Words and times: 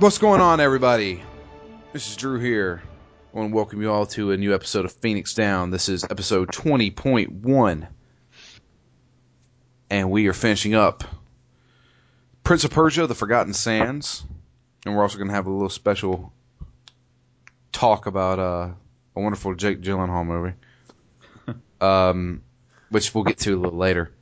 What's 0.00 0.18
going 0.18 0.40
on, 0.40 0.60
everybody? 0.60 1.24
This 1.92 2.08
is 2.08 2.14
Drew 2.14 2.38
here. 2.38 2.80
I 3.34 3.36
want 3.36 3.50
to 3.50 3.56
welcome 3.56 3.82
you 3.82 3.90
all 3.90 4.06
to 4.06 4.30
a 4.30 4.36
new 4.36 4.54
episode 4.54 4.84
of 4.84 4.92
Phoenix 4.92 5.34
Down. 5.34 5.72
This 5.72 5.88
is 5.88 6.04
episode 6.04 6.50
20.1. 6.52 7.88
And 9.90 10.10
we 10.12 10.28
are 10.28 10.32
finishing 10.32 10.76
up 10.76 11.02
Prince 12.44 12.62
of 12.62 12.70
Persia, 12.70 13.08
The 13.08 13.16
Forgotten 13.16 13.52
Sands. 13.54 14.22
And 14.86 14.94
we're 14.94 15.02
also 15.02 15.18
going 15.18 15.30
to 15.30 15.34
have 15.34 15.46
a 15.46 15.50
little 15.50 15.68
special 15.68 16.32
talk 17.72 18.06
about 18.06 18.38
uh, 18.38 18.68
a 19.16 19.20
wonderful 19.20 19.56
Jake 19.56 19.80
Gyllenhaal 19.80 20.24
movie, 20.24 20.54
um, 21.80 22.42
which 22.90 23.12
we'll 23.12 23.24
get 23.24 23.38
to 23.38 23.52
a 23.52 23.58
little 23.58 23.76
later. 23.76 24.12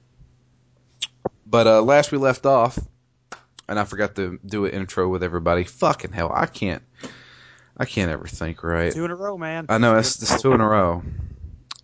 But 1.44 1.66
uh, 1.66 1.82
last 1.82 2.12
we 2.12 2.16
left 2.16 2.46
off, 2.46 2.78
and 3.68 3.78
I 3.78 3.84
forgot 3.84 4.14
to 4.16 4.38
do 4.44 4.64
an 4.66 4.72
intro 4.72 5.08
with 5.08 5.22
everybody. 5.22 5.64
Fucking 5.64 6.12
hell, 6.12 6.30
I 6.34 6.46
can't. 6.46 6.82
I 7.76 7.84
can't 7.84 8.10
ever 8.10 8.26
think 8.26 8.62
right. 8.62 8.92
Two 8.92 9.04
in 9.04 9.10
a 9.10 9.16
row, 9.16 9.36
man. 9.36 9.66
I 9.68 9.78
know 9.78 9.96
it's, 9.98 10.20
it's 10.22 10.40
two 10.40 10.52
in 10.52 10.60
a 10.60 10.68
row. 10.68 11.02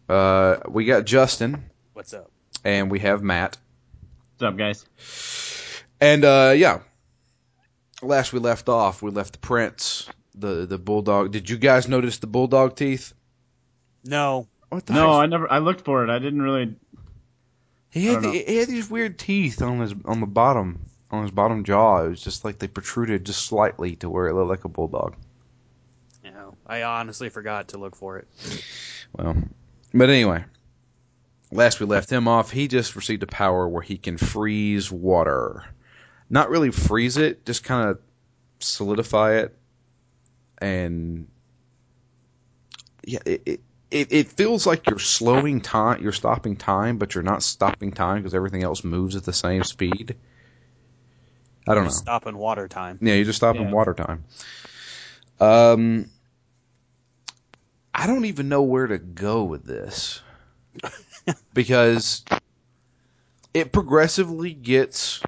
Uh, 0.09 0.57
we 0.69 0.85
got 0.87 1.05
Justin 1.05 1.65
What's 1.93 2.13
up? 2.15 2.31
and 2.65 2.91
we 2.91 2.99
have 3.01 3.23
Matt, 3.23 3.57
What's 4.39 4.43
up, 4.53 4.57
guys? 4.57 5.85
and 6.01 6.25
uh, 6.25 6.53
yeah. 6.57 6.81
Last 8.03 8.33
we 8.33 8.41
left 8.41 8.69
off, 8.69 9.01
we 9.01 9.11
left 9.13 9.35
the 9.35 9.39
Prince, 9.39 10.09
the 10.35 10.67
the 10.67 10.77
bulldog. 10.79 11.31
Did 11.31 11.49
you 11.49 11.57
guys 11.57 11.87
notice 11.89 12.19
the 12.19 12.27
bulldog 12.27 12.75
teeth? 12.75 13.13
No. 14.05 14.49
What 14.71 14.87
the 14.87 14.95
No, 14.95 15.13
heck? 15.13 15.23
I 15.23 15.27
never. 15.27 15.53
I 15.53 15.59
looked 15.59 15.83
for 15.83 16.03
it. 16.03 16.11
I 16.11 16.19
didn't 16.19 16.43
really. 16.43 16.75
He 17.91 18.07
had 18.07 18.23
the, 18.23 18.31
he 18.33 18.57
had 18.57 18.69
these 18.69 18.91
weird 18.91 19.19
teeth 19.19 19.63
on 19.63 19.79
his 19.81 19.95
on 20.05 20.19
the 20.21 20.27
bottom 20.27 20.91
on 21.13 21.23
his 21.23 21.31
bottom 21.31 21.65
jaw. 21.65 22.05
It 22.05 22.09
was 22.09 22.23
just 22.23 22.45
like 22.45 22.59
they 22.59 22.69
protruded 22.69 23.25
just 23.25 23.45
slightly 23.45 23.97
to 23.97 24.09
where 24.09 24.29
it 24.29 24.35
looked 24.35 24.51
like 24.51 24.65
a 24.65 24.69
bulldog. 24.69 25.15
No. 26.25 26.55
I 26.67 26.83
honestly 26.83 27.29
forgot 27.29 27.69
to 27.69 27.79
look 27.79 27.97
for 27.97 28.19
it. 28.19 28.29
Well, 29.13 29.37
but 29.93 30.09
anyway, 30.09 30.45
last 31.51 31.81
we 31.81 31.87
left 31.87 32.11
him 32.11 32.29
off, 32.29 32.51
he 32.51 32.69
just 32.69 32.97
received 32.97 33.23
a 33.23 33.27
power 33.27 33.69
where 33.69 33.83
he 33.83 33.99
can 33.99 34.17
freeze 34.17 34.91
water. 34.91 35.65
Not 36.31 36.49
really 36.49 36.71
freeze 36.71 37.19
it, 37.19 37.45
just 37.45 37.63
kind 37.63 37.91
of 37.91 37.99
solidify 38.61 39.41
it, 39.41 39.57
and 40.59 41.29
yeah, 43.05 43.19
it, 43.27 43.43
it 43.45 43.61
it 43.91 44.13
it 44.13 44.29
feels 44.29 44.67
like 44.67 44.89
you're 44.89 44.99
slowing 44.99 45.61
time, 45.61 46.03
you're 46.03 46.13
stopping 46.13 46.57
time, 46.57 46.97
but 46.97 47.15
you're 47.15 47.23
not 47.23 47.43
stopping 47.43 47.93
time 47.93 48.19
because 48.23 48.35
everything 48.35 48.63
else 48.63 48.83
moves 48.83 49.17
at 49.17 49.25
the 49.25 49.33
same 49.33 49.63
speed. 49.65 50.17
I 51.67 51.75
don't 51.75 51.85
know. 51.85 51.91
Stop 51.91 52.27
in 52.27 52.37
water 52.37 52.69
time. 52.69 52.99
Yeah, 53.01 53.15
you 53.15 53.25
just 53.25 53.37
stop 53.37 53.57
in 53.57 53.71
water 53.71 53.95
time. 53.95 54.25
Um, 55.39 56.11
I 57.95 58.07
don't 58.07 58.25
even 58.25 58.49
know 58.49 58.63
where 58.63 58.87
to 58.87 58.99
go 58.99 59.45
with 59.45 59.65
this 59.65 60.21
because 61.55 62.25
it 63.55 63.73
progressively 63.73 64.53
gets 64.53 65.21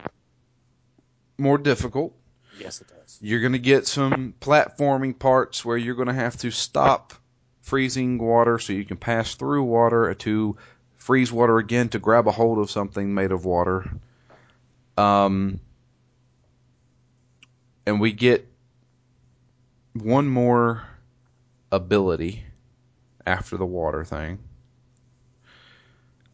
more 1.38 1.58
difficult. 1.58 2.14
Yes, 2.58 2.80
it 2.80 2.88
does. 2.88 3.18
You're 3.20 3.40
going 3.40 3.52
to 3.52 3.58
get 3.58 3.86
some 3.86 4.34
platforming 4.40 5.18
parts 5.18 5.64
where 5.64 5.76
you're 5.76 5.94
going 5.94 6.08
to 6.08 6.14
have 6.14 6.36
to 6.38 6.50
stop 6.50 7.14
freezing 7.60 8.18
water 8.18 8.58
so 8.58 8.72
you 8.72 8.84
can 8.84 8.96
pass 8.96 9.34
through 9.34 9.64
water 9.64 10.12
to 10.14 10.56
freeze 10.98 11.32
water 11.32 11.58
again 11.58 11.88
to 11.90 11.98
grab 11.98 12.28
a 12.28 12.32
hold 12.32 12.58
of 12.58 12.70
something 12.70 13.14
made 13.14 13.32
of 13.32 13.44
water. 13.44 13.90
Um, 14.96 15.60
and 17.86 18.00
we 18.00 18.12
get 18.12 18.48
one 19.92 20.28
more 20.28 20.82
ability 21.70 22.44
after 23.26 23.56
the 23.56 23.66
water 23.66 24.04
thing. 24.04 24.38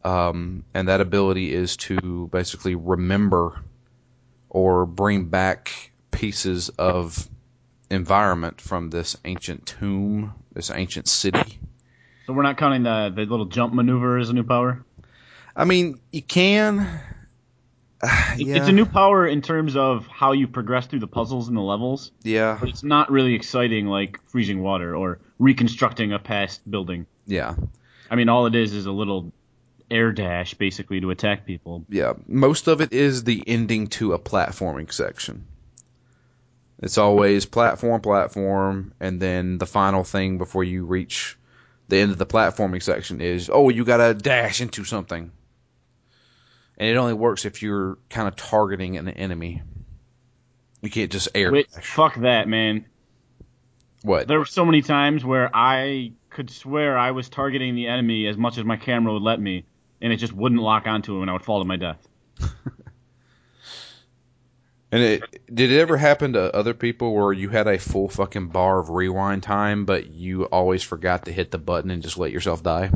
Um, 0.03 0.65
and 0.73 0.87
that 0.87 0.99
ability 0.99 1.53
is 1.53 1.77
to 1.77 2.27
basically 2.31 2.75
remember 2.75 3.61
or 4.49 4.85
bring 4.85 5.25
back 5.25 5.91
pieces 6.09 6.69
of 6.69 7.27
environment 7.89 8.59
from 8.59 8.89
this 8.89 9.15
ancient 9.25 9.65
tomb, 9.65 10.33
this 10.53 10.71
ancient 10.71 11.07
city. 11.07 11.59
So 12.25 12.33
we're 12.33 12.43
not 12.43 12.57
counting 12.57 12.83
the 12.83 13.11
the 13.15 13.25
little 13.25 13.45
jump 13.45 13.73
maneuver 13.73 14.17
as 14.17 14.29
a 14.29 14.33
new 14.33 14.43
power. 14.43 14.83
I 15.55 15.65
mean, 15.65 15.99
you 16.11 16.21
can. 16.21 16.87
Yeah, 18.37 18.57
It's 18.57 18.67
a 18.67 18.71
new 18.71 18.85
power 18.85 19.27
in 19.27 19.41
terms 19.41 19.75
of 19.75 20.07
how 20.07 20.31
you 20.31 20.47
progress 20.47 20.87
through 20.87 21.01
the 21.01 21.07
puzzles 21.07 21.47
and 21.47 21.55
the 21.55 21.61
levels, 21.61 22.11
yeah, 22.23 22.57
but 22.59 22.69
it's 22.69 22.83
not 22.83 23.11
really 23.11 23.35
exciting 23.35 23.85
like 23.85 24.19
freezing 24.27 24.61
water 24.61 24.95
or 24.95 25.19
reconstructing 25.37 26.11
a 26.13 26.19
past 26.19 26.61
building. 26.69 27.05
yeah, 27.27 27.55
I 28.09 28.15
mean, 28.15 28.29
all 28.29 28.45
it 28.47 28.55
is 28.55 28.73
is 28.73 28.85
a 28.87 28.91
little 28.91 29.31
air 29.91 30.11
dash 30.11 30.53
basically 30.55 31.01
to 31.01 31.11
attack 31.11 31.45
people. 31.45 31.85
yeah. 31.89 32.13
Most 32.27 32.67
of 32.67 32.81
it 32.81 32.93
is 32.93 33.23
the 33.23 33.43
ending 33.45 33.87
to 33.87 34.13
a 34.13 34.19
platforming 34.19 34.91
section. 34.91 35.45
It's 36.81 36.97
always 36.97 37.45
platform, 37.45 38.01
platform, 38.01 38.93
and 38.99 39.21
then 39.21 39.59
the 39.59 39.67
final 39.67 40.03
thing 40.03 40.39
before 40.39 40.63
you 40.63 40.85
reach 40.85 41.37
the 41.89 41.97
end 41.97 42.11
of 42.11 42.17
the 42.17 42.25
platforming 42.25 42.81
section 42.81 43.21
is, 43.21 43.49
oh, 43.53 43.69
you 43.69 43.85
gotta 43.85 44.13
dash 44.13 44.61
into 44.61 44.83
something. 44.85 45.31
And 46.81 46.89
it 46.89 46.97
only 46.97 47.13
works 47.13 47.45
if 47.45 47.61
you're 47.61 47.99
kind 48.09 48.27
of 48.27 48.35
targeting 48.35 48.97
an 48.97 49.07
enemy. 49.07 49.61
You 50.81 50.89
can't 50.89 51.11
just 51.11 51.29
air 51.35 51.51
Wait, 51.51 51.69
fuck 51.69 52.15
that, 52.21 52.47
man. 52.47 52.85
What? 54.01 54.27
There 54.27 54.39
were 54.39 54.45
so 54.45 54.65
many 54.65 54.81
times 54.81 55.23
where 55.23 55.55
I 55.55 56.13
could 56.31 56.49
swear 56.49 56.97
I 56.97 57.11
was 57.11 57.29
targeting 57.29 57.75
the 57.75 57.85
enemy 57.85 58.25
as 58.25 58.35
much 58.35 58.57
as 58.57 58.65
my 58.65 58.77
camera 58.77 59.13
would 59.13 59.21
let 59.21 59.39
me, 59.39 59.65
and 60.01 60.11
it 60.11 60.17
just 60.17 60.33
wouldn't 60.33 60.59
lock 60.59 60.87
onto 60.87 61.15
him, 61.15 61.21
and 61.21 61.29
I 61.29 61.33
would 61.33 61.43
fall 61.43 61.59
to 61.59 61.65
my 61.65 61.77
death. 61.77 62.07
And 64.93 65.01
it 65.01 65.55
did 65.55 65.71
it 65.71 65.79
ever 65.79 65.95
happen 65.95 66.33
to 66.33 66.53
other 66.53 66.73
people 66.73 67.13
where 67.13 67.31
you 67.31 67.47
had 67.47 67.65
a 67.65 67.79
full 67.79 68.09
fucking 68.09 68.49
bar 68.49 68.77
of 68.77 68.89
rewind 68.89 69.41
time, 69.41 69.85
but 69.85 70.07
you 70.07 70.43
always 70.43 70.83
forgot 70.83 71.23
to 71.25 71.31
hit 71.31 71.49
the 71.49 71.57
button 71.57 71.91
and 71.91 72.03
just 72.03 72.17
let 72.17 72.33
yourself 72.33 72.61
die? 72.61 72.91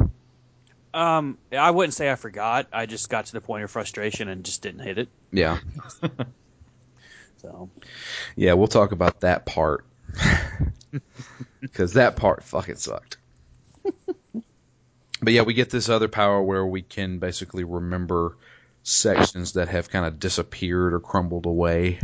Um, 0.95 1.37
I 1.51 1.71
wouldn't 1.71 1.93
say 1.93 2.09
I 2.09 2.15
forgot. 2.15 2.67
I 2.71 2.85
just 2.85 3.09
got 3.09 3.25
to 3.25 3.33
the 3.33 3.41
point 3.41 3.65
of 3.65 3.69
frustration 3.71 4.29
and 4.29 4.45
just 4.45 4.61
didn't 4.61 4.79
hit 4.79 4.97
it. 4.97 5.09
Yeah, 5.29 5.59
So 7.41 7.69
yeah. 8.37 8.53
We'll 8.53 8.67
talk 8.67 8.93
about 8.93 9.19
that 9.19 9.45
part 9.45 9.85
because 11.61 11.93
that 11.93 12.15
part 12.15 12.43
fucking 12.43 12.77
sucked. 12.77 13.17
but 13.83 15.33
yeah, 15.33 15.41
we 15.41 15.53
get 15.53 15.69
this 15.69 15.89
other 15.89 16.07
power 16.07 16.41
where 16.41 16.65
we 16.65 16.81
can 16.81 17.19
basically 17.19 17.65
remember 17.65 18.37
sections 18.83 19.53
that 19.53 19.67
have 19.67 19.89
kind 19.89 20.05
of 20.05 20.17
disappeared 20.17 20.93
or 20.93 21.01
crumbled 21.01 21.45
away. 21.45 21.99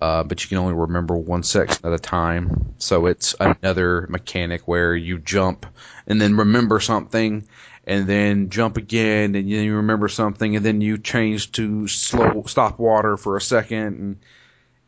Uh, 0.00 0.22
but 0.22 0.44
you 0.44 0.48
can 0.48 0.58
only 0.58 0.74
remember 0.74 1.16
one 1.16 1.42
section 1.42 1.84
at 1.84 1.92
a 1.92 1.98
time. 1.98 2.74
So 2.78 3.06
it's 3.06 3.34
another 3.40 4.06
mechanic 4.08 4.68
where 4.68 4.94
you 4.94 5.18
jump 5.18 5.66
and 6.06 6.20
then 6.20 6.36
remember 6.36 6.78
something 6.78 7.48
and 7.88 8.06
then 8.06 8.50
jump 8.50 8.76
again 8.76 9.34
and 9.34 9.34
then 9.34 9.48
you 9.48 9.76
remember 9.76 10.08
something 10.08 10.54
and 10.54 10.64
then 10.64 10.82
you 10.82 10.98
change 10.98 11.50
to 11.52 11.88
slow 11.88 12.44
stop 12.46 12.78
water 12.78 13.16
for 13.16 13.36
a 13.36 13.40
second 13.40 13.98
and 13.98 14.18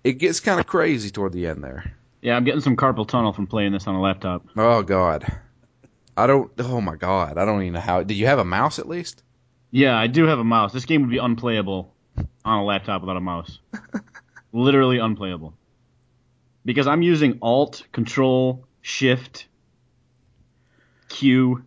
it 0.04 0.18
gets 0.18 0.38
kind 0.38 0.60
of 0.60 0.66
crazy 0.66 1.10
toward 1.10 1.32
the 1.32 1.46
end 1.46 1.64
there. 1.64 1.94
Yeah, 2.20 2.36
I'm 2.36 2.44
getting 2.44 2.60
some 2.60 2.76
carpal 2.76 3.08
tunnel 3.08 3.32
from 3.32 3.46
playing 3.46 3.72
this 3.72 3.86
on 3.86 3.94
a 3.94 4.00
laptop. 4.00 4.46
Oh 4.54 4.82
god. 4.82 5.24
I 6.16 6.26
don't 6.26 6.52
oh 6.58 6.82
my 6.82 6.96
god. 6.96 7.38
I 7.38 7.46
don't 7.46 7.62
even 7.62 7.72
know 7.72 7.80
how 7.80 8.02
did 8.02 8.18
you 8.18 8.26
have 8.26 8.38
a 8.38 8.44
mouse 8.44 8.78
at 8.78 8.86
least? 8.86 9.22
Yeah, 9.70 9.98
I 9.98 10.06
do 10.06 10.26
have 10.26 10.38
a 10.38 10.44
mouse. 10.44 10.72
This 10.72 10.84
game 10.84 11.00
would 11.00 11.10
be 11.10 11.18
unplayable 11.18 11.94
on 12.44 12.58
a 12.58 12.64
laptop 12.64 13.00
without 13.00 13.16
a 13.16 13.20
mouse. 13.20 13.60
Literally 14.52 14.98
unplayable. 14.98 15.54
Because 16.66 16.86
I'm 16.86 17.00
using 17.00 17.38
Alt, 17.40 17.84
Control, 17.92 18.66
Shift, 18.82 19.46
Q, 21.08 21.64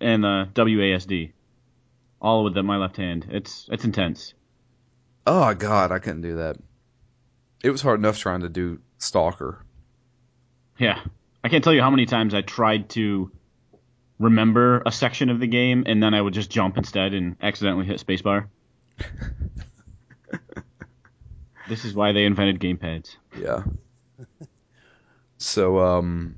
and 0.00 0.24
uh, 0.24 0.46
WASD, 0.54 1.32
all 2.20 2.44
with 2.44 2.54
the, 2.54 2.62
my 2.62 2.76
left 2.76 2.96
hand. 2.96 3.26
It's 3.30 3.68
it's 3.70 3.84
intense. 3.84 4.34
Oh 5.26 5.52
god, 5.54 5.92
I 5.92 5.98
couldn't 5.98 6.22
do 6.22 6.36
that. 6.36 6.56
It 7.62 7.70
was 7.70 7.82
hard 7.82 8.00
enough 8.00 8.18
trying 8.18 8.40
to 8.40 8.48
do 8.48 8.80
Stalker. 8.98 9.64
Yeah, 10.78 11.00
I 11.42 11.48
can't 11.48 11.64
tell 11.64 11.74
you 11.74 11.82
how 11.82 11.90
many 11.90 12.06
times 12.06 12.34
I 12.34 12.42
tried 12.42 12.90
to 12.90 13.30
remember 14.18 14.82
a 14.84 14.92
section 14.92 15.30
of 15.30 15.40
the 15.40 15.46
game 15.46 15.84
and 15.86 16.02
then 16.02 16.14
I 16.14 16.20
would 16.20 16.34
just 16.34 16.50
jump 16.50 16.76
instead 16.76 17.14
and 17.14 17.36
accidentally 17.40 17.86
hit 17.86 18.04
spacebar. 18.04 18.48
this 21.68 21.84
is 21.84 21.94
why 21.94 22.12
they 22.12 22.24
invented 22.24 22.60
gamepads. 22.60 23.16
Yeah. 23.38 23.62
so, 25.38 25.78
um, 25.78 26.36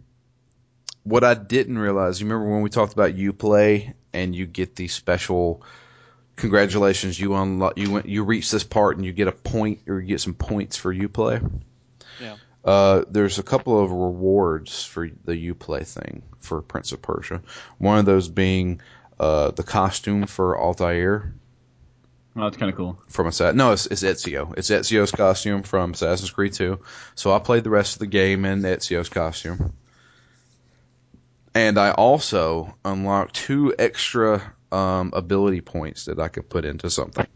what 1.04 1.24
I 1.24 1.34
didn't 1.34 1.78
realize, 1.78 2.20
you 2.20 2.26
remember 2.26 2.52
when 2.52 2.62
we 2.62 2.70
talked 2.70 2.92
about 2.92 3.14
Uplay 3.14 3.94
and 4.12 4.34
you 4.34 4.46
get 4.46 4.76
the 4.76 4.88
special 4.88 5.62
congratulations, 6.36 7.18
you 7.18 7.34
unlock, 7.34 7.78
you 7.78 7.90
went, 7.92 8.06
you 8.06 8.24
reach 8.24 8.50
this 8.50 8.64
part 8.64 8.96
and 8.96 9.04
you 9.04 9.12
get 9.12 9.28
a 9.28 9.32
point 9.32 9.80
or 9.88 10.00
you 10.00 10.06
get 10.06 10.20
some 10.20 10.34
points 10.34 10.76
for 10.76 10.94
Uplay. 10.94 11.60
Yeah. 12.20 12.36
Uh, 12.64 13.04
there's 13.08 13.38
a 13.38 13.42
couple 13.42 13.82
of 13.82 13.90
rewards 13.90 14.84
for 14.84 15.08
the 15.24 15.52
Uplay 15.52 15.86
thing 15.86 16.22
for 16.40 16.60
Prince 16.60 16.92
of 16.92 17.00
Persia. 17.00 17.42
One 17.78 17.98
of 17.98 18.04
those 18.04 18.28
being 18.28 18.80
uh, 19.18 19.50
the 19.52 19.62
costume 19.62 20.26
for 20.26 20.58
Altair 20.58 21.34
Oh, 22.36 22.42
that's 22.44 22.56
kind 22.56 22.70
of 22.70 22.76
cool. 22.76 22.98
from 23.08 23.26
Assassin. 23.26 23.56
No, 23.56 23.72
it's, 23.72 23.86
it's 23.86 24.04
Ezio. 24.04 24.56
It's 24.56 24.70
Ezio's 24.70 25.10
costume 25.10 25.64
from 25.64 25.92
Assassin's 25.92 26.30
Creed 26.30 26.52
2. 26.52 26.78
So 27.16 27.32
I 27.32 27.40
played 27.40 27.64
the 27.64 27.70
rest 27.70 27.94
of 27.94 27.98
the 27.98 28.06
game 28.06 28.44
in 28.44 28.62
Ezio's 28.62 29.08
costume. 29.08 29.72
And 31.54 31.78
I 31.78 31.90
also 31.90 32.74
unlocked 32.84 33.34
two 33.34 33.74
extra 33.78 34.54
um, 34.70 35.10
ability 35.14 35.60
points 35.60 36.04
that 36.04 36.20
I 36.20 36.28
could 36.28 36.48
put 36.48 36.64
into 36.64 36.90
something. 36.90 37.26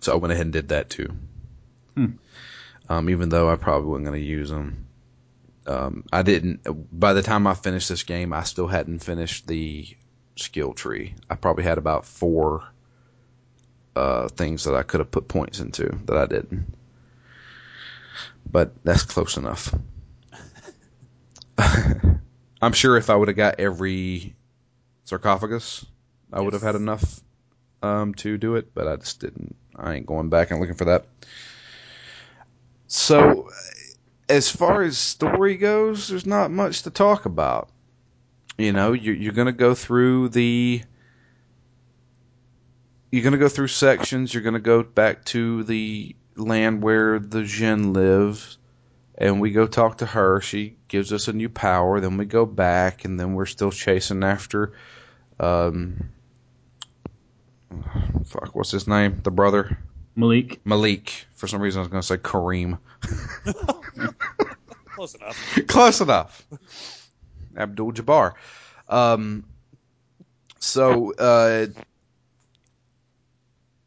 So 0.00 0.12
I 0.12 0.16
went 0.16 0.32
ahead 0.32 0.46
and 0.46 0.52
did 0.52 0.68
that 0.68 0.88
too. 0.88 1.14
Hmm. 1.94 2.06
Um, 2.88 3.10
even 3.10 3.28
though 3.28 3.50
I 3.50 3.56
probably 3.56 3.88
wasn't 3.88 4.06
going 4.06 4.20
to 4.20 4.26
use 4.26 4.48
them. 4.48 4.86
Um, 5.66 6.04
I 6.10 6.22
didn't. 6.22 6.66
By 6.98 7.12
the 7.12 7.22
time 7.22 7.46
I 7.46 7.54
finished 7.54 7.88
this 7.88 8.02
game, 8.02 8.32
I 8.32 8.44
still 8.44 8.66
hadn't 8.66 9.00
finished 9.00 9.46
the 9.46 9.86
skill 10.36 10.72
tree. 10.72 11.14
I 11.28 11.34
probably 11.34 11.64
had 11.64 11.78
about 11.78 12.06
four 12.06 12.64
uh, 13.94 14.28
things 14.28 14.64
that 14.64 14.74
I 14.74 14.82
could 14.82 15.00
have 15.00 15.10
put 15.10 15.28
points 15.28 15.60
into 15.60 15.98
that 16.06 16.16
I 16.16 16.26
didn't. 16.26 16.74
But 18.50 18.72
that's 18.82 19.02
close 19.02 19.36
enough. 19.36 19.74
I'm 22.62 22.72
sure 22.72 22.96
if 22.96 23.10
I 23.10 23.16
would 23.16 23.28
have 23.28 23.36
got 23.36 23.60
every 23.60 24.34
sarcophagus, 25.04 25.84
I 26.32 26.40
would 26.40 26.52
have 26.52 26.62
had 26.62 26.74
enough 26.74 27.20
um, 27.82 28.14
to 28.16 28.38
do 28.38 28.56
it, 28.56 28.74
but 28.74 28.86
I 28.86 28.96
just 28.96 29.20
didn't. 29.20 29.56
I 29.76 29.94
ain't 29.94 30.06
going 30.06 30.28
back 30.28 30.50
and 30.50 30.60
looking 30.60 30.76
for 30.76 30.84
that. 30.86 31.06
So, 32.86 33.48
as 34.28 34.50
far 34.50 34.82
as 34.82 34.98
story 34.98 35.56
goes, 35.56 36.08
there's 36.08 36.26
not 36.26 36.50
much 36.50 36.82
to 36.82 36.90
talk 36.90 37.24
about. 37.24 37.68
You 38.58 38.72
know, 38.72 38.92
you're, 38.92 39.14
you're 39.14 39.32
going 39.32 39.46
to 39.46 39.52
go 39.52 39.74
through 39.74 40.30
the 40.30 40.82
you're 43.10 43.22
going 43.22 43.32
to 43.32 43.38
go 43.38 43.48
through 43.48 43.68
sections. 43.68 44.32
You're 44.32 44.42
going 44.42 44.54
to 44.54 44.60
go 44.60 44.82
back 44.82 45.24
to 45.26 45.64
the 45.64 46.14
land 46.36 46.82
where 46.82 47.18
the 47.18 47.42
Jin 47.42 47.92
lives, 47.92 48.58
and 49.20 49.38
we 49.38 49.50
go 49.50 49.66
talk 49.66 49.98
to 49.98 50.06
her. 50.06 50.40
She 50.40 50.76
gives 50.88 51.12
us 51.12 51.28
a 51.28 51.34
new 51.34 51.50
power. 51.50 52.00
Then 52.00 52.16
we 52.16 52.24
go 52.24 52.46
back, 52.46 53.04
and 53.04 53.20
then 53.20 53.34
we're 53.34 53.46
still 53.46 53.70
chasing 53.70 54.24
after. 54.24 54.72
Um, 55.38 56.08
fuck, 58.24 58.54
what's 58.54 58.70
his 58.70 58.88
name? 58.88 59.20
The 59.22 59.30
brother 59.30 59.78
Malik. 60.16 60.64
Malik. 60.64 61.26
For 61.34 61.46
some 61.46 61.60
reason, 61.60 61.80
I 61.80 61.82
was 61.82 61.88
going 61.88 62.00
to 62.00 62.06
say 62.06 62.16
Kareem. 62.16 62.78
Close 64.94 65.14
enough. 65.14 65.58
Close 65.66 66.00
enough. 66.00 66.46
Abdul 67.56 67.92
Jabbar. 67.92 68.32
Um, 68.88 69.44
so, 70.58 71.12
uh, 71.14 71.66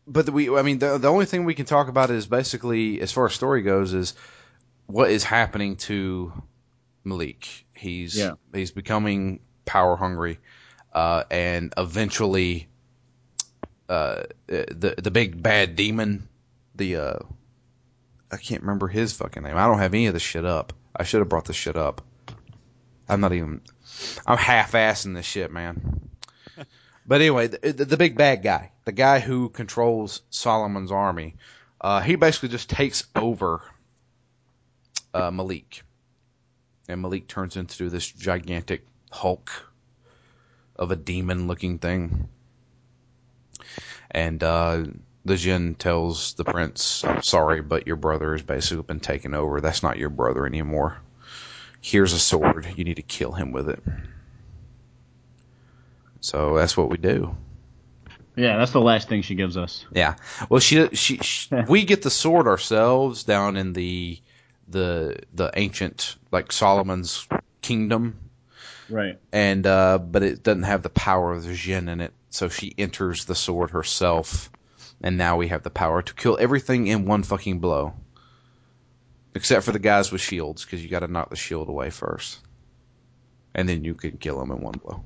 but 0.05 0.29
we, 0.29 0.55
I 0.55 0.61
mean, 0.61 0.77
the, 0.77 0.99
the 0.99 1.11
only 1.11 1.25
thing 1.25 1.45
we 1.45 1.55
can 1.55 1.65
talk 1.65 1.87
about 1.87 2.11
is 2.11 2.27
basically, 2.27 3.01
as 3.01 3.11
far 3.11 3.25
as 3.25 3.33
story 3.33 3.63
goes, 3.63 3.93
is 3.93 4.13
what 4.87 5.09
is 5.09 5.23
happening 5.23 5.75
to 5.77 6.31
Malik. 7.03 7.65
He's 7.73 8.15
Yeah. 8.15 8.33
he's 8.53 8.71
becoming 8.71 9.39
power 9.65 9.95
hungry, 9.95 10.39
uh, 10.93 11.23
and 11.29 11.73
eventually, 11.77 12.67
uh, 13.89 14.23
the 14.47 14.95
the 14.97 15.11
big 15.11 15.41
bad 15.41 15.75
demon, 15.75 16.27
the 16.75 16.95
uh, 16.97 17.19
I 18.31 18.37
can't 18.37 18.61
remember 18.61 18.87
his 18.87 19.13
fucking 19.13 19.43
name. 19.43 19.57
I 19.57 19.67
don't 19.67 19.79
have 19.79 19.93
any 19.93 20.07
of 20.07 20.13
this 20.13 20.23
shit 20.23 20.45
up. 20.45 20.73
I 20.95 21.03
should 21.03 21.19
have 21.19 21.29
brought 21.29 21.45
this 21.45 21.55
shit 21.55 21.75
up. 21.77 22.01
I'm 23.07 23.21
not 23.21 23.33
even. 23.33 23.61
I'm 24.25 24.37
half-assing 24.37 25.13
this 25.13 25.25
shit, 25.25 25.51
man. 25.51 26.09
but 27.05 27.21
anyway, 27.21 27.47
the, 27.47 27.73
the, 27.73 27.85
the 27.85 27.97
big 27.97 28.17
bad 28.17 28.41
guy, 28.43 28.71
the 28.85 28.91
guy 28.91 29.19
who 29.19 29.49
controls 29.49 30.21
Solomon's 30.29 30.91
army, 30.91 31.35
uh, 31.81 31.99
he 32.01 32.15
basically 32.15 32.49
just 32.49 32.69
takes 32.69 33.05
over 33.15 33.61
uh, 35.13 35.31
Malik, 35.31 35.83
and 36.87 37.01
Malik 37.01 37.27
turns 37.27 37.57
into 37.57 37.89
this 37.89 38.07
gigantic 38.07 38.85
Hulk 39.11 39.51
of 40.75 40.91
a 40.91 40.95
demon-looking 40.95 41.79
thing. 41.79 42.27
And 44.09 44.43
uh, 44.43 44.83
the 45.25 45.37
Jin 45.37 45.75
tells 45.75 46.33
the 46.33 46.43
prince, 46.43 47.03
"I'm 47.03 47.21
sorry, 47.21 47.61
but 47.61 47.87
your 47.87 47.95
brother 47.95 48.33
has 48.33 48.41
basically 48.41 48.83
been 48.83 48.99
taken 48.99 49.33
over. 49.33 49.61
That's 49.61 49.83
not 49.83 49.97
your 49.97 50.09
brother 50.09 50.45
anymore." 50.45 50.97
here's 51.83 52.13
a 52.13 52.19
sword. 52.19 52.65
You 52.75 52.85
need 52.85 52.95
to 52.95 53.03
kill 53.03 53.33
him 53.33 53.51
with 53.51 53.69
it. 53.69 53.83
So 56.21 56.55
that's 56.55 56.75
what 56.77 56.89
we 56.89 56.97
do. 56.97 57.35
Yeah, 58.35 58.57
that's 58.57 58.71
the 58.71 58.81
last 58.81 59.09
thing 59.09 59.21
she 59.21 59.35
gives 59.35 59.57
us. 59.57 59.85
Yeah. 59.91 60.15
Well, 60.49 60.61
she, 60.61 60.87
she, 60.93 61.17
she 61.17 61.53
we 61.67 61.83
get 61.83 62.01
the 62.01 62.09
sword 62.09 62.47
ourselves 62.47 63.25
down 63.25 63.57
in 63.57 63.73
the 63.73 64.19
the 64.67 65.17
the 65.33 65.51
ancient 65.55 66.15
like 66.31 66.51
Solomon's 66.51 67.27
kingdom, 67.61 68.19
Right. 68.89 69.19
and 69.31 69.65
uh, 69.65 69.97
but 69.97 70.23
it 70.23 70.43
doesn't 70.43 70.63
have 70.63 70.83
the 70.83 70.89
power 70.89 71.33
of 71.33 71.45
the 71.45 71.53
Jin 71.53 71.89
in 71.89 72.01
it. 72.01 72.13
So 72.29 72.49
she 72.49 72.73
enters 72.77 73.25
the 73.25 73.35
sword 73.35 73.71
herself, 73.71 74.49
and 75.01 75.17
now 75.17 75.37
we 75.37 75.49
have 75.49 75.63
the 75.63 75.69
power 75.69 76.01
to 76.01 76.13
kill 76.13 76.37
everything 76.39 76.87
in 76.87 77.05
one 77.05 77.23
fucking 77.23 77.59
blow. 77.59 77.93
Except 79.35 79.65
for 79.65 79.71
the 79.71 79.79
guys 79.79 80.11
with 80.11 80.21
shields, 80.21 80.63
because 80.63 80.83
you 80.83 80.89
got 80.89 80.99
to 80.99 81.07
knock 81.07 81.31
the 81.31 81.35
shield 81.35 81.67
away 81.67 81.89
first, 81.89 82.39
and 83.55 83.67
then 83.67 83.83
you 83.83 83.95
can 83.95 84.17
kill 84.17 84.39
them 84.39 84.51
in 84.51 84.61
one 84.61 84.75
blow. 84.83 85.03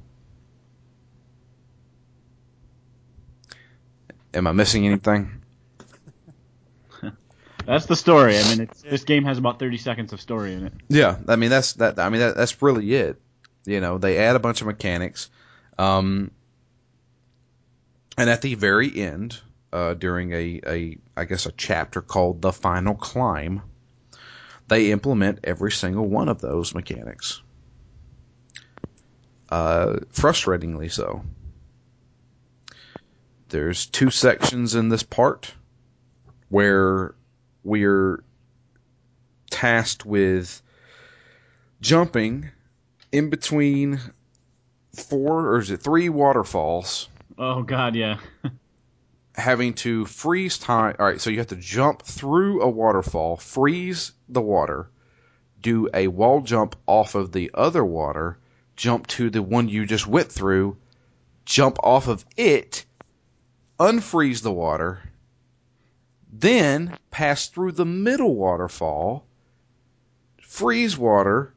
Am 4.34 4.46
I 4.48 4.52
missing 4.52 4.86
anything? 4.86 5.42
That's 7.68 7.86
the 7.86 7.98
story. 7.98 8.40
I 8.40 8.44
mean, 8.44 8.62
it's, 8.62 8.82
this 8.82 9.04
game 9.04 9.26
has 9.26 9.38
about 9.38 9.60
30 9.60 9.78
seconds 9.78 10.14
of 10.14 10.22
story 10.22 10.54
in 10.54 10.68
it. 10.68 10.74
Yeah, 10.88 11.18
I 11.28 11.36
mean 11.36 11.50
that's 11.50 11.74
that. 11.74 12.00
I 12.00 12.08
mean 12.08 12.22
that, 12.22 12.38
that's 12.38 12.62
really 12.62 12.94
it. 12.94 13.22
You 13.66 13.82
know, 13.82 13.98
they 13.98 14.18
add 14.20 14.38
a 14.38 14.40
bunch 14.40 14.62
of 14.62 14.68
mechanics, 14.68 15.30
um, 15.78 16.32
and 18.18 18.30
at 18.30 18.42
the 18.42 18.56
very 18.56 18.98
end, 18.98 19.38
uh, 19.74 19.96
during 19.96 20.32
a, 20.32 20.62
a 20.66 20.98
I 21.18 21.26
guess 21.26 21.46
a 21.46 21.52
chapter 21.52 22.02
called 22.02 22.42
the 22.42 22.54
final 22.54 22.96
climb, 22.96 23.62
they 24.70 24.92
implement 24.92 25.40
every 25.44 25.74
single 25.74 26.08
one 26.08 26.30
of 26.30 26.40
those 26.40 26.74
mechanics. 26.74 27.42
Uh, 29.50 29.98
frustratingly 30.14 30.90
so. 30.90 31.22
There's 33.50 33.86
two 33.88 34.10
sections 34.10 34.74
in 34.76 34.88
this 34.88 35.04
part 35.04 35.54
where 36.48 37.14
we're 37.68 38.24
tasked 39.52 40.06
with 40.06 40.62
jumping 41.82 42.50
in 43.12 43.30
between 43.30 44.00
four 44.96 45.48
or 45.50 45.60
is 45.60 45.70
it 45.70 45.78
three 45.82 46.10
waterfalls 46.10 47.10
Oh, 47.40 47.62
God, 47.62 47.96
yeah. 47.96 48.18
having 49.36 49.76
to 49.76 50.06
freeze 50.06 50.58
time 50.58 50.96
all 50.98 51.06
right 51.06 51.22
so 51.22 51.30
you 51.30 51.38
have 51.38 51.48
to 51.48 51.56
jump 51.56 52.02
through 52.02 52.62
a 52.64 52.70
waterfall 52.70 53.38
freeze 53.38 54.12
the 54.30 54.42
water 54.42 54.90
do 55.62 55.88
a 55.94 56.08
wall 56.08 56.42
jump 56.42 56.76
off 56.88 57.14
of 57.14 57.32
the 57.32 57.52
other 57.54 57.86
water 57.86 58.40
jump 58.76 59.06
to 59.08 59.30
the 59.30 59.42
one 59.44 59.70
you 59.70 59.86
just 59.86 60.08
went 60.08 60.32
through 60.32 60.76
jump 61.46 61.78
off 61.84 62.08
of 62.08 62.26
it 62.36 62.86
unfreeze 63.80 64.42
the 64.42 64.52
water 64.52 65.00
then 66.32 66.98
pass 67.12 67.48
through 67.48 67.72
the 67.72 67.86
middle 67.86 68.36
waterfall 68.36 69.26
freeze 70.42 70.98
water 70.98 71.54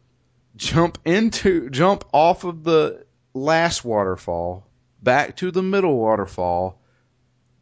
jump 0.56 0.98
into 1.04 1.70
jump 1.70 2.04
off 2.12 2.44
of 2.44 2.64
the 2.64 3.04
last 3.34 3.84
waterfall 3.84 4.66
back 5.02 5.36
to 5.36 5.50
the 5.50 5.62
middle 5.62 5.96
waterfall 5.96 6.80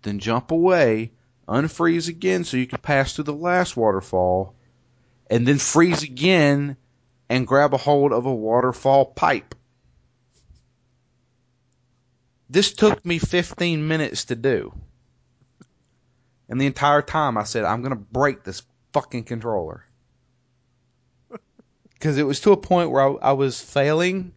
then 0.03 0.19
jump 0.19 0.51
away 0.51 1.13
unfreeze 1.49 2.09
again 2.09 2.45
so 2.45 2.57
you 2.57 2.67
can 2.67 2.79
pass 2.81 3.15
through 3.15 3.25
the 3.25 3.33
last 3.33 3.77
waterfall 3.77 4.55
and 5.31 5.47
then 5.47 5.59
freeze 5.59 6.03
again 6.03 6.77
and 7.29 7.47
grab 7.47 7.75
a 7.75 7.79
hold 7.79 8.13
of 8.13 8.27
a 8.27 8.35
waterfall 8.35 9.07
pipe. 9.07 9.55
This 12.51 12.73
took 12.73 13.05
me 13.05 13.19
15 13.19 13.87
minutes 13.87 14.27
to 14.27 14.37
do 14.37 14.73
and 16.49 16.61
the 16.61 16.67
entire 16.67 17.03
time 17.03 17.37
I 17.37 17.45
said 17.45 17.65
I'm 17.65 17.83
going 17.83 17.95
to 17.95 17.97
break 17.97 18.45
this 18.45 18.63
fucking 18.93 19.25
controller 19.25 19.85
because 21.95 22.19
it 22.19 22.27
was 22.27 22.41
to 22.41 22.53
a 22.53 22.57
point 22.57 22.91
where 22.91 23.03
I, 23.03 23.31
I 23.31 23.33
was 23.33 23.61
failing 23.61 24.33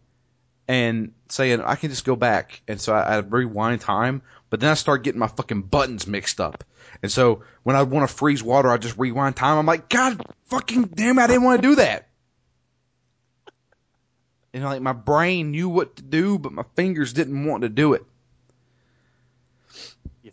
and 0.68 1.12
saying 1.28 1.60
I 1.60 1.74
can 1.74 1.90
just 1.90 2.04
go 2.04 2.16
back, 2.16 2.62
and 2.68 2.80
so 2.80 2.94
I, 2.94 3.16
I 3.16 3.18
rewind 3.18 3.80
time. 3.80 4.22
But 4.50 4.60
then 4.60 4.70
I 4.70 4.74
start 4.74 5.02
getting 5.02 5.18
my 5.18 5.28
fucking 5.28 5.62
buttons 5.62 6.06
mixed 6.06 6.40
up, 6.40 6.64
and 7.02 7.10
so 7.10 7.42
when 7.62 7.74
I 7.74 7.82
want 7.82 8.08
to 8.08 8.14
freeze 8.14 8.42
water, 8.42 8.70
I 8.70 8.76
just 8.76 8.98
rewind 8.98 9.36
time. 9.36 9.58
I'm 9.58 9.66
like, 9.66 9.88
God, 9.88 10.22
fucking 10.46 10.84
damn, 10.94 11.18
I 11.18 11.26
didn't 11.26 11.42
want 11.42 11.62
to 11.62 11.68
do 11.68 11.74
that. 11.76 12.08
And 14.54 14.64
like 14.64 14.82
my 14.82 14.92
brain 14.92 15.50
knew 15.50 15.68
what 15.68 15.96
to 15.96 16.02
do, 16.02 16.38
but 16.38 16.52
my 16.52 16.64
fingers 16.76 17.12
didn't 17.12 17.46
want 17.46 17.62
to 17.62 17.70
do 17.70 17.94
it. 17.94 18.04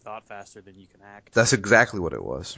Thought 0.01 0.27
faster 0.27 0.61
than 0.61 0.79
you 0.79 0.87
can 0.87 1.01
act. 1.15 1.33
That's 1.33 1.53
exactly 1.53 1.99
what 1.99 2.13
it 2.13 2.23
was. 2.23 2.57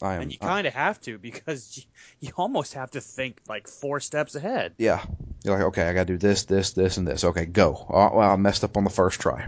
I 0.00 0.14
am. 0.14 0.22
and 0.22 0.32
you 0.32 0.38
kind 0.38 0.66
of 0.66 0.74
have 0.74 1.00
to 1.02 1.18
because 1.18 1.76
you, 1.76 1.82
you 2.28 2.32
almost 2.36 2.74
have 2.74 2.90
to 2.92 3.00
think 3.00 3.40
like 3.48 3.68
four 3.68 4.00
steps 4.00 4.34
ahead. 4.34 4.74
Yeah. 4.78 5.04
You're 5.44 5.56
like, 5.56 5.66
okay, 5.68 5.82
I 5.82 5.92
got 5.92 6.06
to 6.06 6.14
do 6.14 6.18
this, 6.18 6.44
this, 6.44 6.72
this, 6.72 6.96
and 6.96 7.06
this. 7.06 7.24
Okay, 7.24 7.46
go. 7.46 7.86
Oh, 7.88 8.16
well, 8.16 8.30
I 8.30 8.36
messed 8.36 8.64
up 8.64 8.76
on 8.76 8.84
the 8.84 8.90
first 8.90 9.20
try. 9.20 9.46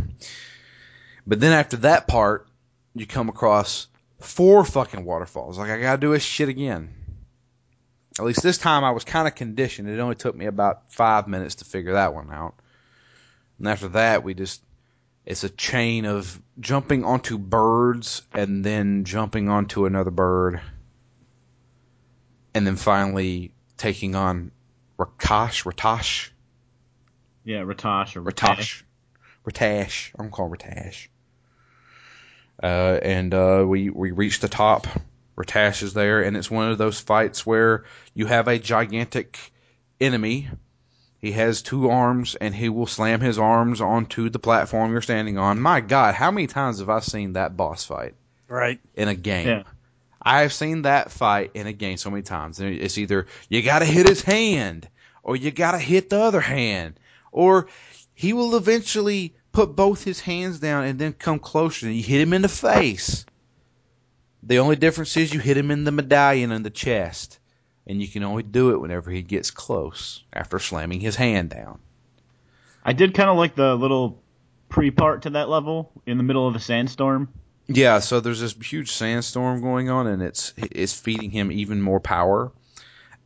But 1.27 1.41
then 1.41 1.53
after 1.53 1.79
that 1.79 2.07
part, 2.07 2.49
you 2.95 3.07
come 3.07 3.29
across 3.29 3.87
four 4.21 4.65
fucking 4.65 5.05
waterfalls. 5.05 5.59
Like, 5.59 5.71
I 5.71 5.81
got 5.81 5.97
to 5.97 6.01
do 6.01 6.13
this 6.13 6.23
shit 6.23 6.49
again. 6.49 6.95
At 8.19 8.25
least 8.25 8.43
this 8.43 8.59
time 8.59 8.85
I 8.85 8.91
was 8.91 9.05
kind 9.05 9.27
of 9.27 9.35
conditioned. 9.35 9.89
It 9.89 9.99
only 9.99 10.15
took 10.17 10.35
me 10.35 10.47
about 10.47 10.93
five 10.93 11.29
minutes 11.29 11.57
to 11.57 11.65
figure 11.65 11.95
that 11.95 12.15
one 12.15 12.31
out. 12.31 12.55
And 13.59 13.69
after 13.69 13.89
that, 13.89 14.25
we 14.25 14.35
just, 14.35 14.63
it's 15.31 15.45
a 15.45 15.49
chain 15.49 16.07
of 16.07 16.43
jumping 16.59 17.05
onto 17.05 17.39
birds 17.39 18.23
and 18.33 18.65
then 18.65 19.05
jumping 19.05 19.49
onto 19.49 19.87
another 19.87 20.11
bird. 20.11 20.61
And 22.53 22.67
then 22.67 22.75
finally 22.75 23.53
taking 23.77 24.17
on 24.17 24.51
Rakash, 24.99 25.63
Ratash, 25.65 26.31
Yeah, 27.45 27.61
Ratash 27.61 28.17
or 28.17 28.23
Ratash, 28.23 28.83
Ratash. 29.47 30.11
I'm 30.19 30.31
calling 30.31 30.51
Ratash. 30.51 31.07
Uh, 32.61 32.99
and 33.01 33.33
uh, 33.33 33.65
we 33.65 33.89
we 33.89 34.11
reach 34.11 34.41
the 34.41 34.49
top. 34.49 34.89
Ratash 35.37 35.85
is 35.85 35.95
there, 35.95 36.23
and 36.23 36.37
it's 36.37 36.51
one 36.51 36.73
of 36.73 36.77
those 36.77 36.99
fights 36.99 37.47
where 37.47 37.85
you 38.15 38.27
have 38.27 38.49
a 38.49 38.59
gigantic 38.59 39.39
enemy. 40.01 40.49
He 41.21 41.33
has 41.33 41.61
two 41.61 41.91
arms, 41.91 42.35
and 42.35 42.55
he 42.55 42.69
will 42.71 42.87
slam 42.87 43.21
his 43.21 43.39
arms 43.39 43.81
onto 43.81 44.31
the 44.31 44.39
platform 44.39 44.93
you're 44.93 45.03
standing 45.03 45.37
on. 45.37 45.61
My 45.61 45.81
God, 45.81 46.15
how 46.15 46.31
many 46.31 46.47
times 46.47 46.79
have 46.79 46.89
I 46.89 47.01
seen 47.01 47.35
that 47.35 47.57
boss 47.57 47.85
fight 47.85 48.15
Right. 48.49 48.81
in 48.95 49.09
a 49.09 49.15
game? 49.15 49.47
Yeah. 49.49 49.63
I've 50.23 50.53
seen 50.53 50.83
that 50.83 51.11
fight 51.11 51.51
in 51.55 51.67
a 51.67 51.73
game 51.73 51.97
so 51.97 52.11
many 52.11 52.23
times. 52.23 52.61
It's 52.61 52.97
either 52.99 53.27
you 53.49 53.63
gotta 53.63 53.85
hit 53.85 54.09
his 54.09 54.23
hand, 54.23 54.89
or 55.23 55.37
you 55.37 55.51
gotta 55.51 55.79
hit 55.79 56.09
the 56.11 56.21
other 56.21 56.41
hand, 56.41 56.99
or 57.33 57.67
he 58.15 58.33
will 58.33 58.57
eventually 58.57 59.35
put 59.53 59.75
both 59.77 60.05
his 60.05 60.21
hands 60.21 60.59
down 60.61 60.85
and 60.85 60.99
then 60.99 61.13
come 61.13 61.39
closer 61.39 61.87
and 61.87 61.97
you 61.97 62.03
hit 62.03 62.21
him 62.21 62.33
in 62.33 62.43
the 62.43 62.49
face. 62.49 63.27
The 64.43 64.59
only 64.61 64.77
difference 64.77 65.17
is 65.19 65.35
you 65.35 65.41
hit 65.41 65.57
him 65.57 65.71
in 65.71 65.85
the 65.85 65.93
medallion 65.93 66.51
in 66.53 66.63
the 66.63 66.71
chest. 66.71 67.40
And 67.91 68.01
you 68.01 68.07
can 68.07 68.23
only 68.23 68.45
do 68.45 68.71
it 68.71 68.81
whenever 68.81 69.11
he 69.11 69.21
gets 69.21 69.51
close 69.51 70.23
after 70.33 70.61
slamming 70.61 71.01
his 71.01 71.17
hand 71.17 71.51
down. 71.51 71.81
I 72.85 72.93
did 72.93 73.15
kind 73.15 73.29
of 73.29 73.37
like 73.37 73.57
the 73.57 73.75
little 73.75 74.23
pre-part 74.69 75.23
to 75.23 75.31
that 75.31 75.49
level 75.49 75.91
in 76.07 76.17
the 76.17 76.23
middle 76.23 76.47
of 76.47 76.55
a 76.55 76.61
sandstorm. 76.61 77.31
Yeah, 77.67 77.99
so 77.99 78.21
there's 78.21 78.39
this 78.39 78.55
huge 78.55 78.93
sandstorm 78.93 79.61
going 79.61 79.91
on, 79.91 80.07
and 80.07 80.23
it's 80.23 80.55
it's 80.57 80.95
feeding 80.95 81.33
him 81.33 81.51
even 81.51 81.83
more 81.83 81.99
power. 81.99 82.53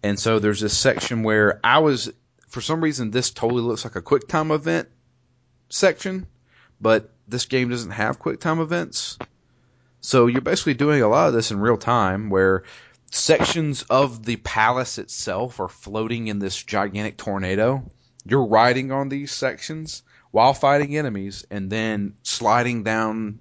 And 0.02 0.18
so 0.18 0.38
there's 0.38 0.62
this 0.62 0.76
section 0.76 1.24
where 1.24 1.60
I 1.62 1.80
was, 1.80 2.10
for 2.48 2.62
some 2.62 2.82
reason, 2.82 3.10
this 3.10 3.32
totally 3.32 3.60
looks 3.60 3.84
like 3.84 3.96
a 3.96 4.02
quick 4.02 4.28
time 4.28 4.50
event 4.50 4.88
section, 5.68 6.26
but 6.80 7.12
this 7.28 7.44
game 7.44 7.68
doesn't 7.68 7.90
have 7.90 8.18
quick 8.18 8.40
time 8.40 8.60
events. 8.60 9.18
So 10.00 10.26
you're 10.26 10.40
basically 10.40 10.74
doing 10.74 11.02
a 11.02 11.08
lot 11.08 11.28
of 11.28 11.34
this 11.34 11.50
in 11.50 11.60
real 11.60 11.76
time, 11.76 12.30
where 12.30 12.64
sections 13.14 13.82
of 13.84 14.24
the 14.24 14.36
palace 14.36 14.98
itself 14.98 15.60
are 15.60 15.68
floating 15.68 16.28
in 16.28 16.38
this 16.38 16.60
gigantic 16.62 17.16
tornado. 17.16 17.90
You're 18.26 18.46
riding 18.46 18.90
on 18.92 19.08
these 19.08 19.32
sections 19.32 20.02
while 20.30 20.54
fighting 20.54 20.96
enemies, 20.96 21.46
and 21.50 21.70
then 21.70 22.14
sliding 22.22 22.82
down 22.82 23.38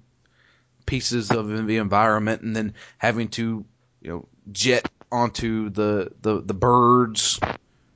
pieces 0.86 1.30
of 1.30 1.48
the 1.66 1.76
environment 1.78 2.42
and 2.42 2.54
then 2.54 2.74
having 2.98 3.28
to 3.28 3.64
you 4.02 4.10
know 4.10 4.28
jet 4.52 4.86
onto 5.10 5.70
the 5.70 6.12
the, 6.20 6.42
the 6.42 6.52
birds 6.52 7.40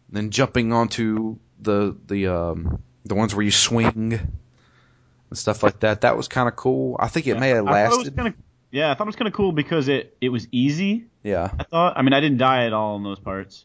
then 0.09 0.31
jumping 0.31 0.73
onto 0.73 1.37
the 1.61 1.95
the 2.07 2.29
um 2.29 2.83
the 3.05 3.15
ones 3.15 3.35
where 3.35 3.45
you 3.45 3.51
swing 3.51 4.15
and 4.15 5.39
stuff 5.39 5.63
like 5.63 5.81
that 5.81 6.01
that 6.01 6.17
was 6.17 6.29
kind 6.29 6.49
of 6.49 6.57
cool 6.57 6.97
i 6.99 7.09
think 7.09 7.27
it 7.27 7.39
may 7.39 7.51
have 7.51 7.67
I 7.67 7.73
lasted 7.73 8.17
kinda, 8.17 8.33
yeah, 8.71 8.91
I 8.91 8.95
thought 8.95 9.05
it 9.05 9.07
was 9.07 9.17
kind 9.17 9.29
of 9.29 9.35
cool 9.35 9.53
because 9.53 9.89
it 9.89 10.17
it 10.21 10.29
was 10.29 10.47
easy. 10.53 11.07
Yeah 11.23 11.51
I 11.59 11.65
thought. 11.65 11.97
I 11.97 12.03
mean, 12.03 12.13
I 12.13 12.21
didn't 12.21 12.39
die 12.39 12.67
at 12.67 12.73
all 12.73 12.97
in 12.97 13.03
those 13.03 13.19
parts, 13.19 13.65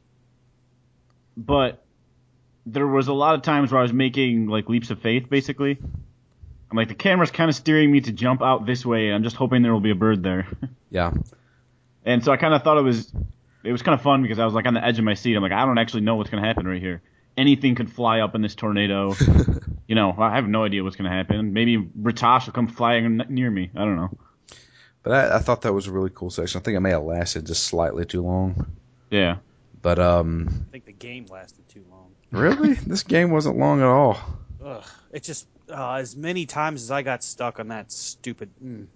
but 1.37 1.83
there 2.65 2.87
was 2.87 3.07
a 3.07 3.13
lot 3.13 3.35
of 3.35 3.41
times 3.41 3.71
where 3.71 3.79
I 3.79 3.83
was 3.83 3.93
making 3.93 4.47
like 4.47 4.69
leaps 4.69 4.89
of 4.89 4.99
faith, 5.01 5.29
basically. 5.29 5.77
I'm 6.71 6.77
like 6.77 6.87
the 6.87 6.95
camera's 6.95 7.31
kind 7.31 7.49
of 7.49 7.55
steering 7.55 7.91
me 7.91 8.01
to 8.01 8.11
jump 8.11 8.41
out 8.41 8.65
this 8.65 8.85
way. 8.85 9.07
and 9.07 9.15
I'm 9.15 9.23
just 9.23 9.35
hoping 9.35 9.61
there 9.61 9.73
will 9.73 9.79
be 9.79 9.91
a 9.91 9.95
bird 9.95 10.23
there. 10.23 10.47
yeah 10.89 11.11
And 12.03 12.23
so 12.23 12.31
I 12.31 12.37
kind 12.37 12.53
of 12.53 12.63
thought 12.63 12.77
it 12.77 12.83
was 12.83 13.13
it 13.63 13.71
was 13.71 13.81
kind 13.81 13.93
of 13.93 14.01
fun 14.01 14.21
because 14.21 14.39
I 14.39 14.45
was 14.45 14.53
like 14.53 14.65
on 14.65 14.73
the 14.73 14.83
edge 14.83 14.97
of 14.97 15.05
my 15.05 15.13
seat. 15.13 15.35
I'm 15.35 15.43
like, 15.43 15.51
I 15.51 15.65
don't 15.65 15.77
actually 15.77 16.01
know 16.01 16.15
what's 16.15 16.29
going 16.29 16.41
to 16.41 16.47
happen 16.47 16.67
right 16.67 16.81
here. 16.81 17.01
Anything 17.37 17.75
could 17.75 17.91
fly 17.91 18.19
up 18.19 18.35
in 18.35 18.41
this 18.41 18.55
tornado. 18.55 19.13
you 19.87 19.95
know, 19.95 20.13
I 20.17 20.35
have 20.35 20.47
no 20.47 20.63
idea 20.63 20.83
what's 20.83 20.95
going 20.95 21.09
to 21.09 21.15
happen. 21.15 21.53
Maybe 21.53 21.77
Ratash 21.77 22.45
will 22.45 22.53
come 22.53 22.67
flying 22.67 23.21
near 23.29 23.49
me. 23.49 23.71
I 23.75 23.79
don't 23.79 23.95
know. 23.95 24.17
But 25.03 25.11
I, 25.13 25.35
I 25.35 25.39
thought 25.39 25.61
that 25.63 25.73
was 25.73 25.87
a 25.87 25.91
really 25.91 26.09
cool 26.13 26.29
section 26.29 26.59
i 26.59 26.63
think 26.63 26.75
it 26.77 26.79
may 26.79 26.91
have 26.91 27.03
lasted 27.03 27.45
just 27.45 27.63
slightly 27.63 28.05
too 28.05 28.21
long 28.23 28.65
Yeah. 29.11 29.37
but 29.81 29.99
um 29.99 30.65
I 30.69 30.71
think 30.71 30.85
the 30.85 30.91
game 30.93 31.25
lasted 31.29 31.67
too 31.69 31.83
long. 31.91 32.11
really 32.31 32.73
this 32.87 33.03
game 33.03 33.31
wasn't 33.31 33.57
long 33.57 33.81
at 33.81 33.87
all 33.87 34.17
Ugh. 34.63 34.83
It 35.11 35.23
just 35.23 35.45
uh, 35.69 35.93
as 35.95 36.15
many 36.15 36.45
times 36.45 36.83
as 36.83 36.91
I 36.91 37.01
got 37.03 37.23
stuck 37.23 37.59
on 37.59 37.67
that 37.69 37.91
stupid. 37.91 38.49
Mm, 38.63 38.87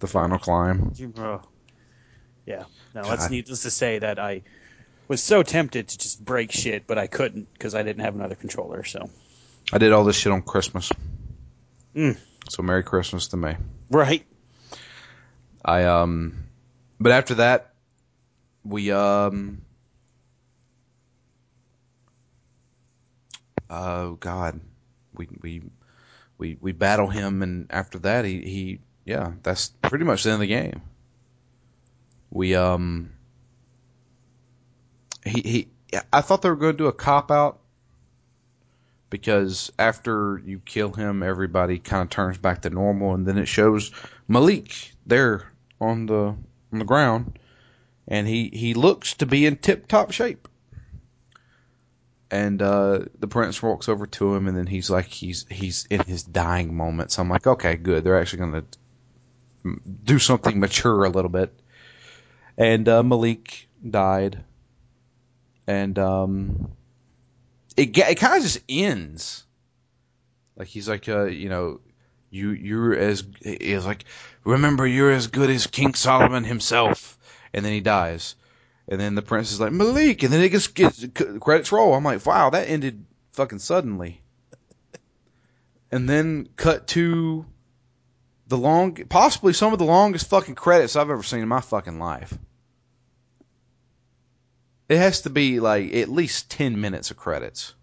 the 0.00 0.06
final 0.06 0.38
climb 0.38 0.92
you- 0.96 1.12
yeah. 2.46 2.64
No, 2.94 3.02
God. 3.02 3.14
it's 3.14 3.30
needless 3.30 3.62
to 3.62 3.70
say 3.70 3.98
that 4.00 4.18
I 4.18 4.42
was 5.08 5.22
so 5.22 5.42
tempted 5.42 5.88
to 5.88 5.98
just 5.98 6.24
break 6.24 6.50
shit, 6.52 6.86
but 6.86 6.98
I 6.98 7.06
couldn't 7.06 7.52
because 7.52 7.74
I 7.74 7.82
didn't 7.82 8.02
have 8.02 8.14
another 8.16 8.34
controller. 8.34 8.82
So 8.84 9.08
i 9.72 9.78
did 9.78 9.92
all 9.92 10.02
this 10.04 10.16
shit 10.16 10.32
on 10.32 10.42
christmas 10.42 10.90
Mm. 11.94 12.16
so 12.48 12.62
merry 12.62 12.82
christmas 12.82 13.28
to 13.28 13.36
me 13.36 13.54
right. 13.90 14.24
I 15.64 15.84
um, 15.84 16.48
but 16.98 17.12
after 17.12 17.34
that, 17.34 17.74
we 18.64 18.90
um, 18.90 19.62
oh 23.70 24.14
god, 24.14 24.60
we 25.14 25.28
we 25.40 25.62
we 26.38 26.58
we 26.60 26.72
battle 26.72 27.08
him, 27.08 27.42
and 27.42 27.66
after 27.70 27.98
that, 28.00 28.24
he 28.24 28.40
he 28.40 28.80
yeah, 29.04 29.32
that's 29.42 29.68
pretty 29.82 30.04
much 30.04 30.24
the 30.24 30.30
end 30.30 30.34
of 30.34 30.40
the 30.40 30.46
game. 30.48 30.82
We 32.30 32.54
um, 32.56 33.12
he 35.24 35.68
he, 35.92 36.02
I 36.12 36.22
thought 36.22 36.42
they 36.42 36.50
were 36.50 36.56
going 36.56 36.72
to 36.72 36.78
do 36.78 36.86
a 36.86 36.92
cop 36.92 37.30
out. 37.30 37.58
Because 39.10 39.70
after 39.78 40.40
you 40.42 40.58
kill 40.58 40.90
him, 40.90 41.22
everybody 41.22 41.78
kind 41.78 42.02
of 42.02 42.08
turns 42.08 42.38
back 42.38 42.62
to 42.62 42.70
normal, 42.70 43.12
and 43.12 43.26
then 43.26 43.36
it 43.36 43.44
shows 43.44 43.90
Malik 44.26 44.92
there 45.04 45.51
on 45.82 46.06
the 46.06 46.36
on 46.72 46.78
the 46.78 46.84
ground, 46.84 47.38
and 48.06 48.26
he 48.26 48.50
he 48.52 48.74
looks 48.74 49.14
to 49.14 49.26
be 49.26 49.46
in 49.46 49.56
tip 49.56 49.88
top 49.88 50.12
shape. 50.12 50.48
And 52.30 52.62
uh, 52.62 53.00
the 53.18 53.28
prince 53.28 53.62
walks 53.62 53.90
over 53.90 54.06
to 54.06 54.34
him, 54.34 54.48
and 54.48 54.56
then 54.56 54.66
he's 54.66 54.88
like 54.88 55.06
he's 55.06 55.44
he's 55.50 55.86
in 55.90 56.00
his 56.00 56.22
dying 56.22 56.74
moments. 56.74 57.18
I'm 57.18 57.28
like, 57.28 57.46
okay, 57.46 57.76
good. 57.76 58.04
They're 58.04 58.18
actually 58.18 58.38
going 58.38 58.64
to 59.64 59.80
do 60.04 60.18
something 60.18 60.58
mature 60.58 61.04
a 61.04 61.10
little 61.10 61.30
bit. 61.30 61.52
And 62.56 62.88
uh, 62.88 63.02
Malik 63.02 63.68
died, 63.88 64.42
and 65.66 65.98
um, 65.98 66.72
it 67.76 67.96
it 67.98 68.14
kind 68.14 68.36
of 68.36 68.42
just 68.42 68.60
ends. 68.68 69.44
Like 70.56 70.68
he's 70.68 70.88
like, 70.88 71.08
uh, 71.08 71.24
you 71.24 71.50
know, 71.50 71.80
you 72.32 72.50
you're 72.50 72.94
as 72.94 73.22
is 73.42 73.84
like 73.84 74.04
remember 74.42 74.86
you're 74.86 75.12
as 75.12 75.26
good 75.26 75.50
as 75.50 75.66
King 75.66 75.94
Solomon 75.94 76.44
himself, 76.44 77.18
and 77.52 77.64
then 77.64 77.72
he 77.72 77.80
dies, 77.80 78.34
and 78.88 79.00
then 79.00 79.14
the 79.14 79.22
prince 79.22 79.52
is 79.52 79.60
like 79.60 79.72
Malik, 79.72 80.22
and 80.22 80.32
then 80.32 80.40
it 80.40 80.48
gets, 80.48 80.66
gets 80.68 81.06
credits 81.40 81.70
roll. 81.70 81.94
I'm 81.94 82.04
like, 82.04 82.24
wow, 82.24 82.50
that 82.50 82.68
ended 82.68 83.04
fucking 83.32 83.58
suddenly, 83.58 84.22
and 85.90 86.08
then 86.08 86.48
cut 86.56 86.88
to 86.88 87.44
the 88.48 88.58
long, 88.58 88.94
possibly 88.94 89.52
some 89.52 89.72
of 89.72 89.78
the 89.78 89.84
longest 89.84 90.28
fucking 90.28 90.54
credits 90.54 90.96
I've 90.96 91.10
ever 91.10 91.22
seen 91.22 91.40
in 91.40 91.48
my 91.48 91.60
fucking 91.60 91.98
life. 91.98 92.36
It 94.88 94.96
has 94.96 95.22
to 95.22 95.30
be 95.30 95.60
like 95.60 95.94
at 95.94 96.08
least 96.08 96.50
ten 96.50 96.80
minutes 96.80 97.10
of 97.10 97.16
credits. 97.16 97.74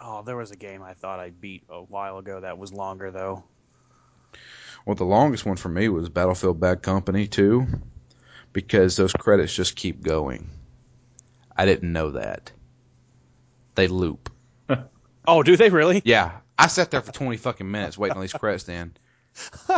Oh, 0.00 0.22
there 0.22 0.36
was 0.36 0.50
a 0.50 0.56
game 0.56 0.82
I 0.82 0.94
thought 0.94 1.20
I 1.20 1.30
beat 1.30 1.64
a 1.68 1.80
while 1.80 2.18
ago 2.18 2.40
that 2.40 2.58
was 2.58 2.72
longer 2.72 3.10
though. 3.10 3.44
Well, 4.84 4.96
the 4.96 5.04
longest 5.04 5.46
one 5.46 5.56
for 5.56 5.68
me 5.68 5.88
was 5.88 6.08
Battlefield 6.08 6.60
Bad 6.60 6.82
Company 6.82 7.26
2 7.26 7.66
because 8.52 8.96
those 8.96 9.12
credits 9.12 9.54
just 9.54 9.76
keep 9.76 10.02
going. 10.02 10.50
I 11.56 11.64
didn't 11.64 11.92
know 11.92 12.12
that. 12.12 12.52
They 13.74 13.88
loop. 13.88 14.30
Oh, 15.26 15.42
do 15.42 15.56
they 15.56 15.70
really? 15.70 16.02
Yeah, 16.04 16.32
I 16.58 16.66
sat 16.66 16.90
there 16.90 17.00
for 17.00 17.10
20 17.10 17.38
fucking 17.38 17.70
minutes 17.70 17.96
waiting 17.96 18.16
on 18.16 18.20
these 18.20 18.34
credits 18.34 18.64
to 18.64 18.72
end. 18.74 18.98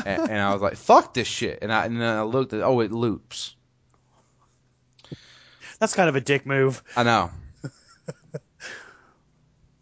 and, 0.05 0.29
and 0.29 0.41
I 0.41 0.53
was 0.53 0.61
like, 0.61 0.75
fuck 0.75 1.15
this 1.15 1.29
shit. 1.29 1.61
And, 1.63 1.73
I, 1.73 1.85
and 1.87 2.01
then 2.01 2.17
I 2.17 2.23
looked 2.23 2.53
at, 2.53 2.63
oh, 2.63 2.81
it 2.81 2.91
loops. 2.91 3.55
That's 5.79 5.95
kind 5.95 6.09
of 6.09 6.17
a 6.17 6.21
dick 6.21 6.47
move. 6.47 6.83
I 6.97 7.05
know. 7.05 7.31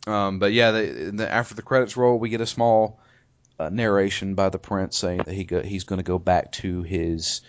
Um, 0.06 0.38
but 0.38 0.52
yeah, 0.52 0.70
the, 0.70 1.26
after 1.30 1.54
the 1.54 1.62
credits 1.62 1.96
roll, 1.96 2.18
we 2.18 2.28
get 2.28 2.40
a 2.40 2.46
small 2.46 3.00
uh, 3.58 3.70
narration 3.70 4.34
by 4.34 4.48
the 4.48 4.58
prince 4.58 4.98
saying 4.98 5.22
that 5.24 5.34
he 5.34 5.44
go, 5.44 5.62
he's 5.62 5.84
going 5.84 5.98
to 5.98 6.04
go 6.04 6.18
back 6.18 6.52
to 6.52 6.82
his 6.82 7.40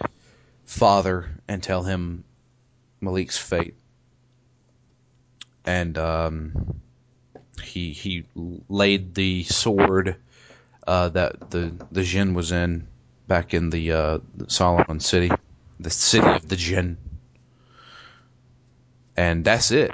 father 0.66 1.30
and 1.48 1.62
tell 1.62 1.84
him 1.84 2.24
Malik's 3.02 3.38
fate. 3.38 3.76
And 5.66 5.98
um, 5.98 6.80
he 7.62 7.92
he 7.92 8.26
laid 8.70 9.16
the 9.16 9.44
sword 9.44 10.18
uh, 10.86 11.10
that 11.10 11.50
the 11.50 11.74
the 11.92 12.04
Jinn 12.04 12.36
was 12.36 12.52
in 12.52 12.88
back 13.28 13.56
in 13.56 13.72
the 13.72 13.92
uh, 13.92 14.20
Solomon 14.48 15.00
city, 15.00 15.32
the 15.80 15.90
city 15.90 16.28
of 16.28 16.48
the 16.48 16.56
Jinn 16.56 16.98
and 19.18 19.44
that's 19.44 19.72
it. 19.72 19.94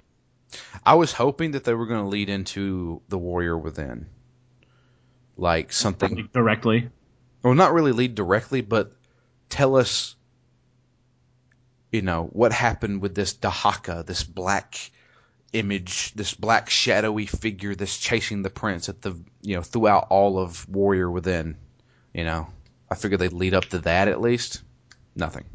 I 0.85 0.95
was 0.95 1.11
hoping 1.11 1.51
that 1.51 1.63
they 1.63 1.73
were 1.73 1.85
going 1.85 2.03
to 2.03 2.09
lead 2.09 2.29
into 2.29 3.01
the 3.07 3.17
Warrior 3.17 3.57
Within, 3.57 4.07
like 5.37 5.71
something. 5.71 6.29
Directly. 6.33 6.89
Well, 7.43 7.53
not 7.53 7.73
really 7.73 7.91
lead 7.91 8.15
directly, 8.15 8.61
but 8.61 8.93
tell 9.49 9.75
us, 9.75 10.15
you 11.91 12.01
know, 12.01 12.29
what 12.31 12.51
happened 12.51 13.01
with 13.01 13.13
this 13.13 13.33
Dahaka, 13.33 14.05
this 14.05 14.23
black 14.23 14.91
image, 15.53 16.13
this 16.13 16.33
black 16.33 16.69
shadowy 16.69 17.25
figure 17.25 17.75
that's 17.75 17.97
chasing 17.97 18.41
the 18.41 18.49
prince 18.49 18.89
at 18.89 19.01
the, 19.01 19.15
you 19.41 19.55
know, 19.55 19.61
throughout 19.61 20.07
all 20.09 20.39
of 20.39 20.67
Warrior 20.69 21.09
Within. 21.11 21.57
You 22.13 22.23
know, 22.23 22.47
I 22.89 22.95
figured 22.95 23.19
they'd 23.19 23.33
lead 23.33 23.53
up 23.53 23.65
to 23.65 23.79
that 23.79 24.07
at 24.07 24.21
least. 24.21 24.61
Nothing. 25.15 25.45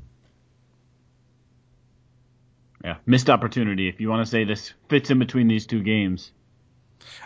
Yeah, 2.87 2.99
missed 3.05 3.29
opportunity. 3.29 3.89
If 3.89 4.01
you 4.01 4.09
want 4.09 4.25
to 4.25 4.31
say 4.31 4.45
this 4.45 4.73
fits 4.89 5.11
in 5.11 5.19
between 5.19 5.49
these 5.49 5.67
two 5.67 5.83
games, 5.83 6.31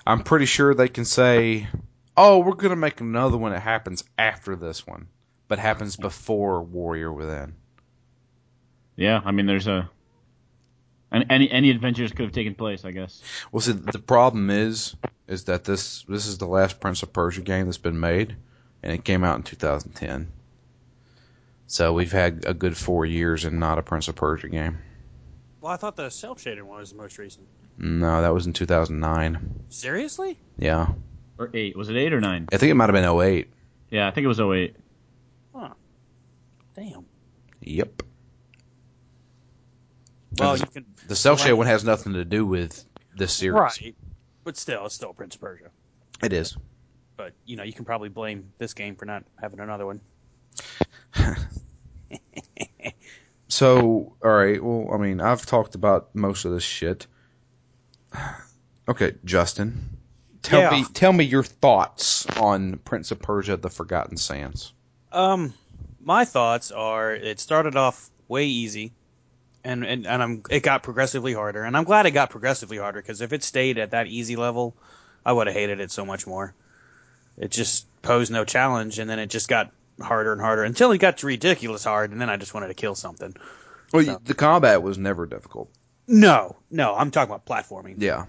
I'm 0.06 0.22
pretty 0.22 0.46
sure 0.46 0.72
they 0.72 0.88
can 0.88 1.04
say, 1.04 1.68
"Oh, 2.16 2.38
we're 2.38 2.54
gonna 2.54 2.76
make 2.76 3.02
another 3.02 3.36
one 3.36 3.52
that 3.52 3.60
happens 3.60 4.02
after 4.16 4.56
this 4.56 4.86
one, 4.86 5.08
but 5.48 5.58
happens 5.58 5.96
before 5.96 6.62
Warrior 6.62 7.12
Within." 7.12 7.56
Yeah, 8.96 9.20
I 9.22 9.32
mean, 9.32 9.44
there's 9.44 9.66
a 9.66 9.90
and 11.12 11.26
any 11.28 11.50
any 11.50 11.68
adventures 11.68 12.12
could 12.12 12.24
have 12.24 12.32
taken 12.32 12.54
place, 12.54 12.86
I 12.86 12.92
guess. 12.92 13.20
Well, 13.52 13.60
see, 13.60 13.72
the 13.72 13.98
problem 13.98 14.48
is, 14.48 14.96
is 15.28 15.44
that 15.44 15.64
this 15.64 16.04
this 16.04 16.26
is 16.26 16.38
the 16.38 16.46
last 16.46 16.80
Prince 16.80 17.02
of 17.02 17.12
Persia 17.12 17.42
game 17.42 17.66
that's 17.66 17.76
been 17.76 18.00
made, 18.00 18.34
and 18.82 18.94
it 18.94 19.04
came 19.04 19.24
out 19.24 19.36
in 19.36 19.42
2010. 19.42 20.32
So 21.66 21.92
we've 21.92 22.12
had 22.12 22.46
a 22.46 22.54
good 22.54 22.78
four 22.78 23.04
years 23.04 23.44
and 23.44 23.60
not 23.60 23.78
a 23.78 23.82
Prince 23.82 24.08
of 24.08 24.16
Persia 24.16 24.48
game. 24.48 24.78
Well, 25.60 25.72
I 25.72 25.76
thought 25.76 25.96
the 25.96 26.10
cel 26.10 26.36
shaded 26.36 26.62
one 26.62 26.78
was 26.78 26.92
the 26.92 26.96
most 26.96 27.18
recent. 27.18 27.46
No, 27.76 28.22
that 28.22 28.32
was 28.32 28.46
in 28.46 28.52
2009. 28.52 29.64
Seriously? 29.68 30.38
Yeah. 30.58 30.88
Or 31.38 31.50
eight? 31.54 31.76
Was 31.76 31.88
it 31.88 31.96
eight 31.96 32.12
or 32.12 32.20
nine? 32.20 32.48
I 32.52 32.56
think 32.56 32.70
it 32.70 32.74
might 32.74 32.88
have 32.88 32.94
been 32.94 33.04
08. 33.04 33.48
Yeah, 33.90 34.08
I 34.08 34.10
think 34.10 34.24
it 34.24 34.28
was 34.28 34.40
08. 34.40 34.76
Huh. 35.54 35.70
Damn. 36.74 37.04
Yep. 37.60 38.02
Well, 40.38 40.54
the, 40.54 40.60
you 40.60 40.66
can. 40.66 40.86
The 41.08 41.16
cel 41.16 41.36
shade 41.36 41.52
one 41.52 41.66
has 41.66 41.84
nothing 41.84 42.14
to 42.14 42.24
do 42.24 42.46
with 42.46 42.84
this 43.16 43.32
series. 43.32 43.58
Right. 43.60 43.94
But 44.44 44.56
still, 44.56 44.86
it's 44.86 44.94
still 44.94 45.12
Prince 45.12 45.34
of 45.34 45.42
Persia. 45.42 45.70
It 46.22 46.32
is. 46.32 46.56
But, 47.16 47.34
you 47.44 47.56
know, 47.56 47.64
you 47.64 47.72
can 47.72 47.84
probably 47.84 48.08
blame 48.08 48.52
this 48.58 48.72
game 48.72 48.96
for 48.96 49.04
not 49.04 49.24
having 49.40 49.60
another 49.60 49.84
one. 49.84 50.00
So, 53.50 54.16
all 54.24 54.30
right. 54.30 54.62
Well, 54.62 54.90
I 54.94 54.96
mean, 54.96 55.20
I've 55.20 55.44
talked 55.44 55.74
about 55.74 56.14
most 56.14 56.44
of 56.44 56.52
this 56.52 56.62
shit. 56.62 57.06
Okay, 58.88 59.12
Justin, 59.24 59.98
tell 60.42 60.60
Yeah. 60.62 60.70
me 60.70 60.84
tell 60.94 61.12
me 61.12 61.24
your 61.24 61.42
thoughts 61.42 62.26
on 62.38 62.78
Prince 62.78 63.10
of 63.10 63.20
Persia: 63.20 63.56
The 63.56 63.70
Forgotten 63.70 64.16
Sands. 64.16 64.72
Um, 65.12 65.54
my 66.02 66.24
thoughts 66.24 66.70
are 66.70 67.12
it 67.12 67.40
started 67.40 67.76
off 67.76 68.10
way 68.28 68.46
easy, 68.46 68.92
and 69.64 69.84
and, 69.84 70.06
and 70.06 70.22
I'm 70.22 70.42
it 70.50 70.62
got 70.62 70.82
progressively 70.82 71.34
harder, 71.34 71.62
and 71.64 71.76
I'm 71.76 71.84
glad 71.84 72.06
it 72.06 72.12
got 72.12 72.30
progressively 72.30 72.78
harder 72.78 73.00
because 73.00 73.20
if 73.20 73.32
it 73.32 73.42
stayed 73.42 73.78
at 73.78 73.90
that 73.90 74.06
easy 74.06 74.36
level, 74.36 74.74
I 75.24 75.32
would 75.32 75.46
have 75.46 75.56
hated 75.56 75.80
it 75.80 75.90
so 75.90 76.04
much 76.04 76.26
more. 76.26 76.54
It 77.36 77.50
just 77.50 77.86
posed 78.02 78.30
no 78.30 78.44
challenge, 78.44 78.98
and 78.98 79.08
then 79.10 79.18
it 79.18 79.26
just 79.28 79.48
got 79.48 79.72
harder 80.00 80.32
and 80.32 80.40
harder 80.40 80.64
until 80.64 80.92
it 80.92 80.98
got 80.98 81.18
to 81.18 81.26
ridiculous 81.26 81.84
hard, 81.84 82.10
and 82.12 82.20
then 82.20 82.30
I 82.30 82.36
just 82.36 82.54
wanted 82.54 82.68
to 82.68 82.74
kill 82.74 82.94
something. 82.94 83.34
Well, 83.92 84.04
So- 84.04 84.20
the 84.24 84.34
combat 84.34 84.82
was 84.82 84.98
never 84.98 85.26
difficult. 85.26 85.70
No, 86.06 86.56
no, 86.70 86.94
I'm 86.94 87.10
talking 87.12 87.32
about 87.32 87.46
platforming. 87.46 87.96
Yeah, 87.98 88.24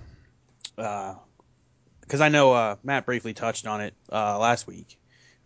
because 0.75 2.21
I 2.21 2.29
know 2.29 2.53
uh, 2.53 2.75
Matt 2.83 3.05
briefly 3.05 3.33
touched 3.33 3.65
on 3.65 3.81
it 3.81 3.95
uh, 4.11 4.37
last 4.37 4.67
week. 4.67 4.97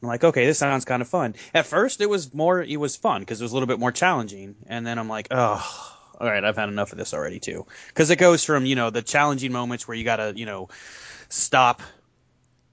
I'm 0.01 0.09
like, 0.09 0.23
okay, 0.23 0.45
this 0.45 0.59
sounds 0.59 0.83
kind 0.85 1.01
of 1.01 1.07
fun. 1.07 1.35
At 1.53 1.65
first, 1.65 2.01
it 2.01 2.09
was 2.09 2.33
more, 2.33 2.61
it 2.61 2.77
was 2.77 2.95
fun 2.97 3.21
because 3.21 3.39
it 3.39 3.43
was 3.43 3.51
a 3.53 3.55
little 3.55 3.67
bit 3.67 3.79
more 3.79 3.91
challenging, 3.93 4.55
and 4.67 4.85
then 4.85 4.99
I'm 4.99 5.07
like, 5.07 5.29
oh, 5.31 5.95
all 6.19 6.27
right, 6.27 6.43
I've 6.43 6.57
had 6.57 6.69
enough 6.69 6.91
of 6.91 6.97
this 6.97 7.13
already 7.13 7.39
too. 7.39 7.65
Because 7.87 8.09
it 8.09 8.17
goes 8.17 8.43
from 8.43 8.65
you 8.65 8.75
know 8.75 8.89
the 8.89 9.01
challenging 9.01 9.51
moments 9.51 9.87
where 9.87 9.95
you 9.95 10.03
gotta 10.03 10.33
you 10.35 10.45
know 10.45 10.69
stop 11.29 11.81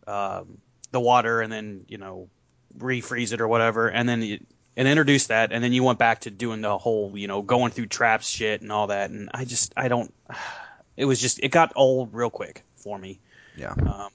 um, 0.07 0.59
the 0.91 1.01
water 1.01 1.41
and 1.41 1.53
then 1.53 1.85
you 1.89 1.99
know 1.99 2.29
refreeze 2.79 3.33
it 3.33 3.41
or 3.41 3.49
whatever, 3.49 3.89
and 3.89 4.09
then 4.09 4.23
you, 4.23 4.41
and 4.77 4.89
introduce 4.89 5.27
that, 5.27 5.53
and 5.53 5.63
then 5.63 5.73
you 5.73 5.83
went 5.83 5.99
back 5.99 6.21
to 6.23 6.31
doing 6.31 6.61
the 6.61 6.79
whole 6.79 7.17
you 7.17 7.29
know 7.29 7.43
going 7.43 7.73
through 7.73 7.87
traps 7.87 8.29
shit 8.29 8.63
and 8.63 8.73
all 8.73 8.89
that, 8.89 9.11
and 9.11 9.31
I 9.35 9.45
just 9.45 9.73
I 9.77 9.89
don't. 9.89 10.13
It 10.95 11.07
was 11.07 11.19
just 11.19 11.41
it 11.43 11.49
got 11.49 11.73
old 11.75 12.13
real 12.13 12.29
quick 12.29 12.65
for 12.77 12.99
me. 12.99 13.19
yeah. 13.57 13.73
Um, 13.73 14.11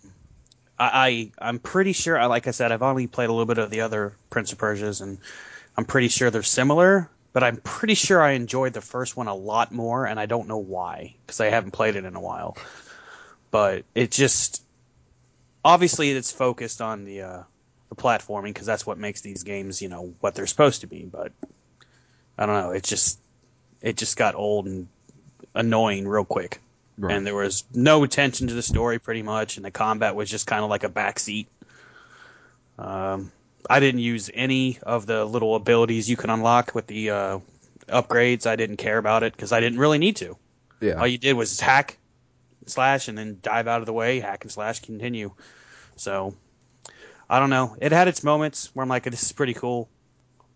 I, 0.78 1.32
I 1.40 1.48
I'm 1.50 1.58
pretty 1.58 1.92
sure. 1.94 2.20
I 2.20 2.28
like 2.28 2.46
I 2.46 2.52
said, 2.52 2.72
I've 2.72 2.84
only 2.84 3.08
played 3.08 3.30
a 3.30 3.32
little 3.32 3.48
bit 3.48 3.58
of 3.58 3.72
the 3.72 3.82
other 3.82 4.16
Prince 4.30 4.52
of 4.52 4.60
Persia's, 4.60 5.02
and 5.02 5.18
I'm 5.76 5.86
pretty 5.86 6.08
sure 6.10 6.30
they're 6.30 6.44
similar. 6.44 7.10
But 7.34 7.44
I'm 7.44 7.58
pretty 7.58 7.96
sure 7.96 8.22
I 8.22 8.32
enjoyed 8.32 8.74
the 8.74 8.82
first 8.82 9.18
one 9.18 9.28
a 9.28 9.34
lot 9.34 9.72
more, 9.72 10.06
and 10.06 10.20
I 10.20 10.28
don't 10.28 10.48
know 10.48 10.60
why 10.60 11.16
because 11.26 11.40
I 11.40 11.50
haven't 11.50 11.72
played 11.72 11.96
it 11.96 12.06
in 12.06 12.16
a 12.16 12.22
while. 12.22 12.58
But 13.50 13.86
it 13.96 14.12
just 14.12 14.64
obviously 15.66 16.12
it's 16.12 16.32
focused 16.32 16.82
on 16.82 17.06
the 17.06 17.22
uh, 17.22 17.44
the 17.90 17.96
platforming 17.96 18.54
because 18.54 18.66
that's 18.68 18.86
what 18.86 18.98
makes 18.98 19.22
these 19.22 19.44
games, 19.44 19.82
you 19.82 19.90
know, 19.90 20.14
what 20.20 20.36
they're 20.36 20.48
supposed 20.48 20.82
to 20.82 20.88
be. 20.88 21.04
But 21.06 21.32
I 22.38 22.46
don't 22.46 22.56
know. 22.56 22.72
It 22.72 22.84
just 22.84 23.20
it 23.82 23.98
just 23.98 24.18
got 24.18 24.36
old 24.36 24.66
and 24.66 24.88
annoying 25.54 26.08
real 26.08 26.26
quick 26.26 26.62
Right. 27.00 27.16
and 27.16 27.26
there 27.28 27.36
was 27.36 27.64
no 27.74 28.04
attention 28.04 28.48
to 28.48 28.56
the 28.56 28.62
story 28.64 28.98
pretty 28.98 29.22
much, 29.22 29.58
and 29.58 29.66
the 29.66 29.70
combat 29.72 30.16
was 30.16 30.30
just 30.32 30.48
kind 30.48 30.64
of 30.64 30.70
like 30.72 30.84
a 30.84 30.90
backseat. 30.90 31.46
Um, 32.80 33.32
I 33.70 33.80
didn't 33.80 34.02
use 34.02 34.30
any 34.34 34.80
of 34.82 35.06
the 35.06 35.26
little 35.26 35.56
abilities 35.56 36.10
you 36.10 36.18
can 36.18 36.30
unlock 36.30 36.74
with 36.74 36.88
the 36.88 37.10
uh, 37.12 37.40
upgrades. 37.88 38.46
I 38.48 38.56
didn't 38.56 38.78
care 38.78 38.98
about 38.98 39.24
it 39.24 39.34
because 39.34 39.52
I 39.52 39.60
didn't 39.60 39.80
really 39.80 39.98
need 39.98 40.16
to. 40.18 40.38
yeah. 40.82 40.94
All 40.94 41.08
you 41.08 41.18
did 41.18 41.34
was 41.34 41.60
hack, 41.60 41.98
slash, 42.66 43.08
and 43.08 43.18
then 43.18 43.40
dive 43.42 43.68
out 43.68 43.82
of 43.82 43.86
the 43.86 43.94
way, 43.94 44.20
hack 44.20 44.44
and 44.44 44.52
slash, 44.52 44.80
continue. 44.80 45.32
So 45.98 46.36
I 47.30 47.40
don't 47.40 47.50
know. 47.50 47.76
It 47.82 47.92
had 47.92 48.08
its 48.08 48.24
moments 48.24 48.70
where 48.74 48.84
I'm 48.84 48.90
like, 48.90 49.04
this 49.04 49.24
is 49.24 49.32
pretty 49.32 49.54
cool, 49.54 49.90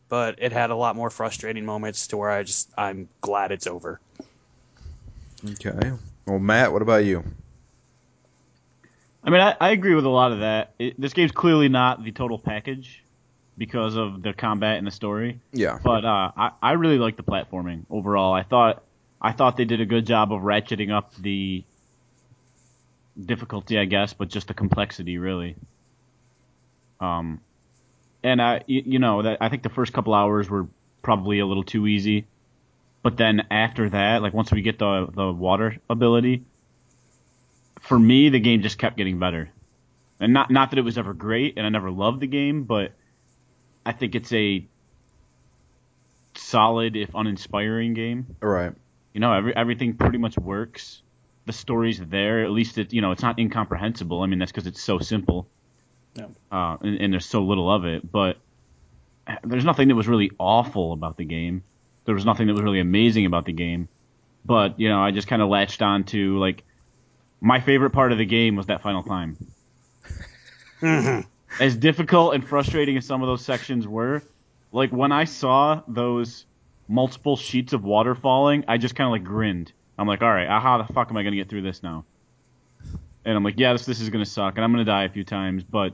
but 0.10 0.36
it 0.40 0.52
had 0.52 0.70
a 0.70 0.76
lot 0.76 0.96
more 0.96 1.10
frustrating 1.10 1.66
moments 1.66 2.08
to 2.08 2.18
where 2.18 2.30
I 2.30 2.44
just 2.44 2.70
I'm 2.78 3.10
glad 3.20 3.52
it's 3.52 3.68
over. 3.68 4.00
Okay. 5.46 5.92
Well, 6.26 6.40
Matt, 6.40 6.72
what 6.72 6.82
about 6.82 7.04
you? 7.04 7.24
I 9.24 9.30
mean, 9.30 9.42
I, 9.42 9.56
I 9.60 9.70
agree 9.72 9.96
with 9.96 10.06
a 10.06 10.10
lot 10.10 10.32
of 10.32 10.40
that. 10.40 10.74
It, 10.80 11.00
this 11.00 11.14
game's 11.14 11.32
clearly 11.32 11.70
not 11.70 12.04
the 12.04 12.12
total 12.12 12.40
package 12.40 13.04
because 13.58 13.96
of 13.96 14.22
the 14.24 14.34
combat 14.34 14.78
and 14.78 14.88
the 14.88 14.92
story. 14.92 15.40
Yeah. 15.52 15.78
But 15.84 16.06
uh, 16.06 16.32
I, 16.36 16.52
I 16.62 16.72
really 16.74 16.98
like 16.98 17.18
the 17.18 17.24
platforming 17.24 17.86
overall. 17.90 18.34
I 18.34 18.44
thought 18.44 18.84
I 19.22 19.34
thought 19.34 19.58
they 19.58 19.66
did 19.66 19.82
a 19.82 19.86
good 19.86 20.06
job 20.06 20.34
of 20.34 20.42
ratcheting 20.42 20.92
up 20.92 21.14
the 21.16 21.64
difficulty, 23.24 23.78
I 23.78 23.86
guess, 23.86 24.14
but 24.14 24.30
just 24.30 24.48
the 24.48 24.54
complexity 24.54 25.18
really. 25.18 25.56
Um, 27.02 27.42
and 28.24 28.42
I, 28.42 28.62
you, 28.68 29.00
know, 29.00 29.24
that 29.24 29.40
I 29.42 29.50
think 29.50 29.64
the 29.64 29.70
first 29.70 29.92
couple 29.92 30.14
hours 30.14 30.50
were 30.50 30.68
probably 31.02 31.40
a 31.40 31.46
little 31.46 31.64
too 31.64 31.88
easy, 31.88 32.28
but 33.02 33.18
then 33.18 33.48
after 33.50 33.90
that, 33.90 34.22
like 34.22 34.34
once 34.34 34.52
we 34.52 34.62
get 34.62 34.78
the 34.78 35.08
the 35.12 35.32
water 35.32 35.78
ability, 35.90 36.44
for 37.80 37.98
me, 37.98 38.30
the 38.30 38.40
game 38.40 38.62
just 38.62 38.78
kept 38.78 38.96
getting 38.96 39.18
better. 39.18 39.50
And 40.20 40.34
not 40.34 40.52
not 40.52 40.70
that 40.70 40.78
it 40.78 40.84
was 40.84 41.00
ever 41.00 41.14
great, 41.14 41.58
and 41.58 41.66
I 41.66 41.70
never 41.70 41.90
loved 41.90 42.20
the 42.20 42.28
game, 42.28 42.64
but 42.64 42.92
I 43.84 43.92
think 43.92 44.14
it's 44.14 44.32
a 44.32 44.64
solid, 46.36 46.96
if 46.96 47.16
uninspiring 47.16 47.96
game. 47.96 48.36
Right. 48.40 48.74
You 49.14 49.20
know, 49.20 49.34
every 49.34 49.56
everything 49.56 49.96
pretty 49.96 50.20
much 50.20 50.38
works. 50.38 51.02
The 51.48 51.54
story's 51.54 52.00
there. 52.00 52.44
At 52.44 52.52
least 52.52 52.78
it, 52.78 52.94
you 52.94 53.02
know, 53.02 53.12
it's 53.12 53.24
not 53.24 53.40
incomprehensible. 53.40 54.22
I 54.22 54.28
mean, 54.28 54.38
that's 54.38 54.52
because 54.52 54.68
it's 54.68 54.82
so 54.82 55.00
simple. 55.00 55.48
Yeah. 56.16 56.28
Uh, 56.52 56.78
and, 56.82 57.02
and 57.02 57.14
there's 57.14 57.26
so 57.26 57.44
little 57.44 57.72
of 57.72 57.86
it. 57.86 58.10
But 58.10 58.38
there's 59.44 59.66
nothing 59.66 59.88
that 59.88 59.96
was 59.96 60.08
really 60.08 60.32
awful 60.38 60.94
about 60.94 61.18
the 61.18 61.26
game. 61.26 61.64
There 62.06 62.16
was 62.16 62.26
nothing 62.26 62.48
that 62.48 62.54
was 62.54 62.64
really 62.64 62.80
amazing 62.80 63.26
about 63.26 63.46
the 63.46 63.54
game. 63.54 63.88
But 64.46 64.80
you 64.80 64.90
know, 64.90 65.02
I 65.02 65.12
just 65.12 65.28
kind 65.28 65.42
of 65.42 65.50
latched 65.50 65.82
on 65.82 66.04
to 66.06 66.38
like 66.40 66.64
my 67.40 67.60
favorite 67.60 67.92
part 67.92 68.12
of 68.12 68.18
the 68.18 68.26
game 68.26 68.56
was 68.56 68.68
that 68.68 68.82
final 68.82 69.04
climb. 69.04 69.38
As 71.60 71.76
difficult 71.76 72.34
and 72.34 72.48
frustrating 72.48 72.98
as 72.98 73.06
some 73.06 73.22
of 73.22 73.28
those 73.28 73.44
sections 73.44 73.88
were, 73.88 74.24
like 74.72 74.92
when 74.92 75.12
I 75.12 75.26
saw 75.26 75.82
those 75.88 76.46
multiple 76.88 77.36
sheets 77.36 77.74
of 77.74 77.84
water 77.84 78.16
falling, 78.16 78.66
I 78.68 78.78
just 78.78 78.96
kind 78.96 79.08
of 79.08 79.12
like 79.12 79.24
grinned. 79.24 79.72
I'm 79.98 80.08
like, 80.08 80.22
all 80.22 80.32
right, 80.32 80.48
uh, 80.48 80.60
how 80.60 80.82
the 80.82 80.92
fuck 80.94 81.10
am 81.10 81.18
I 81.18 81.24
gonna 81.24 81.36
get 81.36 81.50
through 81.50 81.62
this 81.62 81.84
now? 81.84 82.06
And 83.26 83.38
I'm 83.38 83.44
like, 83.44 83.60
yeah, 83.60 83.74
this 83.74 83.86
this 83.86 84.02
is 84.02 84.10
gonna 84.10 84.26
suck, 84.26 84.56
and 84.56 84.64
I'm 84.64 84.72
gonna 84.72 84.86
die 84.86 85.04
a 85.04 85.10
few 85.10 85.24
times, 85.24 85.64
but 85.64 85.94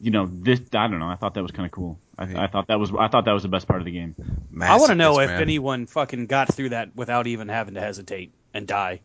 you 0.00 0.10
know, 0.10 0.28
this 0.30 0.60
I 0.72 0.88
don't 0.88 0.98
know. 0.98 1.08
I 1.08 1.16
thought 1.16 1.34
that 1.34 1.42
was 1.42 1.52
kind 1.52 1.66
of 1.66 1.72
cool. 1.72 1.98
I, 2.18 2.44
I 2.44 2.46
thought 2.46 2.68
that 2.68 2.78
was 2.78 2.92
I 2.98 3.08
thought 3.08 3.24
that 3.24 3.32
was 3.32 3.42
the 3.42 3.48
best 3.48 3.66
part 3.66 3.80
of 3.80 3.84
the 3.84 3.90
game. 3.90 4.14
I 4.60 4.76
want 4.76 4.90
to 4.90 4.94
know 4.94 5.18
if 5.20 5.30
man. 5.30 5.40
anyone 5.40 5.86
fucking 5.86 6.26
got 6.26 6.54
through 6.54 6.70
that 6.70 6.94
without 6.94 7.26
even 7.26 7.48
having 7.48 7.74
to 7.74 7.80
hesitate 7.80 8.32
and 8.52 8.66
die. 8.66 9.00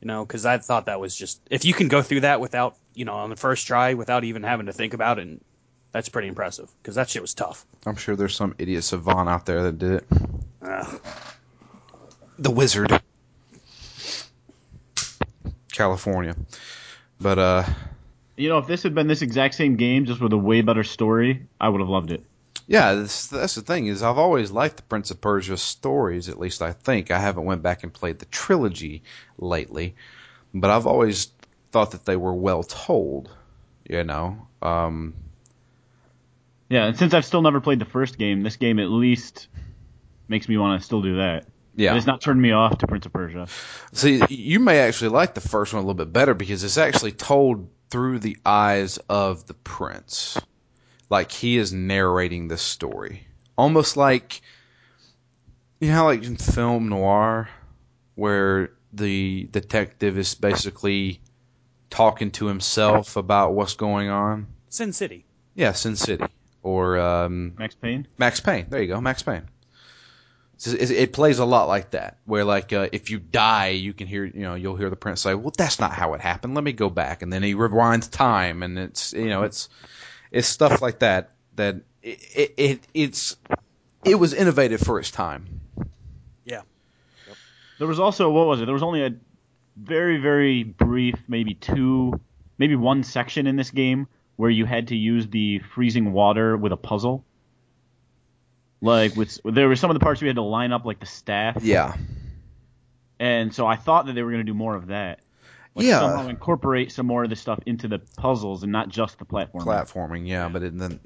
You 0.00 0.08
know, 0.08 0.24
because 0.24 0.44
I 0.44 0.58
thought 0.58 0.86
that 0.86 0.98
was 1.00 1.14
just 1.14 1.40
if 1.50 1.64
you 1.64 1.74
can 1.74 1.88
go 1.88 2.02
through 2.02 2.20
that 2.20 2.40
without, 2.40 2.76
you 2.94 3.04
know, 3.04 3.14
on 3.14 3.30
the 3.30 3.36
first 3.36 3.66
try 3.66 3.94
without 3.94 4.24
even 4.24 4.42
having 4.42 4.66
to 4.66 4.72
think 4.72 4.94
about 4.94 5.20
it, 5.20 5.40
that's 5.92 6.08
pretty 6.08 6.28
impressive. 6.28 6.70
Because 6.82 6.96
that 6.96 7.08
shit 7.08 7.22
was 7.22 7.34
tough. 7.34 7.64
I'm 7.86 7.96
sure 7.96 8.16
there's 8.16 8.34
some 8.34 8.54
idiot 8.58 8.82
savant 8.82 9.28
out 9.28 9.46
there 9.46 9.62
that 9.64 9.78
did 9.78 9.92
it. 9.92 10.06
Ugh. 10.62 11.00
The 12.38 12.50
wizard. 12.50 13.00
California. 15.72 16.34
But 17.20 17.38
uh 17.38 17.64
You 18.36 18.48
know, 18.48 18.58
if 18.58 18.66
this 18.66 18.82
had 18.82 18.94
been 18.94 19.08
this 19.08 19.22
exact 19.22 19.54
same 19.54 19.76
game, 19.76 20.06
just 20.06 20.20
with 20.20 20.32
a 20.32 20.38
way 20.38 20.62
better 20.62 20.84
story, 20.84 21.46
I 21.60 21.68
would 21.68 21.80
have 21.80 21.90
loved 21.90 22.10
it. 22.10 22.24
yeah, 22.66 22.94
this, 22.94 23.26
that's 23.26 23.54
the 23.56 23.62
thing 23.62 23.86
is 23.86 24.02
I've 24.02 24.18
always 24.18 24.50
liked 24.50 24.76
the 24.76 24.82
Prince 24.84 25.10
of 25.10 25.20
Persia 25.20 25.56
stories, 25.56 26.28
at 26.28 26.38
least 26.38 26.62
I 26.62 26.72
think. 26.72 27.10
I 27.10 27.18
haven't 27.18 27.44
went 27.44 27.62
back 27.62 27.82
and 27.82 27.92
played 27.92 28.18
the 28.18 28.24
trilogy 28.26 29.02
lately, 29.38 29.94
but 30.54 30.70
I've 30.70 30.86
always 30.86 31.28
thought 31.72 31.90
that 31.92 32.04
they 32.04 32.16
were 32.16 32.34
well 32.34 32.62
told, 32.62 33.30
you 33.88 34.04
know. 34.04 34.46
Um 34.62 35.14
Yeah, 36.70 36.86
and 36.86 36.96
since 36.96 37.12
I've 37.14 37.26
still 37.26 37.42
never 37.42 37.60
played 37.60 37.80
the 37.80 37.84
first 37.84 38.16
game, 38.18 38.42
this 38.42 38.56
game 38.56 38.78
at 38.78 38.88
least 38.90 39.48
makes 40.28 40.48
me 40.48 40.56
want 40.56 40.80
to 40.80 40.84
still 40.84 41.02
do 41.02 41.16
that. 41.16 41.46
yeah. 41.76 41.94
It's 41.96 42.06
not 42.06 42.22
turned 42.22 42.40
me 42.40 42.52
off 42.52 42.78
to 42.78 42.86
Prince 42.86 43.06
of 43.06 43.12
Persia. 43.12 43.46
See, 43.92 44.22
you 44.30 44.60
may 44.60 44.78
actually 44.80 45.10
like 45.10 45.34
the 45.34 45.40
first 45.42 45.74
one 45.74 45.82
a 45.82 45.86
little 45.86 46.02
bit 46.02 46.12
better 46.12 46.32
because 46.32 46.64
it's 46.64 46.78
actually 46.78 47.12
told 47.12 47.68
through 47.92 48.18
the 48.18 48.38
eyes 48.46 48.96
of 49.10 49.46
the 49.46 49.52
prince. 49.52 50.38
Like 51.10 51.30
he 51.30 51.58
is 51.58 51.74
narrating 51.74 52.48
this 52.48 52.62
story. 52.62 53.26
Almost 53.58 53.98
like 53.98 54.40
you 55.78 55.92
know 55.92 56.06
like 56.06 56.24
in 56.24 56.38
film 56.38 56.88
noir 56.88 57.50
where 58.14 58.70
the 58.94 59.46
detective 59.50 60.16
is 60.16 60.34
basically 60.34 61.20
talking 61.90 62.30
to 62.30 62.46
himself 62.46 63.16
about 63.16 63.52
what's 63.52 63.74
going 63.74 64.08
on. 64.08 64.46
Sin 64.70 64.94
City. 64.94 65.26
Yeah, 65.54 65.72
Sin 65.72 65.96
City. 65.96 66.24
Or 66.62 66.98
um 66.98 67.54
Max 67.58 67.74
Payne. 67.74 68.08
Max 68.16 68.40
Payne. 68.40 68.68
There 68.70 68.80
you 68.80 68.88
go, 68.88 69.02
Max 69.02 69.22
Payne. 69.22 69.46
So 70.62 70.70
It, 70.70 70.92
it 70.92 71.12
plays 71.12 71.40
a 71.40 71.44
lot 71.44 71.66
like 71.66 71.90
that, 71.90 72.18
where 72.24 72.44
like 72.44 72.72
uh, 72.72 72.88
if 72.92 73.10
you 73.10 73.18
die, 73.18 73.70
you 73.70 73.92
can 73.92 74.06
hear, 74.06 74.24
you 74.24 74.42
know, 74.42 74.54
you'll 74.54 74.76
hear 74.76 74.90
the 74.90 74.94
prince 74.94 75.20
say, 75.20 75.34
"Well, 75.34 75.52
that's 75.58 75.80
not 75.80 75.92
how 75.92 76.14
it 76.14 76.20
happened. 76.20 76.54
Let 76.54 76.62
me 76.62 76.72
go 76.72 76.88
back," 76.88 77.22
and 77.22 77.32
then 77.32 77.42
he 77.42 77.56
rewinds 77.56 78.08
time, 78.08 78.62
and 78.62 78.78
it's, 78.78 79.12
you 79.12 79.28
know, 79.28 79.42
it's, 79.42 79.68
it's 80.30 80.46
stuff 80.46 80.80
like 80.80 81.00
that 81.00 81.32
that 81.56 81.80
it, 82.00 82.18
it, 82.36 82.54
it 82.56 82.80
it's, 82.94 83.36
it 84.04 84.14
was 84.14 84.34
innovative 84.34 84.80
for 84.80 85.00
its 85.00 85.10
time. 85.10 85.60
Yeah. 86.44 86.60
There 87.80 87.88
was 87.88 87.98
also 87.98 88.30
what 88.30 88.46
was 88.46 88.60
it? 88.60 88.66
There 88.66 88.74
was 88.74 88.84
only 88.84 89.04
a 89.04 89.10
very 89.76 90.18
very 90.18 90.62
brief, 90.62 91.16
maybe 91.26 91.54
two, 91.54 92.20
maybe 92.56 92.76
one 92.76 93.02
section 93.02 93.48
in 93.48 93.56
this 93.56 93.72
game 93.72 94.06
where 94.36 94.50
you 94.50 94.64
had 94.64 94.88
to 94.88 94.96
use 94.96 95.26
the 95.26 95.58
freezing 95.74 96.12
water 96.12 96.56
with 96.56 96.70
a 96.70 96.76
puzzle. 96.76 97.24
Like 98.82 99.16
with 99.16 99.38
there 99.44 99.68
were 99.68 99.76
some 99.76 99.90
of 99.90 99.94
the 99.94 100.00
parts 100.00 100.20
we 100.20 100.26
had 100.26 100.36
to 100.36 100.42
line 100.42 100.72
up 100.72 100.84
like 100.84 100.98
the 101.00 101.06
staff, 101.06 101.62
Yeah, 101.62 101.94
and 103.20 103.54
so 103.54 103.66
I 103.66 103.76
thought 103.76 104.06
that 104.06 104.14
they 104.14 104.22
were 104.22 104.30
going 104.30 104.44
to 104.44 104.50
do 104.50 104.54
more 104.54 104.74
of 104.74 104.88
that. 104.88 105.20
Like 105.74 105.86
Yeah. 105.86 106.00
somehow 106.00 106.28
incorporate 106.28 106.92
some 106.92 107.06
more 107.06 107.24
of 107.24 107.30
the 107.30 107.36
stuff 107.36 107.60
into 107.64 107.88
the 107.88 108.00
puzzles 108.16 108.62
and 108.64 108.72
not 108.72 108.88
just 108.88 109.18
the 109.18 109.24
platform. 109.24 109.64
platforming. 109.66 110.26
Yeah, 110.26 110.48
but 110.48 110.62
it, 110.62 110.76
then 110.76 110.98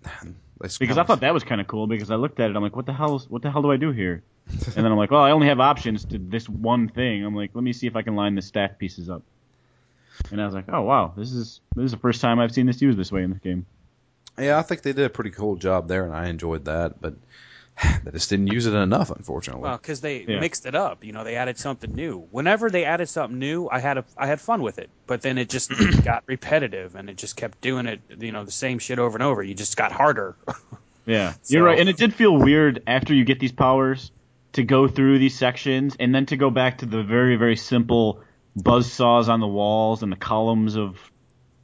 Because 0.58 0.78
kind 0.80 0.98
I 0.98 1.04
thought 1.04 1.20
that 1.20 1.34
was 1.34 1.44
kind 1.44 1.60
of 1.60 1.66
cool. 1.66 1.86
Because 1.86 2.10
I 2.10 2.16
looked 2.16 2.40
at 2.40 2.50
it, 2.50 2.56
I'm 2.56 2.62
like, 2.62 2.74
what 2.74 2.86
the 2.86 2.92
hell? 2.92 3.16
Is, 3.16 3.28
what 3.28 3.42
the 3.42 3.50
hell 3.50 3.62
do 3.62 3.70
I 3.70 3.76
do 3.76 3.92
here? 3.92 4.22
and 4.50 4.74
then 4.74 4.86
I'm 4.86 4.96
like, 4.96 5.10
well, 5.10 5.22
I 5.22 5.32
only 5.32 5.48
have 5.48 5.60
options 5.60 6.04
to 6.06 6.18
this 6.18 6.48
one 6.48 6.88
thing. 6.88 7.24
I'm 7.24 7.34
like, 7.36 7.50
let 7.54 7.62
me 7.62 7.72
see 7.72 7.86
if 7.86 7.94
I 7.94 8.02
can 8.02 8.16
line 8.16 8.34
the 8.34 8.42
staff 8.42 8.78
pieces 8.78 9.10
up. 9.10 9.22
And 10.32 10.40
I 10.40 10.46
was 10.46 10.54
like, 10.54 10.64
oh 10.72 10.82
wow, 10.82 11.12
this 11.16 11.32
is 11.32 11.60
this 11.74 11.84
is 11.84 11.90
the 11.90 11.98
first 11.98 12.20
time 12.20 12.40
I've 12.40 12.52
seen 12.52 12.66
this 12.66 12.80
used 12.80 12.98
this 12.98 13.12
way 13.12 13.22
in 13.22 13.30
this 13.30 13.40
game. 13.40 13.66
yeah, 14.38 14.58
I 14.58 14.62
think 14.62 14.82
they 14.82 14.92
did 14.92 15.04
a 15.04 15.10
pretty 15.10 15.30
cool 15.30 15.56
job 15.56 15.88
there, 15.88 16.04
and 16.04 16.14
I 16.14 16.28
enjoyed 16.28 16.64
that, 16.64 17.00
but 17.00 17.14
they 18.04 18.10
just 18.12 18.30
didn't 18.30 18.46
use 18.48 18.66
it 18.66 18.74
enough, 18.74 19.10
unfortunately. 19.10 19.62
Well, 19.62 19.76
because 19.76 20.00
they 20.00 20.24
Yeah. 20.26 20.40
mixed 20.40 20.64
it 20.66 20.74
up. 20.74 21.04
You 21.04 21.12
know, 21.12 21.24
they 21.24 21.36
added 21.36 21.58
something 21.58 21.92
new. 21.94 22.26
Whenever 22.30 22.70
they 22.70 22.84
added 22.84 23.08
something 23.08 23.38
new, 23.38 23.68
I 23.70 23.80
had 23.80 23.98
a 23.98 24.04
I 24.16 24.26
had 24.26 24.40
fun 24.40 24.62
with 24.62 24.78
it. 24.78 24.88
But 25.06 25.22
then 25.22 25.36
it 25.38 25.48
just 25.48 25.70
got 26.04 26.22
repetitive, 26.26 26.94
and 26.94 27.10
it 27.10 27.16
just 27.16 27.36
kept 27.36 27.60
doing 27.60 27.86
it. 27.86 28.00
You 28.18 28.32
know, 28.32 28.44
the 28.44 28.50
same 28.50 28.78
shit 28.78 28.98
over 28.98 29.16
and 29.16 29.22
over. 29.22 29.42
You 29.42 29.54
just 29.54 29.76
got 29.76 29.92
harder. 29.92 30.36
Yeah, 31.08 31.34
So- 31.34 31.38
you're 31.54 31.64
right. 31.64 31.78
And 31.78 31.88
it 31.88 31.96
did 31.96 32.14
feel 32.14 32.36
weird 32.36 32.82
after 32.86 33.14
you 33.14 33.24
get 33.24 33.38
these 33.38 33.52
powers 33.52 34.10
to 34.54 34.64
go 34.64 34.88
through 34.88 35.20
these 35.20 35.38
sections 35.38 35.94
and 36.00 36.12
then 36.12 36.26
to 36.26 36.36
go 36.36 36.50
back 36.50 36.78
to 36.78 36.86
the 36.86 37.02
very 37.04 37.36
very 37.36 37.54
simple 37.54 38.22
buzz 38.56 38.90
saws 38.90 39.28
on 39.28 39.38
the 39.38 39.46
walls 39.46 40.02
and 40.02 40.10
the 40.10 40.16
columns 40.16 40.76
of 40.76 40.98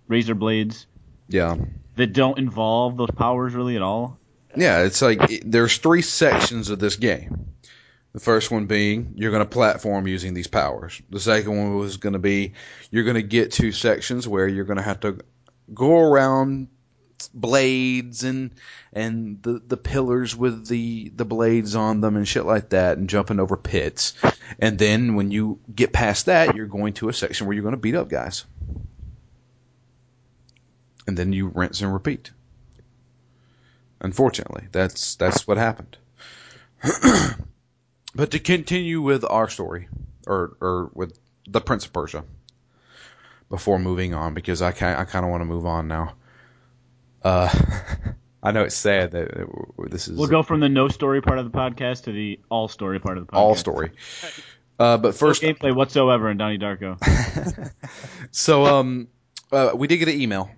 razor 0.06 0.36
blades 0.36 0.86
yeah. 1.26 1.56
that 1.96 2.12
don't 2.12 2.38
involve 2.38 2.96
those 2.96 3.10
powers 3.10 3.52
really 3.54 3.74
at 3.74 3.82
all. 3.82 4.16
Yeah, 4.56 4.82
it's 4.82 5.02
like 5.02 5.30
it, 5.30 5.50
there's 5.50 5.78
three 5.78 6.02
sections 6.02 6.70
of 6.70 6.78
this 6.78 6.96
game. 6.96 7.46
The 8.12 8.20
first 8.20 8.50
one 8.50 8.66
being 8.66 9.14
you're 9.16 9.30
going 9.30 9.44
to 9.44 9.48
platform 9.48 10.06
using 10.06 10.34
these 10.34 10.46
powers. 10.46 11.00
The 11.08 11.20
second 11.20 11.56
one 11.56 11.76
was 11.76 11.96
going 11.96 12.12
to 12.12 12.18
be 12.18 12.52
you're 12.90 13.04
going 13.04 13.14
to 13.14 13.22
get 13.22 13.52
to 13.52 13.72
sections 13.72 14.28
where 14.28 14.46
you're 14.46 14.66
going 14.66 14.76
to 14.76 14.82
have 14.82 15.00
to 15.00 15.18
go 15.72 15.98
around 15.98 16.68
blades 17.32 18.24
and 18.24 18.50
and 18.92 19.42
the 19.42 19.62
the 19.66 19.76
pillars 19.76 20.34
with 20.36 20.66
the 20.66 21.10
the 21.14 21.24
blades 21.24 21.74
on 21.74 22.00
them 22.00 22.16
and 22.16 22.26
shit 22.26 22.44
like 22.44 22.70
that 22.70 22.98
and 22.98 23.08
jumping 23.08 23.40
over 23.40 23.56
pits. 23.56 24.14
And 24.58 24.78
then 24.78 25.14
when 25.14 25.30
you 25.30 25.60
get 25.74 25.92
past 25.92 26.26
that, 26.26 26.54
you're 26.54 26.66
going 26.66 26.94
to 26.94 27.08
a 27.08 27.14
section 27.14 27.46
where 27.46 27.54
you're 27.54 27.62
going 27.62 27.74
to 27.74 27.80
beat 27.80 27.94
up 27.94 28.08
guys. 28.08 28.44
And 31.06 31.16
then 31.16 31.32
you 31.32 31.48
rinse 31.48 31.80
and 31.80 31.92
repeat. 31.92 32.30
Unfortunately, 34.02 34.66
that's 34.72 35.14
that's 35.14 35.46
what 35.46 35.56
happened. 35.56 35.96
but 38.14 38.32
to 38.32 38.38
continue 38.40 39.00
with 39.00 39.24
our 39.24 39.48
story, 39.48 39.88
or 40.26 40.56
or 40.60 40.90
with 40.92 41.18
the 41.46 41.60
Prince 41.60 41.86
of 41.86 41.92
Persia, 41.92 42.24
before 43.48 43.78
moving 43.78 44.12
on, 44.12 44.34
because 44.34 44.60
I 44.60 44.72
kind 44.72 44.98
I 44.98 45.04
kind 45.04 45.24
of 45.24 45.30
want 45.30 45.40
to 45.42 45.46
move 45.46 45.66
on 45.66 45.86
now. 45.86 46.14
Uh, 47.22 47.48
I 48.42 48.50
know 48.50 48.62
it's 48.62 48.76
sad 48.76 49.12
that 49.12 49.30
uh, 49.40 49.44
this 49.88 50.08
is 50.08 50.18
We'll 50.18 50.26
go 50.26 50.42
from 50.42 50.58
the 50.58 50.68
no 50.68 50.88
story 50.88 51.22
part 51.22 51.38
of 51.38 51.50
the 51.50 51.56
podcast 51.56 52.04
to 52.04 52.12
the 52.12 52.40
all 52.50 52.66
story 52.66 52.98
part 52.98 53.18
of 53.18 53.26
the 53.28 53.32
podcast. 53.32 53.38
all 53.38 53.54
story. 53.54 53.92
Uh, 54.80 54.98
but 54.98 55.10
No 55.10 55.12
first, 55.12 55.42
gameplay 55.42 55.72
whatsoever 55.72 56.28
in 56.28 56.38
Donnie 56.38 56.58
Darko. 56.58 56.98
So 58.32 58.64
um, 58.64 59.08
uh, 59.52 59.72
we 59.74 59.86
did 59.86 59.98
get 59.98 60.08
an 60.08 60.20
email 60.20 60.50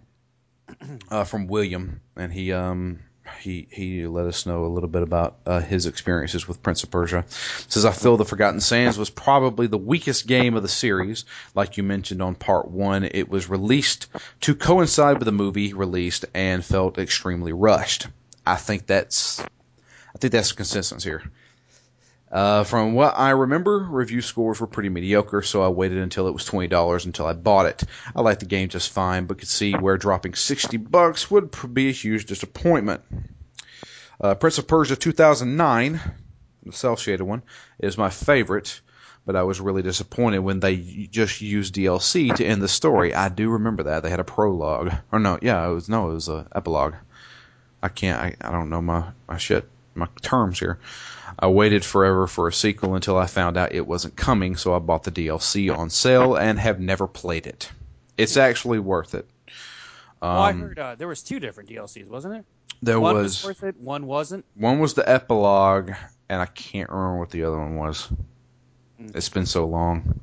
uh, 1.10 1.24
from 1.24 1.46
William, 1.48 2.00
and 2.16 2.32
he 2.32 2.52
um 2.52 3.00
he 3.40 3.66
he 3.70 4.06
let 4.06 4.26
us 4.26 4.46
know 4.46 4.64
a 4.64 4.68
little 4.68 4.88
bit 4.88 5.02
about 5.02 5.36
uh, 5.46 5.60
his 5.60 5.86
experiences 5.86 6.46
with 6.46 6.62
Prince 6.62 6.82
of 6.82 6.90
Persia. 6.90 7.24
Says 7.68 7.84
I 7.84 7.92
feel 7.92 8.16
the 8.16 8.24
Forgotten 8.24 8.60
Sands 8.60 8.98
was 8.98 9.10
probably 9.10 9.66
the 9.66 9.78
weakest 9.78 10.26
game 10.26 10.54
of 10.54 10.62
the 10.62 10.68
series. 10.68 11.24
Like 11.54 11.76
you 11.76 11.82
mentioned 11.82 12.22
on 12.22 12.34
part 12.34 12.70
one, 12.70 13.04
it 13.04 13.28
was 13.28 13.48
released 13.48 14.08
to 14.42 14.54
coincide 14.54 15.18
with 15.18 15.26
the 15.26 15.32
movie 15.32 15.72
released 15.72 16.26
and 16.34 16.64
felt 16.64 16.98
extremely 16.98 17.52
rushed. 17.52 18.08
I 18.46 18.56
think 18.56 18.86
that's 18.86 19.40
I 19.40 20.18
think 20.18 20.32
that's 20.32 20.52
consensus 20.52 21.02
here. 21.02 21.22
Uh, 22.30 22.64
from 22.64 22.94
what 22.94 23.16
I 23.16 23.30
remember, 23.30 23.78
review 23.78 24.20
scores 24.20 24.60
were 24.60 24.66
pretty 24.66 24.88
mediocre, 24.88 25.42
so 25.42 25.62
I 25.62 25.68
waited 25.68 25.98
until 25.98 26.26
it 26.26 26.32
was 26.32 26.44
twenty 26.44 26.68
dollars 26.68 27.04
until 27.04 27.26
I 27.26 27.32
bought 27.32 27.66
it. 27.66 27.84
I 28.14 28.22
liked 28.22 28.40
the 28.40 28.46
game 28.46 28.68
just 28.68 28.90
fine, 28.90 29.26
but 29.26 29.38
could 29.38 29.48
see 29.48 29.72
where 29.72 29.96
dropping 29.96 30.34
sixty 30.34 30.76
bucks 30.76 31.30
would 31.30 31.54
be 31.72 31.88
a 31.88 31.92
huge 31.92 32.26
disappointment. 32.26 33.02
Uh, 34.20 34.34
Prince 34.34 34.58
of 34.58 34.66
Persia 34.66 34.96
2009, 34.96 36.00
the 36.64 36.72
cel 36.72 36.96
shaded 36.96 37.22
one, 37.22 37.42
is 37.78 37.98
my 37.98 38.10
favorite, 38.10 38.80
but 39.26 39.36
I 39.36 39.42
was 39.42 39.60
really 39.60 39.82
disappointed 39.82 40.38
when 40.38 40.60
they 40.60 40.76
just 40.76 41.40
used 41.40 41.74
DLC 41.74 42.34
to 42.34 42.44
end 42.44 42.62
the 42.62 42.68
story. 42.68 43.14
I 43.14 43.28
do 43.28 43.50
remember 43.50 43.84
that 43.84 44.02
they 44.02 44.10
had 44.10 44.20
a 44.20 44.24
prologue, 44.24 44.92
or 45.12 45.18
no, 45.18 45.38
yeah, 45.42 45.66
it 45.68 45.72
was 45.72 45.88
no, 45.88 46.10
it 46.10 46.14
was 46.14 46.28
an 46.28 46.48
epilogue. 46.54 46.94
I 47.82 47.88
can't, 47.88 48.18
I, 48.18 48.34
I 48.40 48.50
don't 48.50 48.70
know 48.70 48.80
my 48.80 49.04
my 49.28 49.36
shit, 49.36 49.68
my 49.94 50.08
terms 50.22 50.58
here. 50.58 50.78
I 51.38 51.48
waited 51.48 51.84
forever 51.84 52.26
for 52.26 52.48
a 52.48 52.52
sequel 52.52 52.94
until 52.94 53.18
I 53.18 53.26
found 53.26 53.56
out 53.56 53.74
it 53.74 53.86
wasn't 53.86 54.16
coming, 54.16 54.56
so 54.56 54.74
I 54.74 54.78
bought 54.78 55.02
the 55.04 55.10
DLC 55.10 55.76
on 55.76 55.90
sale 55.90 56.36
and 56.36 56.58
have 56.58 56.80
never 56.80 57.06
played 57.06 57.46
it. 57.46 57.70
It's 58.16 58.36
actually 58.36 58.78
worth 58.78 59.14
it. 59.14 59.28
Um, 60.22 60.30
well, 60.30 60.42
I 60.42 60.52
heard 60.52 60.78
uh, 60.78 60.94
there 60.94 61.08
was 61.08 61.22
two 61.22 61.40
different 61.40 61.68
DLCs, 61.68 62.06
wasn't 62.06 62.34
there? 62.34 62.44
there 62.84 63.00
one 63.00 63.14
was, 63.14 63.42
was 63.42 63.44
worth 63.44 63.62
it, 63.64 63.80
one 63.80 64.06
wasn't. 64.06 64.44
one 64.54 64.78
was 64.78 64.94
the 64.94 65.08
epilogue, 65.08 65.92
and 66.28 66.40
I 66.40 66.46
can't 66.46 66.90
remember 66.90 67.18
what 67.18 67.30
the 67.30 67.44
other 67.44 67.58
one 67.58 67.76
was. 67.76 68.08
It's 68.98 69.28
been 69.28 69.46
so 69.46 69.66
long. 69.66 70.20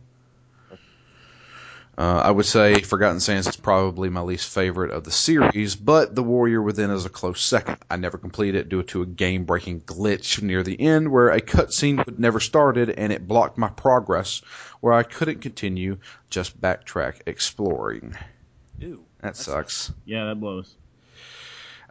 Uh, 1.97 2.21
I 2.23 2.31
would 2.31 2.45
say 2.45 2.81
Forgotten 2.81 3.19
Sands 3.19 3.47
is 3.47 3.57
probably 3.57 4.09
my 4.09 4.21
least 4.21 4.47
favorite 4.49 4.91
of 4.91 5.03
the 5.03 5.11
series, 5.11 5.75
but 5.75 6.15
The 6.15 6.23
Warrior 6.23 6.61
Within 6.61 6.89
is 6.89 7.05
a 7.05 7.09
close 7.09 7.41
second. 7.41 7.77
I 7.89 7.97
never 7.97 8.17
completed 8.17 8.61
it 8.61 8.69
due 8.69 8.83
to 8.83 9.01
a 9.01 9.05
game 9.05 9.43
breaking 9.43 9.81
glitch 9.81 10.41
near 10.41 10.63
the 10.63 10.79
end 10.79 11.11
where 11.11 11.29
a 11.29 11.41
cutscene 11.41 12.03
would 12.05 12.19
never 12.19 12.39
started 12.39 12.89
and 12.89 13.11
it 13.11 13.27
blocked 13.27 13.57
my 13.57 13.67
progress 13.69 14.41
where 14.79 14.93
I 14.93 15.03
couldn't 15.03 15.41
continue, 15.41 15.97
just 16.29 16.59
backtrack 16.59 17.21
exploring. 17.25 18.15
Ooh, 18.81 19.03
That 19.19 19.35
sucks. 19.37 19.91
Yeah, 20.05 20.25
that 20.25 20.39
blows. 20.39 20.73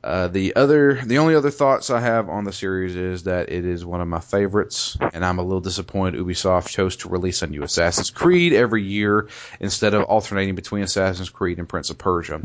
Uh, 0.03 0.29
the 0.29 0.57
other, 0.57 0.95
the 1.05 1.19
only 1.19 1.35
other 1.35 1.51
thoughts 1.51 1.91
I 1.91 2.01
have 2.01 2.31
on 2.31 2.45
the 2.45 2.55
series 2.55 2.97
is 2.97 3.25
that 3.25 3.53
it 3.53 3.67
is 3.67 3.85
one 3.85 4.01
of 4.01 4.09
my 4.09 4.21
favorites, 4.21 4.97
and 5.13 5.23
I'm 5.23 5.39
a 5.39 5.43
little 5.43 5.61
disappointed 5.61 6.19
Ubisoft 6.19 6.69
chose 6.69 6.97
to 6.97 7.11
release 7.11 7.43
a 7.43 7.47
new 7.47 7.63
Assassin's 7.63 8.09
Creed 8.09 8.55
every 8.55 8.83
year 8.83 9.29
instead 9.61 9.93
of 9.93 10.05
alternating 10.05 10.55
between 10.55 10.85
Assassin's 10.85 11.29
Creed 11.29 11.59
and 11.59 11.69
Prince 11.69 11.91
of 11.91 11.99
Persia. 11.99 12.41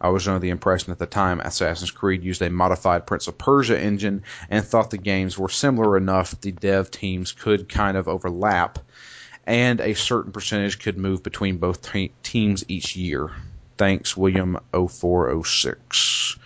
I 0.00 0.08
was 0.08 0.26
under 0.26 0.40
the 0.40 0.50
impression 0.50 0.90
at 0.90 0.98
the 0.98 1.06
time 1.06 1.38
Assassin's 1.38 1.92
Creed 1.92 2.24
used 2.24 2.42
a 2.42 2.50
modified 2.50 3.06
Prince 3.06 3.28
of 3.28 3.38
Persia 3.38 3.80
engine 3.80 4.24
and 4.50 4.64
thought 4.64 4.90
the 4.90 4.98
games 4.98 5.38
were 5.38 5.48
similar 5.48 5.96
enough 5.96 6.40
the 6.40 6.50
dev 6.50 6.90
teams 6.90 7.30
could 7.30 7.68
kind 7.68 7.96
of 7.96 8.08
overlap, 8.08 8.80
and 9.46 9.80
a 9.80 9.94
certain 9.94 10.32
percentage 10.32 10.80
could 10.80 10.98
move 10.98 11.22
between 11.22 11.58
both 11.58 11.82
te- 11.82 12.10
teams 12.24 12.64
each 12.66 12.96
year. 12.96 13.30
Thanks, 13.78 14.16
William 14.16 14.58
0406. 14.72 16.38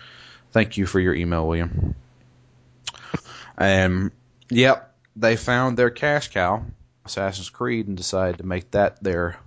Thank 0.51 0.77
you 0.77 0.85
for 0.85 0.99
your 0.99 1.13
email, 1.13 1.47
William. 1.47 1.95
Um, 3.57 4.11
yep, 4.49 4.93
they 5.15 5.35
found 5.35 5.77
their 5.77 5.89
cash 5.89 6.29
cow, 6.29 6.65
Assassin's 7.05 7.49
Creed, 7.49 7.87
and 7.87 7.95
decided 7.95 8.37
to 8.39 8.45
make 8.45 8.71
that 8.71 9.01
their 9.03 9.37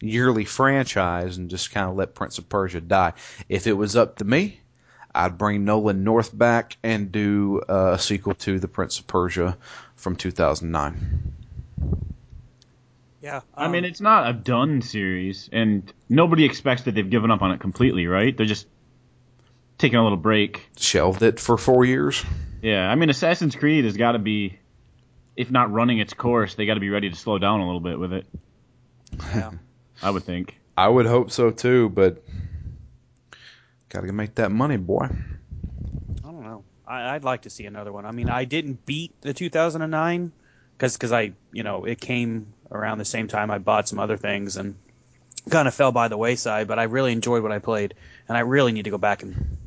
yearly 0.00 0.44
franchise 0.44 1.36
and 1.36 1.50
just 1.50 1.70
kind 1.70 1.88
of 1.88 1.96
let 1.96 2.14
Prince 2.14 2.38
of 2.38 2.48
Persia 2.48 2.80
die. 2.80 3.12
If 3.48 3.66
it 3.66 3.72
was 3.72 3.96
up 3.96 4.16
to 4.16 4.24
me, 4.24 4.60
I'd 5.14 5.38
bring 5.38 5.64
Nolan 5.64 6.04
North 6.04 6.36
back 6.36 6.76
and 6.82 7.10
do 7.10 7.60
uh, 7.68 7.92
a 7.94 7.98
sequel 7.98 8.34
to 8.34 8.58
The 8.58 8.68
Prince 8.68 8.98
of 8.98 9.06
Persia 9.06 9.56
from 9.96 10.16
2009. 10.16 11.32
yeah. 13.20 13.40
I 13.54 13.68
mean, 13.68 13.84
um, 13.84 13.90
it's 13.90 14.00
not 14.00 14.28
a 14.28 14.32
done 14.32 14.82
series, 14.82 15.48
and 15.52 15.92
nobody 16.08 16.44
expects 16.44 16.82
that 16.82 16.94
they've 16.94 17.10
given 17.10 17.30
up 17.30 17.42
on 17.42 17.52
it 17.52 17.60
completely, 17.60 18.06
right? 18.06 18.36
They're 18.36 18.46
just 18.46 18.66
taking 19.80 19.98
a 19.98 20.02
little 20.02 20.18
break. 20.18 20.68
Shelved 20.78 21.22
it 21.22 21.40
for 21.40 21.56
four 21.56 21.84
years. 21.84 22.24
Yeah, 22.62 22.88
I 22.88 22.94
mean, 22.94 23.10
Assassin's 23.10 23.56
Creed 23.56 23.84
has 23.86 23.96
got 23.96 24.12
to 24.12 24.18
be, 24.18 24.58
if 25.36 25.50
not 25.50 25.72
running 25.72 25.98
its 25.98 26.12
course, 26.12 26.54
they 26.54 26.66
got 26.66 26.74
to 26.74 26.80
be 26.80 26.90
ready 26.90 27.10
to 27.10 27.16
slow 27.16 27.38
down 27.38 27.60
a 27.60 27.66
little 27.66 27.80
bit 27.80 27.98
with 27.98 28.12
it. 28.12 28.26
yeah. 29.34 29.50
I 30.02 30.10
would 30.10 30.24
think. 30.24 30.58
I 30.76 30.88
would 30.88 31.06
hope 31.06 31.30
so 31.30 31.50
too, 31.50 31.90
but 31.90 32.24
gotta 33.90 34.10
make 34.12 34.36
that 34.36 34.50
money, 34.50 34.78
boy. 34.78 35.08
I 35.10 36.26
don't 36.26 36.42
know. 36.42 36.64
I, 36.86 37.14
I'd 37.14 37.24
like 37.24 37.42
to 37.42 37.50
see 37.50 37.66
another 37.66 37.92
one. 37.92 38.06
I 38.06 38.12
mean, 38.12 38.30
I 38.30 38.44
didn't 38.44 38.86
beat 38.86 39.20
the 39.20 39.34
2009 39.34 40.32
because 40.78 40.94
because 40.94 41.12
I 41.12 41.32
you 41.52 41.62
know 41.64 41.84
it 41.84 42.00
came 42.00 42.54
around 42.70 42.96
the 42.96 43.04
same 43.04 43.28
time 43.28 43.50
I 43.50 43.58
bought 43.58 43.88
some 43.88 43.98
other 43.98 44.16
things 44.16 44.56
and 44.56 44.76
kind 45.50 45.68
of 45.68 45.74
fell 45.74 45.92
by 45.92 46.08
the 46.08 46.16
wayside. 46.16 46.66
But 46.66 46.78
I 46.78 46.84
really 46.84 47.12
enjoyed 47.12 47.42
what 47.42 47.52
I 47.52 47.58
played, 47.58 47.92
and 48.26 48.38
I 48.38 48.40
really 48.40 48.72
need 48.72 48.84
to 48.84 48.90
go 48.90 48.98
back 48.98 49.22
and 49.22 49.58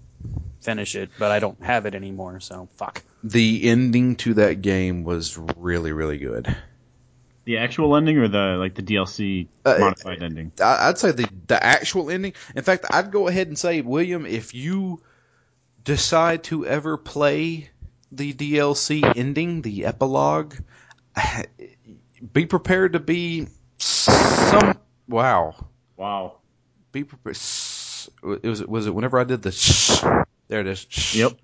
finish 0.63 0.95
it. 0.95 1.09
But 1.19 1.31
I 1.31 1.39
don't 1.39 1.61
have 1.63 1.85
it 1.85 1.93
anymore, 1.95 2.39
so 2.39 2.67
fuck. 2.75 3.03
The 3.23 3.69
ending 3.69 4.15
to 4.17 4.33
that 4.35 4.61
game 4.61 5.03
was 5.03 5.37
really, 5.57 5.91
really 5.91 6.17
good. 6.17 6.55
The 7.45 7.57
actual 7.57 7.95
ending 7.97 8.17
or 8.17 8.27
the 8.29 8.55
like 8.57 8.73
the 8.75 8.81
DLC 8.83 9.47
Uh, 9.65 9.75
modified 9.79 10.23
ending? 10.23 10.51
I- 10.61 10.87
I'd 10.89 10.97
say 10.97 11.11
the 11.11 11.27
the 11.47 11.61
actual 11.61 12.09
ending. 12.09 12.33
In 12.55 12.63
fact, 12.63 12.85
I'd 12.89 13.11
go 13.11 13.27
ahead 13.27 13.47
and 13.47 13.57
say, 13.59 13.81
William, 13.81 14.25
if 14.25 14.53
you 14.53 15.01
decide 15.83 16.43
to 16.45 16.65
ever 16.65 16.95
play 16.97 17.69
the 18.13 18.33
DLC 18.33 19.03
ending, 19.17 19.61
the 19.61 19.85
epilogue, 19.85 20.55
be 22.33 22.45
prepared 22.45 22.93
to 22.93 22.99
be 22.99 23.47
some. 23.77 24.77
Wow. 25.09 25.67
Wow. 25.97 26.37
Be 26.93 27.03
prepared. 27.03 27.35
It 28.41 28.47
was 28.49 28.63
was 28.65 28.87
it 28.87 28.95
whenever 28.95 29.19
I 29.19 29.23
did 29.25 29.41
the. 29.41 30.25
There 30.47 30.59
it 30.61 30.67
is. 30.67 31.15
Yep. 31.15 31.33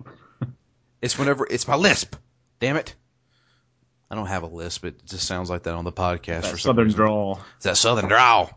It's 1.02 1.18
whenever 1.18 1.46
it's 1.50 1.66
my 1.66 1.76
lisp. 1.76 2.14
Damn 2.58 2.76
it. 2.76 2.94
I 4.10 4.14
don't 4.16 4.26
have 4.26 4.42
a 4.42 4.46
lisp. 4.48 4.84
It 4.84 5.06
just 5.06 5.26
sounds 5.26 5.48
like 5.48 5.62
that 5.62 5.74
on 5.74 5.84
the 5.86 5.92
podcast 5.92 6.42
for 6.42 6.42
That 6.42 6.46
some 6.48 6.58
southern 6.58 6.84
reason. 6.84 6.98
drawl. 6.98 7.40
It's 7.56 7.64
that 7.64 7.78
southern 7.78 8.06
drawl. 8.10 8.50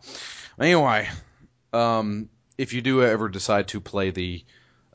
Anyway, 0.60 1.08
um, 1.72 2.28
if 2.58 2.74
you 2.74 2.82
do 2.82 3.02
ever 3.02 3.30
decide 3.30 3.70
to 3.70 3.80
play 3.80 4.10
the 4.10 4.44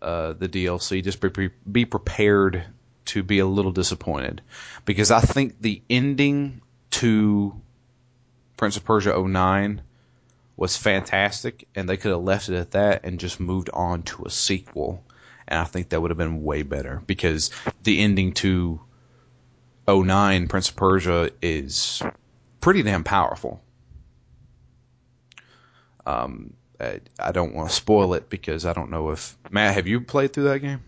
uh, 0.02 0.34
the 0.34 0.46
DLC, 0.46 1.02
just 1.02 1.20
be, 1.20 1.48
be 1.72 1.86
prepared 1.86 2.64
to 3.06 3.22
be 3.22 3.38
a 3.38 3.46
little 3.46 3.72
disappointed 3.72 4.42
because 4.84 5.10
I 5.10 5.20
think 5.20 5.58
the 5.62 5.80
ending 5.88 6.60
to 6.90 7.58
Prince 8.58 8.76
of 8.76 8.84
Persia 8.84 9.18
09 9.18 9.80
was 10.54 10.76
fantastic, 10.76 11.66
and 11.74 11.88
they 11.88 11.96
could 11.96 12.10
have 12.10 12.20
left 12.22 12.50
it 12.50 12.56
at 12.56 12.72
that 12.72 13.04
and 13.04 13.18
just 13.18 13.40
moved 13.40 13.70
on 13.72 14.02
to 14.02 14.24
a 14.26 14.30
sequel, 14.30 15.02
and 15.48 15.58
I 15.58 15.64
think 15.64 15.88
that 15.88 16.00
would 16.00 16.10
have 16.10 16.18
been 16.18 16.44
way 16.44 16.62
better 16.62 17.02
because 17.06 17.50
the 17.82 18.00
ending 18.00 18.32
to 18.34 18.80
09 19.88 20.48
Prince 20.48 20.68
of 20.68 20.76
Persia 20.76 21.30
is 21.40 22.02
pretty 22.60 22.82
damn 22.82 23.02
powerful. 23.02 23.62
Um, 26.06 26.54
I, 26.80 27.00
I 27.18 27.32
don't 27.32 27.54
want 27.54 27.70
to 27.70 27.74
spoil 27.74 28.14
it 28.14 28.30
because 28.30 28.64
I 28.64 28.72
don't 28.72 28.90
know 28.90 29.10
if 29.10 29.36
Matt, 29.50 29.74
have 29.74 29.86
you 29.86 30.02
played 30.02 30.32
through 30.32 30.44
that 30.44 30.60
game? 30.60 30.82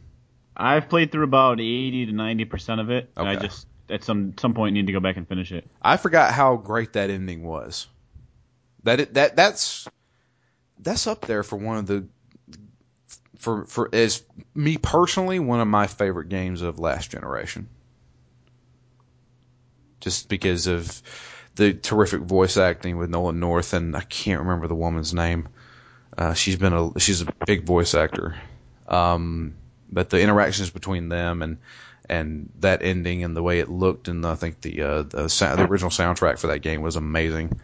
I've 0.57 0.89
played 0.89 1.11
through 1.11 1.25
about 1.25 1.59
eighty 1.61 2.07
to 2.07 2.13
ninety 2.13 2.45
percent 2.45 2.81
of 2.81 2.91
it. 2.91 3.11
and 3.17 3.29
I 3.29 3.37
just 3.37 3.67
at 3.89 4.05
some 4.05 4.35
some 4.39 4.55
point 4.55 4.75
need 4.75 4.87
to 4.87 4.93
go 4.93 5.01
back 5.01 5.17
and 5.17 5.27
finish 5.27 5.53
it. 5.53 5.69
I 5.81 5.97
forgot 5.97 6.33
how 6.33 6.57
great 6.57 6.93
that 6.95 7.11
ending 7.11 7.43
was. 7.43 7.87
That 8.85 9.01
it, 9.01 9.15
that 9.15 9.37
that's 9.37 9.89
that's 10.79 11.07
up 11.07 11.27
there 11.27 11.43
for 11.43 11.57
one 11.57 11.79
of 11.79 11.87
the 11.87 12.07
for 13.41 13.65
for 13.65 13.89
as 13.93 14.23
me 14.55 14.77
personally 14.77 15.39
one 15.39 15.61
of 15.61 15.67
my 15.67 15.87
favorite 15.87 16.29
games 16.29 16.61
of 16.61 16.79
last 16.79 17.11
generation. 17.11 17.69
Just 20.01 20.29
because 20.29 20.67
of 20.67 21.03
the 21.57 21.73
terrific 21.73 22.21
voice 22.21 22.59
acting 22.59 22.99
with 22.99 23.09
Nolan 23.09 23.41
North 23.41 23.73
and 23.73 23.97
I 23.97 24.03
can't 24.03 24.41
remember 24.41 24.69
the 24.69 24.75
woman's 24.75 25.15
name. 25.15 25.49
Uh, 26.17 26.35
she's 26.35 26.57
been 26.57 26.75
a 26.75 27.01
she's 27.01 27.23
a 27.23 27.33
big 27.47 27.65
voice 27.65 27.95
actor. 27.95 28.37
Um, 28.87 29.55
but 29.91 30.11
the 30.11 30.21
interactions 30.21 30.69
between 30.69 31.09
them 31.09 31.41
and 31.41 31.59
and 32.11 32.51
that 32.61 32.83
ending 32.83 33.25
and 33.25 33.35
the 33.35 33.43
way 33.43 33.61
it 33.61 33.71
looked 33.71 34.09
and 34.09 34.27
I 34.27 34.35
think 34.35 34.61
the 34.61 34.83
uh, 34.83 35.03
the, 35.05 35.55
the 35.57 35.67
original 35.67 35.91
soundtrack 35.91 36.39
for 36.39 36.49
that 36.49 36.59
game 36.59 36.83
was 36.83 36.97
amazing. 36.97 37.59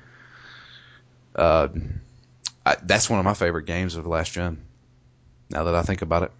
Uh, 1.34 1.68
I, 2.64 2.76
that's 2.82 3.10
one 3.10 3.18
of 3.18 3.26
my 3.26 3.34
favorite 3.34 3.66
games 3.66 3.96
of 3.96 4.06
last 4.06 4.32
gen. 4.32 4.62
Now 5.50 5.64
that 5.64 5.74
I 5.74 5.82
think 5.82 6.02
about 6.02 6.24
it, 6.24 6.32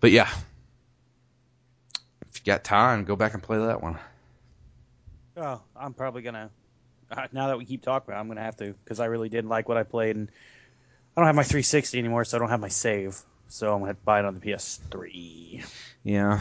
but 0.00 0.10
yeah, 0.10 0.28
if 2.28 2.38
you 2.38 2.44
got 2.44 2.62
time, 2.62 3.04
go 3.04 3.16
back 3.16 3.34
and 3.34 3.42
play 3.42 3.58
that 3.58 3.82
one. 3.82 3.98
Oh, 5.36 5.60
I'm 5.76 5.94
probably 5.94 6.22
gonna. 6.22 6.50
Uh, 7.10 7.26
now 7.32 7.48
that 7.48 7.58
we 7.58 7.64
keep 7.64 7.82
talking, 7.82 8.12
about 8.12 8.18
it, 8.18 8.20
I'm 8.20 8.28
gonna 8.28 8.42
have 8.42 8.56
to 8.58 8.74
because 8.84 9.00
I 9.00 9.06
really 9.06 9.28
did 9.28 9.44
like 9.44 9.68
what 9.68 9.76
I 9.76 9.82
played, 9.82 10.16
and 10.16 10.30
I 11.16 11.20
don't 11.20 11.26
have 11.26 11.36
my 11.36 11.42
360 11.42 11.98
anymore, 11.98 12.24
so 12.24 12.36
I 12.36 12.40
don't 12.40 12.50
have 12.50 12.60
my 12.60 12.68
save. 12.68 13.20
So 13.48 13.74
I'm 13.74 13.80
gonna 13.80 13.94
buy 13.94 14.20
it 14.20 14.24
on 14.24 14.38
the 14.38 14.40
PS3. 14.40 15.64
Yeah. 16.04 16.40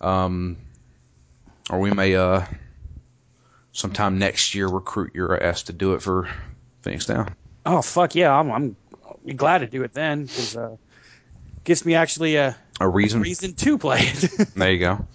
Um, 0.00 0.56
or 1.70 1.78
we 1.78 1.90
may 1.90 2.14
uh 2.14 2.44
sometime 3.72 4.18
next 4.18 4.54
year 4.54 4.66
recruit 4.66 5.14
your 5.14 5.40
ass 5.40 5.64
to 5.64 5.72
do 5.72 5.94
it 5.94 6.02
for 6.02 6.28
Phoenix 6.82 7.06
Down. 7.06 7.34
Oh 7.66 7.82
fuck 7.82 8.14
yeah, 8.14 8.32
I'm 8.34 8.50
I'm 8.50 8.76
glad 9.36 9.58
to 9.58 9.66
do 9.66 9.82
it 9.82 9.92
then 9.92 10.22
because 10.24 10.56
uh, 10.56 10.76
gives 11.64 11.84
me 11.84 11.94
actually 11.94 12.36
a 12.36 12.56
A 12.80 12.88
reason. 12.88 13.20
reason 13.20 13.54
to 13.54 13.78
play 13.78 14.00
it. 14.02 14.48
There 14.54 14.70
you 14.72 14.78
go. 14.78 15.06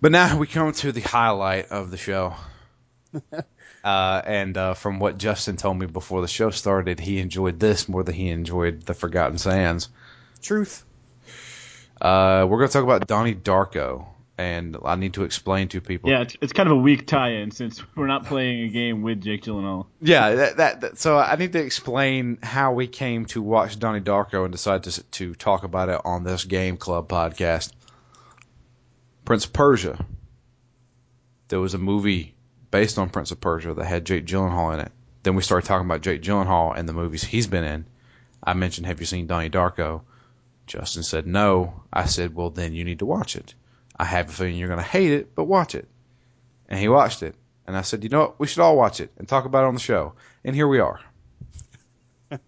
But 0.00 0.12
now 0.12 0.38
we 0.38 0.46
come 0.46 0.72
to 0.72 0.92
the 0.92 1.00
highlight 1.00 1.68
of 1.70 1.90
the 1.90 1.96
show. 1.96 2.34
Uh, 3.84 4.20
and 4.26 4.56
uh, 4.58 4.74
from 4.74 4.98
what 4.98 5.16
Justin 5.16 5.56
told 5.56 5.78
me 5.78 5.86
before 5.86 6.20
the 6.20 6.26
show 6.28 6.50
started, 6.50 6.98
he 6.98 7.20
enjoyed 7.20 7.60
this 7.60 7.88
more 7.88 8.02
than 8.02 8.14
he 8.14 8.28
enjoyed 8.28 8.82
the 8.82 8.92
Forgotten 8.92 9.38
Sands. 9.38 9.88
Truth. 10.42 10.84
Uh, 11.98 12.44
we're 12.50 12.58
going 12.58 12.68
to 12.68 12.72
talk 12.72 12.82
about 12.82 13.06
Donnie 13.06 13.36
Darko, 13.36 14.04
and 14.38 14.76
I 14.84 14.94
need 14.94 15.14
to 15.14 15.24
explain 15.24 15.68
to 15.68 15.80
people. 15.80 16.08
Yeah, 16.10 16.20
it's, 16.22 16.36
it's 16.40 16.52
kind 16.52 16.68
of 16.68 16.76
a 16.76 16.80
weak 16.80 17.06
tie-in 17.06 17.50
since 17.50 17.82
we're 17.96 18.06
not 18.06 18.24
playing 18.24 18.62
a 18.62 18.68
game 18.68 19.02
with 19.02 19.20
Jake 19.20 19.42
Gyllenhaal. 19.42 19.86
Yeah, 20.00 20.30
that, 20.36 20.56
that, 20.58 20.80
that- 20.82 20.98
so 20.98 21.18
I 21.18 21.34
need 21.36 21.52
to 21.54 21.58
explain 21.60 22.38
how 22.42 22.72
we 22.72 22.86
came 22.86 23.26
to 23.26 23.42
watch 23.42 23.78
Donnie 23.78 24.00
Darko 24.00 24.44
and 24.44 24.52
decide 24.52 24.84
to 24.84 25.02
to 25.02 25.34
talk 25.34 25.64
about 25.64 25.88
it 25.88 26.00
on 26.04 26.22
this 26.24 26.44
Game 26.44 26.76
Club 26.76 27.08
podcast. 27.08 27.72
Prince 29.24 29.44
of 29.44 29.52
Persia. 29.52 30.02
There 31.48 31.60
was 31.60 31.74
a 31.74 31.78
movie 31.78 32.34
based 32.70 32.98
on 32.98 33.10
Prince 33.10 33.30
of 33.30 33.40
Persia 33.40 33.74
that 33.74 33.84
had 33.84 34.04
Jake 34.04 34.26
Gyllenhaal 34.26 34.74
in 34.74 34.80
it. 34.80 34.92
Then 35.22 35.34
we 35.34 35.42
started 35.42 35.66
talking 35.66 35.86
about 35.86 36.02
Jake 36.02 36.22
Gyllenhaal 36.22 36.76
and 36.76 36.88
the 36.88 36.92
movies 36.92 37.24
he's 37.24 37.46
been 37.46 37.64
in. 37.64 37.86
I 38.42 38.54
mentioned, 38.54 38.86
"Have 38.86 39.00
you 39.00 39.06
seen 39.06 39.26
Donnie 39.26 39.50
Darko?" 39.50 40.02
Justin 40.66 41.02
said, 41.02 41.26
"No." 41.26 41.82
I 41.92 42.04
said, 42.04 42.34
"Well, 42.34 42.50
then 42.50 42.72
you 42.74 42.84
need 42.84 43.00
to 43.00 43.06
watch 43.06 43.34
it. 43.36 43.54
I 43.98 44.04
have 44.04 44.28
a 44.28 44.32
feeling 44.32 44.56
you're 44.56 44.68
going 44.68 44.78
to 44.80 44.84
hate 44.84 45.12
it, 45.12 45.34
but 45.34 45.44
watch 45.44 45.74
it." 45.74 45.88
And 46.68 46.78
he 46.78 46.88
watched 46.88 47.22
it. 47.22 47.34
And 47.66 47.76
I 47.76 47.82
said, 47.82 48.02
you 48.04 48.08
know 48.10 48.20
what? 48.20 48.40
We 48.40 48.46
should 48.46 48.60
all 48.62 48.76
watch 48.76 49.00
it 49.00 49.10
and 49.18 49.28
talk 49.28 49.44
about 49.44 49.64
it 49.64 49.68
on 49.68 49.74
the 49.74 49.80
show. 49.80 50.14
And 50.44 50.54
here 50.56 50.66
we 50.68 50.80
are. 50.80 51.00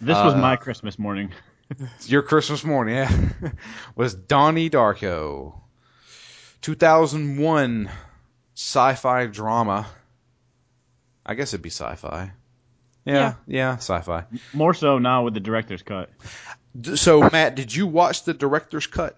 This 0.00 0.16
was 0.18 0.34
Uh, 0.34 0.38
my 0.38 0.56
Christmas 0.56 0.98
morning. 0.98 1.30
Your 2.06 2.22
Christmas 2.22 2.62
morning, 2.64 2.96
yeah, 2.96 3.28
was 3.96 4.14
Donnie 4.14 4.68
Darko. 4.70 5.54
2001 6.60 7.90
sci-fi 8.54 9.26
drama. 9.26 9.86
I 11.24 11.34
guess 11.34 11.50
it'd 11.54 11.62
be 11.62 11.70
sci-fi. 11.70 12.32
Yeah, 13.04 13.12
yeah, 13.14 13.34
Yeah. 13.46 13.76
sci-fi. 13.76 14.24
More 14.52 14.74
so 14.74 14.98
now 14.98 15.24
with 15.24 15.34
the 15.34 15.40
director's 15.40 15.82
cut. 15.82 16.10
So, 16.96 17.20
Matt, 17.30 17.54
did 17.54 17.74
you 17.74 17.86
watch 17.86 18.24
the 18.24 18.34
director's 18.34 18.86
cut? 18.86 19.16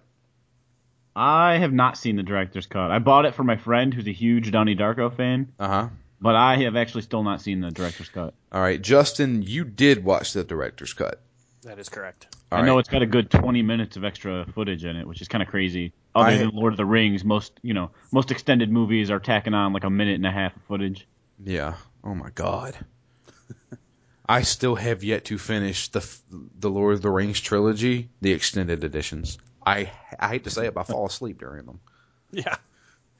I 1.17 1.57
have 1.57 1.73
not 1.73 1.97
seen 1.97 2.15
the 2.15 2.23
director's 2.23 2.67
cut. 2.67 2.91
I 2.91 2.99
bought 2.99 3.25
it 3.25 3.33
for 3.33 3.43
my 3.43 3.57
friend 3.57 3.93
who's 3.93 4.07
a 4.07 4.11
huge 4.13 4.51
Donnie 4.51 4.75
Darko 4.75 5.11
fan, 5.15 5.51
Uh 5.59 5.67
huh. 5.67 5.89
but 6.21 6.35
I 6.35 6.57
have 6.57 6.75
actually 6.75 7.01
still 7.01 7.23
not 7.23 7.41
seen 7.41 7.59
the 7.61 7.71
director's 7.71 8.09
cut. 8.09 8.33
All 8.51 8.61
right, 8.61 8.79
Justin, 8.81 9.41
you 9.41 9.63
did 9.65 10.03
watch 10.03 10.33
the 10.33 10.43
director's 10.43 10.93
cut. 10.93 11.21
That 11.63 11.79
is 11.79 11.89
correct. 11.89 12.27
All 12.51 12.59
I 12.59 12.61
know 12.65 12.73
right. 12.75 12.79
it's 12.81 12.89
got 12.89 13.01
a 13.01 13.07
good 13.07 13.31
20 13.31 13.61
minutes 13.63 13.97
of 13.97 14.05
extra 14.05 14.45
footage 14.53 14.85
in 14.85 14.95
it, 14.95 15.07
which 15.07 15.21
is 15.21 15.27
kind 15.27 15.41
of 15.41 15.49
crazy. 15.49 15.91
Other 16.13 16.29
I- 16.29 16.37
than 16.37 16.49
Lord 16.51 16.71
of 16.73 16.77
the 16.77 16.85
Rings, 16.85 17.23
most 17.25 17.59
you 17.63 17.73
know 17.73 17.89
most 18.11 18.29
extended 18.31 18.71
movies 18.71 19.09
are 19.09 19.19
tacking 19.19 19.53
on 19.55 19.73
like 19.73 19.83
a 19.83 19.89
minute 19.89 20.15
and 20.15 20.25
a 20.25 20.31
half 20.31 20.55
of 20.55 20.61
footage. 20.63 21.07
Yeah. 21.43 21.73
Oh 22.03 22.13
my 22.15 22.29
God. 22.29 22.75
I 24.29 24.41
still 24.43 24.75
have 24.75 25.03
yet 25.03 25.25
to 25.25 25.37
finish 25.37 25.89
the 25.89 26.05
the 26.59 26.69
Lord 26.69 26.93
of 26.95 27.01
the 27.01 27.09
Rings 27.09 27.39
trilogy, 27.41 28.09
the 28.21 28.31
extended 28.33 28.83
editions. 28.83 29.37
I 29.67 29.91
I 30.17 30.29
hate 30.29 30.45
to 30.45 30.49
say 30.49 30.65
it, 30.67 30.73
but 30.73 30.81
I 30.81 30.83
fall 30.85 31.05
asleep 31.05 31.39
during 31.39 31.65
them. 31.65 31.79
Yeah. 32.29 32.55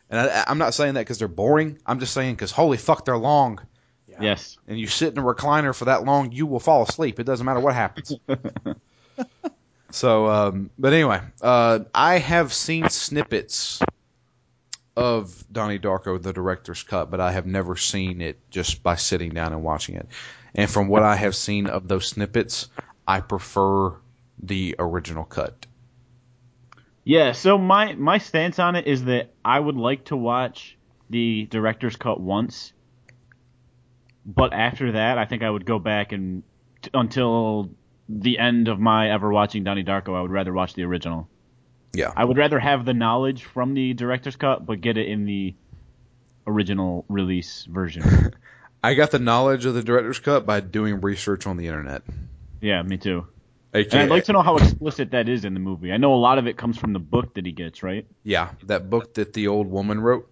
And 0.10 0.20
I, 0.20 0.44
I'm 0.48 0.58
not 0.58 0.74
saying 0.74 0.96
that 0.96 1.02
because 1.02 1.18
they're 1.18 1.30
boring. 1.30 1.80
I'm 1.86 2.02
just 2.02 2.14
saying 2.14 2.36
because 2.36 2.52
holy 2.52 2.78
fuck, 2.78 3.06
they're 3.06 3.18
long. 3.18 3.62
Yeah. 4.06 4.18
Yes, 4.20 4.58
And 4.68 4.78
you 4.78 4.88
sit 4.88 5.14
in 5.14 5.20
a 5.20 5.22
recliner 5.22 5.74
for 5.74 5.86
that 5.86 6.04
long, 6.04 6.34
you 6.34 6.46
will 6.46 6.60
fall 6.60 6.84
asleep. 6.84 7.20
It 7.20 7.24
doesn't 7.24 7.46
matter 7.46 7.60
what 7.60 7.74
happens. 7.74 8.14
so, 9.92 10.28
um, 10.28 10.70
but 10.78 10.94
anyway, 10.94 11.22
uh, 11.42 11.80
I 11.94 12.18
have 12.18 12.52
seen 12.52 12.90
snippets 12.90 13.82
of 14.96 15.46
Donnie 15.52 15.80
Darko, 15.80 16.22
the 16.22 16.34
director's 16.34 16.84
cut, 16.84 17.12
but 17.12 17.22
I 17.22 17.32
have 17.32 17.46
never 17.46 17.76
seen 17.76 18.20
it 18.22 18.40
just 18.50 18.82
by 18.82 18.96
sitting 18.96 19.32
down 19.32 19.54
and 19.54 19.64
watching 19.64 19.96
it. 19.96 20.08
And 20.56 20.70
from 20.70 20.88
what 20.88 21.04
I 21.04 21.16
have 21.16 21.36
seen 21.36 21.68
of 21.68 21.88
those 21.88 22.08
snippets, 22.08 22.68
I 23.08 23.22
prefer 23.22 23.94
the 24.42 24.76
original 24.80 25.24
cut. 25.24 25.67
Yeah. 27.08 27.32
So 27.32 27.58
my 27.58 27.94
my 27.94 28.18
stance 28.18 28.60
on 28.60 28.76
it 28.76 28.86
is 28.86 29.06
that 29.06 29.34
I 29.44 29.60
would 29.60 29.78
like 29.78 30.06
to 30.06 30.18
watch 30.18 30.78
the 31.10 31.48
director's 31.50 31.96
cut 31.96 32.20
once, 32.20 32.74
but 34.26 34.52
after 34.54 34.92
that, 34.92 35.18
I 35.18 35.26
think 35.26 35.42
I 35.42 35.50
would 35.50 35.66
go 35.66 35.80
back 35.80 36.12
and 36.12 36.44
t- 36.82 36.90
until 36.94 37.70
the 38.10 38.38
end 38.38 38.68
of 38.68 38.80
my 38.80 39.12
ever 39.12 39.32
watching 39.32 39.64
Donnie 39.64 39.84
Darko, 39.84 40.18
I 40.18 40.22
would 40.22 40.32
rather 40.32 40.52
watch 40.54 40.74
the 40.74 40.84
original. 40.84 41.30
Yeah. 41.94 42.12
I 42.16 42.26
would 42.26 42.38
rather 42.38 42.60
have 42.60 42.86
the 42.86 42.94
knowledge 42.94 43.44
from 43.46 43.74
the 43.74 43.94
director's 43.94 44.36
cut, 44.36 44.66
but 44.66 44.82
get 44.82 44.98
it 44.98 45.08
in 45.08 45.26
the 45.26 45.56
original 46.46 47.06
release 47.08 47.66
version. 47.66 48.34
I 48.84 48.94
got 48.94 49.12
the 49.12 49.20
knowledge 49.20 49.66
of 49.66 49.74
the 49.74 49.84
director's 49.84 50.20
cut 50.20 50.46
by 50.46 50.60
doing 50.60 51.02
research 51.02 51.48
on 51.48 51.58
the 51.58 51.68
internet. 51.68 52.04
yeah, 52.62 52.82
me 52.84 52.98
too. 52.98 53.28
I'd 53.74 54.10
like 54.10 54.26
to 54.26 54.34
know 54.34 54.42
how 54.42 54.58
explicit 54.58 55.12
that 55.12 55.30
is 55.30 55.46
in 55.46 55.54
the 55.54 55.60
movie. 55.60 55.92
I 55.92 55.98
know 55.98 56.14
a 56.14 56.18
lot 56.18 56.38
of 56.40 56.48
it 56.48 56.58
comes 56.58 56.78
from 56.78 56.94
the 56.94 57.00
book 57.00 57.36
that 57.36 57.46
he 57.46 57.52
gets, 57.52 57.84
right? 57.84 58.06
yeah, 58.24 58.52
that 58.64 58.90
book 58.90 59.14
that 59.16 59.34
the 59.34 59.48
old 59.50 59.68
woman 59.68 60.00
wrote. 60.00 60.30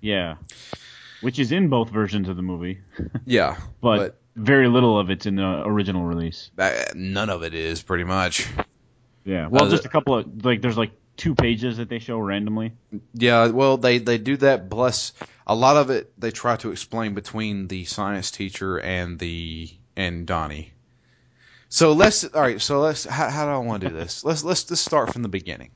Yeah. 0.00 0.36
Which 1.20 1.38
is 1.38 1.52
in 1.52 1.68
both 1.68 1.88
versions 1.90 2.28
of 2.28 2.34
the 2.36 2.42
movie, 2.42 2.80
Yeah, 3.24 3.56
but, 3.80 4.18
very 4.34 4.66
little 4.68 4.98
of 4.98 5.10
it's 5.10 5.26
in 5.26 5.36
the 5.36 5.62
original 5.64 6.04
release. 6.04 6.50
uh, 6.58 6.72
none 6.94 7.30
of 7.30 7.42
it 7.44 7.54
is 7.54 7.82
pretty 7.82 8.04
much. 8.04 8.48
Yeah. 9.24 9.46
Well, 9.46 9.66
Uh, 9.66 9.70
just 9.70 9.84
a 9.84 9.88
couple 9.88 10.16
of 10.16 10.44
like 10.44 10.60
there's 10.62 10.76
like 10.78 10.90
two 11.16 11.34
pages 11.34 11.76
that 11.76 11.88
they 11.88 11.98
show 12.00 12.18
randomly. 12.18 12.72
Yeah, 13.14 13.48
well, 13.48 13.76
they 13.76 13.98
they 13.98 14.18
do 14.18 14.36
that. 14.38 14.68
Plus, 14.70 15.12
a 15.46 15.54
lot 15.54 15.76
of 15.76 15.90
it 15.90 16.12
they 16.18 16.30
try 16.32 16.56
to 16.56 16.72
explain 16.72 17.14
between 17.14 17.68
the 17.68 17.84
science 17.84 18.30
teacher 18.32 18.78
and 18.80 19.18
the 19.18 19.70
and 19.96 20.26
Donnie. 20.26 20.72
So 21.72 21.94
let's 21.94 22.22
all 22.22 22.42
right. 22.42 22.60
So 22.60 22.80
let's 22.80 23.04
how, 23.04 23.30
how 23.30 23.46
do 23.46 23.50
I 23.52 23.56
want 23.56 23.80
to 23.80 23.88
do 23.88 23.94
this? 23.94 24.24
Let's 24.24 24.44
let's 24.44 24.64
just 24.64 24.84
start 24.84 25.10
from 25.10 25.22
the 25.22 25.30
beginning. 25.30 25.70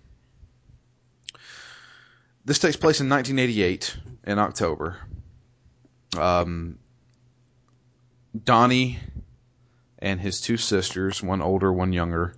This 2.45 2.59
takes 2.59 2.77
place 2.77 3.01
in 3.01 3.09
1988 3.09 3.97
in 4.27 4.39
October. 4.39 4.99
Um, 6.19 6.79
Donnie 8.39 8.99
and 9.99 10.21
his 10.21 10.43
two 10.43 10.59
sisters, 10.59 11.23
one 11.23 11.41
older, 11.41 11.73
one 11.73 11.95
younger, 11.95 12.35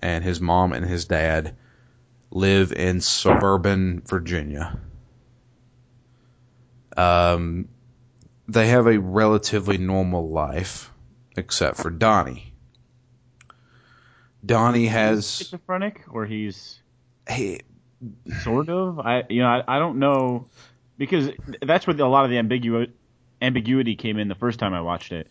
and 0.00 0.22
his 0.22 0.38
mom 0.38 0.74
and 0.74 0.84
his 0.84 1.06
dad 1.06 1.56
live 2.30 2.72
in 2.72 3.00
suburban 3.00 4.02
Virginia. 4.02 4.78
Um, 6.94 7.70
they 8.48 8.66
have 8.66 8.86
a 8.86 9.00
relatively 9.00 9.78
normal 9.78 10.28
life, 10.28 10.90
except 11.38 11.78
for 11.78 11.88
Donnie. 11.88 12.47
Donnie 14.44 14.86
has 14.86 15.26
schizophrenic, 15.26 16.02
or 16.10 16.24
he's 16.26 16.80
he, 17.30 17.60
sort 18.42 18.68
of. 18.68 18.98
I 19.00 19.24
you 19.28 19.42
know 19.42 19.48
I, 19.48 19.76
I 19.76 19.78
don't 19.78 19.98
know 19.98 20.46
because 20.96 21.30
that's 21.62 21.86
where 21.86 21.94
the, 21.94 22.04
a 22.04 22.06
lot 22.08 22.24
of 22.24 22.30
the 22.30 22.38
ambiguity 22.38 22.92
ambiguity 23.42 23.94
came 23.96 24.18
in 24.18 24.28
the 24.28 24.34
first 24.34 24.58
time 24.58 24.74
I 24.74 24.80
watched 24.80 25.12
it. 25.12 25.28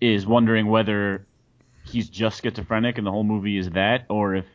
Is 0.00 0.26
wondering 0.26 0.66
whether 0.66 1.26
he's 1.84 2.08
just 2.08 2.42
schizophrenic 2.42 2.96
and 2.98 3.06
the 3.06 3.10
whole 3.10 3.24
movie 3.24 3.58
is 3.58 3.70
that, 3.70 4.06
or 4.08 4.34
if 4.34 4.46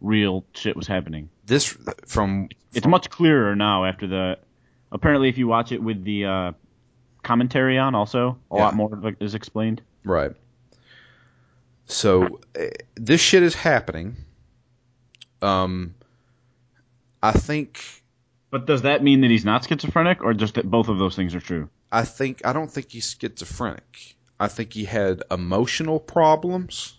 real 0.00 0.44
shit 0.54 0.74
was 0.76 0.86
happening. 0.88 1.28
this 1.46 1.76
from 2.06 2.48
It's 2.74 2.86
much 2.86 3.10
clearer 3.10 3.54
now 3.54 3.84
after 3.84 4.06
the. 4.06 4.38
Apparently, 4.92 5.28
if 5.28 5.38
you 5.38 5.46
watch 5.46 5.70
it 5.70 5.80
with 5.80 6.02
the 6.02 6.24
uh, 6.24 6.52
commentary 7.22 7.78
on, 7.78 7.94
also 7.94 8.38
a 8.50 8.56
Yeah. 8.56 8.62
lot 8.62 8.74
more 8.74 9.14
is 9.20 9.36
explained. 9.36 9.82
Right. 10.02 10.32
So 11.90 12.40
uh, 12.58 12.66
this 12.94 13.20
shit 13.20 13.42
is 13.42 13.54
happening. 13.54 14.16
Um, 15.42 15.94
I 17.22 17.32
think 17.32 17.82
But 18.50 18.66
does 18.66 18.82
that 18.82 19.02
mean 19.02 19.22
that 19.22 19.30
he's 19.30 19.44
not 19.44 19.66
schizophrenic, 19.66 20.22
or 20.22 20.34
just 20.34 20.54
that 20.54 20.70
both 20.70 20.88
of 20.88 20.98
those 20.98 21.16
things 21.16 21.34
are 21.34 21.40
true? 21.40 21.68
I 21.90 22.04
think 22.04 22.46
I 22.46 22.52
don't 22.52 22.70
think 22.70 22.90
he's 22.90 23.16
schizophrenic. 23.18 24.16
I 24.38 24.48
think 24.48 24.72
he 24.72 24.84
had 24.84 25.22
emotional 25.30 26.00
problems 26.00 26.96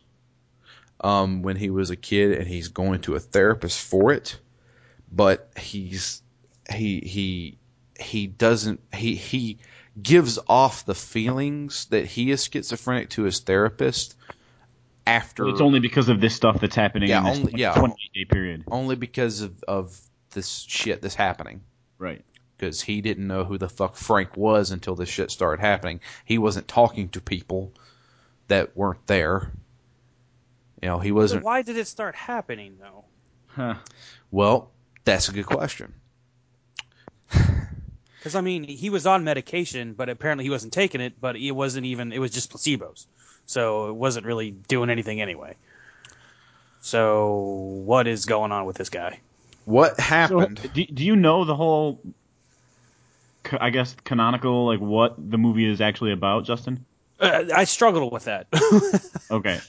um, 1.02 1.42
when 1.42 1.56
he 1.56 1.70
was 1.70 1.90
a 1.90 1.96
kid, 1.96 2.34
and 2.34 2.48
he's 2.48 2.68
going 2.68 3.02
to 3.02 3.16
a 3.16 3.20
therapist 3.20 3.80
for 3.80 4.12
it. 4.12 4.38
But 5.12 5.52
he's 5.58 6.22
he 6.72 7.00
he 7.00 7.58
he 8.00 8.28
doesn't 8.28 8.82
he 8.94 9.16
he 9.16 9.58
gives 10.02 10.40
off 10.48 10.86
the 10.86 10.96
feelings 10.96 11.86
that 11.86 12.06
he 12.06 12.32
is 12.32 12.46
schizophrenic 12.46 13.10
to 13.12 13.24
his 13.24 13.40
therapist 13.40 14.16
after 15.08 15.48
It's 15.50 15.62
only 15.62 15.80
because 15.80 16.10
of 16.10 16.22
this 16.22 16.36
stuff 16.36 16.60
that's 16.62 16.76
happening 16.76 17.10
Yeah, 17.10 17.20
in 17.20 17.24
this 17.26 17.38
only- 17.40 17.54
yeah. 17.58 17.74
28 17.74 18.14
day 18.14 18.26
period. 18.26 18.64
only 18.70 18.96
because 18.96 19.42
of, 19.42 19.64
of 19.68 20.00
this 20.32 20.66
shit 20.68 21.02
that's 21.02 21.16
happening. 21.16 21.62
Right. 21.98 22.24
Because 22.58 22.82
he 22.82 23.02
didn't 23.02 23.28
know 23.28 23.44
who 23.44 23.58
the 23.58 23.70
fuck 23.70 23.96
Frank 23.96 24.38
was 24.38 24.72
until 24.72 24.96
this 24.96 25.10
shit 25.10 25.32
started 25.32 25.62
happening. 25.62 26.00
He 26.26 26.38
wasn't 26.38 26.68
talking 26.68 27.10
to 27.10 27.22
people 27.22 27.74
that 28.48 28.76
weren't 28.78 29.06
there. 29.08 29.52
You 30.82 30.90
know, 30.90 31.00
he 31.00 31.12
wasn't. 31.12 31.44
why 31.44 31.62
did 31.64 31.78
it 31.78 31.88
start 31.88 32.16
happening 32.16 32.78
though? 32.80 33.06
Huh. 33.48 33.76
Well, 34.30 34.72
that's 35.04 35.30
a 35.30 35.32
good 35.32 35.46
question. 35.46 35.94
Because 38.22 38.36
I 38.36 38.42
mean, 38.42 38.64
he 38.66 38.92
was 38.92 39.08
on 39.08 39.24
medication, 39.24 39.94
but 39.94 40.08
apparently 40.08 40.44
he 40.46 40.52
wasn't 40.52 40.74
taking 40.74 41.02
it. 41.02 41.20
But 41.20 41.38
it 41.38 41.52
wasn't 41.54 41.88
even; 41.88 42.14
it 42.14 42.20
was 42.20 42.30
just 42.30 42.52
placebos, 42.52 43.08
so 43.48 43.90
it 43.90 43.96
wasn't 43.96 44.28
really 44.28 44.52
doing 44.52 44.92
anything 44.92 45.20
anyway. 45.22 45.56
So 46.82 47.34
what 47.84 48.06
is 48.06 48.26
going 48.28 48.52
on 48.52 48.66
with 48.66 48.76
this 48.76 48.90
guy? 48.90 49.20
What 49.66 49.98
So, 49.98 50.04
happened? 50.04 50.70
do, 50.72 50.86
do 50.86 51.04
you 51.04 51.16
know 51.16 51.46
the 51.46 51.56
whole, 51.56 52.00
I 53.60 53.72
guess, 53.72 53.96
canonical, 54.04 54.68
like 54.68 54.80
what 54.80 55.16
the 55.18 55.40
movie 55.40 55.66
is 55.66 55.82
actually 55.82 56.12
about, 56.12 56.46
Justin? 56.46 56.86
Uh, 57.20 57.46
I 57.56 57.64
struggle 57.64 58.12
with 58.12 58.26
that. 58.26 58.48
Okay. 59.32 59.60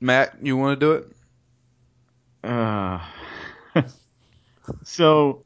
Matt, 0.00 0.34
you 0.42 0.56
want 0.56 0.80
to 0.80 0.86
do 0.86 0.92
it? 0.92 2.50
Uh, 2.50 3.00
so, 4.84 5.44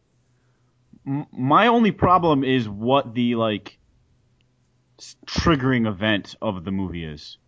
my 1.07 1.69
only 1.69 1.93
problem 1.93 2.43
is 2.43 2.69
what 2.69 3.15
the 3.15 3.37
like 3.37 3.79
triggering 5.27 5.87
event 5.87 6.35
of 6.43 6.65
the 6.65 6.73
movie 6.73 7.05
is, 7.05 7.39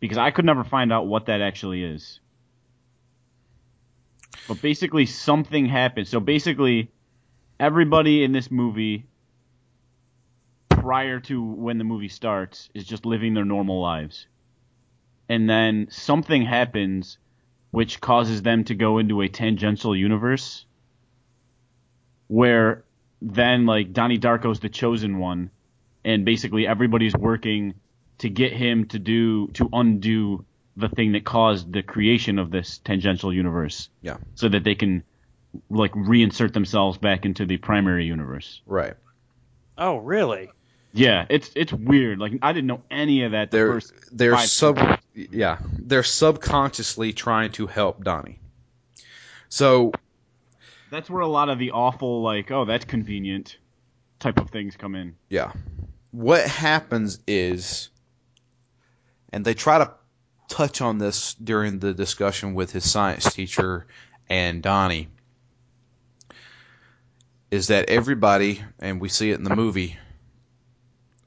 because 0.00 0.18
I 0.18 0.30
could 0.30 0.44
never 0.44 0.64
find 0.64 0.92
out 0.92 1.06
what 1.06 1.26
that 1.26 1.40
actually 1.40 1.82
is. 1.82 2.20
But 4.46 4.60
basically, 4.60 5.06
something 5.06 5.66
happened. 5.66 6.08
So 6.08 6.20
basically, 6.20 6.90
everybody 7.58 8.22
in 8.22 8.32
this 8.32 8.50
movie, 8.50 9.06
prior 10.68 11.18
to 11.20 11.42
when 11.42 11.78
the 11.78 11.84
movie 11.84 12.08
starts, 12.08 12.68
is 12.74 12.84
just 12.84 13.06
living 13.06 13.32
their 13.32 13.46
normal 13.46 13.80
lives, 13.80 14.26
and 15.28 15.48
then 15.48 15.88
something 15.90 16.42
happens 16.42 17.18
which 17.70 18.00
causes 18.00 18.42
them 18.42 18.64
to 18.64 18.74
go 18.74 18.98
into 18.98 19.22
a 19.22 19.28
tangential 19.28 19.96
universe 19.96 20.66
where 22.28 22.85
then 23.22 23.66
like 23.66 23.92
Donnie 23.92 24.18
Darko's 24.18 24.60
the 24.60 24.68
chosen 24.68 25.18
one 25.18 25.50
and 26.04 26.24
basically 26.24 26.66
everybody's 26.66 27.14
working 27.14 27.74
to 28.18 28.28
get 28.28 28.52
him 28.52 28.86
to 28.86 28.98
do 28.98 29.48
to 29.48 29.68
undo 29.72 30.44
the 30.76 30.88
thing 30.88 31.12
that 31.12 31.24
caused 31.24 31.72
the 31.72 31.82
creation 31.82 32.38
of 32.38 32.50
this 32.50 32.78
tangential 32.78 33.32
universe 33.32 33.88
Yeah. 34.02 34.18
so 34.34 34.48
that 34.48 34.62
they 34.64 34.74
can 34.74 35.02
like 35.70 35.92
reinsert 35.92 36.52
themselves 36.52 36.98
back 36.98 37.24
into 37.24 37.46
the 37.46 37.56
primary 37.56 38.04
universe. 38.04 38.60
Right. 38.66 38.94
oh, 39.78 39.96
really? 39.96 40.50
Yeah, 40.92 41.26
it's 41.28 41.50
it's 41.54 41.72
weird. 41.72 42.18
Like 42.18 42.32
I 42.40 42.52
didn't 42.54 42.68
know 42.68 42.82
any 42.90 43.24
of 43.24 43.32
that 43.32 43.50
the 43.50 43.56
They're 43.58 43.72
first 43.72 43.92
they're 44.12 44.34
five 44.34 44.48
sub 44.48 44.78
yeah 45.14 45.58
they're 45.78 46.02
subconsciously 46.02 47.12
trying 47.12 47.52
to 47.52 47.66
help 47.66 48.02
Donnie. 48.02 48.38
So 49.48 49.92
That's 50.90 51.10
where 51.10 51.20
a 51.20 51.26
lot 51.26 51.48
of 51.48 51.58
the 51.58 51.72
awful 51.72 52.22
like, 52.22 52.50
oh, 52.50 52.64
that's 52.64 52.84
convenient 52.84 53.58
type 54.18 54.38
of 54.38 54.50
things 54.50 54.76
come 54.76 54.94
in. 54.94 55.16
Yeah. 55.28 55.52
What 56.10 56.46
happens 56.46 57.18
is, 57.26 57.90
and 59.32 59.44
they 59.44 59.54
try 59.54 59.78
to 59.78 59.92
touch 60.48 60.80
on 60.80 60.98
this 60.98 61.34
during 61.34 61.80
the 61.80 61.92
discussion 61.92 62.54
with 62.54 62.72
his 62.72 62.90
science 62.90 63.34
teacher 63.34 63.86
and 64.28 64.62
Donnie, 64.62 65.08
is 67.50 67.68
that 67.68 67.88
everybody, 67.88 68.62
and 68.78 69.00
we 69.00 69.08
see 69.08 69.30
it 69.30 69.38
in 69.38 69.44
the 69.44 69.54
movie, 69.54 69.96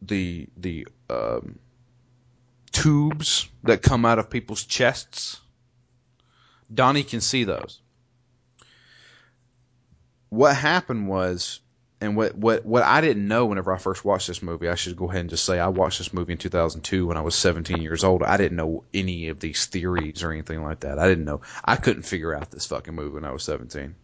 the 0.01 0.47
the 0.57 0.87
um, 1.09 1.59
tubes 2.71 3.47
that 3.63 3.81
come 3.81 4.05
out 4.05 4.19
of 4.19 4.29
people's 4.29 4.63
chests, 4.63 5.39
Donnie 6.73 7.03
can 7.03 7.21
see 7.21 7.43
those. 7.43 7.81
What 10.29 10.55
happened 10.55 11.07
was 11.07 11.61
and 12.01 12.15
what, 12.15 12.35
what, 12.35 12.65
what 12.65 12.83
I 12.83 13.01
didn't 13.01 13.27
know 13.27 13.45
whenever 13.45 13.73
I 13.73 13.77
first 13.77 14.05
watched 14.05 14.27
this 14.27 14.41
movie, 14.41 14.69
I 14.69 14.75
should 14.75 14.95
go 14.95 15.09
ahead 15.09 15.21
and 15.21 15.29
just 15.29 15.43
say 15.43 15.59
I 15.59 15.67
watched 15.67 15.97
this 15.97 16.13
movie 16.13 16.31
in 16.31 16.37
2002 16.37 17.07
when 17.07 17.17
I 17.17 17.21
was 17.21 17.35
17 17.35 17.81
years 17.81 18.03
old. 18.03 18.23
I 18.23 18.37
didn't 18.37 18.55
know 18.55 18.85
any 18.93 19.27
of 19.27 19.39
these 19.39 19.65
theories 19.65 20.23
or 20.23 20.31
anything 20.31 20.63
like 20.63 20.81
that. 20.81 20.97
I 20.97 21.07
didn't 21.07 21.25
know. 21.25 21.41
I 21.63 21.75
couldn't 21.75 22.03
figure 22.03 22.33
out 22.33 22.51
this 22.51 22.65
fucking 22.67 22.95
movie 22.95 23.15
when 23.15 23.25
I 23.25 23.31
was 23.31 23.43
17. 23.43 23.95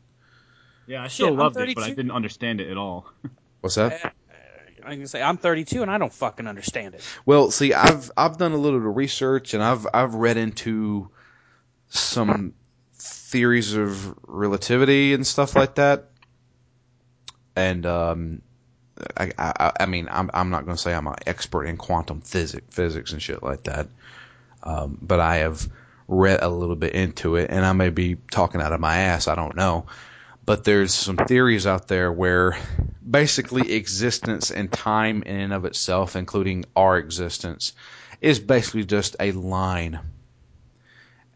Yeah, 0.88 1.04
I 1.04 1.08
still 1.08 1.30
I'm 1.30 1.38
loved 1.38 1.58
it, 1.58 1.74
but 1.76 1.84
I 1.86 1.90
didn't 1.90 2.12
understand 2.12 2.60
it 2.60 2.70
at 2.70 2.78
all. 2.78 3.10
What's 3.62 3.76
that? 3.76 4.14
I 4.84 4.96
can 4.96 5.08
say 5.08 5.22
I'm 5.22 5.38
32 5.38 5.82
and 5.82 5.90
I 5.90 5.98
don't 5.98 6.14
fucking 6.14 6.48
understand 6.48 6.94
it. 6.94 7.02
Well, 7.26 7.50
see, 7.50 7.74
I've 7.74 8.12
I've 8.16 8.38
done 8.38 8.52
a 8.52 8.58
little 8.58 8.80
bit 8.80 8.88
of 8.88 8.96
research 8.96 9.56
and 9.56 9.64
I've 9.64 9.88
I've 9.92 10.14
read 10.14 10.38
into 10.38 11.10
some 11.90 12.54
theories 12.94 13.74
of 13.74 14.16
relativity 14.28 15.16
and 15.16 15.26
stuff 15.26 15.56
like 15.56 15.76
that. 15.76 16.10
And 17.56 17.86
um, 17.86 18.42
I, 19.18 19.32
I 19.38 19.72
I 19.82 19.86
mean 19.86 20.08
I'm 20.12 20.30
I'm 20.34 20.50
not 20.50 20.66
going 20.66 20.76
to 20.76 20.82
say 20.82 20.94
I'm 20.94 21.08
an 21.08 21.16
expert 21.26 21.66
in 21.66 21.78
quantum 21.78 22.22
physics 22.22 22.68
physics 22.70 23.12
and 23.12 23.22
shit 23.22 23.44
like 23.44 23.64
that. 23.64 23.88
Um, 24.64 24.98
but 25.02 25.20
I 25.20 25.38
have 25.38 25.70
read 26.08 26.42
a 26.42 26.50
little 26.50 26.76
bit 26.76 26.94
into 26.94 27.36
it, 27.36 27.50
and 27.52 27.66
I 27.66 27.74
may 27.74 27.90
be 27.90 28.18
talking 28.32 28.62
out 28.62 28.74
of 28.74 28.80
my 28.80 28.98
ass. 28.98 29.28
I 29.28 29.36
don't 29.36 29.56
know. 29.56 29.86
But 30.46 30.64
there's 30.64 30.94
some 30.94 31.18
theories 31.18 31.66
out 31.66 31.88
there 31.88 32.12
where 32.12 32.56
basically 33.10 33.74
existence 33.74 34.52
and 34.52 34.72
time 34.72 35.24
in 35.24 35.36
and 35.36 35.54
of 35.54 35.66
itself, 35.66 36.16
including 36.16 36.66
our 36.76 36.98
existence, 37.00 37.74
is 38.22 38.40
basically 38.40 38.86
just 38.86 39.16
a 39.20 39.32
line. 39.32 40.00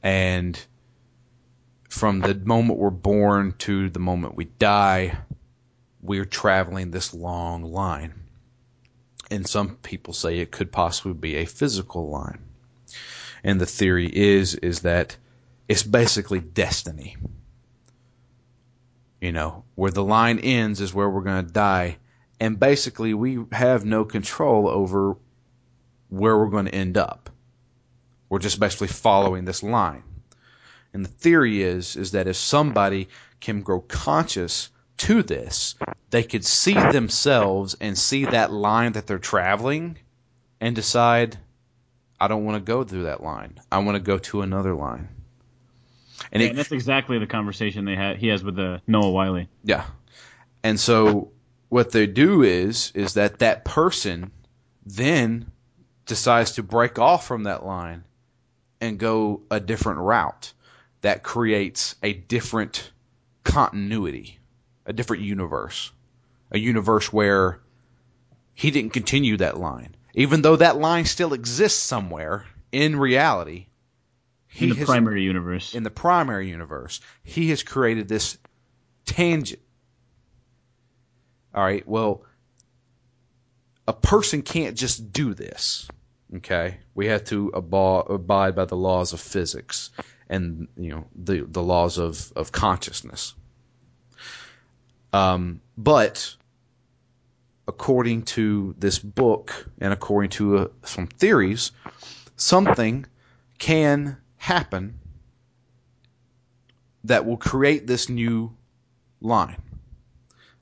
And 0.04 0.60
from 1.90 2.20
the 2.20 2.36
moment 2.36 2.80
we're 2.80 2.92
born 2.92 3.56
to 3.60 3.90
the 3.90 4.00
moment 4.00 4.36
we 4.36 4.46
die, 4.46 5.18
we're 6.02 6.26
traveling 6.26 6.92
this 6.92 7.14
long 7.14 7.64
line. 7.64 8.14
And 9.32 9.48
some 9.48 9.76
people 9.76 10.14
say 10.14 10.40
it 10.40 10.52
could 10.52 10.72
possibly 10.72 11.14
be 11.14 11.36
a 11.36 11.46
physical 11.46 12.10
line. 12.10 12.40
And 13.44 13.60
the 13.62 13.66
theory 13.66 14.08
is 14.12 14.56
is 14.56 14.82
that 14.82 15.16
it's 15.68 15.84
basically 15.84 16.40
destiny. 16.40 17.18
You 19.22 19.32
know, 19.32 19.66
where 19.76 19.92
the 19.92 20.04
line 20.04 20.40
ends 20.40 20.82
is 20.82 20.94
where 20.94 21.10
we're 21.10 21.22
going 21.22 21.46
to 21.46 21.54
die. 21.54 21.98
And 22.40 22.60
basically, 22.60 23.14
we 23.14 23.46
have 23.52 23.84
no 23.84 24.06
control 24.06 24.70
over 24.70 25.18
where 26.08 26.38
we're 26.38 26.50
going 26.50 26.66
to 26.66 26.76
end 26.76 26.98
up. 26.98 27.30
We're 28.30 28.40
just 28.40 28.60
basically 28.60 28.88
following 28.88 29.46
this 29.46 29.62
line. 29.62 30.04
And 30.94 31.04
the 31.04 31.10
theory 31.10 31.62
is 31.62 31.96
is 31.96 32.12
that 32.12 32.28
if 32.28 32.36
somebody 32.36 33.10
can 33.40 33.62
grow 33.62 33.82
conscious 33.82 34.70
to 35.00 35.24
this, 35.24 35.76
they 36.10 36.24
could 36.24 36.46
see 36.46 36.74
themselves 36.74 37.76
and 37.80 37.98
see 37.98 38.26
that 38.26 38.52
line 38.52 38.94
that 38.94 39.08
they're 39.08 39.20
traveling 39.20 39.98
and 40.62 40.76
decide, 40.76 41.38
I 42.20 42.28
don't 42.28 42.46
want 42.46 42.56
to 42.56 42.72
go 42.72 42.84
through 42.84 43.04
that 43.04 43.24
line. 43.24 43.60
I 43.72 43.80
want 43.80 43.96
to 43.96 44.02
go 44.02 44.18
to 44.18 44.42
another 44.42 44.76
line. 44.76 45.08
And 46.32 46.44
And, 46.44 46.52
it, 46.52 46.56
that's 46.56 46.72
exactly 46.72 47.18
the 47.18 47.28
conversation 47.28 47.86
they 47.86 47.96
had. 47.96 48.18
He 48.18 48.28
has 48.28 48.44
with 48.44 48.56
the 48.56 48.82
Noah 48.88 49.12
Wyle. 49.12 49.46
Yeah. 49.64 49.86
And 50.64 50.80
so 50.80 51.32
what 51.70 51.92
they 51.92 52.08
do 52.08 52.44
is 52.44 52.92
is 52.94 53.14
that 53.14 53.40
that 53.40 53.64
person 53.64 54.32
then 54.86 55.52
decides 56.06 56.54
to 56.54 56.64
break 56.64 57.00
off 57.00 57.28
from 57.28 57.44
that 57.44 57.66
line 57.66 58.04
and 58.82 58.98
go 58.98 59.42
a 59.52 59.60
different 59.60 60.00
route 60.00 60.54
that 61.02 61.24
creates 61.24 61.96
a 62.04 62.14
different 62.14 62.92
continuity, 63.44 64.39
a 64.90 64.94
different 64.94 65.24
universe, 65.24 65.92
a 66.52 66.58
universe 66.60 67.14
where 67.14 67.60
he 68.54 68.72
didn't 68.72 68.92
continue 68.92 69.38
that 69.38 69.58
line. 69.58 69.96
Even 70.16 70.42
though 70.42 70.56
that 70.58 70.78
line 70.78 71.06
still 71.06 71.34
exists 71.34 71.82
somewhere 71.82 72.46
in 72.72 72.96
reality, 72.98 73.68
he 74.48 74.66
In 74.66 74.70
the 74.72 74.76
has- 74.78 74.88
primary 74.88 75.24
universe. 75.24 75.76
in 75.76 75.84
the 75.84 75.92
primary 75.92 76.50
universe, 76.50 77.00
he 77.24 77.50
has 77.52 77.62
created 77.64 78.08
this 78.08 78.38
tangent. 79.06 79.62
All 81.54 81.64
right, 81.64 81.88
well, 81.88 82.24
a 83.88 83.94
person 83.94 84.42
can't 84.42 84.76
just 84.78 85.14
do 85.14 85.34
this. 85.34 85.88
Okay, 86.38 86.78
we 86.94 87.08
have 87.08 87.24
to 87.26 87.48
abide 87.50 88.56
by 88.56 88.66
the 88.66 88.76
laws 88.78 89.14
of 89.14 89.20
physics 89.20 89.90
and 90.30 90.68
you 90.78 90.90
know 90.92 91.06
the 91.16 91.42
the 91.42 91.64
laws 91.64 91.98
of 91.98 92.32
of 92.36 92.52
consciousness. 92.52 93.34
Um, 95.14 95.62
but 95.78 96.36
according 97.68 98.24
to 98.24 98.76
this 98.78 99.00
book 99.00 99.68
and 99.80 99.94
according 99.94 100.32
to 100.32 100.58
uh, 100.58 100.68
some 100.84 101.08
theories, 101.08 101.72
something 102.36 103.06
can 103.58 104.18
happen 104.38 105.00
that 107.04 107.26
will 107.26 107.38
create 107.38 107.88
this 107.88 108.10
new 108.10 108.56
line, 109.22 109.62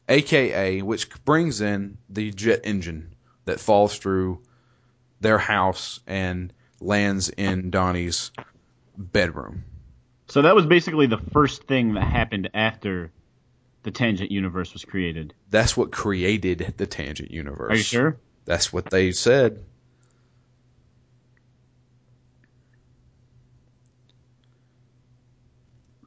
aka 0.09 0.81
which 0.81 1.09
brings 1.23 1.61
in 1.61 1.97
the 2.09 2.31
jet 2.31 2.61
engine 2.63 3.15
that 3.45 3.59
falls 3.59 3.97
through 3.97 4.41
their 5.21 5.37
house 5.37 5.99
and 6.07 6.53
lands 6.79 7.29
in 7.29 7.69
Donnie's 7.69 8.31
bedroom. 8.97 9.63
So 10.27 10.41
that 10.41 10.55
was 10.55 10.65
basically 10.65 11.07
the 11.07 11.17
first 11.17 11.63
thing 11.63 11.93
that 11.93 12.03
happened 12.03 12.49
after 12.53 13.11
the 13.83 13.91
tangent 13.91 14.31
universe 14.31 14.73
was 14.73 14.83
created. 14.83 15.33
That's 15.49 15.77
what 15.77 15.91
created 15.91 16.73
the 16.77 16.87
tangent 16.87 17.31
universe. 17.31 17.71
Are 17.71 17.75
you 17.75 17.83
sure? 17.83 18.17
That's 18.45 18.71
what 18.71 18.89
they 18.89 19.11
said. 19.11 19.63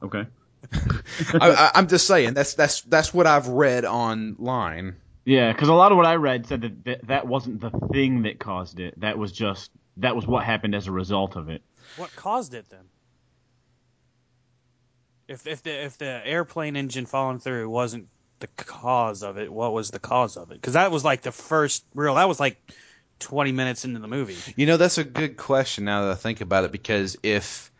Okay. 0.03 0.25
I, 0.73 1.51
I, 1.51 1.71
I'm 1.75 1.87
just 1.87 2.07
saying 2.07 2.33
that's 2.33 2.53
that's 2.55 2.81
that's 2.81 3.13
what 3.13 3.27
I've 3.27 3.47
read 3.47 3.85
online. 3.85 4.95
Yeah, 5.25 5.51
because 5.51 5.69
a 5.69 5.73
lot 5.73 5.91
of 5.91 5.97
what 5.97 6.07
I 6.07 6.15
read 6.15 6.47
said 6.47 6.61
that, 6.61 6.85
that 6.85 7.07
that 7.07 7.27
wasn't 7.27 7.61
the 7.61 7.69
thing 7.91 8.23
that 8.23 8.39
caused 8.39 8.79
it. 8.79 8.99
That 8.99 9.17
was 9.17 9.31
just 9.31 9.69
that 9.97 10.15
was 10.15 10.25
what 10.25 10.43
happened 10.43 10.73
as 10.73 10.87
a 10.87 10.91
result 10.91 11.35
of 11.35 11.49
it. 11.49 11.61
What 11.97 12.15
caused 12.15 12.53
it 12.53 12.69
then? 12.69 12.85
If 15.31 15.47
if 15.47 15.63
the 15.63 15.71
if 15.85 15.97
the 15.97 16.21
airplane 16.25 16.75
engine 16.75 17.05
falling 17.05 17.39
through 17.39 17.69
wasn't 17.69 18.07
the 18.39 18.47
cause 18.47 19.23
of 19.23 19.37
it, 19.37 19.51
what 19.51 19.71
was 19.71 19.89
the 19.89 19.99
cause 19.99 20.35
of 20.35 20.51
it? 20.51 20.55
Because 20.55 20.73
that 20.73 20.91
was 20.91 21.05
like 21.05 21.21
the 21.21 21.31
first 21.31 21.85
real. 21.95 22.15
That 22.15 22.27
was 22.27 22.39
like 22.39 22.57
twenty 23.19 23.53
minutes 23.53 23.85
into 23.85 23.99
the 23.99 24.07
movie. 24.07 24.37
You 24.55 24.65
know, 24.65 24.77
that's 24.77 24.97
a 24.97 25.05
good 25.05 25.37
question 25.37 25.85
now 25.85 26.03
that 26.05 26.11
I 26.11 26.15
think 26.15 26.41
about 26.41 26.65
it 26.65 26.71
because 26.71 27.17
if 27.23 27.71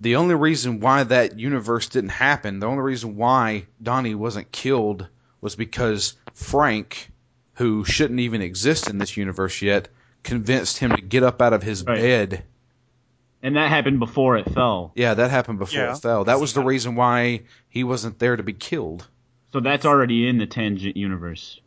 the 0.00 0.16
only 0.16 0.34
reason 0.34 0.80
why 0.80 1.04
that 1.04 1.38
universe 1.38 1.88
didn't 1.88 2.10
happen, 2.10 2.58
the 2.58 2.66
only 2.66 2.82
reason 2.82 3.16
why 3.16 3.66
Donnie 3.80 4.16
wasn't 4.16 4.50
killed 4.50 5.06
was 5.40 5.54
because 5.54 6.14
Frank, 6.34 7.12
who 7.54 7.84
shouldn't 7.84 8.18
even 8.20 8.42
exist 8.42 8.88
in 8.88 8.98
this 8.98 9.16
universe 9.16 9.62
yet, 9.62 9.88
convinced 10.24 10.78
him 10.78 10.90
to 10.90 11.02
get 11.02 11.22
up 11.22 11.40
out 11.40 11.52
of 11.52 11.62
his 11.62 11.84
Right. 11.84 11.98
bed. 11.98 12.44
And 13.42 13.56
that 13.56 13.68
happened 13.70 13.98
before 13.98 14.36
it 14.36 14.48
fell. 14.52 14.92
Yeah, 14.94 15.14
that 15.14 15.30
happened 15.30 15.58
before 15.58 15.80
Yeah. 15.80 15.92
it 15.92 15.98
fell. 15.98 16.24
That 16.24 16.40
was 16.40 16.54
the 16.54 16.62
reason 16.62 16.94
why 16.94 17.42
he 17.68 17.82
wasn't 17.82 18.18
there 18.18 18.36
to 18.36 18.42
be 18.42 18.52
killed. 18.52 19.08
So 19.52 19.60
that's 19.60 19.84
already 19.84 20.28
in 20.28 20.38
the 20.38 20.46
tangent 20.46 20.96
universe. 20.96 21.60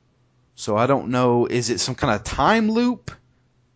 So 0.56 0.78
I 0.78 0.88
don't 0.88 1.10
know. 1.10 1.46
Is 1.46 1.70
it 1.70 1.80
some 1.80 1.96
kind 1.96 2.16
of 2.16 2.24
time 2.24 2.72
loop? 2.72 3.12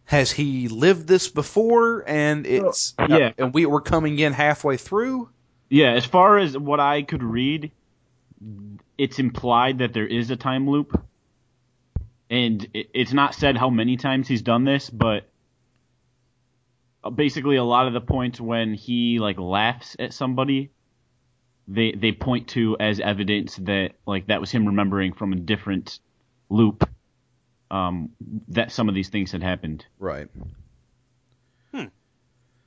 Has 0.06 0.32
he 0.32 0.70
lived 0.70 1.08
this 1.08 1.28
before, 1.28 2.04
and 2.08 2.47
it's 2.47 2.95
yeah. 2.97 3.34
and 3.38 3.54
we 3.54 3.68
were 3.68 3.82
coming 3.82 4.18
in 4.18 4.34
halfway 4.34 4.78
through? 4.78 5.30
Yeah, 5.70 5.91
as 5.91 6.04
far 6.04 6.39
as 6.39 6.58
what 6.58 6.80
I 6.80 7.04
could 7.04 7.22
read, 7.22 7.72
it's 8.97 9.20
implied 9.20 9.80
that 9.80 9.93
there 9.93 10.08
is 10.08 10.32
a 10.32 10.36
time 10.36 10.68
loop. 10.68 11.00
And 12.28 12.68
it's 12.74 13.14
not 13.14 13.36
said 13.36 13.56
how 13.56 13.70
many 13.70 13.97
times 13.97 14.28
he's 14.28 14.41
done 14.41 14.64
this, 14.64 14.89
but 14.89 15.29
basically 17.16 17.55
a 17.55 17.64
lot 17.64 17.88
of 17.88 17.93
the 17.93 18.01
points 18.01 18.39
when 18.39 18.74
he 18.74 19.20
like 19.20 19.39
laughs 19.39 19.95
at 19.99 20.14
somebody, 20.14 20.72
they 21.68 21.91
they 21.91 22.12
point 22.12 22.47
to 22.49 22.76
as 22.80 22.99
evidence 22.99 23.55
that 23.57 23.91
like 24.05 24.28
that 24.28 24.39
was 24.39 24.51
him 24.51 24.66
remembering 24.66 25.14
from 25.14 25.34
a 25.34 25.36
different 25.36 25.99
loop 26.49 26.89
um, 27.72 28.10
that 28.49 28.72
some 28.72 28.89
of 28.89 28.95
these 28.95 29.10
things 29.10 29.32
had 29.32 29.43
happened. 29.43 29.86
Right. 29.99 30.28
Hmm. 31.74 31.86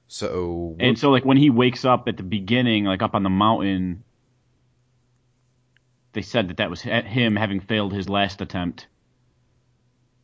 So 0.09 0.76
And 0.78 0.99
so 0.99 1.11
like 1.11 1.24
when 1.24 1.36
he 1.36 1.51
wakes 1.51 1.84
up 1.84 2.09
at 2.09 2.16
the 2.16 2.22
beginning, 2.22 2.84
like 2.84 3.03
up 3.03 3.14
on 3.14 3.22
the 3.22 3.30
mountain, 3.30 4.05
they 6.12 6.22
said 6.22 6.49
that 6.49 6.59
that 6.59 6.70
was 6.70 6.80
him 6.80 7.36
having 7.36 7.61
failed 7.61 7.93
his 7.93 8.09
last 8.09 8.40
attempt. 8.40 8.86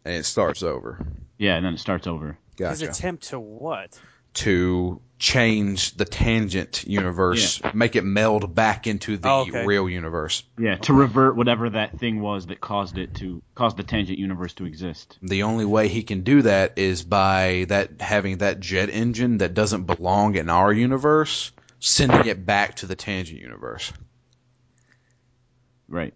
And 0.08 0.16
it 0.16 0.24
starts 0.24 0.62
over. 0.62 0.98
Yeah, 1.36 1.56
and 1.56 1.64
then 1.66 1.74
it 1.74 1.80
starts 1.80 2.06
over. 2.06 2.38
His 2.56 2.80
Gotcha. 2.80 2.90
attempt 2.90 3.28
to 3.28 3.38
what? 3.38 3.98
to 4.34 5.00
change 5.18 5.96
the 5.96 6.04
tangent 6.04 6.84
universe, 6.86 7.60
make 7.74 7.96
it 7.96 8.04
meld 8.04 8.54
back 8.54 8.86
into 8.86 9.16
the 9.16 9.28
Oh, 9.28 9.40
okay. 9.40 9.66
real 9.66 9.88
universe. 9.88 10.44
Yeah, 10.56 10.76
to 10.76 10.92
revert 10.92 11.34
whatever 11.34 11.70
that 11.70 11.98
thing 11.98 12.20
was 12.20 12.46
that 12.46 12.60
caused 12.60 12.98
it 12.98 13.14
to 13.14 13.42
cause 13.56 13.74
the 13.74 13.82
tangent 13.82 14.18
universe 14.18 14.52
to 14.54 14.64
exist. 14.66 15.18
The 15.22 15.42
only 15.42 15.64
way 15.64 15.88
he 15.88 16.04
can 16.04 16.20
do 16.22 16.42
that 16.42 16.78
is 16.78 17.02
by 17.02 17.66
that 17.68 18.00
having 18.00 18.38
that 18.38 18.60
jet 18.60 18.90
engine 18.90 19.38
that 19.38 19.54
doesn't 19.54 19.84
belong 19.84 20.36
in 20.36 20.48
our 20.50 20.72
universe, 20.72 21.50
sending 21.80 22.26
it 22.26 22.44
back 22.46 22.76
to 22.76 22.86
the 22.86 22.94
tangent 22.94 23.40
universe. 23.40 23.92
Right. 25.88 26.14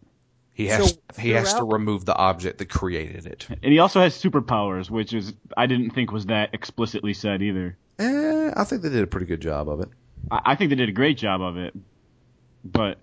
He 0.55 0.66
has 0.66 0.90
So, 0.90 1.20
he 1.20 1.30
has 1.30 1.55
to 1.55 1.64
remove 1.64 2.05
the 2.05 2.14
object 2.14 2.59
that 2.59 2.68
created 2.68 3.26
it. 3.26 3.46
And 3.62 3.72
he 3.72 3.78
also 3.78 4.00
has 4.00 4.20
superpowers, 4.20 4.90
which 4.90 5.12
is 5.14 5.32
I 5.57 5.66
didn't 5.66 5.90
think 5.90 6.12
was 6.12 6.26
that 6.26 6.50
explicitly 6.53 7.14
said 7.14 7.42
either. 7.42 7.76
Eh, 7.98 8.50
I 8.55 8.64
think 8.64 8.82
they 8.82 8.90
did 8.90 9.03
a 9.03 9.07
pretty 9.07 9.26
good 9.26 9.40
job 9.40 9.68
of 9.68 9.80
it. 9.80 9.88
I, 10.30 10.40
I 10.44 10.55
think 10.57 10.70
they 10.70 10.76
did 10.76 10.88
a 10.88 10.92
great 10.92 11.16
job 11.16 11.40
of 11.40 11.57
it, 11.57 11.74
but 12.64 12.98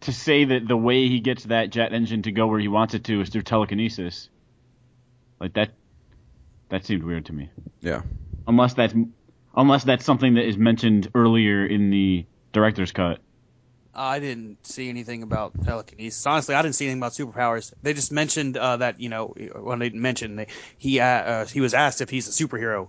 to 0.00 0.12
say 0.12 0.44
that 0.44 0.66
the 0.66 0.76
way 0.76 1.08
he 1.08 1.20
gets 1.20 1.44
that 1.44 1.70
jet 1.70 1.92
engine 1.92 2.22
to 2.22 2.32
go 2.32 2.46
where 2.46 2.60
he 2.60 2.68
wants 2.68 2.94
it 2.94 3.04
to 3.04 3.20
is 3.20 3.28
through 3.28 3.42
telekinesis, 3.42 4.28
like 5.40 5.54
that, 5.54 5.70
that 6.68 6.84
seemed 6.86 7.02
weird 7.02 7.26
to 7.26 7.32
me. 7.32 7.50
Yeah. 7.80 8.02
Unless 8.46 8.74
that's 8.74 8.94
unless 9.56 9.84
that's 9.84 10.04
something 10.04 10.34
that 10.34 10.46
is 10.46 10.56
mentioned 10.56 11.10
earlier 11.14 11.66
in 11.66 11.90
the 11.90 12.24
director's 12.52 12.92
cut. 12.92 13.18
I 13.98 14.20
didn't 14.20 14.64
see 14.64 14.88
anything 14.88 15.22
about 15.22 15.52
telekinesis. 15.64 16.24
Honestly, 16.24 16.54
I 16.54 16.62
didn't 16.62 16.76
see 16.76 16.86
anything 16.86 17.00
about 17.00 17.12
superpowers. 17.12 17.72
They 17.82 17.94
just 17.94 18.12
mentioned 18.12 18.56
uh, 18.56 18.76
that 18.76 19.00
you 19.00 19.08
know 19.08 19.34
when 19.60 19.80
they 19.80 19.90
mentioned 19.90 20.38
they, 20.38 20.46
he 20.78 21.00
uh, 21.00 21.04
uh, 21.04 21.46
he 21.46 21.60
was 21.60 21.74
asked 21.74 22.00
if 22.00 22.08
he's 22.08 22.28
a 22.28 22.30
superhero, 22.30 22.88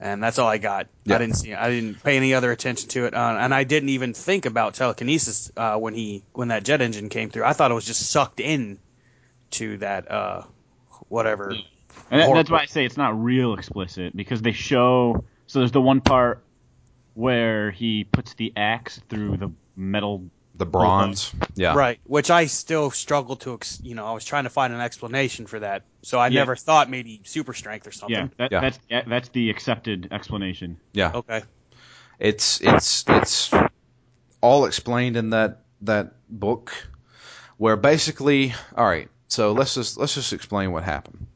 and 0.00 0.22
that's 0.22 0.38
all 0.40 0.48
I 0.48 0.58
got. 0.58 0.88
Yeah. 1.04 1.14
I 1.14 1.18
didn't 1.18 1.36
see. 1.36 1.54
I 1.54 1.70
didn't 1.70 2.02
pay 2.02 2.16
any 2.16 2.34
other 2.34 2.50
attention 2.50 2.88
to 2.90 3.06
it, 3.06 3.14
uh, 3.14 3.36
and 3.38 3.54
I 3.54 3.62
didn't 3.62 3.90
even 3.90 4.12
think 4.12 4.44
about 4.44 4.74
telekinesis 4.74 5.52
uh, 5.56 5.76
when 5.76 5.94
he 5.94 6.24
when 6.32 6.48
that 6.48 6.64
jet 6.64 6.82
engine 6.82 7.08
came 7.08 7.30
through. 7.30 7.44
I 7.44 7.52
thought 7.52 7.70
it 7.70 7.74
was 7.74 7.86
just 7.86 8.10
sucked 8.10 8.40
in 8.40 8.80
to 9.52 9.78
that 9.78 10.10
uh, 10.10 10.42
whatever. 11.08 11.54
And 12.10 12.20
that, 12.20 12.34
that's 12.34 12.50
why 12.50 12.62
I 12.62 12.66
say 12.66 12.84
it's 12.84 12.96
not 12.96 13.22
real 13.22 13.54
explicit 13.54 14.16
because 14.16 14.42
they 14.42 14.52
show. 14.52 15.24
So 15.46 15.60
there's 15.60 15.72
the 15.72 15.80
one 15.80 16.00
part 16.00 16.42
where 17.14 17.70
he 17.70 18.04
puts 18.04 18.34
the 18.34 18.52
axe 18.56 19.00
through 19.08 19.36
the 19.36 19.50
metal. 19.76 20.30
The 20.58 20.64
bronze. 20.64 21.34
Yeah. 21.54 21.74
Right, 21.74 22.00
which 22.04 22.30
I 22.30 22.46
still 22.46 22.90
struggle 22.90 23.36
to, 23.36 23.52
ex- 23.52 23.78
you 23.82 23.94
know, 23.94 24.06
I 24.06 24.12
was 24.14 24.24
trying 24.24 24.44
to 24.44 24.50
find 24.50 24.72
an 24.72 24.80
explanation 24.80 25.46
for 25.46 25.60
that, 25.60 25.82
so 26.00 26.18
I 26.18 26.28
Yeah. 26.28 26.40
never 26.40 26.56
thought 26.56 26.88
maybe 26.88 27.20
super 27.24 27.52
strength 27.52 27.86
or 27.86 27.92
something. 27.92 28.16
Yeah, 28.16 28.28
that, 28.38 28.52
Yeah. 28.52 28.60
that's 28.60 28.78
yeah, 28.88 29.02
that's 29.06 29.28
the 29.28 29.50
accepted 29.50 30.08
explanation. 30.12 30.78
Yeah. 30.94 31.12
Okay. 31.14 31.42
It's 32.18 32.62
it's 32.62 33.04
it's 33.06 33.50
all 34.40 34.64
explained 34.64 35.18
in 35.18 35.30
that 35.30 35.64
that 35.82 36.14
book 36.30 36.72
where 37.58 37.76
basically 37.76 38.54
all 38.74 38.86
right, 38.86 39.10
so 39.28 39.52
let's 39.52 39.74
just 39.74 39.98
let's 39.98 40.14
just 40.14 40.32
explain 40.32 40.72
what 40.72 40.84
happened. 40.84 41.26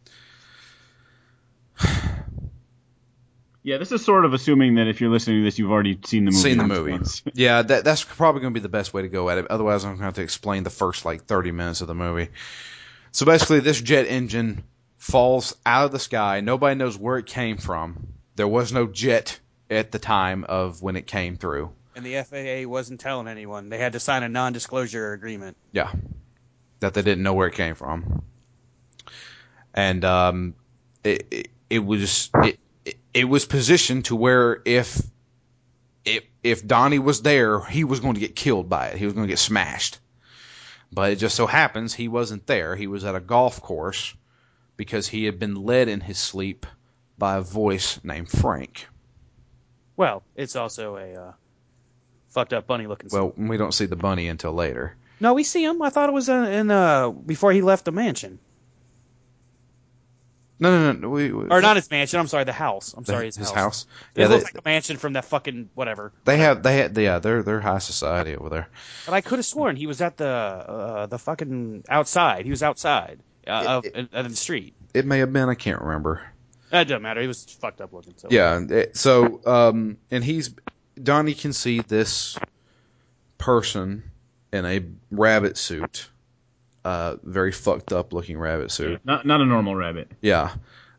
Yeah, 3.62 3.76
this 3.76 3.92
is 3.92 4.02
sort 4.04 4.24
of 4.24 4.32
assuming 4.32 4.76
that 4.76 4.88
if 4.88 5.00
you're 5.00 5.11
listening 5.11 5.40
to 5.40 5.44
this, 5.44 5.58
you've 5.58 5.70
already 5.70 5.98
seen 6.04 6.24
the 6.24 6.30
movie. 6.30 6.42
Seen 6.42 6.58
the 6.58 6.90
once. 6.90 7.24
movie. 7.24 7.32
Yeah, 7.42 7.61
that 7.62 7.84
that's 7.84 8.02
probably 8.02 8.40
going 8.40 8.54
to 8.54 8.58
be 8.58 8.62
the 8.62 8.70
best 8.70 8.94
way 8.94 9.02
to 9.02 9.08
go 9.08 9.28
at 9.28 9.38
it. 9.38 9.46
Otherwise, 9.50 9.84
I'm 9.84 9.90
going 9.90 9.98
to 9.98 10.04
have 10.04 10.14
to 10.14 10.22
explain 10.22 10.62
the 10.62 10.70
first 10.70 11.04
like 11.04 11.24
30 11.24 11.52
minutes 11.52 11.80
of 11.82 11.86
the 11.86 11.94
movie. 11.94 12.28
So 13.12 13.26
basically, 13.26 13.61
this 13.61 13.80
jet 13.80 14.06
engine 14.06 14.64
falls 14.96 15.56
out 15.66 15.86
of 15.86 15.92
the 15.92 15.98
sky. 15.98 16.40
Nobody 16.40 16.74
knows 16.74 16.96
where 16.96 17.18
it 17.18 17.26
came 17.26 17.58
from. 17.58 18.08
There 18.36 18.48
was 18.48 18.72
no 18.72 18.86
jet 18.86 19.38
at 19.68 19.92
the 19.92 19.98
time 19.98 20.44
of 20.44 20.82
when 20.82 20.96
it 20.96 21.06
came 21.06 21.36
through. 21.36 21.72
And 21.96 22.04
the 22.04 22.22
FAA 22.22 22.68
wasn't 22.68 23.00
telling 23.00 23.28
anyone. 23.28 23.68
They 23.68 23.78
had 23.78 23.92
to 23.92 24.00
sign 24.00 24.22
a 24.22 24.28
non-disclosure 24.28 25.12
agreement. 25.12 25.56
Yeah, 25.72 25.92
that 26.78 26.94
they 26.94 27.02
didn't 27.02 27.22
know 27.22 27.34
where 27.34 27.48
it 27.48 27.54
came 27.54 27.74
from, 27.74 28.22
and 29.74 30.04
um, 30.04 30.54
it, 31.04 31.26
it 31.30 31.50
it 31.68 31.78
was 31.80 32.30
it 32.42 32.58
it- 33.14 33.24
was 33.24 33.44
positioned 33.46 34.04
to 34.06 34.16
where 34.16 34.61
if 34.64 35.00
if 36.04 36.24
if 36.42 36.66
Donnie 36.66 36.98
was 36.98 37.22
there, 37.22 37.61
he 37.61 37.84
was 37.84 38.00
going 38.00 38.14
to 38.14 38.20
get 38.20 38.34
killed 38.34 38.68
by 38.68 38.88
it. 38.88 38.96
He 38.96 39.04
was 39.04 39.14
going 39.14 39.26
to 39.26 39.30
get 39.32 39.38
smashed. 39.38 39.98
But 40.92 41.12
it 41.12 41.16
just 41.16 41.36
so 41.36 41.46
happens 41.46 41.94
he 41.94 42.08
wasn't 42.08 42.46
there. 42.46 42.74
He 42.74 42.86
was 42.86 43.04
at 43.04 43.14
a 43.14 43.20
golf 43.20 43.61
course 43.61 44.14
because 44.76 45.06
he 45.06 45.24
had 45.26 45.38
been 45.38 45.54
led 45.54 45.88
in 45.88 46.00
his 46.00 46.18
sleep 46.18 46.66
by 47.18 47.36
a 47.36 47.42
voice 47.42 48.00
named 48.02 48.28
Frank. 48.30 48.86
Well, 49.96 50.22
it's 50.34 50.56
also 50.56 50.96
a 50.96 51.14
uh, 51.14 51.32
fucked 52.30 52.54
up 52.54 52.66
bunny 52.66 52.86
looking. 52.86 53.11
Well, 53.12 53.32
we 53.36 53.56
don't 53.58 53.74
see 53.74 53.86
the 53.86 53.94
bunny 53.96 54.28
until 54.28 54.52
later. 54.52 54.96
no, 55.20 55.34
we 55.34 55.44
see 55.44 55.62
him. 55.62 55.82
I 55.82 55.90
thought 55.90 56.08
it 56.08 56.12
was 56.12 56.28
uh, 56.30 56.32
in 56.50 56.70
uh, 56.70 57.11
before 57.11 57.52
he 57.52 57.61
left 57.61 57.84
the 57.84 57.92
mansion. 57.92 58.38
No, 60.61 60.92
no, 60.92 60.92
no. 60.92 61.08
We, 61.08 61.32
we, 61.32 61.46
or 61.48 61.61
not 61.62 61.76
his 61.76 61.90
mansion. 61.90 62.20
I'm 62.20 62.26
sorry, 62.28 62.44
the 62.44 62.52
house. 62.52 62.92
I'm 62.96 63.02
the- 63.02 63.12
sorry, 63.12 63.26
his, 63.26 63.36
his 63.36 63.48
house. 63.50 63.56
house. 63.56 63.86
It 64.14 64.20
Yeah, 64.20 64.26
they, 64.28 64.34
looks 64.34 64.44
like 64.44 64.58
a 64.64 64.68
mansion 64.68 64.98
from 64.98 65.14
that 65.14 65.24
fucking 65.24 65.70
whatever. 65.74 66.12
they 66.26 66.36
have 66.36 66.62
they 66.62 66.76
had 66.76 66.96
yeah 66.98 67.18
they're 67.18 67.42
they're 67.42 67.61
high 67.61 67.78
society 67.78 68.36
over 68.36 68.50
there. 68.50 68.68
But 69.06 69.14
I 69.14 69.22
could 69.22 69.38
have 69.38 69.46
sworn 69.46 69.76
he 69.76 69.86
was 69.86 70.00
at 70.02 70.16
the 70.18 70.26
uh, 70.28 71.06
the 71.06 71.18
fucking 71.18 71.84
outside. 71.88 72.44
He 72.44 72.50
was 72.50 72.62
outside 72.62 73.20
uh, 73.46 73.80
of, 73.94 74.08
of 74.12 74.28
the 74.28 74.36
street. 74.36 74.74
It 74.92 75.06
may 75.06 75.18
have 75.20 75.32
been 75.32 75.48
I 75.48 75.54
can't 75.54 75.80
remember. 75.80 76.20
That 76.70 76.86
doesn't 76.88 77.02
matter. 77.02 77.20
He 77.20 77.26
was 77.26 77.42
fucked 77.44 77.80
up 77.80 77.92
looking. 77.92 78.14
So 78.18 78.28
Yeah. 78.30 78.61
it- 78.68 78.96
so 78.96 79.40
um 79.46 79.96
and 80.11 80.22
he's 80.22 80.54
Donnie 81.02 81.34
can 81.34 81.54
see 81.54 81.80
this 81.80 82.36
person 83.38 84.02
in 84.52 84.66
a 84.66 84.80
rabbit 85.11 85.56
suit, 85.56 86.08
uh, 86.85 87.16
very 87.22 87.53
fucked 87.53 87.93
up 87.93 88.12
looking 88.12 88.39
rabbit 88.39 88.70
suit. 88.70 89.01
Not 89.05 89.26
not 89.26 89.41
a 89.41 89.47
normal 89.47 89.74
rabbit. 89.74 90.11
Yeah. 90.20 90.55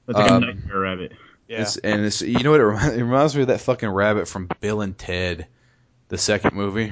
That's 0.06 0.20
like 0.20 0.32
Um, 0.32 0.44
a 0.44 0.46
nightmare 0.48 0.80
rabbit. 0.80 1.12
yeah. 1.48 1.62
It's, 1.62 1.78
and 1.78 2.06
it's 2.06 2.22
you 2.22 2.40
know 2.40 2.52
what 2.52 2.60
it 2.60 2.66
reminds, 2.66 2.96
it 2.96 3.04
reminds 3.04 3.36
me 3.36 3.42
of 3.44 3.48
that 3.50 3.62
fucking 3.62 3.90
rabbit 3.90 4.28
from 4.28 4.50
Bill 4.60 4.82
and 4.82 4.98
Ted, 4.98 5.48
the 6.10 6.18
second 6.18 6.56
movie. 6.56 6.92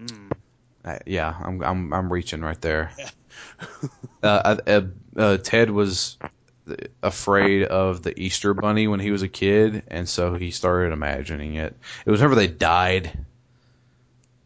Mm. 0.00 0.32
Uh, 0.84 0.98
yeah, 1.06 1.34
I'm 1.42 1.62
I'm 1.62 1.92
I'm 1.92 2.12
reaching 2.12 2.40
right 2.40 2.60
there. 2.60 2.92
uh, 4.22 4.56
uh, 4.66 4.80
uh, 5.16 5.36
Ted 5.38 5.70
was 5.70 6.18
afraid 7.02 7.64
of 7.64 8.02
the 8.02 8.18
Easter 8.18 8.54
Bunny 8.54 8.88
when 8.88 9.00
he 9.00 9.10
was 9.10 9.22
a 9.22 9.28
kid, 9.28 9.82
and 9.88 10.08
so 10.08 10.34
he 10.34 10.50
started 10.50 10.92
imagining 10.92 11.54
it. 11.54 11.76
It 12.04 12.10
was 12.10 12.20
whenever 12.20 12.34
they 12.34 12.46
died. 12.48 13.24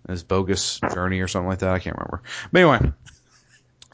His 0.08 0.22
bogus 0.22 0.80
journey 0.92 1.20
or 1.20 1.28
something 1.28 1.48
like 1.48 1.60
that. 1.60 1.70
I 1.70 1.78
can't 1.78 1.96
remember. 1.96 2.22
But 2.52 2.60
anyway, 2.60 2.92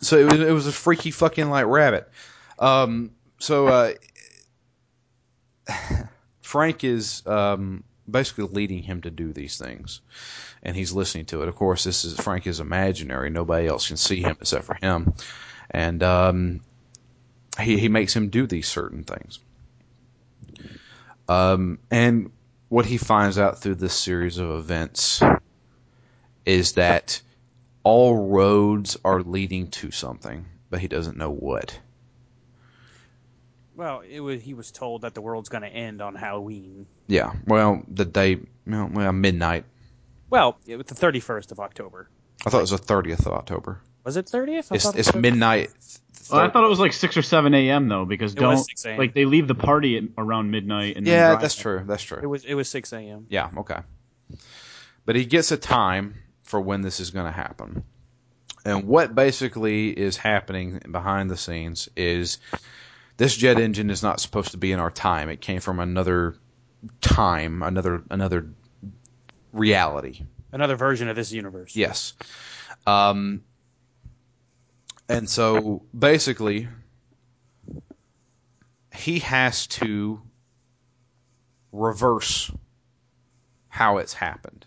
so 0.00 0.18
it 0.18 0.24
was 0.24 0.40
it 0.40 0.52
was 0.52 0.66
a 0.66 0.72
freaky 0.72 1.10
fucking 1.10 1.48
like 1.48 1.66
rabbit. 1.66 2.10
Um, 2.58 3.12
so 3.38 3.66
uh, 3.68 3.92
Frank 6.42 6.84
is 6.84 7.26
um, 7.26 7.84
basically 8.10 8.44
leading 8.44 8.82
him 8.82 9.00
to 9.02 9.10
do 9.10 9.32
these 9.32 9.58
things, 9.58 10.00
and 10.62 10.76
he's 10.76 10.92
listening 10.92 11.24
to 11.26 11.42
it. 11.42 11.48
Of 11.48 11.56
course, 11.56 11.84
this 11.84 12.04
is 12.04 12.18
Frank 12.18 12.46
is 12.46 12.60
imaginary; 12.60 13.30
nobody 13.30 13.66
else 13.66 13.88
can 13.88 13.96
see 13.96 14.20
him 14.20 14.36
except 14.40 14.64
for 14.64 14.74
him, 14.74 15.14
and 15.70 16.02
um, 16.02 16.60
he 17.60 17.78
he 17.78 17.88
makes 17.88 18.14
him 18.14 18.28
do 18.28 18.46
these 18.46 18.68
certain 18.68 19.04
things. 19.04 19.38
Um, 21.28 21.78
and 21.90 22.30
what 22.68 22.86
he 22.86 22.96
finds 22.96 23.38
out 23.38 23.60
through 23.60 23.76
this 23.76 23.94
series 23.94 24.38
of 24.38 24.50
events 24.50 25.22
is 26.46 26.72
that 26.72 27.20
all 27.84 28.16
roads 28.28 28.96
are 29.04 29.22
leading 29.22 29.68
to 29.68 29.90
something, 29.90 30.46
but 30.70 30.80
he 30.80 30.88
doesn't 30.88 31.16
know 31.16 31.30
what. 31.30 31.78
Well, 33.74 34.02
it 34.08 34.20
was. 34.20 34.42
He 34.42 34.54
was 34.54 34.70
told 34.70 35.02
that 35.02 35.14
the 35.14 35.20
world's 35.22 35.48
going 35.48 35.62
to 35.62 35.68
end 35.68 36.02
on 36.02 36.14
Halloween. 36.14 36.86
Yeah, 37.06 37.32
well, 37.46 37.82
the 37.88 38.04
day, 38.04 38.38
well, 38.66 38.90
well, 38.92 39.12
midnight. 39.12 39.64
Well, 40.30 40.58
it 40.66 40.76
was 40.76 40.86
the 40.86 40.94
31st 40.94 41.52
of 41.52 41.60
October. 41.60 42.08
I 42.46 42.50
thought 42.50 42.58
it 42.58 42.62
was 42.62 42.70
the 42.70 42.78
30th 42.78 43.20
of 43.26 43.32
October. 43.32 43.80
Was 44.04 44.16
it 44.16 44.26
30th? 44.26 44.72
I 44.72 44.74
It's, 44.74 44.84
thought 44.84 44.94
it 44.94 45.00
it's 45.00 45.12
was- 45.12 45.20
midnight. 45.22 45.70
Well, 46.30 46.40
I 46.40 46.50
thought 46.50 46.64
it 46.64 46.68
was 46.68 46.78
like 46.78 46.92
six 46.92 47.16
or 47.16 47.22
seven 47.22 47.52
a.m. 47.52 47.88
though, 47.88 48.04
because 48.04 48.32
It 48.34 48.38
don't 48.38 48.56
6 48.56 48.86
like 48.96 49.12
they 49.12 49.24
leave 49.24 49.48
the 49.48 49.54
party 49.56 49.98
at, 49.98 50.04
around 50.16 50.50
midnight 50.50 50.96
and 50.96 51.06
Yeah, 51.06 51.30
drive 51.30 51.40
that's 51.42 51.56
true. 51.56 51.82
That's 51.84 52.02
true. 52.02 52.18
It 52.18 52.20
true. 52.20 52.28
was. 52.30 52.44
It 52.44 52.54
was 52.54 52.68
6 52.70 52.92
a.m. 52.92 53.26
Yeah, 53.28 53.50
okay. 53.58 53.80
But 55.04 55.16
he 55.16 55.24
gets 55.24 55.50
a 55.50 55.56
time 55.56 56.14
for 56.52 56.60
when 56.60 56.82
this 56.82 57.00
is 57.00 57.12
going 57.12 57.24
to 57.24 57.32
happen. 57.32 57.82
And 58.62 58.86
what 58.86 59.14
basically 59.14 59.88
is 59.88 60.18
happening 60.18 60.82
behind 60.90 61.30
the 61.30 61.36
scenes 61.38 61.88
is 61.96 62.36
this 63.16 63.34
jet 63.34 63.58
engine 63.58 63.88
is 63.88 64.02
not 64.02 64.20
supposed 64.20 64.50
to 64.50 64.58
be 64.58 64.70
in 64.70 64.78
our 64.78 64.90
time. 64.90 65.30
It 65.30 65.40
came 65.40 65.60
from 65.60 65.80
another 65.80 66.34
time, 67.00 67.62
another 67.62 68.02
another 68.10 68.50
reality. 69.54 70.20
Another 70.52 70.76
version 70.76 71.08
of 71.08 71.16
this 71.16 71.32
universe. 71.32 71.74
Yes. 71.74 72.12
Um, 72.86 73.44
and 75.08 75.30
so 75.30 75.86
basically, 75.98 76.68
he 78.94 79.20
has 79.20 79.68
to 79.68 80.20
reverse 81.72 82.50
how 83.70 83.96
it's 83.96 84.12
happened. 84.12 84.66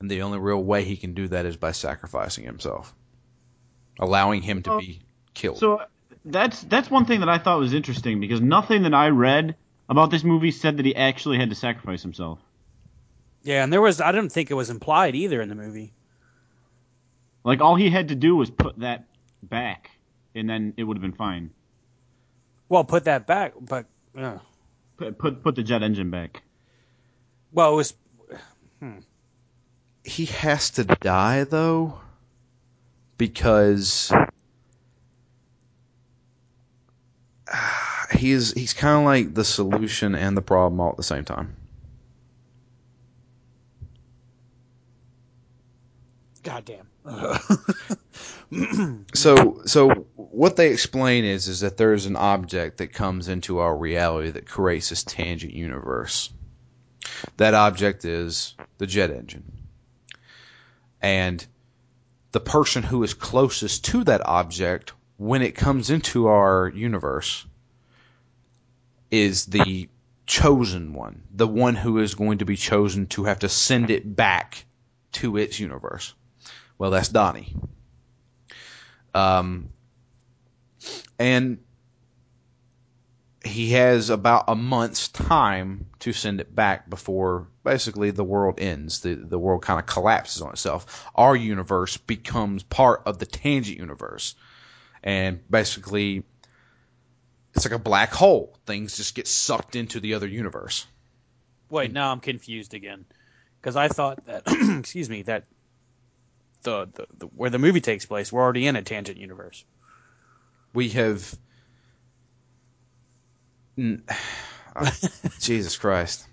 And 0.00 0.10
the 0.10 0.22
only 0.22 0.38
real 0.38 0.62
way 0.62 0.84
he 0.84 0.96
can 0.96 1.12
do 1.14 1.28
that 1.28 1.44
is 1.46 1.56
by 1.56 1.72
sacrificing 1.72 2.44
himself, 2.44 2.94
allowing 3.98 4.40
him 4.42 4.62
to 4.62 4.72
Oh. 4.72 4.78
be 4.80 5.02
killed. 5.34 5.58
So 5.58 5.82
that's 6.24 6.62
that's 6.62 6.90
one 6.90 7.04
thing 7.04 7.20
that 7.20 7.28
I 7.28 7.38
thought 7.38 7.58
was 7.58 7.74
interesting 7.74 8.18
because 8.20 8.40
nothing 8.40 8.82
that 8.84 8.94
I 8.94 9.08
read 9.08 9.56
about 9.88 10.10
this 10.10 10.24
movie 10.24 10.50
said 10.52 10.78
that 10.78 10.86
he 10.86 10.96
actually 10.96 11.38
had 11.38 11.50
to 11.50 11.54
sacrifice 11.56 12.02
himself. 12.02 12.38
Yeah, 13.42 13.62
and 13.62 13.72
there 13.72 13.80
was. 13.80 14.00
I 14.00 14.12
didn't 14.12 14.32
think 14.32 14.50
it 14.50 14.54
was 14.54 14.70
implied 14.70 15.14
either 15.14 15.40
in 15.40 15.48
the 15.48 15.54
movie. 15.54 15.92
Like 17.44 17.60
all 17.60 17.74
he 17.74 17.88
had 17.90 18.08
to 18.08 18.14
do 18.14 18.36
was 18.36 18.50
put 18.50 18.78
that 18.80 19.04
back, 19.42 19.90
and 20.34 20.48
then 20.48 20.74
it 20.76 20.84
would 20.84 20.96
have 20.96 21.02
been 21.02 21.12
fine. 21.12 21.50
Well, 22.68 22.84
put 22.84 23.04
that 23.04 23.26
back, 23.26 23.54
but. 23.60 23.86
Uh, 24.16 24.38
Put 24.96 25.16
put, 25.18 25.42
put 25.42 25.54
the 25.54 25.62
jet 25.62 25.82
engine 25.82 26.10
back. 26.10 26.42
well, 27.52 27.72
it 27.72 27.76
was. 27.76 27.94
He 30.04 30.26
has 30.26 30.70
to 30.70 30.84
die 30.84 31.44
though 31.44 32.00
because 33.18 34.12
ah, 37.52 38.06
he 38.12 38.32
is 38.32 38.52
he's 38.52 38.72
kind 38.72 38.98
of 38.98 39.04
like 39.04 39.34
the 39.34 39.44
solution 39.44 40.14
and 40.14 40.36
the 40.36 40.42
problem 40.42 40.80
all 40.80 40.90
at 40.90 40.96
the 40.96 41.02
same 41.02 41.24
time. 41.24 41.56
Goddamn. 46.42 46.86
So 49.14 49.62
so 49.64 49.90
what 50.16 50.56
they 50.56 50.72
explain 50.72 51.24
is 51.24 51.46
is 51.46 51.60
that 51.60 51.76
there 51.76 51.92
is 51.92 52.06
an 52.06 52.16
object 52.16 52.78
that 52.78 52.92
comes 52.92 53.28
into 53.28 53.58
our 53.60 53.76
reality 53.76 54.30
that 54.30 54.48
creates 54.48 54.88
this 54.88 55.04
tangent 55.04 55.52
universe. 55.54 56.32
That 57.36 57.54
object 57.54 58.04
is 58.04 58.56
the 58.78 58.88
jet 58.88 59.10
engine. 59.10 59.59
And 61.00 61.44
the 62.32 62.40
person 62.40 62.82
who 62.82 63.02
is 63.02 63.14
closest 63.14 63.84
to 63.86 64.04
that 64.04 64.26
object 64.26 64.92
when 65.16 65.42
it 65.42 65.54
comes 65.54 65.90
into 65.90 66.28
our 66.28 66.68
universe 66.68 67.44
is 69.10 69.46
the 69.46 69.88
chosen 70.26 70.92
one, 70.92 71.22
the 71.32 71.48
one 71.48 71.74
who 71.74 71.98
is 71.98 72.14
going 72.14 72.38
to 72.38 72.44
be 72.44 72.56
chosen 72.56 73.06
to 73.08 73.24
have 73.24 73.40
to 73.40 73.48
send 73.48 73.90
it 73.90 74.16
back 74.16 74.64
to 75.12 75.36
its 75.36 75.58
universe. 75.58 76.14
Well, 76.78 76.90
that's 76.90 77.08
Donnie. 77.08 77.54
Um, 79.12 79.70
and 81.18 81.58
he 83.44 83.72
has 83.72 84.10
about 84.10 84.44
a 84.48 84.54
month's 84.54 85.08
time 85.08 85.86
to 86.00 86.12
send 86.12 86.40
it 86.40 86.54
back 86.54 86.88
before 86.88 87.48
basically 87.64 88.10
the 88.10 88.24
world 88.24 88.60
ends. 88.60 89.00
The 89.00 89.14
the 89.14 89.38
world 89.38 89.62
kind 89.62 89.78
of 89.78 89.86
collapses 89.86 90.42
on 90.42 90.50
itself. 90.50 91.08
Our 91.14 91.36
universe 91.36 91.96
becomes 91.96 92.62
part 92.62 93.02
of 93.06 93.18
the 93.18 93.26
tangent 93.26 93.78
universe. 93.78 94.34
And 95.02 95.40
basically 95.50 96.24
it's 97.54 97.64
like 97.64 97.74
a 97.74 97.78
black 97.78 98.12
hole. 98.12 98.56
Things 98.66 98.96
just 98.96 99.14
get 99.14 99.26
sucked 99.26 99.76
into 99.76 100.00
the 100.00 100.14
other 100.14 100.26
universe. 100.26 100.86
Wait, 101.68 101.92
now 101.92 102.12
I'm 102.12 102.20
confused 102.20 102.74
again. 102.74 103.04
Because 103.60 103.76
I 103.76 103.88
thought 103.88 104.24
that, 104.26 104.42
excuse 104.78 105.10
me, 105.10 105.22
that 105.22 105.44
the, 106.62 106.88
the, 106.92 107.06
the 107.18 107.26
where 107.26 107.50
the 107.50 107.58
movie 107.58 107.80
takes 107.80 108.06
place, 108.06 108.32
we're 108.32 108.42
already 108.42 108.66
in 108.66 108.76
a 108.76 108.82
tangent 108.82 109.18
universe. 109.18 109.64
We 110.72 110.90
have 110.90 111.36
N- 113.76 114.04
Jesus 115.40 115.76
Christ. 115.76 116.26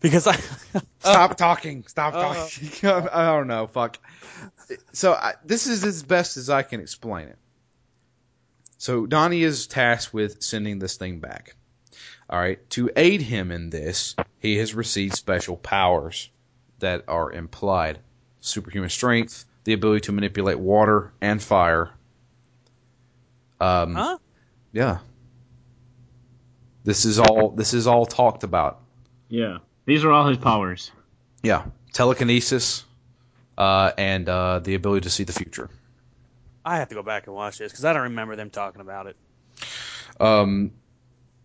Because 0.00 0.26
I, 0.26 0.36
Stop 1.00 1.36
talking. 1.36 1.84
Stop 1.86 2.14
Uh, 2.14 2.34
talking. 2.34 2.88
I 3.12 3.26
don't 3.26 3.46
know. 3.46 3.66
Fuck. 3.66 3.98
So 4.92 5.12
I, 5.12 5.34
this 5.44 5.66
is 5.66 5.84
as 5.84 6.02
best 6.02 6.36
as 6.36 6.50
I 6.50 6.62
can 6.62 6.80
explain 6.80 7.28
it. 7.28 7.38
So 8.78 9.06
Donnie 9.06 9.42
is 9.42 9.66
tasked 9.66 10.14
with 10.14 10.42
sending 10.42 10.78
this 10.78 10.96
thing 10.96 11.20
back. 11.20 11.54
All 12.28 12.38
right. 12.38 12.58
To 12.70 12.90
aid 12.96 13.20
him 13.20 13.50
in 13.50 13.70
this, 13.70 14.14
he 14.38 14.56
has 14.58 14.74
received 14.74 15.16
special 15.16 15.56
powers 15.56 16.30
that 16.78 17.04
are 17.08 17.32
implied: 17.32 17.98
superhuman 18.40 18.90
strength, 18.90 19.44
the 19.64 19.72
ability 19.72 20.02
to 20.02 20.12
manipulate 20.12 20.58
water 20.58 21.12
and 21.20 21.42
fire. 21.42 21.90
Um, 23.60 23.94
huh? 23.94 24.18
Yeah. 24.72 24.98
This 26.90 27.04
is 27.04 27.20
all. 27.20 27.50
This 27.50 27.72
is 27.72 27.86
all 27.86 28.04
talked 28.04 28.42
about. 28.42 28.80
Yeah, 29.28 29.58
these 29.84 30.02
are 30.02 30.10
all 30.10 30.26
his 30.26 30.38
powers. 30.38 30.90
Yeah, 31.40 31.66
telekinesis, 31.92 32.84
uh, 33.56 33.92
and 33.96 34.28
uh, 34.28 34.58
the 34.58 34.74
ability 34.74 35.04
to 35.04 35.10
see 35.10 35.22
the 35.22 35.32
future. 35.32 35.70
I 36.64 36.78
have 36.78 36.88
to 36.88 36.96
go 36.96 37.04
back 37.04 37.28
and 37.28 37.36
watch 37.36 37.58
this 37.58 37.70
because 37.70 37.84
I 37.84 37.92
don't 37.92 38.02
remember 38.02 38.34
them 38.34 38.50
talking 38.50 38.80
about 38.80 39.06
it. 39.06 39.16
Um, 40.18 40.72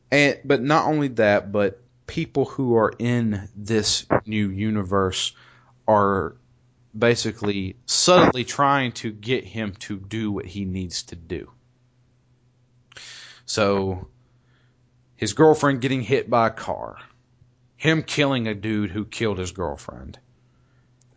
and 0.09 0.39
but 0.43 0.63
not 0.63 0.87
only 0.87 1.09
that, 1.09 1.51
but 1.51 1.79
people 2.07 2.45
who 2.45 2.77
are 2.77 2.91
in 2.97 3.47
this 3.55 4.07
new 4.25 4.49
universe 4.49 5.33
are 5.87 6.37
basically 6.97 7.75
subtly 7.85 8.45
trying 8.45 8.93
to 8.93 9.11
get 9.11 9.43
him 9.43 9.75
to 9.81 9.97
do 9.97 10.31
what 10.31 10.47
he 10.47 10.65
needs 10.65 11.03
to 11.03 11.15
do. 11.15 11.51
So, 13.45 14.07
his 15.18 15.34
girlfriend 15.34 15.82
getting 15.82 16.01
hit 16.01 16.30
by 16.30 16.47
a 16.47 16.51
car, 16.51 16.97
him 17.78 18.03
killing 18.03 18.47
a 18.47 18.53
dude 18.53 18.91
who 18.91 19.05
killed 19.05 19.38
his 19.38 19.51
girlfriend. 19.51 20.20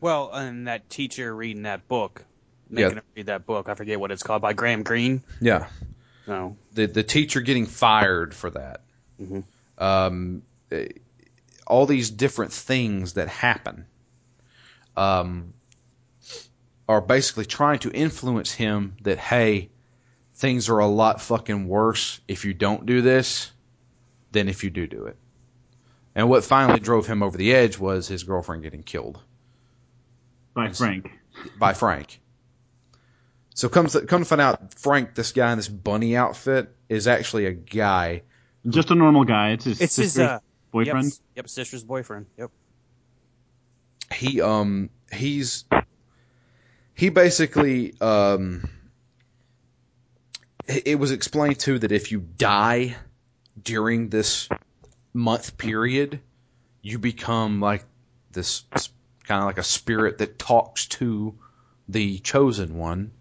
Well, 0.00 0.30
and 0.32 0.68
that 0.68 0.88
teacher 0.88 1.34
reading 1.34 1.62
that 1.62 1.88
book, 1.88 2.24
making 2.70 2.90
Yeah. 2.90 2.94
him 2.96 3.02
read 3.16 3.26
that 3.26 3.46
book. 3.46 3.68
I 3.68 3.74
forget 3.74 3.98
what 3.98 4.10
it's 4.10 4.22
called 4.22 4.42
by 4.42 4.52
Graham 4.52 4.82
Greene. 4.82 5.22
Yeah, 5.40 5.68
No, 6.26 6.56
the 6.74 6.86
the 6.86 7.02
teacher 7.02 7.40
getting 7.40 7.66
fired 7.66 8.34
for 8.34 8.50
that. 8.50 8.82
Mhm. 9.20 9.44
Um, 9.78 10.42
all 11.66 11.86
these 11.86 12.10
different 12.10 12.52
things 12.52 13.14
that 13.14 13.28
happen, 13.28 13.86
um, 14.96 15.52
are 16.88 17.00
basically 17.00 17.44
trying 17.44 17.78
to 17.80 17.90
influence 17.90 18.52
him 18.52 18.96
that 19.02 19.18
hey, 19.18 19.70
things 20.36 20.68
are 20.68 20.78
a 20.78 20.86
lot 20.86 21.20
fucking 21.20 21.66
worse 21.68 22.20
if 22.28 22.44
you 22.44 22.54
don't 22.54 22.86
do 22.86 23.02
this 23.02 23.50
than 24.38 24.48
if 24.48 24.62
you 24.62 24.70
do 24.70 24.86
do 24.86 25.06
it. 25.06 25.16
And 26.14 26.28
what 26.30 26.44
finally 26.44 26.80
drove 26.80 27.06
him 27.06 27.22
over 27.22 27.36
the 27.36 27.54
edge 27.54 27.78
was 27.78 28.08
his 28.08 28.22
girlfriend 28.22 28.62
getting 28.62 28.82
killed 28.82 29.20
By 30.54 30.72
Frank. 30.72 31.10
by 31.58 31.74
Frank. 31.74 32.20
So 33.54 33.68
come 33.68 33.88
to, 33.88 34.02
come 34.02 34.22
to 34.22 34.24
find 34.24 34.40
out, 34.40 34.74
Frank, 34.74 35.16
this 35.16 35.32
guy 35.32 35.50
in 35.50 35.58
this 35.58 35.68
bunny 35.68 36.16
outfit, 36.16 36.74
is 36.88 37.08
actually 37.08 37.46
a 37.46 37.52
guy. 37.52 38.22
Just 38.68 38.90
a 38.92 38.94
normal 38.94 39.24
guy. 39.24 39.50
It's 39.50 39.64
his 39.64 39.80
it's 39.80 39.96
his 39.96 40.18
uh, 40.18 40.38
boyfriend. 40.70 41.06
Yep, 41.06 41.14
yep, 41.34 41.48
sister's 41.48 41.82
boyfriend. 41.82 42.26
Yep. 42.36 42.50
He 44.14 44.40
um 44.40 44.90
he's 45.12 45.64
he 46.94 47.08
basically 47.08 47.94
um 48.00 48.68
it 50.66 50.86
it 50.86 50.94
was 50.96 51.10
explained 51.10 51.58
too 51.58 51.78
that 51.80 51.92
if 51.92 52.12
you 52.12 52.20
die 52.20 52.96
during 53.62 54.08
this 54.08 54.48
month 55.12 55.56
period, 55.56 56.20
you 56.82 56.98
become 56.98 57.60
like 57.60 57.84
this 58.32 58.64
kind 59.24 59.40
of 59.42 59.46
like 59.46 59.58
a 59.58 59.64
spirit 59.64 60.18
that 60.18 60.38
talks 60.38 60.86
to 60.86 61.34
the 61.88 62.18
chosen 62.18 62.76
one 62.76 63.12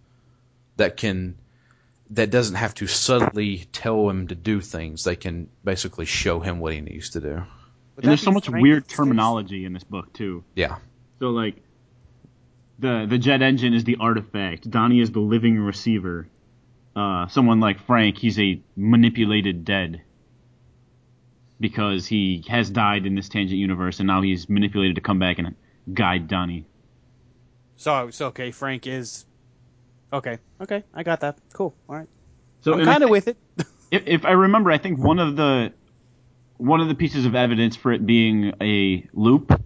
that 0.78 0.98
can 0.98 1.38
that 2.12 2.30
doesn't 2.30 2.56
have 2.56 2.74
to 2.76 2.88
subtly 2.88 3.68
tell 3.74 4.10
him 4.10 4.28
to 4.28 4.36
do 4.36 4.62
things. 4.62 5.04
They 5.04 5.18
can 5.18 5.50
basically 5.64 6.06
show 6.06 6.40
him 6.40 6.60
what 6.60 6.74
he 6.74 6.80
needs 6.80 7.12
to 7.12 7.20
do. 7.20 7.28
Would 7.28 8.06
And 8.06 8.10
there's 8.12 8.22
so 8.22 8.32
much 8.32 8.50
weird 8.50 8.88
terminology 8.88 9.66
in 9.66 9.74
this 9.74 9.84
book 9.84 10.14
too. 10.14 10.44
Yeah. 10.56 10.78
So 11.20 11.30
like 11.30 11.56
the 12.80 13.06
the 13.10 13.18
jet 13.18 13.42
engine 13.42 13.74
is 13.74 13.84
the 13.84 13.98
artifact. 14.00 14.70
Donnie 14.70 15.02
is 15.02 15.12
the 15.12 15.20
living 15.20 15.60
receiver. 15.60 16.28
Uh, 16.96 17.28
someone 17.28 17.60
like 17.60 17.86
Frank, 17.86 18.18
he's 18.18 18.40
a 18.40 18.60
manipulated 18.76 19.66
dead 19.66 20.02
because 21.60 22.05
he 22.05 22.43
has 22.47 22.70
died 22.70 23.05
in 23.05 23.16
this 23.16 23.30
tangent 23.30 23.60
universe, 23.60 23.99
and 23.99 24.08
now 24.08 24.22
he's 24.22 24.49
manipulated 24.49 24.95
to 24.95 25.01
come 25.01 25.20
back 25.20 25.39
and 25.39 25.55
guide 25.93 26.28
Donnie. 26.28 26.68
So, 27.78 28.10
so 28.12 28.28
okay, 28.28 28.51
Frank 28.51 28.88
is. 28.88 29.26
Okay, 30.12 30.39
okay, 30.62 30.84
I 30.93 31.03
got 31.03 31.22
that. 31.22 31.38
Cool. 31.53 31.76
All 31.89 31.95
right. 31.95 32.08
So 32.62 32.74
I'm 32.74 32.86
kind 32.86 33.03
of 33.03 33.10
with 33.10 33.28
it. 33.28 33.38
if, 33.91 34.03
if 34.05 34.26
I 34.26 34.32
remember, 34.32 34.72
I 34.72 34.78
think 34.78 34.99
one 34.99 35.20
of 35.20 35.36
the 35.36 35.74
one 36.58 36.82
of 36.82 36.88
the 36.88 36.95
pieces 36.95 37.26
of 37.26 37.36
evidence 37.36 37.76
for 37.76 37.91
it 37.91 38.05
being 38.05 38.53
a 38.62 39.08
loop 39.14 39.62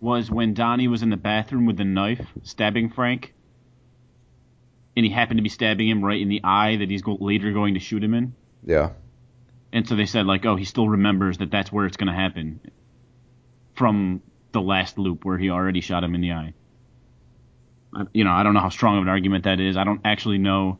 was 0.00 0.30
when 0.30 0.54
Donnie 0.54 0.88
was 0.88 1.02
in 1.02 1.10
the 1.10 1.16
bathroom 1.16 1.66
with 1.66 1.76
the 1.76 1.84
knife 1.84 2.24
stabbing 2.42 2.90
Frank, 2.90 3.34
and 4.96 5.04
he 5.04 5.10
happened 5.10 5.38
to 5.38 5.42
be 5.42 5.48
stabbing 5.48 5.88
him 5.88 6.04
right 6.04 6.20
in 6.20 6.28
the 6.28 6.40
eye 6.44 6.76
that 6.76 6.90
he's 6.90 7.02
go- 7.02 7.18
later 7.20 7.52
going 7.52 7.74
to 7.74 7.80
shoot 7.80 8.04
him 8.04 8.14
in. 8.14 8.34
Yeah. 8.64 8.90
And 9.76 9.86
so 9.86 9.94
they 9.94 10.06
said 10.06 10.24
like, 10.24 10.46
oh, 10.46 10.56
he 10.56 10.64
still 10.64 10.88
remembers 10.88 11.36
that 11.36 11.50
that's 11.50 11.70
where 11.70 11.84
it's 11.84 11.98
going 11.98 12.06
to 12.06 12.14
happen 12.14 12.62
from 13.74 14.22
the 14.52 14.62
last 14.62 14.96
loop 14.96 15.22
where 15.22 15.36
he 15.36 15.50
already 15.50 15.82
shot 15.82 16.02
him 16.02 16.14
in 16.14 16.22
the 16.22 16.32
eye. 16.32 16.54
You 18.14 18.24
know, 18.24 18.30
I 18.30 18.42
don't 18.42 18.54
know 18.54 18.60
how 18.60 18.70
strong 18.70 18.96
of 18.96 19.02
an 19.02 19.10
argument 19.10 19.44
that 19.44 19.60
is. 19.60 19.76
I 19.76 19.84
don't 19.84 20.00
actually 20.02 20.38
know 20.38 20.78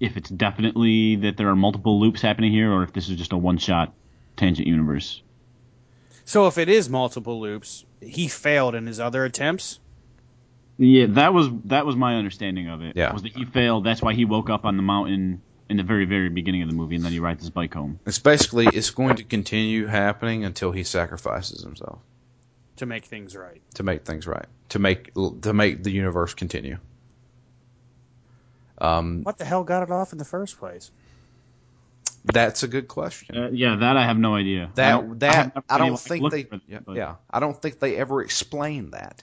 if 0.00 0.16
it's 0.16 0.28
definitely 0.28 1.14
that 1.14 1.36
there 1.36 1.48
are 1.48 1.54
multiple 1.54 2.00
loops 2.00 2.20
happening 2.20 2.50
here 2.50 2.72
or 2.72 2.82
if 2.82 2.92
this 2.92 3.08
is 3.08 3.16
just 3.16 3.30
a 3.30 3.36
one-shot 3.36 3.94
tangent 4.36 4.66
universe. 4.66 5.22
So 6.24 6.48
if 6.48 6.58
it 6.58 6.68
is 6.68 6.88
multiple 6.88 7.40
loops, 7.40 7.84
he 8.00 8.26
failed 8.26 8.74
in 8.74 8.88
his 8.88 8.98
other 8.98 9.24
attempts. 9.24 9.78
Yeah, 10.76 11.06
that 11.10 11.32
was 11.32 11.50
that 11.66 11.86
was 11.86 11.94
my 11.94 12.16
understanding 12.16 12.68
of 12.68 12.82
it. 12.82 12.96
Yeah. 12.96 13.12
was 13.12 13.22
that 13.22 13.36
he 13.36 13.44
failed. 13.44 13.84
That's 13.84 14.02
why 14.02 14.14
he 14.14 14.24
woke 14.24 14.50
up 14.50 14.64
on 14.64 14.76
the 14.76 14.82
mountain 14.82 15.40
in 15.68 15.76
the 15.76 15.82
very 15.82 16.04
very 16.04 16.28
beginning 16.28 16.62
of 16.62 16.68
the 16.68 16.74
movie, 16.74 16.96
and 16.96 17.04
then 17.04 17.12
he 17.12 17.20
rides 17.20 17.42
his 17.42 17.50
bike 17.50 17.74
home. 17.74 17.98
It's 18.06 18.18
basically 18.18 18.66
it's 18.66 18.90
going 18.90 19.16
to 19.16 19.24
continue 19.24 19.86
happening 19.86 20.44
until 20.44 20.72
he 20.72 20.84
sacrifices 20.84 21.62
himself 21.62 21.98
to 22.76 22.86
make 22.86 23.06
things 23.06 23.36
right. 23.36 23.60
to 23.74 23.82
make 23.82 24.04
things 24.04 24.26
right, 24.26 24.46
to 24.70 24.78
make 24.78 25.12
to 25.42 25.52
make 25.52 25.82
the 25.82 25.90
universe 25.90 26.34
continue. 26.34 26.78
Um, 28.78 29.22
What 29.22 29.38
the 29.38 29.44
hell 29.44 29.64
got 29.64 29.82
it 29.82 29.90
off 29.90 30.12
in 30.12 30.18
the 30.18 30.24
first 30.24 30.58
place? 30.58 30.90
that's 32.32 32.64
a 32.64 32.68
good 32.68 32.88
question. 32.88 33.36
Uh, 33.36 33.50
yeah, 33.52 33.76
that 33.76 33.96
I 33.96 34.04
have 34.04 34.18
no 34.18 34.34
idea. 34.34 34.70
that 34.74 34.88
I 34.88 34.90
don't- 34.90 35.20
that 35.20 35.34
haven't 35.34 35.64
I, 35.68 35.78
don't 35.78 35.98
think 35.98 36.30
they 36.30 36.42
for 36.42 36.56
that, 36.56 36.62
yeah, 36.68 36.94
yeah 36.94 37.14
I 37.30 37.40
don't 37.40 37.60
think 37.60 37.78
they 37.78 37.96
ever 37.96 38.20
explain 38.20 38.90
that. 38.90 39.22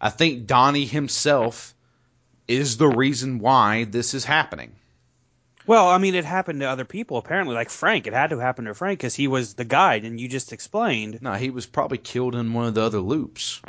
I 0.00 0.10
think 0.10 0.46
Donnie 0.46 0.84
himself 0.84 1.74
is 2.48 2.76
the 2.76 2.88
reason 2.88 3.38
why 3.38 3.84
this 3.84 4.14
is 4.14 4.24
happening. 4.24 4.74
Well, 5.66 5.88
I 5.88 5.98
mean, 5.98 6.14
it 6.14 6.24
happened 6.24 6.60
to 6.60 6.66
other 6.66 6.84
people 6.84 7.16
apparently, 7.18 7.54
like 7.54 7.70
Frank. 7.70 8.06
It 8.06 8.12
had 8.12 8.30
to 8.30 8.38
happen 8.38 8.64
to 8.64 8.74
Frank 8.74 8.98
because 8.98 9.14
he 9.14 9.28
was 9.28 9.54
the 9.54 9.64
guide, 9.64 10.04
and 10.04 10.20
you 10.20 10.28
just 10.28 10.52
explained. 10.52 11.20
No, 11.22 11.34
he 11.34 11.50
was 11.50 11.66
probably 11.66 11.98
killed 11.98 12.34
in 12.34 12.52
one 12.52 12.66
of 12.66 12.74
the 12.74 12.82
other 12.82 12.98
loops. 13.00 13.60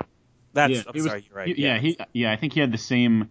That's. 0.53 0.71
yeah, 0.73 0.83
I'm 0.87 0.95
it 0.95 1.01
was- 1.03 1.05
you're 1.05 1.35
right. 1.37 1.55
he- 1.55 1.61
yeah, 1.61 1.77
he 1.79 1.97
yeah, 2.13 2.31
I 2.31 2.35
think 2.35 2.53
he 2.53 2.59
had 2.59 2.71
the 2.71 2.77
same 2.77 3.29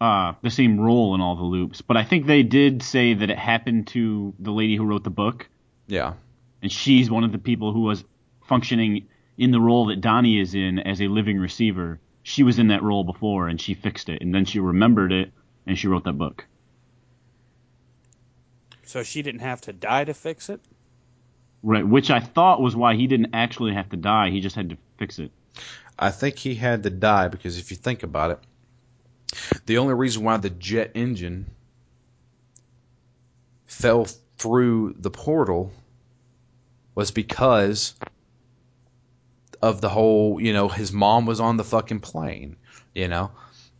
uh 0.00 0.34
the 0.42 0.50
same 0.50 0.78
role 0.78 1.14
in 1.16 1.20
all 1.20 1.34
the 1.36 1.42
loops, 1.42 1.80
but 1.82 1.96
I 1.96 2.04
think 2.04 2.26
they 2.26 2.42
did 2.44 2.82
say 2.82 3.14
that 3.14 3.30
it 3.30 3.38
happened 3.38 3.88
to 3.88 4.32
the 4.38 4.52
lady 4.52 4.76
who 4.76 4.84
wrote 4.84 5.02
the 5.04 5.10
book, 5.10 5.48
Yeah. 5.88 6.14
and 6.62 6.70
she's 6.70 7.10
one 7.10 7.24
of 7.24 7.32
the 7.32 7.38
people 7.38 7.72
who 7.72 7.80
was 7.80 8.04
functioning 8.46 9.08
in 9.36 9.50
the 9.50 9.60
role 9.60 9.86
that 9.86 10.00
Donnie 10.00 10.38
is 10.40 10.54
in 10.54 10.78
as 10.78 11.00
a 11.00 11.08
living 11.08 11.38
receiver. 11.38 11.98
She 12.22 12.42
was 12.44 12.58
in 12.60 12.68
that 12.68 12.82
role 12.82 13.02
before, 13.04 13.48
and 13.48 13.60
she 13.60 13.74
fixed 13.74 14.08
it, 14.08 14.22
and 14.22 14.32
then 14.34 14.44
she 14.44 14.60
remembered 14.60 15.12
it, 15.12 15.32
and 15.66 15.76
she 15.78 15.88
wrote 15.88 16.04
that 16.04 16.18
book. 16.18 16.46
So 18.88 19.02
she 19.02 19.20
didn't 19.20 19.40
have 19.42 19.60
to 19.62 19.74
die 19.74 20.04
to 20.04 20.14
fix 20.14 20.48
it. 20.48 20.62
Right, 21.62 21.86
which 21.86 22.10
I 22.10 22.20
thought 22.20 22.62
was 22.62 22.74
why 22.74 22.94
he 22.94 23.06
didn't 23.06 23.34
actually 23.34 23.74
have 23.74 23.90
to 23.90 23.98
die; 23.98 24.30
he 24.30 24.40
just 24.40 24.56
had 24.56 24.70
to 24.70 24.78
fix 24.96 25.18
it. 25.18 25.30
I 25.98 26.10
think 26.10 26.38
he 26.38 26.54
had 26.54 26.84
to 26.84 26.90
die 26.90 27.28
because 27.28 27.58
if 27.58 27.70
you 27.70 27.76
think 27.76 28.02
about 28.02 28.30
it, 28.30 28.40
the 29.66 29.76
only 29.76 29.92
reason 29.92 30.24
why 30.24 30.38
the 30.38 30.48
jet 30.48 30.92
engine 30.94 31.50
fell 33.66 34.06
through 34.38 34.94
the 34.98 35.10
portal 35.10 35.70
was 36.94 37.10
because 37.10 37.94
of 39.60 39.82
the 39.82 39.90
whole, 39.90 40.40
you 40.40 40.54
know, 40.54 40.68
his 40.68 40.92
mom 40.92 41.26
was 41.26 41.40
on 41.40 41.58
the 41.58 41.64
fucking 41.64 42.00
plane, 42.00 42.56
you 42.94 43.08
know. 43.08 43.32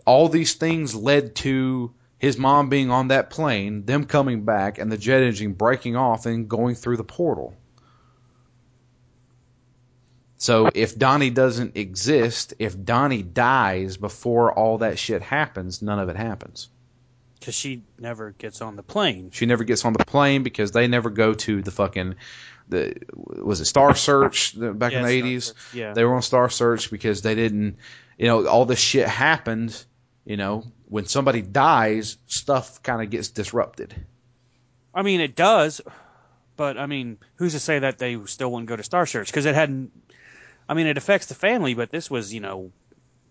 All 0.05 0.29
these 0.29 0.53
things 0.53 0.95
led 0.95 1.35
to 1.37 1.95
his 2.19 2.37
mom 2.37 2.69
being 2.69 2.91
on 2.91 3.09
that 3.09 3.31
plane, 3.31 3.85
them 3.85 4.05
coming 4.05 4.45
back, 4.45 4.79
and 4.79 4.91
the 4.91 4.99
jet 4.99 5.23
engine 5.23 5.53
breaking 5.53 5.97
off 5.97 6.27
and 6.27 6.49
going 6.49 6.75
through 6.75 6.97
the 6.97 7.05
portal. 7.05 7.55
So 10.37 10.71
if 10.73 10.97
Donnie 10.97 11.31
doesn't 11.31 11.77
exist, 11.77 12.55
if 12.59 12.81
Donnie 12.83 13.23
dies 13.23 13.97
before 13.97 14.53
all 14.53 14.79
that 14.79 14.99
shit 14.99 15.21
happens, 15.21 15.83
none 15.83 15.99
of 15.99 16.09
it 16.09 16.17
happens. 16.17 16.69
Because 17.39 17.55
she 17.55 17.83
never 17.99 18.31
gets 18.31 18.61
on 18.61 18.77
the 18.77 18.83
plane. 18.83 19.31
She 19.33 19.47
never 19.47 19.65
gets 19.65 19.85
on 19.85 19.93
the 19.93 20.05
plane 20.05 20.43
because 20.43 20.73
they 20.73 20.89
never 20.89 21.11
go 21.11 21.35
to 21.35 21.63
the 21.63 21.71
fucking 21.71 22.17
the 22.69 22.95
was 23.11 23.61
it 23.61 23.67
Star 23.67 23.95
Search 23.95 24.55
back 24.59 24.93
in 24.93 25.03
the 25.03 25.09
eighties. 25.09 25.55
Yeah. 25.73 25.93
They 25.93 26.05
were 26.05 26.15
on 26.15 26.23
Star 26.23 26.51
Search 26.51 26.91
because 26.91 27.23
they 27.23 27.35
didn't, 27.35 27.79
you 28.19 28.27
know, 28.27 28.47
all 28.47 28.65
this 28.65 28.81
shit 28.81 29.09
happened. 29.09 29.85
You 30.29 30.37
know, 30.37 30.63
when 30.91 31.07
somebody 31.07 31.41
dies, 31.41 32.19
stuff 32.27 32.83
kind 32.83 33.01
of 33.01 33.09
gets 33.09 33.29
disrupted. 33.29 33.95
I 34.95 35.01
mean, 35.01 35.23
it 35.23 35.35
does, 35.35 35.81
but 36.55 36.77
I 36.77 36.85
mean, 36.85 37.17
who's 37.37 37.55
to 37.55 37.61
say 37.61 37.79
that 37.79 37.97
they 37.97 38.23
still 38.27 38.53
wouldn't 38.53 38.69
go 38.69 38.77
to 38.77 38.83
Star 38.83 39.07
Search? 39.07 39.29
Because 39.29 39.47
it 39.47 39.55
hadn't. 39.55 39.91
I 40.69 40.75
mean, 40.75 40.87
it 40.87 40.99
affects 40.99 41.29
the 41.29 41.35
family, 41.35 41.73
but 41.73 41.91
this 41.91 42.11
was, 42.11 42.35
you 42.35 42.41
know, 42.41 42.73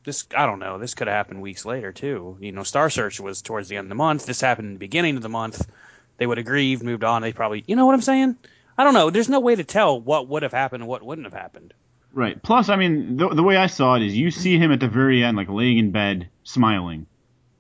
this 0.06 0.26
I 0.36 0.48
don't 0.48 0.58
know. 0.58 0.80
This 0.80 0.95
could 0.95 1.06
have 1.06 1.16
happened 1.16 1.43
weeks 1.43 1.66
later 1.66 1.93
too. 1.93 2.36
You 2.39 2.52
know, 2.52 2.64
Star 2.64 2.89
Search 2.89 3.20
was 3.20 3.43
towards 3.43 3.70
the 3.70 3.78
end 3.78 3.86
of 3.86 3.89
the 3.89 3.95
month. 3.95 4.26
This 4.26 4.41
happened 4.41 4.70
in 4.70 4.74
the 4.74 4.80
beginning 4.80 5.18
of 5.18 5.22
the 5.22 5.30
month. 5.30 5.70
They 6.18 6.26
would 6.26 6.39
have 6.39 6.48
grieved, 6.48 6.82
moved 6.82 7.04
on. 7.04 7.22
They 7.22 7.32
probably, 7.32 7.64
you 7.68 7.76
know 7.76 7.86
what 7.86 7.93
I'm 7.93 8.02
saying? 8.02 8.38
I 8.76 8.84
don't 8.84 8.95
know. 8.95 9.12
There's 9.12 9.30
no 9.30 9.39
way 9.39 9.54
to 9.56 9.64
tell 9.64 10.02
what 10.02 10.28
would 10.30 10.41
have 10.41 10.52
happened 10.52 10.82
and 10.82 10.89
what 10.89 11.04
wouldn't 11.04 11.28
have 11.28 11.39
happened. 11.39 11.76
Right. 12.18 12.41
Plus, 12.41 12.68
I 12.68 12.78
mean, 12.78 13.18
the, 13.18 13.30
the 13.30 13.43
way 13.43 13.57
I 13.57 13.68
saw 13.68 13.93
it 13.93 14.01
is 14.01 14.18
you 14.18 14.32
see 14.32 14.57
him 14.57 14.72
at 14.72 14.80
the 14.80 14.88
very 14.88 15.24
end, 15.24 15.38
like 15.38 15.49
laying 15.49 15.78
in 15.78 15.91
bed, 15.91 16.30
smiling. 16.43 17.05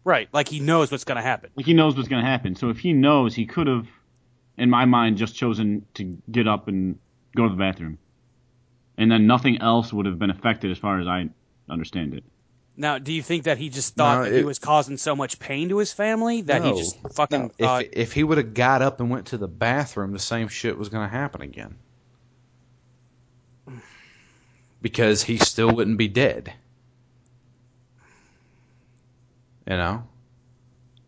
Right. 0.03 0.27
Like 0.33 0.47
he 0.49 0.59
knows 0.59 0.89
what's 0.89 1.03
going 1.03 1.17
to 1.17 1.21
happen. 1.21 1.51
Like 1.55 1.67
he 1.67 1.75
knows 1.75 1.95
what's 1.95 2.09
going 2.09 2.23
to 2.23 2.27
happen. 2.27 2.55
So 2.55 2.69
if 2.69 2.79
he 2.79 2.91
knows, 2.91 3.35
he 3.35 3.45
could 3.45 3.67
have, 3.67 3.85
in 4.57 4.71
my 4.71 4.85
mind, 4.85 5.17
just 5.17 5.35
chosen 5.35 5.85
to 5.93 6.17
get 6.31 6.47
up 6.47 6.67
and 6.67 6.97
go 7.35 7.43
to 7.43 7.49
the 7.49 7.55
bathroom. 7.55 7.99
And 8.97 9.11
then 9.11 9.27
nothing 9.27 9.61
else 9.61 9.93
would 9.93 10.07
have 10.07 10.17
been 10.17 10.31
affected 10.31 10.71
as 10.71 10.79
far 10.79 10.99
as 10.99 11.05
I 11.05 11.29
understand 11.69 12.15
it. 12.15 12.23
Now, 12.75 12.97
do 12.97 13.13
you 13.13 13.21
think 13.21 13.43
that 13.43 13.59
he 13.59 13.69
just 13.69 13.93
thought 13.93 14.23
No, 14.23 14.23
that 14.23 14.35
he 14.35 14.43
was 14.43 14.57
causing 14.57 14.97
so 14.97 15.15
much 15.15 15.37
pain 15.37 15.69
to 15.69 15.77
his 15.77 15.93
family 15.93 16.41
that 16.41 16.63
he 16.63 16.71
just 16.71 16.97
fucking 17.13 17.41
No, 17.41 17.51
thought? 17.59 17.83
if 17.83 17.89
if 17.93 18.13
he 18.13 18.23
would 18.23 18.39
have 18.39 18.55
got 18.55 18.81
up 18.81 19.01
and 19.01 19.11
went 19.11 19.27
to 19.27 19.37
the 19.37 19.47
bathroom, 19.47 20.13
the 20.13 20.19
same 20.19 20.47
shit 20.47 20.75
was 20.79 20.89
going 20.89 21.07
to 21.07 21.15
happen 21.15 21.43
again. 21.43 21.75
Because 24.87 25.21
he 25.21 25.37
still 25.37 25.69
wouldn't 25.69 25.97
be 25.97 26.07
dead. 26.07 26.53
You 29.69 29.75
know, 29.75 30.03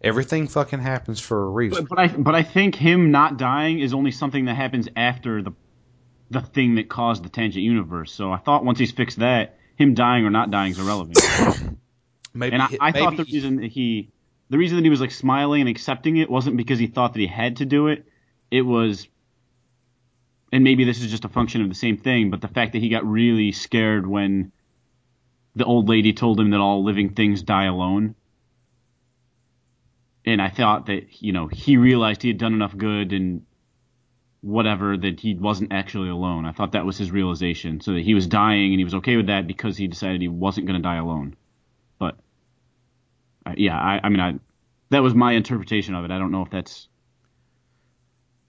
everything 0.01 0.49
fucking 0.49 0.79
happens 0.79 1.21
for 1.21 1.45
a 1.45 1.49
reason. 1.49 1.85
But, 1.85 1.95
but 1.95 1.99
I 1.99 2.07
but 2.07 2.35
I 2.35 2.43
think 2.43 2.75
him 2.75 3.11
not 3.11 3.37
dying 3.37 3.79
is 3.79 3.93
only 3.93 4.11
something 4.11 4.45
that 4.45 4.55
happens 4.55 4.89
after 4.97 5.41
the 5.41 5.53
the 6.29 6.41
thing 6.41 6.75
that 6.75 6.89
caused 6.89 7.23
the 7.23 7.29
tangent 7.29 7.63
universe. 7.63 8.11
So 8.11 8.33
I 8.33 8.37
thought 8.37 8.65
once 8.65 8.77
he's 8.79 8.91
fixed 8.91 9.19
that, 9.19 9.57
him 9.77 9.93
dying 9.93 10.25
or 10.25 10.29
not 10.29 10.51
dying 10.51 10.71
is 10.71 10.79
irrelevant. 10.79 11.17
maybe 12.33 12.53
And 12.53 12.61
I, 12.61 12.67
I 12.81 12.91
thought 12.91 13.15
the 13.15 13.23
reason 13.23 13.61
that 13.61 13.71
he 13.71 14.11
the 14.49 14.57
reason 14.57 14.77
that 14.77 14.83
he 14.83 14.89
was 14.89 14.99
like 14.99 15.11
smiling 15.11 15.61
and 15.61 15.69
accepting 15.69 16.17
it 16.17 16.29
wasn't 16.29 16.57
because 16.57 16.79
he 16.79 16.87
thought 16.87 17.13
that 17.13 17.19
he 17.19 17.27
had 17.27 17.57
to 17.57 17.65
do 17.65 17.87
it. 17.87 18.05
It 18.51 18.63
was 18.63 19.07
and 20.51 20.63
maybe 20.63 20.83
this 20.83 21.01
is 21.01 21.11
just 21.11 21.25
a 21.25 21.29
function 21.29 21.61
of 21.61 21.69
the 21.69 21.75
same 21.75 21.97
thing, 21.97 22.29
but 22.29 22.41
the 22.41 22.47
fact 22.47 22.73
that 22.73 22.79
he 22.79 22.89
got 22.89 23.05
really 23.05 23.51
scared 23.51 24.07
when 24.07 24.51
the 25.55 25.65
old 25.65 25.89
lady 25.89 26.13
told 26.13 26.39
him 26.39 26.51
that 26.51 26.59
all 26.59 26.83
living 26.83 27.13
things 27.13 27.43
die 27.43 27.65
alone. 27.65 28.15
And 30.25 30.41
I 30.41 30.49
thought 30.49 30.87
that, 30.87 31.21
you 31.21 31.31
know, 31.31 31.47
he 31.47 31.77
realized 31.77 32.21
he 32.21 32.29
had 32.29 32.37
done 32.37 32.53
enough 32.53 32.75
good 32.75 33.13
and 33.13 33.45
whatever 34.41 34.95
that 34.97 35.19
he 35.19 35.33
wasn't 35.33 35.73
actually 35.73 36.09
alone. 36.09 36.45
I 36.45 36.51
thought 36.51 36.73
that 36.73 36.85
was 36.85 36.97
his 36.97 37.11
realization. 37.11 37.81
So 37.81 37.93
that 37.93 38.03
he 38.03 38.13
was 38.13 38.27
dying 38.27 38.71
and 38.71 38.79
he 38.79 38.83
was 38.83 38.95
okay 38.95 39.17
with 39.17 39.27
that 39.27 39.47
because 39.47 39.77
he 39.77 39.87
decided 39.87 40.21
he 40.21 40.27
wasn't 40.27 40.67
going 40.67 40.81
to 40.81 40.87
die 40.87 40.97
alone. 40.97 41.35
But 41.99 42.15
uh, 43.45 43.53
yeah, 43.57 43.77
I, 43.77 43.99
I 44.03 44.09
mean, 44.09 44.19
I 44.19 44.35
that 44.89 45.03
was 45.03 45.13
my 45.13 45.33
interpretation 45.33 45.95
of 45.95 46.05
it. 46.05 46.11
I 46.11 46.17
don't 46.17 46.31
know 46.31 46.41
if 46.41 46.49
that's 46.49 46.88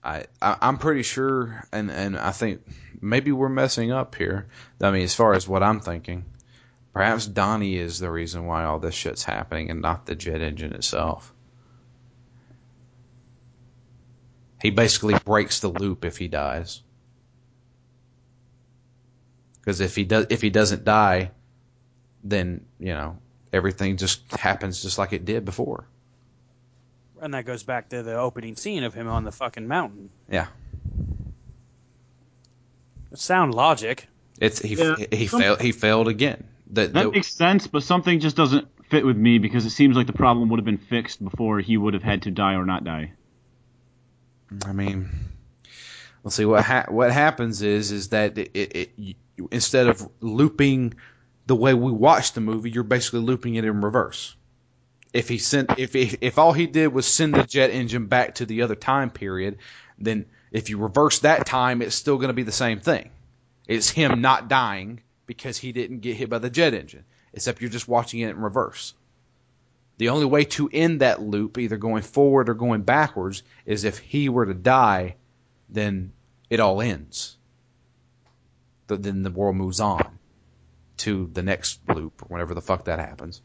I, 0.03 0.25
I 0.41 0.57
I'm 0.61 0.77
pretty 0.77 1.03
sure, 1.03 1.63
and 1.71 1.91
and 1.91 2.17
I 2.17 2.31
think 2.31 2.61
maybe 2.99 3.31
we're 3.31 3.49
messing 3.49 3.91
up 3.91 4.15
here. 4.15 4.47
I 4.81 4.91
mean, 4.91 5.03
as 5.03 5.15
far 5.15 5.33
as 5.33 5.47
what 5.47 5.63
I'm 5.63 5.79
thinking, 5.79 6.25
perhaps 6.93 7.27
Donnie 7.27 7.77
is 7.77 7.99
the 7.99 8.11
reason 8.11 8.45
why 8.45 8.63
all 8.63 8.79
this 8.79 8.95
shit's 8.95 9.23
happening, 9.23 9.69
and 9.69 9.81
not 9.81 10.05
the 10.05 10.15
jet 10.15 10.41
engine 10.41 10.73
itself. 10.73 11.33
He 14.61 14.69
basically 14.69 15.15
breaks 15.25 15.59
the 15.59 15.69
loop 15.69 16.05
if 16.05 16.17
he 16.17 16.27
dies. 16.27 16.81
Because 19.59 19.81
if 19.81 19.95
he 19.95 20.03
does, 20.03 20.27
if 20.29 20.41
he 20.41 20.49
doesn't 20.49 20.83
die, 20.83 21.31
then 22.23 22.65
you 22.79 22.93
know 22.93 23.17
everything 23.53 23.97
just 23.97 24.31
happens 24.31 24.81
just 24.81 24.97
like 24.97 25.13
it 25.13 25.25
did 25.25 25.45
before. 25.45 25.85
And 27.21 27.33
that 27.33 27.45
goes 27.45 27.63
back 27.63 27.89
to 27.89 28.03
the 28.03 28.17
opening 28.17 28.55
scene 28.55 28.83
of 28.83 28.93
him 28.93 29.07
on 29.07 29.23
the 29.23 29.31
fucking 29.31 29.67
mountain. 29.67 30.09
Yeah, 30.29 30.47
Sound 33.13 33.53
logic. 33.53 34.07
it's 34.39 34.59
he 34.59 34.75
Yeah. 34.75 34.95
he 35.11 35.27
failed 35.27 35.61
he 35.61 35.71
failed 35.71 36.07
again. 36.07 36.45
The, 36.67 36.87
that 36.87 36.93
the- 36.93 37.11
makes 37.11 37.33
sense, 37.33 37.67
but 37.67 37.83
something 37.83 38.19
just 38.19 38.35
doesn't 38.37 38.67
fit 38.89 39.05
with 39.05 39.17
me 39.17 39.37
because 39.37 39.65
it 39.65 39.71
seems 39.71 39.95
like 39.97 40.07
the 40.07 40.13
problem 40.13 40.49
would 40.49 40.59
have 40.59 40.65
been 40.65 40.77
fixed 40.77 41.23
before 41.23 41.59
he 41.59 41.77
would 41.77 41.93
have 41.93 42.03
had 42.03 42.23
to 42.23 42.31
die 42.31 42.53
or 42.53 42.65
not 42.65 42.83
die. 42.83 43.11
I 44.65 44.71
mean, 44.73 45.09
let's 46.23 46.35
see 46.35 46.45
what 46.45 46.63
ha- 46.63 46.85
what 46.89 47.11
happens 47.11 47.61
is 47.61 47.91
is 47.91 48.09
that 48.09 48.37
it, 48.37 48.51
it, 48.53 48.91
it 48.97 49.15
instead 49.51 49.87
of 49.87 50.07
looping 50.21 50.93
the 51.47 51.55
way 51.55 51.73
we 51.73 51.91
watch 51.91 52.31
the 52.33 52.41
movie, 52.41 52.69
you're 52.69 52.83
basically 52.83 53.19
looping 53.21 53.55
it 53.55 53.65
in 53.65 53.81
reverse. 53.81 54.35
If 55.13 55.27
he 55.27 55.37
sent 55.39 55.77
if 55.77 55.95
if, 55.95 56.17
if 56.21 56.39
all 56.39 56.53
he 56.53 56.67
did 56.67 56.87
was 56.87 57.05
send 57.05 57.33
the 57.33 57.43
jet 57.43 57.69
engine 57.69 58.05
back 58.07 58.35
to 58.35 58.45
the 58.45 58.61
other 58.61 58.75
time 58.75 59.09
period, 59.09 59.57
then 59.97 60.25
if 60.51 60.69
you 60.69 60.77
reverse 60.77 61.19
that 61.19 61.45
time, 61.45 61.81
it's 61.81 61.95
still 61.95 62.17
going 62.17 62.29
to 62.29 62.33
be 62.33 62.43
the 62.43 62.51
same 62.51 62.79
thing. 62.79 63.09
It's 63.67 63.89
him 63.89 64.21
not 64.21 64.47
dying 64.47 65.01
because 65.25 65.57
he 65.57 65.71
didn't 65.71 65.99
get 65.99 66.17
hit 66.17 66.29
by 66.29 66.39
the 66.39 66.49
jet 66.49 66.73
engine, 66.73 67.03
except 67.33 67.61
you're 67.61 67.69
just 67.69 67.87
watching 67.87 68.19
it 68.21 68.29
in 68.29 68.41
reverse. 68.41 68.93
The 69.97 70.09
only 70.09 70.25
way 70.25 70.45
to 70.45 70.69
end 70.71 71.01
that 71.01 71.21
loop, 71.21 71.57
either 71.57 71.77
going 71.77 72.01
forward 72.01 72.49
or 72.49 72.53
going 72.53 72.81
backwards, 72.81 73.43
is 73.65 73.83
if 73.83 73.99
he 73.99 74.29
were 74.29 74.45
to 74.45 74.53
die, 74.53 75.15
then 75.69 76.11
it 76.49 76.59
all 76.59 76.81
ends. 76.81 77.37
Th- 78.87 78.99
Then 78.99 79.23
the 79.23 79.31
world 79.31 79.55
moves 79.55 79.79
on 79.79 80.17
to 80.97 81.29
the 81.31 81.43
next 81.43 81.79
loop, 81.87 82.23
or 82.23 82.25
whenever 82.27 82.53
the 82.53 82.61
fuck 82.61 82.85
that 82.85 82.99
happens. 82.99 83.41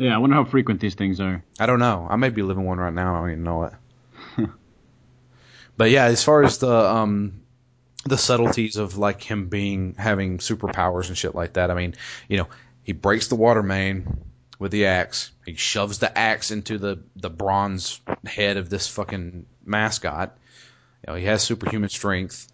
Yeah, 0.00 0.14
I 0.14 0.18
wonder 0.18 0.34
how 0.34 0.44
frequent 0.44 0.80
these 0.80 0.94
things 0.94 1.20
are. 1.20 1.44
I 1.58 1.66
don't 1.66 1.78
know. 1.78 2.06
I 2.08 2.16
may 2.16 2.30
be 2.30 2.40
living 2.40 2.64
one 2.64 2.78
right 2.78 2.92
now. 2.92 3.16
I 3.16 3.18
don't 3.20 3.30
even 3.32 3.44
know 3.44 3.64
it. 3.64 3.72
but 5.76 5.90
yeah, 5.90 6.06
as 6.06 6.24
far 6.24 6.42
as 6.42 6.56
the 6.56 6.74
um 6.74 7.42
the 8.06 8.16
subtleties 8.16 8.76
of 8.76 8.96
like 8.96 9.22
him 9.22 9.48
being 9.48 9.94
having 9.98 10.38
superpowers 10.38 11.08
and 11.08 11.18
shit 11.18 11.34
like 11.34 11.52
that, 11.52 11.70
I 11.70 11.74
mean, 11.74 11.96
you 12.30 12.38
know, 12.38 12.48
he 12.82 12.94
breaks 12.94 13.28
the 13.28 13.34
water 13.34 13.62
main 13.62 14.24
with 14.58 14.72
the 14.72 14.86
axe. 14.86 15.32
He 15.44 15.56
shoves 15.56 15.98
the 15.98 16.16
axe 16.16 16.50
into 16.50 16.78
the 16.78 17.00
the 17.16 17.28
bronze 17.28 18.00
head 18.24 18.56
of 18.56 18.70
this 18.70 18.88
fucking 18.88 19.44
mascot. 19.66 20.34
You 21.06 21.12
know, 21.12 21.18
he 21.18 21.26
has 21.26 21.42
superhuman 21.42 21.90
strength. 21.90 22.50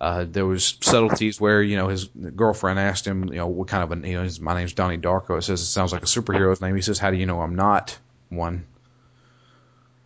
Uh, 0.00 0.24
there 0.28 0.46
was 0.46 0.76
subtleties 0.80 1.40
where 1.40 1.60
you 1.60 1.76
know 1.76 1.88
his 1.88 2.04
girlfriend 2.04 2.78
asked 2.78 3.04
him, 3.06 3.24
you 3.28 3.36
know, 3.38 3.48
what 3.48 3.66
kind 3.66 3.82
of 3.82 3.90
a 4.04 4.08
you 4.08 4.14
know, 4.16 4.22
his, 4.22 4.38
my 4.40 4.54
name's 4.54 4.72
Donnie 4.72 4.98
Darko. 4.98 5.38
It 5.38 5.42
says 5.42 5.60
it 5.60 5.66
sounds 5.66 5.92
like 5.92 6.02
a 6.02 6.06
superhero's 6.06 6.60
name. 6.60 6.76
He 6.76 6.82
says, 6.82 6.98
how 6.98 7.10
do 7.10 7.16
you 7.16 7.26
know 7.26 7.40
I'm 7.40 7.56
not 7.56 7.98
one? 8.28 8.64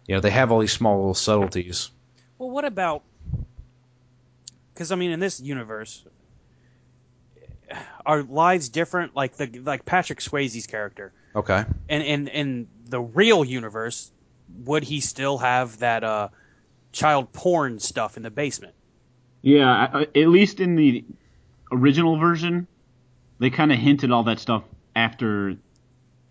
You 0.06 0.14
know, 0.14 0.20
they 0.20 0.30
have 0.30 0.50
all 0.50 0.60
these 0.60 0.72
small 0.72 0.96
little 0.96 1.14
subtleties. 1.14 1.90
Well, 2.38 2.50
what 2.50 2.64
about? 2.64 3.02
Because 4.72 4.92
I 4.92 4.96
mean, 4.96 5.10
in 5.10 5.20
this 5.20 5.40
universe, 5.40 6.02
are 8.06 8.22
lives 8.22 8.70
different? 8.70 9.14
Like 9.14 9.36
the 9.36 9.60
like 9.60 9.84
Patrick 9.84 10.20
Swayze's 10.20 10.66
character, 10.66 11.12
Okay. 11.36 11.64
and 11.88 12.02
in 12.02 12.28
in 12.28 12.68
the 12.86 13.00
real 13.00 13.44
universe, 13.44 14.10
would 14.64 14.84
he 14.84 15.00
still 15.00 15.38
have 15.38 15.78
that 15.80 16.02
uh, 16.02 16.28
child 16.92 17.32
porn 17.32 17.78
stuff 17.78 18.16
in 18.16 18.22
the 18.22 18.30
basement? 18.30 18.74
Yeah, 19.42 19.68
I- 19.92 20.00
I- 20.00 20.20
at 20.20 20.28
least 20.28 20.60
in 20.60 20.76
the 20.76 21.04
original 21.70 22.16
version, 22.18 22.66
they 23.38 23.50
kind 23.50 23.72
of 23.72 23.78
hinted 23.78 24.10
all 24.10 24.22
that 24.24 24.38
stuff 24.38 24.62
after. 24.94 25.56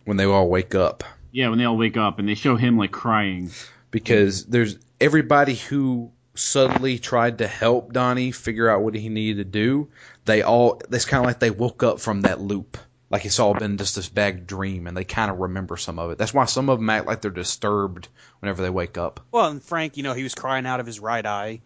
When 0.05 0.17
they 0.17 0.25
all 0.25 0.49
wake 0.49 0.75
up. 0.75 1.03
Yeah, 1.31 1.49
when 1.49 1.57
they 1.59 1.65
all 1.65 1.77
wake 1.77 1.97
up 1.97 2.19
and 2.19 2.27
they 2.27 2.35
show 2.35 2.55
him 2.55 2.77
like 2.77 2.91
crying. 2.91 3.51
because 3.91 4.45
there's 4.45 4.77
everybody 5.01 5.55
who 5.55 6.09
suddenly 6.33 6.97
tried 6.97 7.39
to 7.39 7.47
help 7.47 7.91
Donnie 7.91 8.31
figure 8.31 8.69
out 8.69 8.81
what 8.83 8.95
he 8.95 9.09
needed 9.09 9.37
to 9.37 9.43
do. 9.43 9.89
They 10.23 10.41
all 10.43 10.81
it's 10.91 11.03
kind 11.05 11.19
of 11.21 11.25
like 11.25 11.39
they 11.39 11.51
woke 11.51 11.83
up 11.83 11.99
from 11.99 12.21
that 12.21 12.39
loop, 12.39 12.77
like 13.09 13.25
it's 13.25 13.39
all 13.39 13.53
been 13.53 13.77
just 13.77 13.95
this 13.97 14.07
bad 14.07 14.47
dream, 14.47 14.87
and 14.87 14.95
they 14.95 15.03
kind 15.03 15.29
of 15.29 15.39
remember 15.39 15.75
some 15.75 15.99
of 15.99 16.11
it. 16.11 16.17
That's 16.17 16.33
why 16.33 16.45
some 16.45 16.69
of 16.69 16.79
them 16.79 16.89
act 16.89 17.05
like 17.05 17.19
they're 17.21 17.31
disturbed 17.31 18.07
whenever 18.39 18.61
they 18.61 18.69
wake 18.69 18.97
up. 18.97 19.19
Well, 19.31 19.47
and 19.49 19.61
Frank, 19.61 19.97
you 19.97 20.03
know, 20.03 20.13
he 20.13 20.23
was 20.23 20.35
crying 20.35 20.65
out 20.65 20.79
of 20.79 20.85
his 20.85 21.01
right 21.01 21.25
eye, 21.25 21.59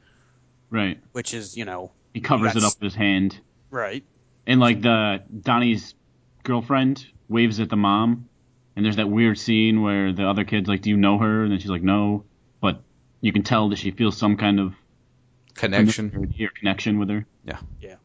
Right. 0.69 0.99
which 1.13 1.33
is, 1.33 1.55
you 1.57 1.65
know, 1.65 1.91
He 2.13 2.21
covers 2.21 2.55
it 2.55 2.63
up 2.63 2.73
with 2.73 2.81
his 2.93 2.95
hand. 2.95 3.39
right. 3.69 4.03
And 4.47 4.59
like 4.59 4.81
the 4.81 5.23
Donnie's 5.41 5.95
girlfriend 6.43 7.05
waves 7.27 7.59
at 7.59 7.69
the 7.69 7.75
mom, 7.75 8.29
and 8.75 8.85
there's 8.85 8.97
that 8.97 9.09
weird 9.09 9.37
scene 9.39 9.81
where 9.81 10.13
the 10.13 10.27
other 10.29 10.43
kid's 10.43 10.67
like, 10.69 10.81
"Do 10.81 10.89
you 10.91 10.97
know 10.97 11.17
her?" 11.17 11.43
And 11.43 11.51
then 11.51 11.59
she's 11.59 11.71
like, 11.71 11.81
"No," 11.81 12.25
but 12.61 12.83
you 13.21 13.31
can 13.33 13.41
tell 13.43 13.69
that 13.69 13.77
she 13.79 13.89
feels 13.91 14.17
some 14.17 14.37
kind 14.37 14.59
of 14.59 14.75
Connection. 15.55 16.11
familiarity 16.11 16.45
or 16.45 16.49
connection 16.49 16.99
with 16.99 17.09
her. 17.09 17.25
Yeah. 17.45 17.59
Yeah. 17.81 17.95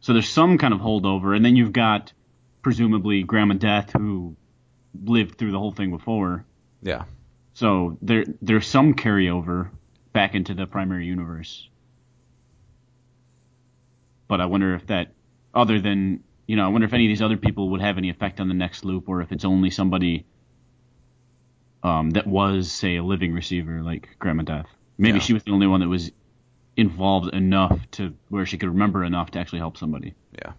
So 0.00 0.12
there's 0.12 0.28
some 0.28 0.58
kind 0.58 0.72
of 0.74 0.80
holdover, 0.80 1.34
and 1.34 1.44
then 1.44 1.56
you've 1.56 1.72
got 1.72 2.12
presumably 2.62 3.22
Grandma 3.24 3.54
Death 3.54 3.92
who 3.94 4.36
lived 5.04 5.38
through 5.38 5.50
the 5.52 5.58
whole 5.58 5.72
thing 5.72 5.90
before. 5.90 6.44
Yeah. 6.82 7.04
So 7.54 7.98
there 8.02 8.24
there's 8.40 8.66
some 8.66 8.94
carryover 8.94 9.70
back 10.12 10.34
into 10.34 10.54
the 10.54 10.66
primary 10.66 11.06
universe. 11.06 11.68
But 14.28 14.40
I 14.40 14.46
wonder 14.46 14.74
if 14.74 14.86
that, 14.86 15.12
other 15.54 15.80
than 15.80 16.24
you 16.46 16.56
know, 16.56 16.64
I 16.64 16.68
wonder 16.68 16.86
if 16.86 16.92
any 16.92 17.06
of 17.06 17.08
these 17.10 17.22
other 17.22 17.36
people 17.36 17.70
would 17.70 17.80
have 17.80 17.98
any 17.98 18.10
effect 18.10 18.40
on 18.40 18.48
the 18.48 18.54
next 18.54 18.84
loop, 18.84 19.08
or 19.08 19.22
if 19.22 19.32
it's 19.32 19.44
only 19.44 19.70
somebody 19.70 20.26
um, 21.82 22.10
that 22.10 22.26
was, 22.26 22.70
say, 22.70 22.96
a 22.96 23.02
living 23.02 23.32
receiver 23.32 23.82
like 23.82 24.08
Grandma 24.18 24.42
Death. 24.42 24.66
Maybe 24.98 25.18
Yeah. 25.18 25.24
she 25.24 25.32
was 25.34 25.44
the 25.44 25.52
only 25.52 25.66
one 25.66 25.80
that 25.80 25.88
was 25.88 26.10
involved 26.76 27.34
enough 27.34 27.78
to 27.92 28.14
where 28.28 28.46
she 28.46 28.58
could 28.58 28.68
remember 28.70 29.04
enough 29.04 29.30
to 29.32 29.38
actually 29.38 29.60
help 29.60 29.76
somebody. 29.76 30.14
Yeah. 30.34 30.52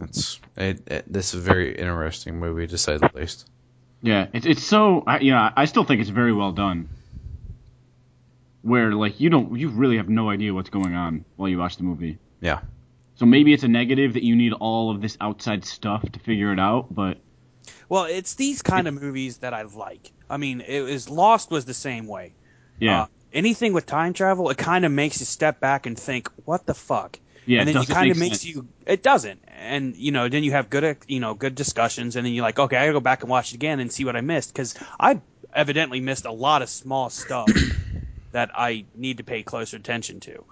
It's 0.00 0.40
it, 0.56 0.80
it, 0.86 1.12
this 1.12 1.34
is 1.34 1.40
a 1.40 1.44
very 1.44 1.74
interesting 1.74 2.38
movie 2.38 2.66
to 2.66 2.78
say 2.78 2.98
the 2.98 3.10
least. 3.14 3.48
Yeah, 4.00 4.28
it's 4.32 4.46
it's 4.46 4.62
so 4.62 5.02
I, 5.06 5.18
you 5.18 5.32
know 5.32 5.50
I 5.56 5.64
still 5.64 5.82
think 5.84 6.00
it's 6.00 6.10
very 6.10 6.32
well 6.32 6.52
done. 6.52 6.88
Where 8.62 8.92
like 8.92 9.20
you 9.20 9.30
don't 9.30 9.56
you 9.58 9.68
really 9.68 9.96
have 9.96 10.08
no 10.08 10.30
idea 10.30 10.52
what's 10.52 10.70
going 10.70 10.94
on 10.94 11.24
while 11.36 11.48
you 11.48 11.58
watch 11.58 11.76
the 11.76 11.84
movie. 11.84 12.18
Yeah. 12.40 12.60
So 13.14 13.26
maybe 13.26 13.52
it's 13.52 13.64
a 13.64 13.68
negative 13.68 14.14
that 14.14 14.22
you 14.22 14.36
need 14.36 14.52
all 14.52 14.90
of 14.90 15.00
this 15.00 15.16
outside 15.20 15.64
stuff 15.64 16.02
to 16.12 16.18
figure 16.20 16.52
it 16.52 16.60
out, 16.60 16.92
but 16.94 17.18
Well, 17.88 18.04
it's 18.04 18.34
these 18.34 18.62
kind 18.62 18.86
of 18.86 18.94
movies 18.94 19.38
that 19.38 19.54
I 19.54 19.62
like. 19.62 20.12
I 20.30 20.36
mean, 20.36 20.60
it 20.60 20.82
was 20.82 21.08
Lost 21.10 21.50
was 21.50 21.64
the 21.64 21.74
same 21.74 22.06
way. 22.06 22.34
yeah, 22.78 23.02
Uh, 23.02 23.06
anything 23.32 23.72
with 23.72 23.86
time 23.86 24.12
travel, 24.12 24.50
it 24.50 24.58
kind 24.58 24.84
of 24.84 24.92
makes 24.92 25.18
you 25.20 25.26
step 25.26 25.58
back 25.60 25.86
and 25.86 25.98
think, 25.98 26.28
"What 26.44 26.66
the 26.66 26.74
fuck?" 26.74 27.18
yeah, 27.46 27.60
and 27.60 27.68
then 27.68 27.76
it 27.76 27.78
doesn't 27.80 27.94
kind 27.94 28.10
of 28.10 28.18
makes 28.18 28.40
sense. 28.42 28.54
you. 28.54 28.68
It 28.86 29.02
doesn't, 29.02 29.40
and 29.48 29.96
you 29.96 30.12
know, 30.12 30.28
then 30.28 30.44
you 30.44 30.52
have 30.52 30.70
good, 30.70 30.98
you 31.08 31.18
know, 31.18 31.34
good 31.34 31.54
discussions, 31.54 32.14
and 32.16 32.24
then 32.24 32.32
you're 32.34 32.44
like, 32.44 32.58
okay, 32.58 32.76
I 32.76 32.82
gotta 32.86 32.92
go 32.92 33.00
back 33.00 33.22
and 33.22 33.30
watch 33.30 33.52
it 33.52 33.54
again 33.54 33.80
and 33.80 33.90
see 33.90 34.04
what 34.04 34.14
I 34.16 34.20
missed 34.20 34.52
because 34.52 34.74
I 35.00 35.20
evidently 35.52 36.00
missed 36.00 36.24
a 36.26 36.32
lot 36.32 36.62
of 36.62 36.68
small 36.68 37.10
stuff 37.10 37.48
that 38.32 38.50
I 38.54 38.84
need 38.94 39.18
to 39.18 39.24
pay 39.24 39.42
closer 39.42 39.76
attention 39.76 40.20
to. 40.20 40.44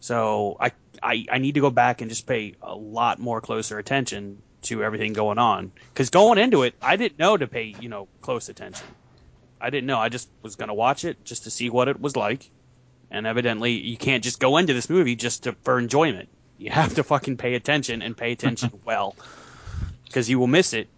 So 0.00 0.56
I, 0.60 0.72
I, 1.02 1.26
I 1.30 1.38
need 1.38 1.54
to 1.54 1.60
go 1.60 1.70
back 1.70 2.00
and 2.00 2.10
just 2.10 2.26
pay 2.26 2.54
a 2.62 2.74
lot 2.74 3.18
more 3.18 3.40
closer 3.40 3.78
attention 3.78 4.42
to 4.62 4.82
everything 4.82 5.12
going 5.12 5.38
on. 5.38 5.72
Because 5.92 6.10
going 6.10 6.38
into 6.38 6.62
it, 6.62 6.74
I 6.80 6.96
didn't 6.96 7.18
know 7.18 7.36
to 7.36 7.46
pay, 7.46 7.74
you 7.80 7.88
know, 7.88 8.08
close 8.20 8.48
attention. 8.48 8.86
I 9.60 9.70
didn't 9.70 9.86
know. 9.86 9.98
I 9.98 10.08
just 10.08 10.28
was 10.42 10.56
going 10.56 10.68
to 10.68 10.74
watch 10.74 11.04
it 11.04 11.24
just 11.24 11.44
to 11.44 11.50
see 11.50 11.70
what 11.70 11.88
it 11.88 12.00
was 12.00 12.16
like. 12.16 12.48
And 13.10 13.26
evidently, 13.26 13.72
you 13.72 13.96
can't 13.96 14.22
just 14.22 14.38
go 14.38 14.56
into 14.58 14.74
this 14.74 14.90
movie 14.90 15.16
just 15.16 15.44
to, 15.44 15.54
for 15.62 15.78
enjoyment. 15.78 16.28
You 16.58 16.70
have 16.70 16.94
to 16.96 17.04
fucking 17.04 17.36
pay 17.36 17.54
attention 17.54 18.02
and 18.02 18.16
pay 18.16 18.32
attention 18.32 18.70
well. 18.84 19.16
Because 20.04 20.28
you 20.28 20.38
will 20.38 20.46
miss 20.46 20.74
it. 20.74 20.88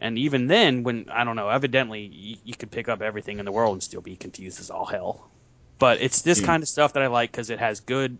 And 0.00 0.18
even 0.18 0.48
then, 0.48 0.82
when, 0.82 1.08
I 1.10 1.24
don't 1.24 1.36
know, 1.36 1.48
evidently, 1.48 2.02
you, 2.02 2.36
you 2.44 2.54
could 2.54 2.70
pick 2.70 2.88
up 2.88 3.00
everything 3.00 3.38
in 3.38 3.44
the 3.44 3.52
world 3.52 3.74
and 3.74 3.82
still 3.82 4.00
be 4.00 4.16
confused 4.16 4.60
as 4.60 4.70
all 4.70 4.86
hell. 4.86 5.30
But 5.78 6.00
it's 6.00 6.22
this 6.22 6.40
Yeah. 6.40 6.46
kind 6.46 6.62
of 6.62 6.68
stuff 6.68 6.92
that 6.94 7.02
I 7.02 7.08
like 7.08 7.30
because 7.32 7.50
it 7.50 7.58
has 7.58 7.80
good 7.80 8.18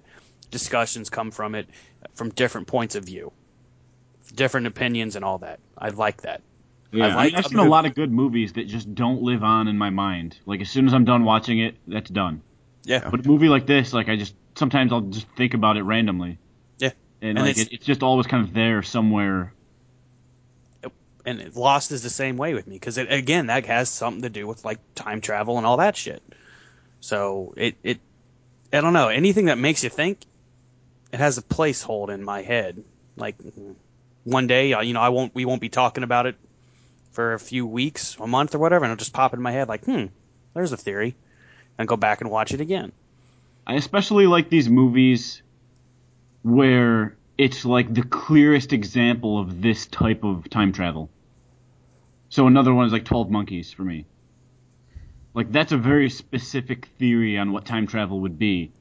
discussions 0.50 1.10
come 1.10 1.30
from 1.30 1.54
it 1.54 1.68
from 2.14 2.30
different 2.30 2.66
points 2.66 2.94
of 2.94 3.04
view, 3.04 3.32
different 4.34 4.66
opinions, 4.66 5.16
and 5.16 5.24
all 5.24 5.38
that. 5.38 5.60
I 5.78 5.88
like 5.88 6.22
that. 6.22 6.42
Yeah, 6.92 7.06
I 7.06 7.08
I 7.10 7.14
like 7.14 7.34
I've 7.34 7.46
a 7.46 7.48
seen 7.48 7.58
a 7.58 7.64
lot 7.68 7.86
of 7.86 7.94
good 7.94 8.12
movies 8.12 8.52
that 8.54 8.68
just 8.68 8.94
don't 8.94 9.22
live 9.22 9.42
on 9.42 9.66
in 9.68 9.76
my 9.78 9.90
mind. 9.90 10.36
Like 10.46 10.60
as 10.60 10.70
soon 10.70 10.86
as 10.86 10.94
I'm 10.94 11.04
done 11.04 11.24
watching 11.24 11.58
it, 11.58 11.76
that's 11.88 12.10
done. 12.10 12.42
Yeah. 12.84 13.08
But 13.10 13.24
a 13.24 13.28
movie 13.28 13.48
like 13.48 13.66
this, 13.66 13.92
like 13.92 14.08
I 14.08 14.16
just 14.16 14.34
sometimes 14.56 14.92
I'll 14.92 15.00
just 15.00 15.26
think 15.36 15.54
about 15.54 15.76
it 15.76 15.82
randomly. 15.82 16.38
Yeah. 16.78 16.90
And, 17.22 17.38
And 17.38 17.46
like 17.46 17.50
it's- 17.52 17.66
it, 17.66 17.72
it's 17.74 17.86
just 17.86 18.02
always 18.02 18.26
kind 18.26 18.46
of 18.46 18.52
there 18.54 18.82
somewhere. 18.82 19.52
and 21.26 21.54
Lost 21.56 21.90
is 21.90 22.02
the 22.02 22.10
same 22.10 22.36
way 22.36 22.52
with 22.54 22.66
me 22.66 22.76
because 22.76 22.98
again 22.98 23.46
that 23.46 23.64
has 23.66 23.88
something 23.88 24.22
to 24.22 24.28
do 24.28 24.46
with 24.46 24.64
like 24.64 24.78
time 24.94 25.20
travel 25.22 25.56
and 25.56 25.66
all 25.66 25.78
that 25.78 25.96
shit. 25.96 26.22
So 27.04 27.52
it 27.58 27.76
it 27.82 28.00
I 28.72 28.80
don't 28.80 28.94
know 28.94 29.08
anything 29.08 29.46
that 29.46 29.58
makes 29.58 29.84
you 29.84 29.90
think. 29.90 30.24
It 31.12 31.18
has 31.18 31.36
a 31.36 31.42
placehold 31.42 32.08
in 32.08 32.24
my 32.24 32.40
head. 32.40 32.82
Like 33.14 33.36
one 34.24 34.46
day, 34.46 34.72
uh, 34.72 34.80
you 34.80 34.94
know, 34.94 35.02
I 35.02 35.10
won't 35.10 35.34
we 35.34 35.44
won't 35.44 35.60
be 35.60 35.68
talking 35.68 36.02
about 36.02 36.24
it 36.24 36.36
for 37.12 37.34
a 37.34 37.38
few 37.38 37.66
weeks, 37.66 38.16
a 38.18 38.26
month, 38.26 38.54
or 38.54 38.58
whatever, 38.58 38.86
and 38.86 38.92
it'll 38.92 38.98
just 38.98 39.12
pop 39.12 39.34
in 39.34 39.42
my 39.42 39.52
head 39.52 39.68
like, 39.68 39.84
hmm, 39.84 40.06
there's 40.54 40.72
a 40.72 40.78
theory, 40.78 41.14
and 41.76 41.86
go 41.86 41.98
back 41.98 42.22
and 42.22 42.30
watch 42.30 42.54
it 42.54 42.62
again. 42.62 42.90
I 43.66 43.74
especially 43.74 44.26
like 44.26 44.48
these 44.48 44.70
movies 44.70 45.42
where 46.40 47.18
it's 47.36 47.66
like 47.66 47.92
the 47.92 48.02
clearest 48.02 48.72
example 48.72 49.38
of 49.38 49.60
this 49.60 49.84
type 49.84 50.24
of 50.24 50.48
time 50.48 50.72
travel. 50.72 51.10
So 52.30 52.46
another 52.46 52.72
one 52.72 52.86
is 52.86 52.92
like 52.92 53.04
12 53.04 53.30
Monkeys 53.30 53.74
for 53.74 53.82
me. 53.82 54.06
Like 55.34 55.50
that's 55.50 55.72
a 55.72 55.76
very 55.76 56.08
specific 56.10 56.86
theory 56.98 57.36
on 57.36 57.52
what 57.52 57.64
time 57.64 57.86
travel 57.86 58.20
would 58.20 58.38
be, 58.38 58.72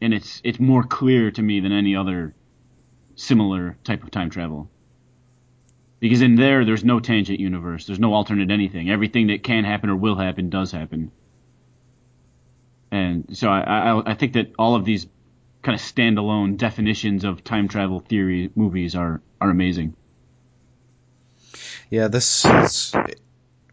and 0.00 0.14
it's 0.14 0.40
it's 0.44 0.60
more 0.60 0.84
clear 0.84 1.32
to 1.32 1.42
me 1.42 1.60
than 1.60 1.72
any 1.72 1.96
other 1.96 2.34
similar 3.16 3.76
type 3.82 4.04
of 4.04 4.10
time 4.12 4.30
travel. 4.30 4.70
Because 5.98 6.22
in 6.22 6.36
there, 6.36 6.64
there's 6.64 6.84
no 6.84 7.00
tangent 7.00 7.40
universe. 7.40 7.86
There's 7.86 7.98
no 7.98 8.12
alternate 8.12 8.50
anything. 8.50 8.90
Everything 8.90 9.28
that 9.28 9.42
can 9.42 9.64
happen 9.64 9.90
or 9.90 9.96
will 9.96 10.16
happen 10.16 10.50
does 10.50 10.70
happen. 10.70 11.10
And 12.90 13.36
so 13.36 13.48
I, 13.48 13.60
I, 13.60 14.10
I 14.10 14.14
think 14.14 14.34
that 14.34 14.52
all 14.58 14.74
of 14.74 14.84
these 14.84 15.06
kind 15.62 15.74
of 15.74 15.84
standalone 15.84 16.58
definitions 16.58 17.24
of 17.24 17.42
time 17.42 17.66
travel 17.66 18.00
theory 18.00 18.50
movies 18.54 18.94
are, 18.94 19.20
are 19.40 19.50
amazing. 19.50 19.96
Yeah, 21.90 22.08
this 22.08 22.44
is 22.44 22.94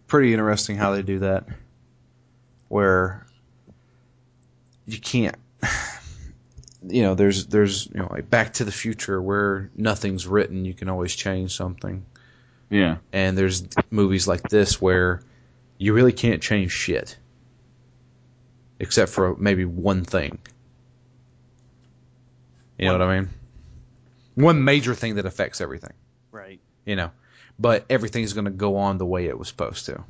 pretty 0.08 0.32
interesting 0.32 0.78
how 0.78 0.96
they 0.96 1.02
do 1.02 1.20
that. 1.20 1.46
Where 2.74 3.28
you 4.88 5.00
can't 5.00 5.36
you 6.88 7.04
know, 7.04 7.16
there's 7.16 7.46
there's 7.46 7.88
you 7.88 8.00
know, 8.00 8.08
like 8.10 8.30
Back 8.30 8.54
to 8.54 8.66
the 8.66 8.72
Future 8.72 9.22
where 9.22 9.70
nothing's 9.76 10.28
written, 10.28 10.66
you 10.66 10.74
can 10.74 10.90
always 10.90 11.16
change 11.16 11.56
something. 11.56 12.06
Yeah. 12.70 12.98
And 13.12 13.38
there's 13.38 13.64
movies 13.92 14.28
like 14.28 14.50
this 14.50 14.82
where 14.82 15.22
you 15.78 15.94
really 15.94 16.14
can't 16.14 16.42
change 16.42 16.72
shit. 16.72 17.18
Except 18.80 19.12
for 19.12 19.36
maybe 19.36 19.66
one 19.66 20.04
thing. 20.04 20.40
You 22.78 22.88
know 22.88 22.94
what 22.94 23.02
I 23.04 23.20
mean? 23.20 23.30
One 24.36 24.64
major 24.64 24.96
thing 24.96 25.16
that 25.16 25.26
affects 25.26 25.62
everything 25.62 25.94
Right. 26.32 26.60
you 26.86 26.96
know. 26.96 27.12
But 27.60 27.86
everything's 27.90 28.34
going 28.34 28.46
to 28.46 28.52
go 28.52 28.78
on 28.78 28.98
the 28.98 29.06
way 29.06 29.28
it 29.28 29.38
was 29.38 29.48
supposed 29.48 29.86
to. 29.86 30.04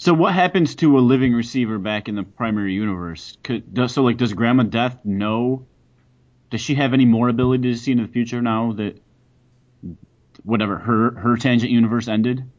So 0.00 0.14
what 0.14 0.32
happens 0.32 0.76
to 0.76 0.96
a 0.96 1.00
living 1.00 1.34
receiver 1.34 1.78
back 1.78 2.08
in 2.08 2.14
the 2.14 2.22
primary 2.22 2.72
universe? 2.72 3.36
Could, 3.42 3.74
does, 3.74 3.92
so 3.92 4.02
like, 4.02 4.16
does 4.16 4.32
Grandma 4.32 4.62
Death 4.62 4.98
know? 5.04 5.66
Does 6.48 6.62
she 6.62 6.76
have 6.76 6.94
any 6.94 7.04
more 7.04 7.28
ability 7.28 7.70
to 7.70 7.76
see 7.76 7.92
into 7.92 8.06
the 8.06 8.10
future 8.10 8.40
now 8.40 8.72
that 8.72 8.98
whatever 10.42 10.78
her 10.78 11.10
her 11.10 11.36
tangent 11.36 11.70
universe 11.70 12.08
ended? 12.08 12.50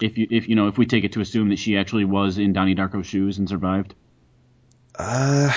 If 0.00 0.16
you 0.16 0.28
if 0.30 0.48
you 0.48 0.54
know 0.54 0.68
if 0.68 0.78
we 0.78 0.86
take 0.86 1.04
it 1.04 1.12
to 1.12 1.20
assume 1.20 1.50
that 1.50 1.58
she 1.58 1.76
actually 1.76 2.06
was 2.06 2.38
in 2.38 2.54
Donnie 2.54 2.74
Darko's 2.74 3.06
shoes 3.06 3.36
and 3.36 3.46
survived. 3.46 3.94
Uh, 4.94 5.52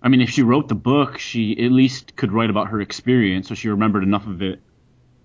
I 0.00 0.08
mean, 0.08 0.20
if 0.20 0.30
she 0.30 0.42
wrote 0.42 0.68
the 0.68 0.76
book, 0.76 1.18
she 1.18 1.58
at 1.64 1.72
least 1.72 2.14
could 2.14 2.30
write 2.30 2.50
about 2.50 2.68
her 2.68 2.80
experience, 2.80 3.48
so 3.48 3.56
she 3.56 3.68
remembered 3.68 4.04
enough 4.04 4.28
of 4.28 4.42
it 4.42 4.60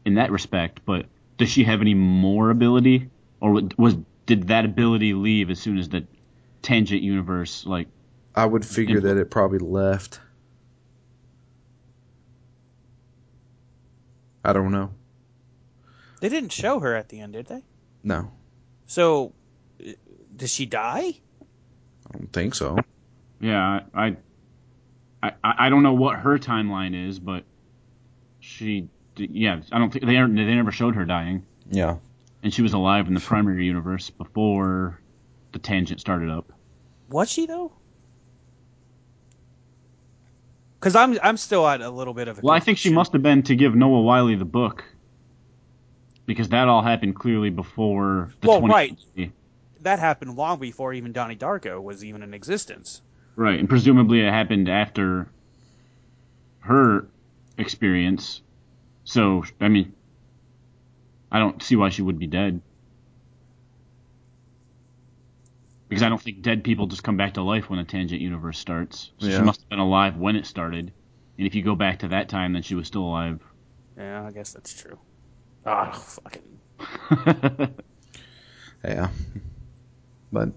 in 0.03 0.15
that 0.15 0.31
respect. 0.31 0.79
But 0.83 1.05
does 1.37 1.51
she 1.51 1.63
have 1.65 1.79
any 1.79 1.93
more 1.93 2.49
ability, 2.49 3.11
or 3.43 3.61
was 3.77 3.97
did 4.25 4.47
that 4.47 4.63
ability 4.63 5.13
leave 5.13 5.49
as 5.51 5.59
soon 5.59 5.77
as 5.77 5.89
the 5.89 6.07
tangent 6.61 7.03
universe 7.03 7.65
like? 7.65 7.89
I 8.33 8.45
would 8.45 8.65
figure 8.65 9.01
that 9.01 9.17
it 9.17 9.29
probably 9.29 9.59
left. 9.59 10.21
I 14.45 14.53
don't 14.53 14.71
know. 14.71 14.91
They 16.21 16.29
didn't 16.29 16.53
show 16.53 16.79
her 16.79 16.95
at 16.95 17.09
the 17.09 17.19
end, 17.19 17.33
did 17.33 17.47
they? 17.47 17.61
No, 18.05 18.31
So, 18.87 19.33
does 20.35 20.51
she 20.51 20.65
die? 20.65 21.13
I 21.41 22.17
don't 22.17 22.31
think 22.31 22.55
so. 22.55 22.77
Yeah, 23.41 23.81
I, 23.93 24.15
I, 25.21 25.31
I 25.43 25.53
I 25.65 25.69
don't 25.69 25.83
know 25.83 25.93
what 25.93 26.17
her 26.19 26.37
timeline 26.37 27.09
is, 27.09 27.19
but 27.19 27.43
she, 28.39 28.87
yeah, 29.17 29.59
I 29.71 29.79
don't 29.79 29.91
think 29.91 30.05
they 30.05 30.13
they 30.15 30.55
never 30.55 30.71
showed 30.71 30.95
her 30.95 31.05
dying, 31.05 31.45
Yeah. 31.69 31.97
And 32.43 32.53
she 32.53 32.61
was 32.61 32.73
alive 32.73 33.07
in 33.07 33.13
the 33.13 33.21
primary 33.21 33.65
universe 33.65 34.09
before 34.09 34.99
the 35.53 35.59
tangent 35.59 36.01
started 36.01 36.29
up. 36.29 36.51
Was 37.09 37.31
she 37.31 37.45
though? 37.45 37.71
Because 40.79 40.95
I'm 40.95 41.17
I'm 41.23 41.37
still 41.37 41.65
at 41.65 41.79
a 41.79 41.89
little 41.89 42.13
bit 42.13 42.27
of 42.27 42.37
a. 42.39 42.41
Well, 42.41 42.53
I 42.53 42.59
think 42.59 42.77
she 42.77 42.91
must 42.91 43.13
have 43.13 43.23
been 43.23 43.43
to 43.43 43.55
give 43.55 43.73
Noah 43.75 44.01
Wyle 44.01 44.27
the 44.27 44.43
book, 44.43 44.83
because 46.25 46.49
that 46.49 46.67
all 46.67 46.81
happened 46.81 47.15
clearly 47.15 47.49
before 47.49 48.33
the 48.41 48.47
Well, 48.49 48.59
20 48.59 48.73
right. 48.73 49.31
That 49.81 49.99
happened 49.99 50.35
long 50.35 50.59
before 50.59 50.93
even 50.93 51.13
Donnie 51.13 51.35
Darko 51.35 51.81
was 51.81 52.03
even 52.03 52.23
in 52.23 52.33
existence. 52.33 53.01
right, 53.35 53.59
and 53.59 53.69
presumably 53.69 54.19
it 54.21 54.29
happened 54.29 54.67
after 54.69 55.29
her 56.59 57.07
experience. 57.57 58.41
So, 59.05 59.43
I 59.59 59.67
mean, 59.67 59.93
I 61.33 61.39
don't 61.39 61.61
see 61.61 61.75
why 61.75 61.89
she 61.89 62.01
would 62.03 62.19
be 62.19 62.27
dead. 62.27 62.61
Because 65.89 66.03
I 66.03 66.09
don't 66.09 66.21
think 66.21 66.41
dead 66.41 66.63
people 66.63 66.87
just 66.87 67.03
come 67.03 67.17
back 67.17 67.33
to 67.33 67.41
life 67.43 67.69
when 67.69 67.79
a 67.79 67.83
tangent 67.83 68.21
universe 68.21 68.57
starts. 68.57 69.11
So 69.17 69.27
Yeah. 69.27 69.37
she 69.37 69.43
must 69.43 69.61
have 69.61 69.69
been 69.69 69.79
alive 69.79 70.15
when 70.17 70.35
it 70.35 70.45
started. 70.45 70.91
And 71.37 71.47
if 71.47 71.55
you 71.55 71.63
go 71.63 71.75
back 71.75 71.99
to 71.99 72.07
that 72.09 72.29
time, 72.29 72.53
then 72.53 72.61
she 72.61 72.75
was 72.75 72.87
still 72.87 73.03
alive. 73.03 73.41
Yeah, 73.97 74.25
I 74.25 74.31
guess 74.31 74.53
that's 74.53 74.73
true. 74.73 74.97
Ah, 75.65 75.91
fucking. 75.91 77.73
Yeah. 78.85 79.09
But 80.31 80.49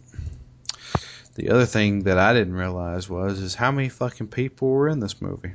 the 1.37 1.51
other 1.51 1.65
thing 1.65 2.03
that 2.05 2.19
I 2.19 2.33
didn't 2.33 2.55
realize 2.55 3.09
was 3.09 3.39
is 3.39 3.55
how 3.55 3.71
many 3.71 3.89
fucking 3.89 4.27
people 4.29 4.69
were 4.69 4.89
in 4.89 4.99
this 4.99 5.21
movie. 5.23 5.53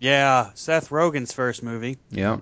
Yeah, 0.00 0.50
Seth 0.54 0.88
Rogen's 0.88 1.32
first 1.34 1.62
movie. 1.62 1.98
Yep. 2.10 2.40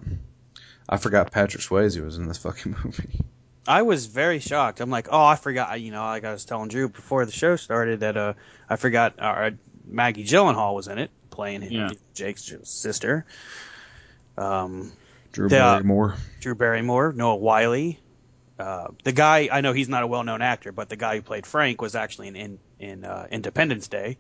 I 0.89 0.97
forgot 0.97 1.31
Patrick 1.31 1.63
Swayze 1.63 2.03
was 2.03 2.19
in 2.19 2.27
this 2.27 2.39
fucking 2.39 2.77
movie. 2.85 3.21
I 3.67 3.83
was 3.83 4.07
very 4.07 4.41
shocked. 4.41 4.81
I'm 4.81 4.91
like, 4.91 5.09
oh, 5.11 5.25
I 5.25 5.37
forgot. 5.37 5.81
You 5.81 5.93
know, 5.93 6.03
like 6.03 6.25
I 6.25 6.33
was 6.33 6.45
telling 6.45 6.69
Drew 6.69 6.89
before 6.89 7.25
the 7.25 7.33
show 7.33 7.57
started 7.57 8.01
that 8.01 8.17
uh, 8.17 8.33
I 8.69 8.77
forgot 8.77 9.15
uh, 9.19 9.51
Maggie 9.87 10.25
Gyllenhaal 10.25 10.75
was 10.75 10.89
in 10.89 10.99
it, 10.99 11.11
playing 11.31 11.63
Yeah. 11.71 11.91
Jake's 12.15 12.53
sister. 12.65 13.25
Um, 14.37 14.93
Drew 15.33 15.49
Yeah. 15.49 15.75
Barrymore. 15.75 16.17
Drew 16.41 16.55
Barrymore, 16.55 17.13
Noah 17.13 17.37
Wyle. 17.37 17.95
Uh, 18.59 18.89
the 19.03 19.13
guy 19.13 19.49
I 19.51 19.61
know 19.61 19.73
he's 19.73 19.89
not 19.89 20.03
a 20.03 20.07
well-known 20.07 20.43
actor, 20.43 20.73
but 20.73 20.89
the 20.89 20.97
guy 20.97 21.17
who 21.17 21.23
played 21.23 21.47
Frank 21.47 21.81
was 21.81 21.95
actually 21.95 22.29
in 22.29 22.37
in, 22.37 22.59
in 22.79 23.05
uh, 23.05 23.27
Independence 23.31 23.89
Day. 23.89 24.19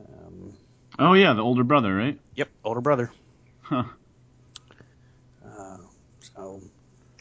Um, 0.00 0.52
oh 0.98 1.14
yeah, 1.14 1.32
the 1.32 1.42
older 1.42 1.64
brother, 1.64 1.94
right? 1.96 2.18
yep, 2.34 2.48
older 2.62 2.80
brother. 2.80 3.10
Huh. 3.62 3.84
Uh, 5.44 5.78
so, 6.20 6.60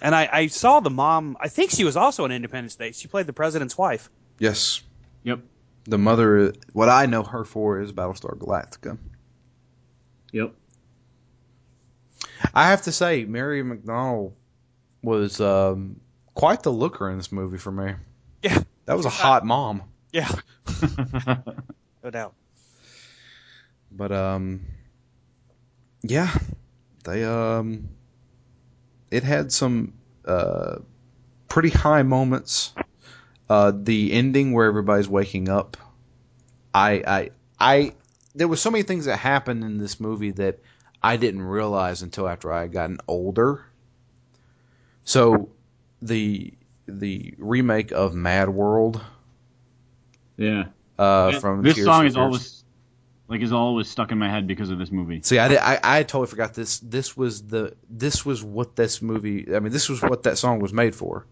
and 0.01 0.13
I, 0.15 0.29
I 0.31 0.47
saw 0.47 0.79
the 0.79 0.89
mom. 0.89 1.37
I 1.39 1.47
think 1.47 1.71
she 1.71 1.83
was 1.83 1.95
also 1.97 2.25
in 2.25 2.31
Independence 2.31 2.75
Day. 2.75 2.91
She 2.91 3.07
played 3.07 3.27
the 3.27 3.33
president's 3.33 3.77
wife. 3.77 4.09
Yes. 4.39 4.81
Yep. 5.23 5.39
The 5.85 5.97
mother, 5.97 6.53
what 6.73 6.89
I 6.89 7.05
know 7.05 7.23
her 7.23 7.43
for 7.45 7.79
is 7.79 7.91
Battlestar 7.91 8.37
Galactica. 8.37 8.97
Yep. 10.31 10.53
I 12.53 12.69
have 12.69 12.83
to 12.83 12.91
say, 12.91 13.25
Mary 13.25 13.63
McDonnell 13.63 14.33
was 15.01 15.39
um, 15.39 15.99
quite 16.33 16.63
the 16.63 16.71
looker 16.71 17.09
in 17.09 17.17
this 17.17 17.31
movie 17.31 17.57
for 17.57 17.71
me. 17.71 17.93
Yeah, 18.41 18.59
That 18.85 18.97
was 18.97 19.05
a 19.05 19.09
hot 19.09 19.45
mom. 19.45 19.83
yeah, 20.11 20.29
no 22.03 22.09
doubt. 22.11 22.33
But 23.91 24.11
um, 24.11 24.61
yeah, 26.01 26.35
they 27.05 27.23
um, 27.23 27.89
it 29.15 29.23
had 29.23 29.51
some 29.51 29.93
uh, 30.25 30.79
pretty 31.47 31.69
high 31.69 32.03
moments. 32.03 32.73
Uh, 33.47 33.71
the 33.73 34.11
ending 34.11 34.51
where 34.51 34.65
everybody's 34.65 35.07
waking 35.07 35.47
up, 35.47 35.77
I 36.73 36.91
I 37.07 37.29
I 37.59 37.93
there 38.33 38.47
was 38.47 38.61
so 38.61 38.71
many 38.71 38.83
things 38.83 39.05
that 39.05 39.17
happened 39.17 39.63
in 39.63 39.77
this 39.77 39.99
movie 39.99 40.31
that 40.31 40.59
I 41.01 41.15
didn't 41.17 41.43
realize 41.43 42.01
until 42.01 42.27
after 42.27 42.51
I 42.51 42.61
had 42.61 42.73
gotten 42.73 42.97
older. 43.07 43.63
So 45.05 45.49
the 46.01 46.53
the 46.87 47.35
remake 47.37 47.91
of 47.91 48.15
Mad 48.15 48.49
World 48.49 49.01
yeah. 50.37 50.65
uh, 50.99 51.39
from 51.39 51.61
this 51.61 51.75
Tears 51.75 51.85
song 51.85 52.05
is 52.05 52.17
always 52.17 52.54
like 53.27 53.41
is 53.41 53.51
always 53.51 53.87
stuck 53.87 54.11
in 54.11 54.17
my 54.19 54.29
head 54.29 54.47
because 54.47 54.69
of 54.69 54.77
this 54.77 54.91
movie. 54.91 55.21
See, 55.23 55.39
I, 55.39 55.47
did, 55.47 55.57
I 55.57 55.79
I 55.83 56.03
totally 56.03 56.27
forgot 56.27 56.53
this. 56.53 56.79
This 56.79 57.15
was 57.17 57.41
the 57.43 57.75
this 57.89 58.25
was 58.25 58.43
what 58.43 58.75
this 58.75 59.01
movie. 59.01 59.55
I 59.55 59.59
mean, 59.59 59.71
this 59.71 59.89
was 59.89 60.01
what 60.01 60.23
that 60.23 60.37
song 60.37 60.59
was 60.59 60.73
made 60.73 60.95
for. 60.95 61.25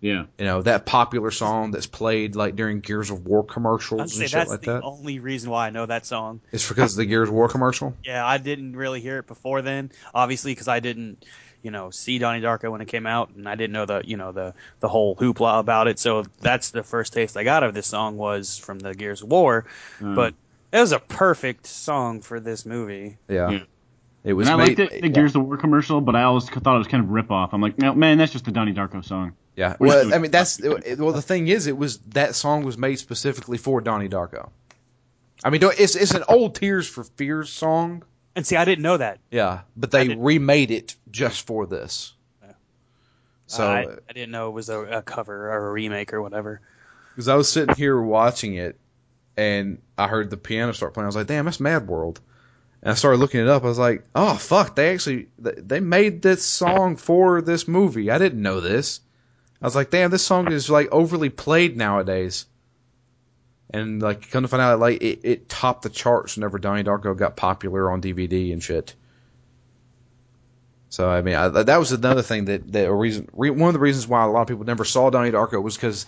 Yeah. 0.00 0.26
You 0.38 0.44
know, 0.44 0.62
that 0.62 0.86
popular 0.86 1.32
song 1.32 1.72
that's 1.72 1.86
played 1.88 2.36
like 2.36 2.54
during 2.54 2.80
Gears 2.80 3.10
of 3.10 3.26
War 3.26 3.42
commercials 3.44 4.00
I'd 4.00 4.10
say 4.10 4.20
and 4.22 4.30
shit 4.30 4.38
that's 4.38 4.50
like 4.50 4.60
the 4.62 4.74
that. 4.74 4.82
only 4.84 5.18
reason 5.18 5.50
why 5.50 5.66
I 5.66 5.70
know 5.70 5.86
that 5.86 6.06
song. 6.06 6.40
It's 6.52 6.68
because 6.68 6.92
of 6.92 6.98
the 6.98 7.06
Gears 7.06 7.28
of 7.28 7.34
War 7.34 7.48
commercial. 7.48 7.94
Yeah, 8.04 8.24
I 8.24 8.38
didn't 8.38 8.76
really 8.76 9.00
hear 9.00 9.18
it 9.18 9.26
before 9.26 9.60
then, 9.60 9.90
obviously, 10.14 10.52
because 10.52 10.68
I 10.68 10.78
didn't, 10.78 11.24
you 11.64 11.72
know, 11.72 11.90
see 11.90 12.18
Donnie 12.18 12.40
Darko 12.40 12.70
when 12.70 12.80
it 12.80 12.86
came 12.86 13.06
out, 13.06 13.30
and 13.34 13.48
I 13.48 13.56
didn't 13.56 13.72
know 13.72 13.86
the, 13.86 14.02
you 14.04 14.16
know, 14.16 14.30
the 14.30 14.54
the 14.78 14.88
whole 14.88 15.16
hoopla 15.16 15.58
about 15.58 15.88
it. 15.88 15.98
So 15.98 16.24
that's 16.40 16.70
the 16.70 16.84
first 16.84 17.12
taste 17.12 17.36
I 17.36 17.42
got 17.42 17.64
of 17.64 17.74
this 17.74 17.88
song 17.88 18.16
was 18.16 18.56
from 18.56 18.78
the 18.78 18.94
Gears 18.94 19.22
of 19.22 19.28
War. 19.30 19.64
Uh, 20.00 20.14
But 20.14 20.34
it 20.72 20.80
was 20.80 20.92
a 20.92 20.98
perfect 20.98 21.66
song 21.66 22.20
for 22.20 22.40
this 22.40 22.66
movie. 22.66 23.18
Yeah, 23.28 23.50
Yeah. 23.50 23.58
it 24.24 24.32
was. 24.34 24.48
and 24.48 24.54
I 24.60 24.64
made, 24.66 24.78
liked 24.78 24.92
it, 24.92 25.02
the 25.02 25.08
Gears 25.08 25.34
of 25.36 25.44
War 25.44 25.56
commercial, 25.56 26.00
but 26.00 26.14
I 26.16 26.24
always 26.24 26.48
thought 26.48 26.74
it 26.74 26.78
was 26.78 26.86
kind 26.88 27.02
of 27.04 27.10
rip 27.10 27.30
off. 27.30 27.52
I'm 27.52 27.60
like, 27.60 27.78
no, 27.78 27.94
man, 27.94 28.18
that's 28.18 28.32
just 28.32 28.44
the 28.44 28.50
Donnie 28.52 28.72
Darko 28.74 29.04
song. 29.04 29.34
Yeah, 29.56 29.76
well, 29.80 30.14
I 30.14 30.18
mean, 30.18 30.30
that's 30.30 30.60
well. 30.62 31.12
The 31.12 31.20
thing 31.20 31.48
is, 31.48 31.66
it 31.66 31.76
was 31.76 31.98
that 32.10 32.36
song 32.36 32.62
was 32.64 32.78
made 32.78 33.00
specifically 33.00 33.58
for 33.58 33.80
Donnie 33.80 34.08
Darko. 34.08 34.50
I 35.42 35.50
mean, 35.50 35.60
it's 35.64 35.96
it's 35.96 36.14
an 36.14 36.22
old 36.28 36.54
Tears 36.54 36.86
for 36.88 37.02
Fears 37.02 37.50
song. 37.50 38.04
And 38.36 38.46
see, 38.46 38.54
I 38.54 38.64
didn't 38.64 38.82
know 38.82 38.96
that. 38.98 39.18
Yeah, 39.32 39.62
but 39.76 39.90
they 39.90 40.14
remade 40.14 40.70
it 40.70 40.94
just 41.10 41.44
for 41.44 41.66
this. 41.66 42.12
Yeah. 42.40 42.52
So 43.46 43.66
I, 43.66 43.84
uh, 43.84 43.96
I 44.08 44.12
didn't 44.12 44.30
know 44.30 44.48
it 44.48 44.52
was 44.52 44.68
a, 44.68 44.78
a 44.78 45.02
cover 45.02 45.50
or 45.50 45.68
a 45.70 45.72
remake 45.72 46.12
or 46.12 46.22
whatever. 46.22 46.60
because 47.16 47.26
I 47.26 47.34
was 47.34 47.48
sitting 47.48 47.74
here 47.74 48.00
watching 48.00 48.54
it, 48.54 48.78
and 49.38 49.80
I 49.96 50.08
heard 50.08 50.30
the 50.30 50.36
piano 50.36 50.74
start 50.74 50.94
playing. 50.94 51.04
I 51.04 51.08
was 51.08 51.16
like, 51.16 51.28
"Damn, 51.28 51.44
that's 51.44 51.60
Mad 51.60 51.86
World." 51.86 52.20
And 52.82 52.90
I 52.90 52.94
started 52.94 53.18
looking 53.18 53.40
it 53.40 53.48
up. 53.48 53.62
I 53.62 53.68
was 53.68 53.78
like, 53.78 54.04
"Oh 54.14 54.34
fuck! 54.34 54.74
They 54.74 54.92
actually 54.92 55.28
they- 55.38 55.80
made 55.80 56.20
this 56.20 56.44
song 56.44 56.96
for 56.96 57.40
this 57.40 57.68
movie. 57.68 58.10
I 58.10 58.18
didn't 58.18 58.42
know 58.42 58.60
this." 58.60 59.00
I 59.62 59.66
was 59.66 59.76
like, 59.76 59.90
"Damn, 59.90 60.10
this 60.10 60.26
song 60.26 60.50
is 60.50 60.68
like 60.68 60.88
overly 60.90 61.30
played 61.30 61.76
nowadays." 61.76 62.46
And 63.70 64.02
like, 64.02 64.30
come 64.30 64.42
to 64.42 64.48
find 64.48 64.62
out, 64.62 64.80
like 64.80 65.02
it, 65.02 65.20
it 65.22 65.48
topped 65.48 65.82
the 65.82 65.90
charts 65.90 66.36
whenever 66.36 66.58
Donnie 66.58 66.84
Darko 66.84 67.16
got 67.16 67.36
popular 67.36 67.90
on 67.90 68.00
DVD 68.02 68.52
and 68.52 68.62
shit. 68.62 68.94
So 70.88 71.08
I 71.08 71.22
mean, 71.22 71.36
I, 71.36 71.48
that 71.48 71.76
was 71.76 71.92
another 71.92 72.22
thing 72.22 72.46
that 72.46 72.72
that 72.72 72.88
a 72.88 72.94
reason 72.94 73.28
re, 73.32 73.50
one 73.50 73.68
of 73.68 73.74
the 73.74 73.80
reasons 73.80 74.08
why 74.08 74.24
a 74.24 74.28
lot 74.28 74.42
of 74.42 74.48
people 74.48 74.64
never 74.64 74.84
saw 74.84 75.10
Donnie 75.10 75.30
Darko 75.30 75.62
was 75.62 75.76
because 75.76 76.06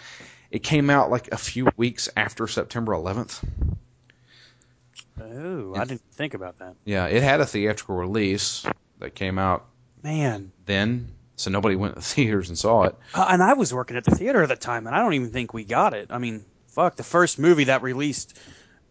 it 0.51 0.63
came 0.63 0.91
out 0.91 1.11
like 1.11 1.29
a 1.33 1.37
few 1.37 1.69
weeks 1.77 2.09
after 2.17 2.47
September 2.47 2.93
11th. 2.93 3.43
Oh, 5.21 5.75
I 5.77 5.85
didn't 5.85 6.03
think 6.13 6.35
about 6.35 6.59
that. 6.59 6.77
Yeah, 6.85 7.07
it 7.07 7.23
had 7.23 7.41
a 7.41 7.47
theatrical 7.47 7.97
release 7.97 8.65
that 8.99 9.15
came 9.15 9.39
out 9.39 9.67
Man. 10.03 10.51
then, 10.67 11.09
so 11.37 11.51
nobody 11.51 11.77
went 11.77 11.95
to 11.95 12.01
theaters 12.01 12.49
and 12.49 12.59
saw 12.59 12.85
it. 12.85 12.95
Uh, 13.15 13.27
and 13.29 13.43
I 13.43 13.53
was 13.55 13.73
working 13.73 13.97
at 13.97 14.05
the 14.05 14.15
theater 14.15 14.43
at 14.43 14.49
the 14.49 14.57
time, 14.57 14.87
and 14.87 14.97
I 14.97 15.01
don't 15.01 15.15
even 15.15 15.31
think 15.31 15.53
we 15.53 15.65
got 15.65 15.95
it. 15.95 16.09
I 16.11 16.19
mean, 16.19 16.45
fuck, 16.69 16.97
the 16.97 17.03
first 17.03 17.39
movie 17.39 17.65
that 17.65 17.83
released 17.83 18.39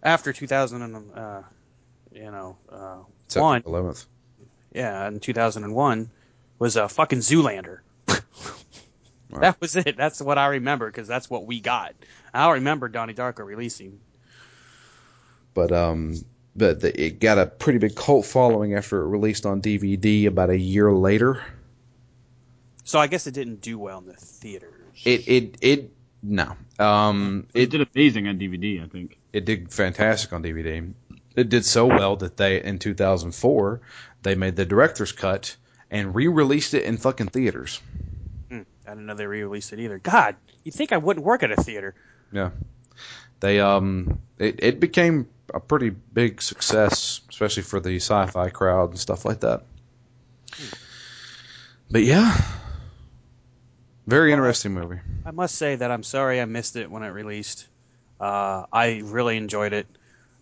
after 0.04 0.32
2000 0.32 0.82
and, 0.82 1.12
uh, 1.14 1.42
you 2.12 2.32
know, 2.32 2.58
uh, 2.72 2.98
one, 3.36 3.62
September 3.62 3.70
11th. 3.70 4.06
yeah, 4.72 5.08
in 5.08 5.20
2001 5.20 6.10
was 6.60 6.78
uh, 6.78 6.88
fucking 6.88 7.20
Zoolander. 7.20 7.80
That 9.32 9.62
was 9.62 9.76
it. 9.76 9.96
That's 9.96 10.22
what 10.22 10.38
I 10.38 10.48
remember 10.48 10.88
because 10.88 11.08
that's 11.08 11.30
what 11.30 11.46
we 11.46 11.60
got. 11.60 11.94
I 12.34 12.46
don't 12.46 12.56
remember 12.56 12.90
Donnie 12.90 13.14
Darko 13.14 13.46
releasing. 13.46 14.00
But 15.54 15.72
um, 15.72 16.16
but 16.56 16.80
the, 16.82 17.00
it 17.06 17.20
got 17.20 17.38
a 17.38 17.46
pretty 17.46 17.80
big 17.80 17.96
cult 17.96 18.26
following 18.26 18.74
after 18.74 19.02
it 19.02 19.08
released 19.08 19.46
on 19.46 19.62
DVD 19.62 20.26
about 20.28 20.50
a 20.50 20.58
year 20.58 20.92
later. 20.92 21.44
So 22.84 23.00
I 23.00 23.08
guess 23.08 23.28
it 23.28 23.34
didn't 23.34 23.62
do 23.62 23.78
well 23.78 24.00
in 24.00 24.08
the 24.08 24.14
theaters. 24.14 24.72
It 25.06 25.28
it 25.28 25.58
it 25.62 25.92
no. 26.24 26.56
Um, 26.80 27.48
It, 27.54 27.64
it 27.64 27.70
did 27.70 27.88
amazing 27.94 28.28
on 28.28 28.40
DVD, 28.40 28.84
I 28.84 28.88
think. 28.88 29.18
it 29.32 29.46
did 29.46 29.72
fantastic 29.72 30.34
on 30.34 30.44
DVD. 30.44 30.92
It 31.36 31.50
did 31.50 31.66
so 31.66 31.86
well 31.86 32.16
that 32.18 32.36
they 32.38 32.62
in 32.64 32.80
2004 32.80 33.82
they 34.24 34.36
made 34.36 34.56
the 34.56 34.66
director's 34.66 35.12
cut 35.12 35.56
and 35.92 36.14
re-released 36.14 36.74
it 36.74 36.84
in 36.84 36.98
fucking 36.98 37.28
theaters. 37.28 37.80
Hmm, 38.86 38.90
I 38.90 38.94
didn't 38.94 39.06
know 39.06 39.16
they 39.16 39.28
re-released 39.28 39.74
it 39.74 39.80
either. 39.80 40.00
God, 40.00 40.36
you'd 40.64 40.74
think 40.74 40.92
I 40.92 40.98
wouldn't 40.98 41.26
work 41.26 41.44
at 41.44 41.52
a 41.52 41.56
theater. 41.56 41.96
Yeah, 42.32 42.52
they 43.40 43.60
um 43.60 44.20
it 44.38 44.64
it 44.64 44.80
became 44.80 45.28
a 45.54 45.60
pretty 45.60 45.90
big 45.90 46.42
success, 46.42 47.22
especially 47.30 47.64
for 47.64 47.80
the 47.80 47.96
sci-fi 47.96 48.50
crowd 48.50 48.92
and 48.92 49.00
stuff 49.00 49.26
like 49.26 49.42
that. 49.42 49.64
But 51.92 52.04
yeah, 52.04 52.38
very 54.06 54.32
interesting 54.32 54.74
movie. 54.74 55.00
I 55.26 55.32
must 55.32 55.56
say 55.56 55.76
that 55.76 55.92
I'm 55.92 56.04
sorry 56.04 56.40
I 56.40 56.46
missed 56.46 56.76
it 56.76 56.90
when 56.90 57.04
it 57.04 57.10
released. 57.10 57.68
Uh, 58.20 58.66
I 58.72 59.02
really 59.06 59.38
enjoyed 59.38 59.74
it 59.74 59.88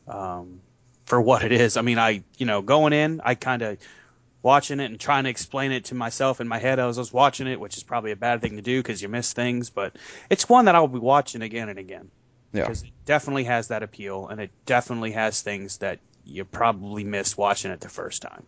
um, 0.07 0.61
for 1.05 1.22
what 1.22 1.43
it 1.43 1.51
is. 1.51 1.77
I 1.77 1.81
mean, 1.81 1.99
I 1.99 2.23
you 2.38 2.45
know 2.45 2.61
going 2.61 2.93
in, 2.93 3.22
I 3.23 3.35
kind 3.35 3.61
of 3.61 3.77
watching 4.48 4.80
it 4.80 4.86
and 4.86 4.98
trying 4.98 5.26
to 5.26 5.30
explain 5.30 5.74
it 5.74 5.84
to 5.86 5.95
myself 5.95 6.40
in 6.40 6.48
my 6.48 6.57
head 6.57 6.80
as 6.80 6.98
I 6.98 7.02
was 7.02 7.11
watching 7.11 7.48
it, 7.48 7.60
which 7.60 7.76
is 7.76 7.84
probably 7.84 8.11
a 8.11 8.15
bad 8.15 8.41
thing 8.41 8.56
to 8.56 8.61
do 8.61 8.82
because 8.82 9.02
you 9.02 9.10
miss 9.10 9.34
things. 9.34 9.69
But 9.69 9.98
it's 10.30 10.48
one 10.48 10.65
that 10.65 10.76
I'll 10.76 10.88
be 10.88 10.99
watching 10.99 11.41
again 11.41 11.68
and 11.68 11.78
again 11.78 12.10
Yeah, 12.53 12.61
because 12.61 12.84
it 12.84 12.91
definitely 13.06 13.44
has 13.44 13.68
that 13.68 13.84
appeal 13.84 14.30
and 14.30 14.40
it 14.40 14.52
definitely 14.65 15.11
has 15.11 15.41
things 15.41 15.80
that 15.80 15.99
you 16.26 16.45
probably 16.45 17.03
missed 17.03 17.38
watching 17.38 17.72
it 17.72 17.82
the 17.82 17.90
first 17.90 18.22
time. 18.22 18.45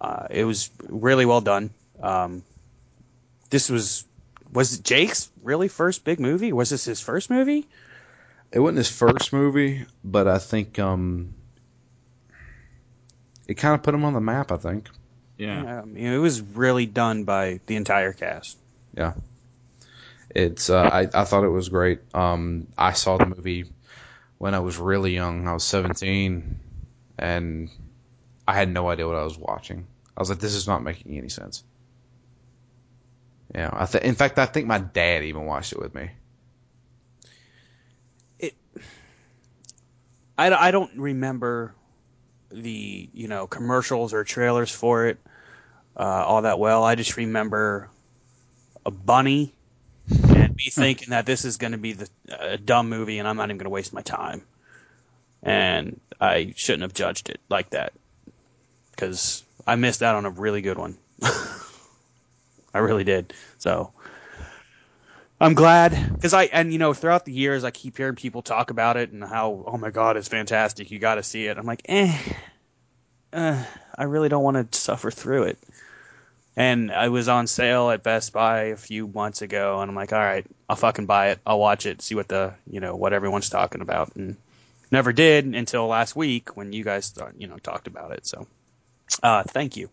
Uh, 0.00 0.28
it 0.30 0.44
was 0.44 0.70
really 0.88 1.26
well 1.26 1.40
done. 1.40 1.70
Um, 2.00 2.44
this 3.50 3.68
was 3.68 4.04
was 4.52 4.78
it 4.78 4.84
Jake's 4.84 5.30
really 5.42 5.66
first 5.68 6.04
big 6.04 6.20
movie? 6.20 6.52
Was 6.52 6.70
this 6.70 6.84
his 6.84 7.00
first 7.00 7.28
movie? 7.28 7.66
it 8.52 8.60
wasn't 8.60 8.78
his 8.78 8.90
first 8.90 9.32
movie, 9.32 9.84
but 10.04 10.28
I 10.28 10.38
think 10.38 10.78
um 10.78 11.34
it 13.46 13.54
kind 13.54 13.74
of 13.74 13.82
put 13.82 13.92
them 13.92 14.04
on 14.04 14.12
the 14.12 14.20
map. 14.20 14.52
I 14.52 14.56
think. 14.56 14.88
Yeah. 15.36 15.82
I 15.82 15.84
mean, 15.84 16.04
it 16.04 16.18
was 16.18 16.40
really 16.40 16.86
done 16.86 17.24
by 17.24 17.60
the 17.66 17.76
entire 17.76 18.12
cast. 18.12 18.56
Yeah. 18.96 19.14
It's 20.34 20.70
uh, 20.70 20.82
I 20.82 21.00
I 21.12 21.24
thought 21.24 21.44
it 21.44 21.48
was 21.48 21.68
great. 21.68 22.00
Um, 22.14 22.68
I 22.78 22.92
saw 22.92 23.18
the 23.18 23.26
movie 23.26 23.66
when 24.38 24.54
I 24.54 24.60
was 24.60 24.78
really 24.78 25.14
young. 25.14 25.46
I 25.46 25.52
was 25.52 25.64
17, 25.64 26.58
and 27.18 27.70
I 28.48 28.54
had 28.54 28.68
no 28.70 28.88
idea 28.88 29.06
what 29.06 29.16
I 29.16 29.24
was 29.24 29.36
watching. 29.36 29.86
I 30.16 30.20
was 30.20 30.30
like, 30.30 30.38
this 30.38 30.54
is 30.54 30.66
not 30.66 30.82
making 30.82 31.18
any 31.18 31.28
sense. 31.28 31.64
Yeah, 33.54 33.70
I 33.72 33.86
th- 33.86 34.04
in 34.04 34.14
fact, 34.14 34.38
I 34.38 34.46
think 34.46 34.66
my 34.66 34.78
dad 34.78 35.24
even 35.24 35.44
watched 35.44 35.72
it 35.72 35.78
with 35.78 35.94
me. 35.94 36.10
It, 38.38 38.54
I, 40.38 40.50
I 40.50 40.70
don't 40.70 40.96
remember 40.98 41.74
the 42.52 43.08
you 43.12 43.28
know 43.28 43.46
commercials 43.46 44.12
or 44.12 44.24
trailers 44.24 44.70
for 44.70 45.06
it 45.06 45.18
uh, 45.96 46.02
all 46.02 46.42
that 46.42 46.58
well. 46.58 46.84
I 46.84 46.94
just 46.94 47.16
remember 47.16 47.90
a 48.84 48.90
bunny 48.90 49.52
and 50.10 50.56
me 50.56 50.64
thinking 50.70 51.10
that 51.10 51.26
this 51.26 51.44
is 51.44 51.56
going 51.56 51.72
to 51.72 51.78
be 51.78 51.92
the 51.92 52.08
a 52.38 52.58
dumb 52.58 52.88
movie 52.88 53.18
and 53.18 53.28
I'm 53.28 53.36
not 53.36 53.44
even 53.44 53.58
going 53.58 53.64
to 53.64 53.70
waste 53.70 53.92
my 53.92 54.02
time. 54.02 54.42
And 55.42 56.00
I 56.20 56.54
shouldn't 56.56 56.82
have 56.82 56.94
judged 56.94 57.28
it 57.28 57.40
like 57.48 57.70
that 57.70 57.92
because 58.92 59.42
I 59.66 59.74
missed 59.76 60.02
out 60.02 60.14
on 60.14 60.24
a 60.24 60.30
really 60.30 60.62
good 60.62 60.78
one. 60.78 60.96
I 62.74 62.78
really 62.78 63.04
did. 63.04 63.34
So 63.58 63.92
I'm 65.42 65.54
glad 65.54 66.12
because 66.14 66.34
I 66.34 66.44
and 66.44 66.72
you 66.72 66.78
know 66.78 66.94
throughout 66.94 67.24
the 67.24 67.32
years 67.32 67.64
I 67.64 67.72
keep 67.72 67.96
hearing 67.96 68.14
people 68.14 68.42
talk 68.42 68.70
about 68.70 68.96
it 68.96 69.10
and 69.10 69.24
how 69.24 69.64
oh 69.66 69.76
my 69.76 69.90
god 69.90 70.16
it's 70.16 70.28
fantastic 70.28 70.92
you 70.92 71.00
got 71.00 71.16
to 71.16 71.22
see 71.24 71.46
it. 71.46 71.58
I'm 71.58 71.66
like 71.66 71.82
eh, 71.86 72.16
uh, 73.32 73.64
I 73.98 74.04
really 74.04 74.28
don't 74.28 74.44
want 74.44 74.70
to 74.70 74.78
suffer 74.78 75.10
through 75.10 75.44
it. 75.44 75.58
And 76.54 76.92
I 76.92 77.08
was 77.08 77.28
on 77.28 77.46
sale 77.46 77.90
at 77.90 78.02
Best 78.02 78.32
Buy 78.32 78.64
a 78.64 78.76
few 78.76 79.08
months 79.08 79.40
ago, 79.40 79.80
and 79.80 79.90
I'm 79.90 79.96
like, 79.96 80.12
all 80.12 80.18
right, 80.18 80.44
I'll 80.68 80.76
fucking 80.76 81.06
buy 81.06 81.30
it. 81.30 81.38
I'll 81.46 81.58
watch 81.58 81.86
it, 81.86 82.02
see 82.02 82.14
what 82.14 82.28
the 82.28 82.54
you 82.70 82.80
know 82.80 82.94
what 82.94 83.12
everyone's 83.12 83.48
talking 83.48 83.80
about, 83.80 84.14
and 84.16 84.36
never 84.90 85.12
did 85.12 85.46
until 85.46 85.86
last 85.86 86.14
week 86.14 86.56
when 86.56 86.72
you 86.72 86.84
guys 86.84 87.14
you 87.36 87.48
know 87.48 87.56
talked 87.56 87.86
about 87.88 88.12
it. 88.12 88.26
So, 88.26 88.46
uh, 89.22 89.42
thank 89.44 89.76
you 89.76 89.88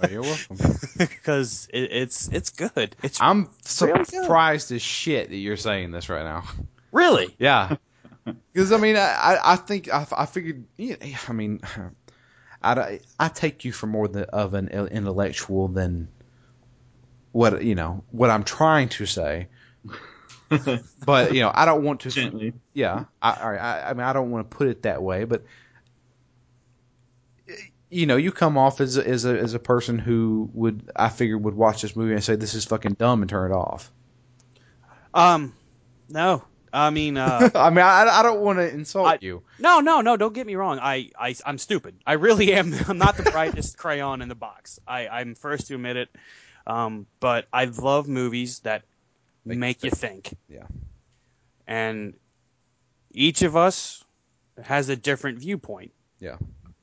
Oh, 0.00 0.06
you're 0.06 0.22
welcome. 0.22 0.56
because 0.98 1.68
it, 1.72 1.92
it's 1.92 2.28
it's 2.28 2.50
good. 2.50 2.96
It's 3.02 3.20
I'm 3.20 3.48
Really 3.80 3.98
good. 3.98 4.06
surprised 4.06 4.72
as 4.72 4.82
shit 4.82 5.28
that 5.30 5.36
you're 5.36 5.56
saying 5.56 5.90
this 5.90 6.08
right 6.08 6.24
now. 6.24 6.44
really 6.92 7.34
Yeah, 7.38 7.76
because 8.52 8.72
I 8.72 8.78
mean, 8.78 8.96
I 8.96 9.00
I- 9.00 9.52
I 9.52 9.56
think 9.56 9.92
I, 9.92 10.06
I 10.16 10.26
figured. 10.26 10.64
yeah, 10.76 10.96
I 11.28 11.32
mean, 11.32 11.60
I, 12.62 13.00
I 13.18 13.28
take 13.28 13.64
you 13.64 13.72
for 13.72 13.86
more 13.86 14.08
than, 14.08 14.24
of 14.24 14.54
an 14.54 14.68
intellectual 14.68 15.68
than 15.68 16.08
what 17.32 17.62
you 17.62 17.74
know 17.74 18.04
what 18.10 18.30
I'm 18.30 18.44
trying 18.44 18.88
to 18.90 19.06
say. 19.06 19.48
But 21.04 21.34
you 21.34 21.40
know, 21.42 21.52
I 21.54 21.64
don't 21.64 21.84
want 21.84 22.00
to. 22.00 22.10
Gently. 22.10 22.52
Yeah, 22.74 23.04
I, 23.22 23.32
all 23.42 23.50
right, 23.50 23.60
I, 23.60 23.90
I 23.90 23.92
mean, 23.94 24.02
I 24.02 24.12
don't 24.12 24.30
want 24.30 24.50
to 24.50 24.56
put 24.56 24.68
it 24.68 24.82
that 24.82 25.02
way, 25.02 25.24
but 25.24 25.44
you 27.90 28.06
know, 28.06 28.16
you 28.16 28.32
come 28.32 28.58
off 28.58 28.80
as 28.80 28.96
a, 28.96 29.06
as 29.06 29.24
a 29.24 29.38
as 29.38 29.54
a 29.54 29.58
person 29.58 29.98
who 29.98 30.50
would 30.54 30.90
I 30.94 31.08
figured 31.08 31.42
would 31.44 31.54
watch 31.54 31.82
this 31.82 31.96
movie 31.96 32.12
and 32.14 32.22
say 32.22 32.36
this 32.36 32.54
is 32.54 32.64
fucking 32.64 32.94
dumb 32.94 33.22
and 33.22 33.28
turn 33.30 33.50
it 33.50 33.54
off. 33.54 33.90
um 35.14 35.54
no 36.08 36.44
I 36.72 36.90
mean 36.90 37.16
uh 37.16 37.48
I 37.54 37.70
mean, 37.70 37.78
I, 37.78 38.06
I 38.08 38.22
don't 38.22 38.40
want 38.40 38.58
to 38.58 38.68
insult 38.70 39.06
I- 39.06 39.18
you. 39.20 39.42
No, 39.58 39.80
no, 39.80 40.02
no! 40.02 40.16
Don't 40.18 40.34
get 40.34 40.46
me 40.46 40.54
wrong. 40.54 40.78
I, 40.80 41.10
I, 41.18 41.34
I'm 41.46 41.56
stupid. 41.58 41.94
I 42.06 42.12
really 42.14 42.52
am. 42.52 42.74
I'm 42.88 42.98
not 42.98 43.16
the 43.16 43.22
brightest 43.30 43.76
crayon 43.82 44.20
in 44.22 44.28
the 44.28 44.34
box. 44.34 44.78
I, 44.86 45.08
I'm 45.08 45.34
first 45.34 45.68
to 45.68 45.74
admit 45.74 45.96
it. 45.96 46.08
Um, 46.66 47.06
but 47.20 47.46
I 47.52 47.64
love 47.64 48.06
movies 48.06 48.58
that 48.60 48.82
Make 49.46 49.58
make, 49.58 49.82
you 49.82 49.86
you 49.86 49.90
think. 49.96 50.36
Yeah. 50.50 50.66
And 51.66 52.14
each 53.10 53.40
of 53.42 53.56
us 53.56 54.04
has 54.62 54.90
a 54.90 54.96
different 54.96 55.38
viewpoint. 55.38 55.92
Yeah. 56.20 56.36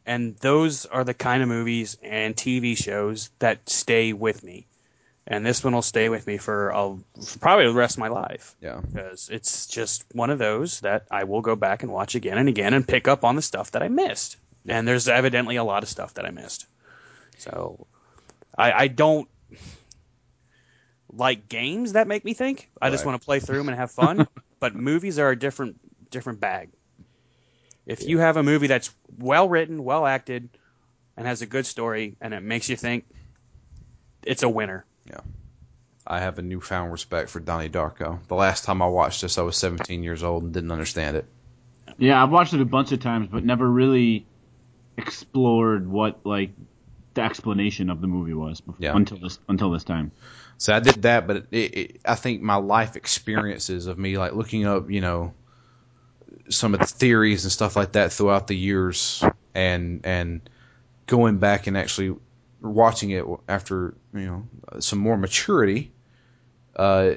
And 0.05 0.35
those 0.37 0.85
are 0.85 1.03
the 1.03 1.13
kind 1.13 1.41
of 1.41 1.49
movies 1.49 1.97
and 2.03 2.35
TV 2.35 2.77
shows 2.77 3.29
that 3.39 3.67
stay 3.69 4.13
with 4.13 4.43
me. 4.43 4.67
And 5.27 5.43
this 5.43 5.63
one 5.63 5.73
will 5.73 5.81
stay 5.81 6.09
with 6.09 6.27
me 6.27 6.37
for, 6.37 6.71
for 6.71 7.39
probably 7.39 7.65
the 7.65 7.73
rest 7.73 7.95
of 7.95 7.99
my 7.99 8.09
life 8.09 8.55
Yeah. 8.61 8.79
because 8.81 9.29
it's 9.29 9.65
just 9.65 10.05
one 10.13 10.29
of 10.29 10.37
those 10.37 10.81
that 10.81 11.07
I 11.09 11.23
will 11.23 11.41
go 11.41 11.55
back 11.55 11.81
and 11.81 11.91
watch 11.91 12.13
again 12.13 12.37
and 12.37 12.47
again 12.47 12.75
and 12.75 12.87
pick 12.87 13.07
up 13.07 13.23
on 13.23 13.35
the 13.35 13.41
stuff 13.41 13.71
that 13.71 13.81
I 13.81 13.87
missed. 13.87 14.37
And 14.67 14.87
there's 14.87 15.07
evidently 15.07 15.55
a 15.55 15.63
lot 15.63 15.81
of 15.81 15.89
stuff 15.89 16.13
that 16.15 16.25
I 16.25 16.29
missed. 16.29 16.67
So 17.39 17.87
I, 18.55 18.71
I 18.71 18.87
don't 18.87 19.27
like 21.11 21.49
games 21.49 21.93
that 21.93 22.07
make 22.07 22.23
me 22.25 22.33
think. 22.33 22.69
I 22.81 22.89
just 22.89 23.05
want 23.05 23.19
to 23.19 23.25
play 23.25 23.39
through 23.39 23.57
them 23.57 23.69
and 23.69 23.77
have 23.77 23.91
fun. 23.91 24.27
but 24.59 24.75
movies 24.75 25.17
are 25.19 25.31
a 25.31 25.35
different 25.35 25.77
different 26.11 26.39
bag. 26.39 26.69
If 27.85 28.07
you 28.07 28.19
have 28.19 28.37
a 28.37 28.43
movie 28.43 28.67
that's 28.67 28.91
well 29.17 29.47
written, 29.47 29.83
well 29.83 30.05
acted, 30.05 30.49
and 31.17 31.27
has 31.27 31.41
a 31.41 31.45
good 31.45 31.65
story, 31.65 32.15
and 32.19 32.33
it 32.33 32.41
makes 32.41 32.69
you 32.69 32.75
think, 32.75 33.05
it's 34.23 34.43
a 34.43 34.49
winner. 34.49 34.85
Yeah. 35.09 35.19
I 36.07 36.19
have 36.19 36.37
a 36.39 36.41
newfound 36.41 36.91
respect 36.91 37.29
for 37.29 37.39
Donnie 37.39 37.69
Darko. 37.69 38.19
The 38.27 38.35
last 38.35 38.63
time 38.63 38.81
I 38.81 38.87
watched 38.87 39.21
this, 39.21 39.37
I 39.37 39.41
was 39.41 39.57
17 39.57 40.03
years 40.03 40.23
old 40.23 40.43
and 40.43 40.53
didn't 40.53 40.71
understand 40.71 41.17
it. 41.17 41.25
Yeah, 41.97 42.21
I've 42.21 42.31
watched 42.31 42.53
it 42.53 42.61
a 42.61 42.65
bunch 42.65 42.91
of 42.91 42.99
times, 42.99 43.29
but 43.31 43.43
never 43.45 43.67
really 43.69 44.25
explored 44.97 45.89
what 45.89 46.25
like 46.25 46.51
the 47.13 47.21
explanation 47.21 47.89
of 47.89 48.01
the 48.01 48.07
movie 48.07 48.33
was 48.33 48.61
before, 48.61 48.77
Yeah. 48.79 48.95
until 48.95 49.17
this 49.17 49.39
until 49.47 49.71
this 49.71 49.83
time. 49.83 50.11
So 50.57 50.73
I 50.73 50.79
did 50.79 51.01
that, 51.03 51.27
but 51.27 51.47
it, 51.51 51.77
it, 51.77 52.01
I 52.05 52.15
think 52.15 52.41
my 52.41 52.55
life 52.55 52.95
experiences 52.95 53.87
of 53.87 53.97
me 53.97 54.17
like 54.17 54.33
looking 54.33 54.65
up, 54.65 54.89
you 54.89 55.01
know, 55.01 55.33
some 56.49 56.73
of 56.73 56.79
the 56.79 56.85
theories 56.85 57.43
and 57.43 57.51
stuff 57.51 57.75
like 57.75 57.93
that 57.93 58.13
throughout 58.13 58.47
the 58.47 58.55
years, 58.55 59.23
and 59.53 60.01
and 60.03 60.49
going 61.07 61.37
back 61.37 61.67
and 61.67 61.77
actually 61.77 62.15
watching 62.61 63.11
it 63.11 63.25
after 63.47 63.95
you 64.13 64.25
know 64.25 64.47
some 64.79 64.99
more 64.99 65.17
maturity, 65.17 65.91
uh, 66.75 67.11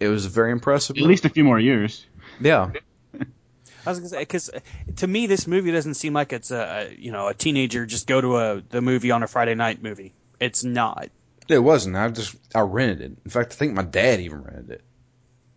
it 0.00 0.08
was 0.08 0.26
very 0.26 0.52
impressive. 0.52 0.96
At 0.96 1.02
least 1.02 1.24
a 1.24 1.28
few 1.28 1.44
more 1.44 1.58
years. 1.58 2.06
yeah, 2.40 2.70
I 3.14 3.90
was 3.90 3.98
gonna 3.98 4.08
say 4.08 4.20
because 4.20 4.50
to 4.96 5.06
me 5.06 5.26
this 5.26 5.46
movie 5.46 5.72
doesn't 5.72 5.94
seem 5.94 6.12
like 6.12 6.32
it's 6.32 6.50
a 6.50 6.88
a, 6.90 6.94
you 6.94 7.12
know 7.12 7.28
a 7.28 7.34
teenager 7.34 7.86
just 7.86 8.06
go 8.06 8.20
to 8.20 8.36
a 8.36 8.62
the 8.68 8.80
movie 8.80 9.10
on 9.10 9.22
a 9.22 9.26
Friday 9.26 9.54
night 9.54 9.82
movie. 9.82 10.14
It's 10.40 10.64
not. 10.64 11.08
it 11.48 11.58
wasn't. 11.58 11.96
I 11.96 12.08
just 12.08 12.34
I 12.54 12.60
rented 12.60 13.00
it. 13.00 13.16
In 13.24 13.30
fact, 13.30 13.52
I 13.52 13.56
think 13.56 13.74
my 13.74 13.82
dad 13.82 14.20
even 14.20 14.42
rented 14.42 14.70
it. 14.70 14.82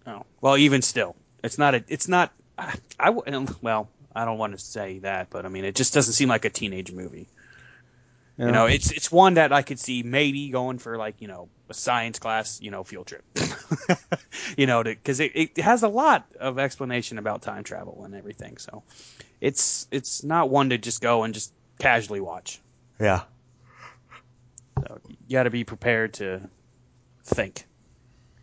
Oh. 0.06 0.24
Well, 0.42 0.58
even 0.58 0.82
still, 0.84 1.16
it's 1.44 1.58
not 1.58 1.74
a. 1.74 1.84
It's 1.88 2.08
not. 2.08 2.32
I, 2.58 2.78
I 3.00 3.10
well, 3.10 3.90
I 4.16 4.26
don't 4.26 4.38
want 4.38 4.54
to 4.54 4.60
say 4.60 5.00
that, 5.00 5.30
but 5.30 5.46
I 5.46 5.50
mean, 5.50 5.66
it 5.66 5.76
just 5.76 5.94
doesn't 5.94 6.14
seem 6.14 6.30
like 6.30 6.46
a 6.46 6.50
teenage 6.50 6.92
movie. 6.92 7.28
Yeah. 8.38 8.48
You 8.48 8.52
know, 8.52 8.66
it's 8.66 8.92
it's 8.92 9.12
one 9.12 9.36
that 9.36 9.54
I 9.54 9.62
could 9.62 9.80
see 9.80 10.04
maybe 10.04 10.50
going 10.50 10.78
for 10.78 10.98
like 10.98 11.16
you 11.20 11.28
know 11.28 11.48
a 11.70 11.74
science 11.74 12.20
class, 12.20 12.62
you 12.62 12.72
know, 12.72 12.84
field 12.84 13.08
trip. 13.08 13.24
you 14.58 14.68
know, 14.68 14.84
because 14.84 15.20
it, 15.20 15.32
it 15.36 15.58
has 15.58 15.84
a 15.84 15.88
lot 15.88 16.26
of 16.40 16.60
explanation 16.60 17.18
about 17.18 17.42
time 17.42 17.64
travel 17.64 18.04
and 18.04 18.14
everything. 18.14 18.58
So, 18.58 18.84
it's 19.40 19.88
it's 19.92 20.24
not 20.24 20.50
one 20.50 20.70
to 20.70 20.78
just 20.78 21.02
go 21.02 21.24
and 21.24 21.34
just 21.34 21.54
casually 21.80 22.20
watch. 22.20 22.60
Yeah. 23.00 23.22
So 24.80 25.00
you 25.28 25.38
got 25.38 25.44
to 25.44 25.50
be 25.50 25.64
prepared 25.64 26.16
to 26.16 26.42
think. 27.24 27.66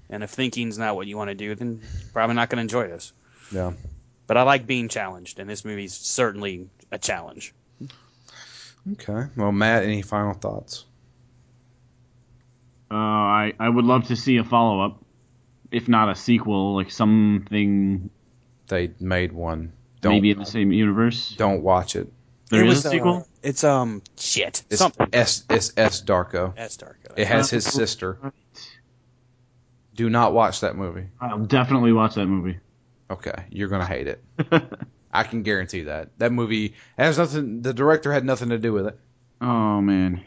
And 0.08 0.22
if 0.22 0.30
thinking's 0.30 0.78
not 0.78 0.96
what 0.96 1.06
you 1.06 1.16
want 1.16 1.28
to 1.28 1.34
do, 1.34 1.54
then 1.54 1.80
probably 2.12 2.36
not 2.36 2.50
going 2.50 2.56
to 2.58 2.62
enjoy 2.62 2.88
this. 2.88 3.12
Yeah. 3.50 3.72
But 4.32 4.38
I 4.38 4.44
like 4.44 4.66
being 4.66 4.88
challenged, 4.88 5.40
and 5.40 5.50
this 5.50 5.62
movie's 5.62 5.92
certainly 5.92 6.70
a 6.90 6.96
challenge. 6.96 7.52
Okay. 8.92 9.26
Well, 9.36 9.52
Matt, 9.52 9.82
any 9.84 10.00
final 10.00 10.32
thoughts? 10.32 10.86
Uh, 12.90 12.94
I 12.94 13.52
I 13.60 13.68
would 13.68 13.84
love 13.84 14.06
to 14.06 14.16
see 14.16 14.38
a 14.38 14.44
follow 14.44 14.80
up, 14.80 15.04
if 15.70 15.86
not 15.86 16.08
a 16.08 16.14
sequel, 16.14 16.76
like 16.76 16.90
something 16.90 18.08
They 18.68 18.92
made 18.98 19.32
one. 19.32 19.74
Don't 20.00 20.14
maybe 20.14 20.30
in 20.30 20.38
the 20.38 20.46
same 20.46 20.72
universe. 20.72 21.34
don't 21.36 21.62
watch 21.62 21.94
it. 21.94 22.10
There 22.48 22.64
It 22.64 22.68
is 22.68 22.76
was, 22.76 22.86
a 22.86 22.88
sequel. 22.88 23.16
uh, 23.18 23.22
it's 23.42 23.64
um 23.64 24.00
shit. 24.16 24.64
It's 24.70 24.78
Something. 24.78 25.08
S 25.12 25.44
it's 25.50 25.74
S 25.76 26.00
Darko. 26.00 26.54
S 26.56 26.78
Darko. 26.78 27.12
It 27.18 27.26
has 27.26 27.50
his 27.50 27.66
sister. 27.66 28.32
Do 29.94 30.08
not 30.08 30.32
watch 30.32 30.60
that 30.60 30.74
movie. 30.74 31.08
I'll 31.20 31.44
definitely 31.44 31.92
watch 31.92 32.14
that 32.14 32.24
movie. 32.24 32.60
Okay, 33.12 33.44
you're 33.50 33.68
gonna 33.68 33.86
hate 33.86 34.06
it. 34.08 34.22
I 35.12 35.24
can 35.24 35.42
guarantee 35.42 35.84
that. 35.84 36.10
That 36.18 36.32
movie 36.32 36.74
has 36.98 37.18
nothing. 37.18 37.62
The 37.62 37.74
director 37.74 38.12
had 38.12 38.24
nothing 38.24 38.48
to 38.50 38.58
do 38.58 38.72
with 38.72 38.86
it. 38.86 38.98
oh 39.40 39.80
man, 39.80 40.22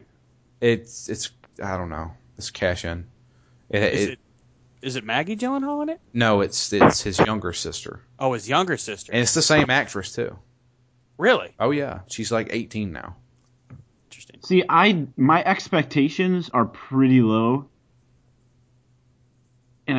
It's 0.62 1.10
it's 1.10 1.32
I 1.64 1.78
don't 1.78 1.90
know. 1.90 2.12
It's 2.38 2.50
cash 2.52 2.86
in. 2.86 3.06
It, 3.70 3.82
Is 3.94 4.04
it, 4.06 4.10
it 4.12 4.20
is 4.82 4.96
it 4.98 5.04
Maggie 5.04 5.36
Gyllenhaal 5.36 5.82
in 5.84 5.90
it? 5.90 6.00
no, 6.14 6.42
it's 6.42 6.72
it's 6.74 7.02
his 7.02 7.18
younger 7.20 7.54
sister, 7.54 8.02
Oh, 8.20 8.34
his 8.34 8.48
younger 8.48 8.78
sister. 8.78 9.12
and 9.12 9.22
it's 9.22 9.34
the 9.34 9.42
same 9.42 9.70
actress 9.72 10.14
too. 10.14 10.38
really? 11.18 11.54
Oh 11.60 11.72
yeah, 11.72 12.02
she's 12.08 12.32
like 12.32 12.50
18 12.52 12.92
now. 12.92 13.16
Interesting. 14.12 14.42
See, 14.44 14.64
I 14.70 15.08
my 15.18 15.44
expectations 15.44 16.50
are 16.54 16.66
pretty 16.66 17.22
low, 17.22 17.56
and 17.56 17.68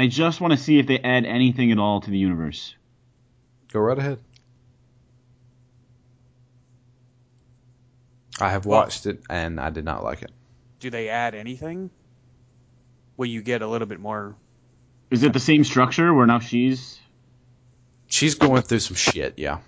I 0.07 0.09
just 0.09 0.41
want 0.41 0.53
to 0.53 0.57
see 0.57 0.79
if 0.79 0.87
they 0.87 1.01
add 1.01 1.25
anything 1.25 1.73
at 1.73 1.81
all 1.81 2.01
to 2.01 2.11
the 2.13 2.17
universe. 2.17 2.77
Go 3.73 3.81
right 3.81 3.99
ahead. 3.99 4.21
I 8.41 8.51
have 8.53 8.67
Well- 8.67 8.83
watched 8.83 9.07
it 9.07 9.21
and 9.29 9.59
I 9.59 9.71
did 9.71 9.85
not 9.85 10.05
like 10.05 10.23
it. 10.23 10.31
Do 10.79 10.91
they 10.91 11.09
add 11.09 11.35
anything? 11.35 11.91
Will 13.17 13.27
you 13.27 13.43
get 13.43 13.63
a 13.63 13.67
little 13.67 13.89
bit 13.89 13.99
more? 13.99 14.37
Is 15.11 15.25
it 15.25 15.33
the 15.33 15.41
same 15.41 15.65
structure 15.65 16.15
where 16.15 16.27
now 16.27 16.39
she's? 16.39 17.01
She's 18.07 18.37
going 18.37 18.63
through 18.63 18.79
some 18.79 18.95
shit, 18.97 19.35
yeah. 19.39 19.59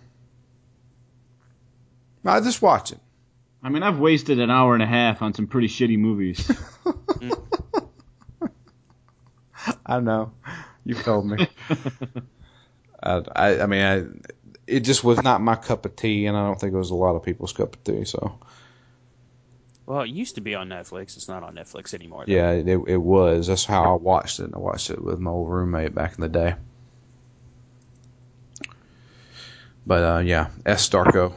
I 2.24 2.38
just 2.38 2.62
watch 2.62 2.92
it. 2.92 3.00
I 3.60 3.70
mean, 3.70 3.82
I've 3.82 3.98
wasted 3.98 4.38
an 4.38 4.50
hour 4.52 4.74
and 4.74 4.84
a 4.84 4.86
half 4.86 5.20
on 5.20 5.34
some 5.34 5.48
pretty 5.48 5.66
shitty 5.66 5.98
movies. 5.98 6.48
I 9.88 10.00
know. 10.00 10.32
You 10.84 10.94
told 10.94 11.26
me. 11.26 11.48
I, 13.02 13.22
I, 13.34 13.60
I 13.60 13.66
mean, 13.66 13.82
I, 13.82 14.04
it 14.66 14.80
just 14.80 15.02
was 15.02 15.22
not 15.22 15.40
my 15.40 15.56
cup 15.56 15.86
of 15.86 15.96
tea, 15.96 16.26
and 16.26 16.36
I 16.36 16.46
don't 16.46 16.60
think 16.60 16.74
it 16.74 16.78
was 16.78 16.90
a 16.90 16.94
lot 16.94 17.16
of 17.16 17.22
people's 17.22 17.52
cup 17.52 17.74
of 17.74 17.84
tea. 17.84 18.04
So, 18.04 18.38
Well, 19.86 20.02
it 20.02 20.10
used 20.10 20.34
to 20.34 20.40
be 20.42 20.54
on 20.54 20.68
Netflix. 20.68 21.16
It's 21.16 21.28
not 21.28 21.42
on 21.42 21.54
Netflix 21.54 21.94
anymore. 21.94 22.24
though. 22.26 22.32
yeah, 22.32 22.50
it, 22.50 22.68
it 22.86 22.96
was. 22.98 23.46
That's 23.46 23.64
how 23.64 23.94
I 23.94 23.96
watched 23.96 24.40
it. 24.40 24.50
I 24.54 24.58
watched 24.58 24.90
it 24.90 25.02
with 25.02 25.18
my 25.18 25.30
old 25.30 25.50
roommate 25.50 25.94
back 25.94 26.14
in 26.16 26.20
the 26.20 26.28
day. 26.28 26.54
But 29.86 30.04
uh, 30.04 30.18
yeah, 30.18 30.48
S 30.66 30.90
Darko, 30.90 31.32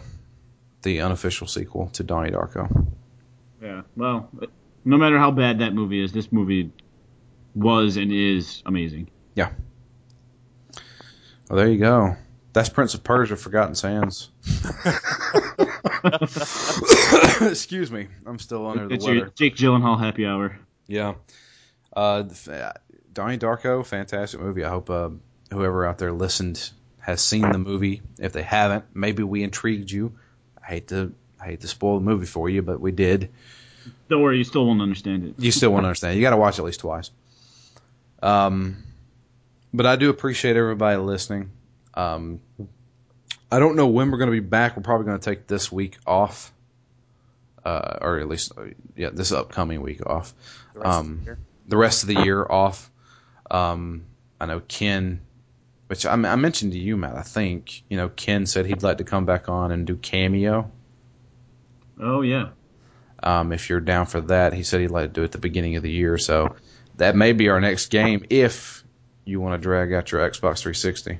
the 0.82 1.02
unofficial 1.02 1.48
sequel 1.48 1.88
to 1.94 2.04
Donnie 2.04 2.32
Darko. 2.32 2.88
yeah. 3.62 3.84
Well, 3.96 4.30
no 4.84 4.98
matter 4.98 5.18
how 5.18 5.32
bad 5.32 5.60
that 5.60 5.74
movie 5.74 6.04
is, 6.04 6.12
this 6.12 6.34
movie 6.34 6.72
was 7.56 7.98
and 7.98 8.12
is 8.12 8.62
amazing. 8.66 9.10
Yeah. 9.36 9.52
Well, 11.50 11.58
there 11.58 11.70
you 11.70 11.80
go. 11.80 12.16
That's 12.54 12.70
Prince 12.70 12.94
of 12.94 13.04
Persia: 13.04 13.36
Forgotten 13.36 13.76
Sands. 13.76 14.30
Excuse 17.42 17.92
me, 17.92 18.08
I'm 18.26 18.40
still 18.40 18.68
under 18.68 18.88
the 18.88 18.96
It's 18.96 19.06
your 19.06 19.16
weather. 19.16 19.34
Jake 19.36 19.56
Gyllenhaal 19.56 20.00
happy 20.00 20.26
hour. 20.26 20.60
Yeah. 20.88 21.16
Uh, 21.94 22.24
the 22.24 22.36
fa- 22.36 22.80
Donnie 23.14 23.38
Darko, 23.38 23.86
fantastic 23.86 24.40
movie. 24.40 24.64
I 24.64 24.70
hope 24.70 24.90
uh, 24.90 25.10
whoever 25.52 25.86
out 25.86 25.98
there 25.98 26.12
listened 26.12 26.72
has 27.00 27.22
seen 27.22 27.50
the 27.52 27.58
movie. 27.58 28.02
If 28.20 28.34
they 28.34 28.42
haven't, 28.42 28.86
maybe 28.94 29.24
we 29.24 29.44
intrigued 29.44 29.92
you. 29.92 30.14
I 30.62 30.68
hate 30.68 30.88
to 30.90 31.14
I 31.40 31.46
hate 31.46 31.62
to 31.62 31.68
spoil 31.68 31.96
the 32.00 32.06
movie 32.06 32.26
for 32.26 32.50
you, 32.50 32.62
but 32.62 32.80
we 32.80 32.92
did. 32.92 33.30
Don't 34.10 34.22
worry, 34.22 34.38
you 34.38 34.44
still 34.44 34.66
won't 34.66 34.82
understand 34.82 35.26
it. 35.26 35.36
You 35.38 35.52
still 35.52 35.72
won't 35.72 35.86
understand. 35.86 36.16
You 36.16 36.22
got 36.22 36.32
to 36.32 36.38
watch 36.38 36.56
it 36.56 36.62
at 36.62 36.66
least 36.66 36.82
twice. 36.82 37.10
Um, 38.22 38.84
but 39.74 39.86
I 39.86 39.96
do 39.96 40.10
appreciate 40.10 40.56
everybody 40.58 40.98
listening. 40.98 41.52
Um, 41.94 42.42
I 43.52 43.60
don't 43.60 43.76
know 43.76 43.88
when 43.88 44.12
we're 44.12 44.18
going 44.18 44.30
to 44.30 44.40
be 44.42 44.48
back. 44.48 44.78
We're 44.78 44.84
probably 44.84 45.06
going 45.08 45.20
to 45.20 45.24
take 45.30 45.48
this 45.48 45.72
week 45.72 45.98
off, 46.06 46.54
uh, 47.66 47.98
or 48.02 48.20
at 48.20 48.28
least 48.28 48.54
uh, 48.58 48.64
yeah, 48.96 49.10
this 49.12 49.32
upcoming 49.32 49.82
week 49.82 50.06
off. 50.06 50.34
The 50.74 50.80
rest 50.80 50.88
of 50.90 51.00
Um, 51.06 51.18
the 51.20 51.24
year. 51.26 51.40
the 51.68 51.78
rest 51.78 52.04
of 52.04 52.08
the 52.08 52.22
year 52.24 52.46
off. 52.50 52.90
Um, 53.50 54.06
I 54.40 54.46
know 54.46 54.62
Ken, 54.62 55.22
which 55.88 56.06
I, 56.06 56.14
I 56.14 56.36
mentioned 56.36 56.72
to 56.74 56.80
you, 56.80 56.96
Matt. 56.96 57.18
I 57.18 57.24
think 57.24 57.84
you 57.90 57.98
know 57.98 58.08
Ken 58.10 58.46
said 58.46 58.66
he'd 58.66 58.84
like 58.84 59.00
to 59.00 59.04
come 59.04 59.26
back 59.26 59.50
on 59.50 59.72
and 59.72 59.86
do 59.86 59.96
Kameo. 59.98 60.70
Oh 62.00 62.22
yeah. 62.22 62.50
Um, 63.24 63.52
if 63.52 63.70
you're 63.70 63.82
down 63.82 64.06
for 64.08 64.22
that, 64.22 64.54
he 64.54 64.64
said 64.64 64.82
he'd 64.82 64.90
like 64.92 65.10
to 65.10 65.14
do 65.14 65.22
it 65.22 65.26
at 65.26 65.32
the 65.34 65.38
beginning 65.38 65.76
of 65.76 65.84
the 65.84 65.92
year. 65.92 66.18
So 66.18 66.56
that 66.98 67.16
may 67.16 67.34
be 67.34 67.50
our 67.50 67.60
next 67.62 67.88
game 67.88 68.26
if 68.30 68.84
you 69.26 69.40
want 69.40 69.60
to 69.60 69.64
drag 69.64 69.94
out 69.94 70.12
your 70.12 70.22
Xbox 70.22 70.60
360. 70.62 71.20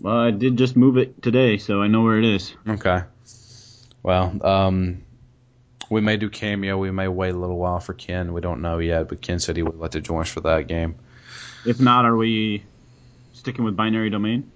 Well, 0.00 0.16
I 0.16 0.30
did 0.30 0.56
just 0.58 0.76
move 0.76 0.98
it 0.98 1.22
today, 1.22 1.56
so 1.56 1.80
I 1.80 1.86
know 1.86 2.02
where 2.02 2.18
it 2.18 2.24
is. 2.24 2.54
Okay. 2.68 3.02
Well, 4.02 4.36
um, 4.46 5.02
we 5.88 6.00
may 6.02 6.16
do 6.18 6.28
Kameo. 6.28 6.78
We 6.78 6.90
may 6.90 7.08
wait 7.08 7.34
a 7.34 7.38
little 7.38 7.56
while 7.56 7.80
for 7.80 7.94
Ken. 7.94 8.32
We 8.34 8.40
don't 8.42 8.60
know 8.60 8.78
yet, 8.78 9.08
but 9.08 9.22
Ken 9.22 9.38
said 9.38 9.56
he 9.56 9.62
would 9.62 9.76
like 9.78 9.92
to 9.92 10.00
join 10.00 10.22
us 10.22 10.28
for 10.28 10.40
that 10.42 10.66
game. 10.66 10.96
If 11.64 11.80
not, 11.80 12.04
are 12.04 12.16
we 12.16 12.64
sticking 13.32 13.64
with 13.64 13.76
binary 13.76 14.10
domain? 14.10 14.50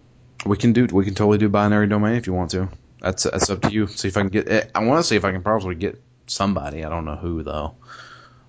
We 0.45 0.57
can 0.59 0.73
do. 0.73 0.87
We 0.93 1.05
can 1.05 1.15
totally 1.15 1.39
do 1.39 1.49
binary 1.49 1.87
domain 1.87 2.17
if 2.17 2.27
you 2.27 2.35
want 2.35 2.51
to. 2.51 2.69
That's 3.01 3.23
that's 3.25 3.49
up 3.49 3.63
to 3.63 3.73
you. 3.73 3.87
See 3.87 4.09
if 4.09 4.17
I 4.17 4.21
can 4.21 4.29
get. 4.29 4.49
eh, 4.49 4.65
I 4.75 4.85
want 4.85 4.99
to 4.99 5.05
see 5.05 5.17
if 5.17 5.25
I 5.25 5.33
can 5.33 5.43
probably 5.43 5.77
get 5.77 6.03
somebody. 6.31 6.85
I 6.85 6.89
don't 6.89 7.05
know 7.05 7.17
who 7.17 7.43
though. 7.43 7.77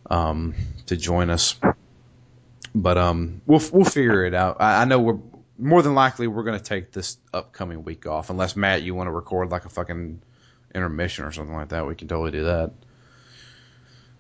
Um, 0.09 0.55
to 0.87 0.97
join 0.97 1.29
us. 1.29 1.55
But 2.73 2.97
um, 2.97 3.41
we'll 3.45 3.61
we'll 3.71 3.85
figure 3.85 4.25
it 4.25 4.33
out. 4.33 4.57
I, 4.59 4.81
I 4.81 4.85
know 4.85 4.99
we're 4.99 5.19
more 5.57 5.81
than 5.81 5.95
likely 5.95 6.27
we're 6.27 6.43
gonna 6.43 6.59
take 6.59 6.91
this 6.91 7.17
upcoming 7.33 7.83
week 7.83 8.05
off, 8.05 8.29
unless 8.29 8.55
Matt 8.55 8.83
you 8.83 8.95
want 8.95 9.07
to 9.07 9.11
record 9.11 9.49
like 9.49 9.65
a 9.65 9.69
fucking 9.69 10.21
intermission 10.73 11.25
or 11.25 11.31
something 11.31 11.55
like 11.55 11.69
that. 11.69 11.87
We 11.87 11.95
can 11.95 12.07
totally 12.07 12.31
do 12.31 12.45
that. 12.45 12.71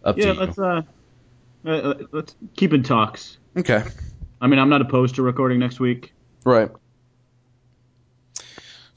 Up 0.03 0.17
Yeah, 0.17 0.33
to 0.33 0.39
let's 0.39 0.59
uh, 0.59 0.81
uh, 1.65 1.93
let's 2.11 2.35
keep 2.55 2.73
in 2.73 2.83
talks. 2.83 3.37
Okay. 3.57 3.83
I 4.41 4.47
mean, 4.47 4.59
I'm 4.59 4.69
not 4.69 4.81
opposed 4.81 5.15
to 5.15 5.21
recording 5.21 5.59
next 5.59 5.79
week. 5.79 6.13
Right. 6.45 6.69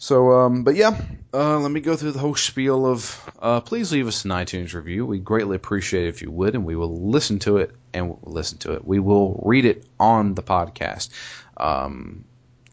So, 0.03 0.33
um, 0.33 0.65
but 0.65 0.75
yeah, 0.75 1.01
uh, 1.33 1.61
let 1.61 1.71
me 1.71 1.81
go 1.81 1.95
through 1.95 2.11
the 2.11 2.19
whole 2.19 2.35
spiel 2.35 2.87
of. 2.87 3.31
Uh, 3.39 3.61
please 3.61 3.93
leave 3.93 4.09
us 4.09 4.25
an 4.25 4.33
iTunes 4.33 4.75
review. 4.75 5.07
We 5.07 5.21
greatly 5.21 5.55
appreciate 5.55 6.07
it 6.07 6.09
if 6.09 6.23
you 6.23 6.31
would, 6.33 6.57
and 6.57 6.65
we 6.65 6.75
will 6.75 7.11
listen 7.11 7.39
to 7.39 7.59
it 7.59 7.71
and 7.95 8.09
we'll 8.09 8.19
listen 8.25 8.59
to 8.59 8.73
it. 8.73 8.85
We 8.85 8.99
will 8.99 9.41
read 9.45 9.65
it 9.65 9.87
on 10.01 10.35
the 10.35 10.43
podcast. 10.43 11.11
Um, 11.57 12.25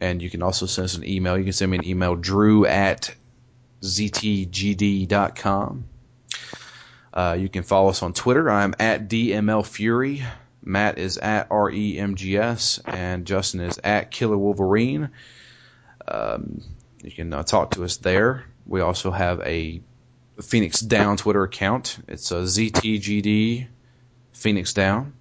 and 0.01 0.23
you 0.23 0.31
can 0.31 0.41
also 0.41 0.65
send 0.65 0.85
us 0.85 0.95
an 0.95 1.07
email. 1.07 1.37
You 1.37 1.43
can 1.43 1.53
send 1.53 1.69
me 1.69 1.77
an 1.77 1.85
email, 1.85 2.15
drew 2.15 2.65
at 2.65 3.13
ztgd.com. 3.83 5.83
Uh, 7.13 7.37
you 7.39 7.47
can 7.47 7.61
follow 7.61 7.89
us 7.89 8.01
on 8.01 8.13
Twitter. 8.13 8.49
I'm 8.49 8.73
at 8.79 9.07
DMLFury. 9.07 10.25
Matt 10.63 10.97
is 10.97 11.19
at 11.19 11.47
REMGS, 11.49 12.81
and 12.87 13.27
Justin 13.27 13.59
is 13.59 13.79
at 13.83 14.09
Killer 14.09 14.35
Wolverine. 14.35 15.11
Um, 16.07 16.63
you 17.03 17.11
can 17.11 17.33
uh, 17.33 17.43
talk 17.43 17.71
to 17.71 17.83
us 17.83 17.97
there. 17.97 18.45
We 18.65 18.81
also 18.81 19.11
have 19.11 19.41
a 19.41 19.81
Phoenix 20.41 20.79
Down 20.79 21.17
Twitter 21.17 21.43
account. 21.43 21.97
It's 22.07 22.31
a 22.31 22.41
ZTGD 22.41 23.67
Phoenix 24.33 24.73
Down. 24.73 25.13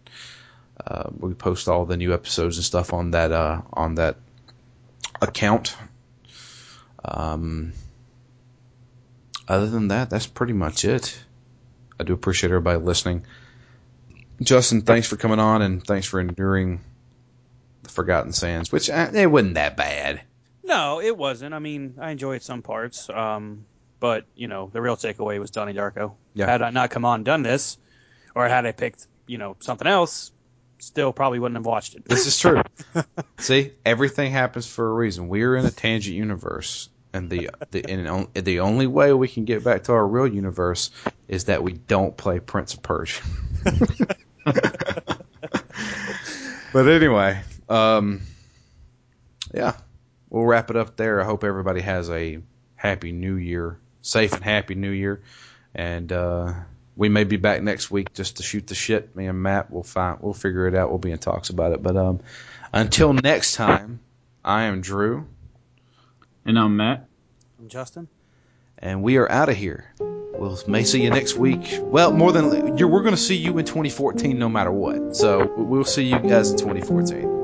Uh, 0.84 1.10
we 1.18 1.34
post 1.34 1.68
all 1.68 1.84
the 1.86 1.96
new 1.96 2.14
episodes 2.14 2.56
and 2.56 2.64
stuff 2.64 2.92
on 2.92 3.12
that 3.12 3.32
uh, 3.32 3.62
on 3.72 3.96
that 3.96 4.16
account. 5.20 5.76
Um, 7.04 7.72
other 9.48 9.66
than 9.66 9.88
that, 9.88 10.10
that's 10.10 10.26
pretty 10.26 10.52
much 10.52 10.84
it. 10.84 11.18
I 11.98 12.04
do 12.04 12.12
appreciate 12.12 12.50
everybody 12.50 12.78
listening. 12.78 13.24
Justin, 14.40 14.82
thanks 14.82 15.08
for 15.08 15.16
coming 15.16 15.40
on 15.40 15.62
and 15.62 15.84
thanks 15.84 16.06
for 16.06 16.20
enduring 16.20 16.80
the 17.82 17.88
Forgotten 17.88 18.32
Sands, 18.32 18.70
which 18.70 18.88
uh, 18.88 19.10
it 19.12 19.26
wasn't 19.26 19.54
that 19.54 19.76
bad. 19.76 20.20
No, 20.68 21.00
it 21.00 21.16
wasn't. 21.16 21.54
I 21.54 21.58
mean, 21.58 21.94
I 21.98 22.10
enjoyed 22.10 22.42
some 22.42 22.60
parts. 22.60 23.08
Um, 23.08 23.64
but 24.00 24.26
you 24.36 24.48
know, 24.48 24.70
the 24.72 24.80
real 24.80 24.96
takeaway 24.96 25.40
was 25.40 25.50
Donnie 25.50 25.74
Darko. 25.74 26.14
Yeah. 26.34 26.46
Had 26.46 26.62
I 26.62 26.70
not 26.70 26.90
come 26.90 27.04
on 27.04 27.16
and 27.16 27.24
done 27.24 27.42
this, 27.42 27.78
or 28.34 28.48
had 28.48 28.66
I 28.66 28.72
picked, 28.72 29.06
you 29.26 29.38
know, 29.38 29.56
something 29.60 29.86
else, 29.88 30.30
still 30.78 31.12
probably 31.12 31.38
wouldn't 31.38 31.56
have 31.56 31.66
watched 31.66 31.94
it. 31.94 32.04
This 32.04 32.26
is 32.26 32.38
true. 32.38 32.62
See, 33.38 33.72
everything 33.84 34.30
happens 34.30 34.66
for 34.66 34.88
a 34.88 34.92
reason. 34.92 35.28
We're 35.28 35.56
in 35.56 35.64
a 35.64 35.70
tangent 35.70 36.14
universe, 36.14 36.90
and 37.12 37.30
the 37.30 37.50
the 37.70 37.84
and 37.88 38.28
the 38.34 38.60
only 38.60 38.86
way 38.86 39.12
we 39.12 39.28
can 39.28 39.44
get 39.44 39.64
back 39.64 39.84
to 39.84 39.92
our 39.92 40.06
real 40.06 40.26
universe 40.32 40.90
is 41.26 41.44
that 41.44 41.62
we 41.62 41.72
don't 41.72 42.16
play 42.16 42.40
Prince 42.40 42.74
of 42.74 42.82
Persia. 42.82 43.22
but 46.72 46.88
anyway, 46.88 47.40
um, 47.68 48.20
yeah, 49.52 49.72
we'll 50.30 50.44
wrap 50.44 50.70
it 50.70 50.76
up 50.76 50.96
there. 50.96 51.20
I 51.20 51.24
hope 51.24 51.44
everybody 51.44 51.80
has 51.80 52.10
a 52.10 52.40
happy 52.76 53.12
New 53.12 53.34
Year, 53.34 53.78
safe 54.02 54.32
and 54.32 54.42
happy 54.44 54.74
New 54.74 54.90
Year, 54.90 55.22
and 55.74 56.10
uh, 56.12 56.52
we 56.96 57.08
may 57.08 57.24
be 57.24 57.36
back 57.36 57.62
next 57.62 57.90
week 57.90 58.12
just 58.14 58.38
to 58.38 58.42
shoot 58.42 58.66
the 58.66 58.74
shit. 58.74 59.14
Me 59.16 59.26
and 59.26 59.42
Matt 59.42 59.70
will 59.70 59.82
find 59.82 60.18
we'll 60.20 60.34
figure 60.34 60.66
it 60.66 60.74
out. 60.74 60.90
We'll 60.90 60.98
be 60.98 61.12
in 61.12 61.18
talks 61.18 61.50
about 61.50 61.72
it. 61.72 61.82
But 61.82 61.96
um, 61.96 62.20
until 62.72 63.12
next 63.12 63.54
time, 63.54 64.00
I 64.44 64.64
am 64.64 64.80
Drew, 64.80 65.26
And 66.44 66.58
I'm 66.58 66.76
Matt. 66.76 67.06
I'm 67.58 67.68
Justin. 67.68 68.08
and 68.78 69.02
we 69.02 69.16
are 69.18 69.30
out 69.30 69.48
of 69.48 69.56
here. 69.56 69.92
We'll 70.00 70.56
may 70.68 70.84
see 70.84 71.02
you 71.02 71.10
next 71.10 71.34
week. 71.36 71.78
Well, 71.80 72.12
more 72.12 72.30
than 72.30 72.76
you're, 72.78 72.86
we're 72.86 73.02
going 73.02 73.14
to 73.14 73.20
see 73.20 73.34
you 73.36 73.58
in 73.58 73.64
2014, 73.64 74.38
no 74.38 74.48
matter 74.48 74.70
what. 74.70 75.16
So 75.16 75.52
we'll 75.56 75.84
see 75.84 76.04
you 76.04 76.18
guys 76.20 76.52
in 76.52 76.58
2014. 76.58 77.37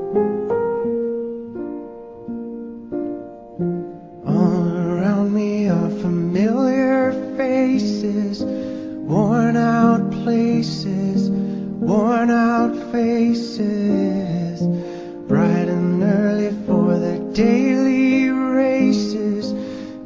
worn 11.85 12.31
out 12.31 12.74
faces, 12.91 14.62
bright 15.28 15.69
and 15.69 16.03
early 16.03 16.51
for 16.66 16.99
the 16.99 17.19
daily 17.35 18.31
races, 18.31 19.53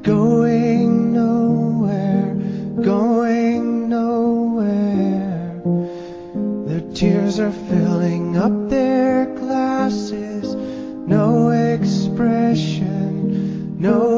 going 0.03 1.13
nowhere, 1.13 2.35
going 2.83 3.89
nowhere. 3.89 5.63
Their 6.67 6.93
tears 6.93 7.39
are 7.39 7.53
filling 7.53 8.37
up 8.37 8.69
their 8.69 9.27
glasses, 9.37 10.57
no 11.07 11.51
expression, 11.51 12.89
no 13.81 14.18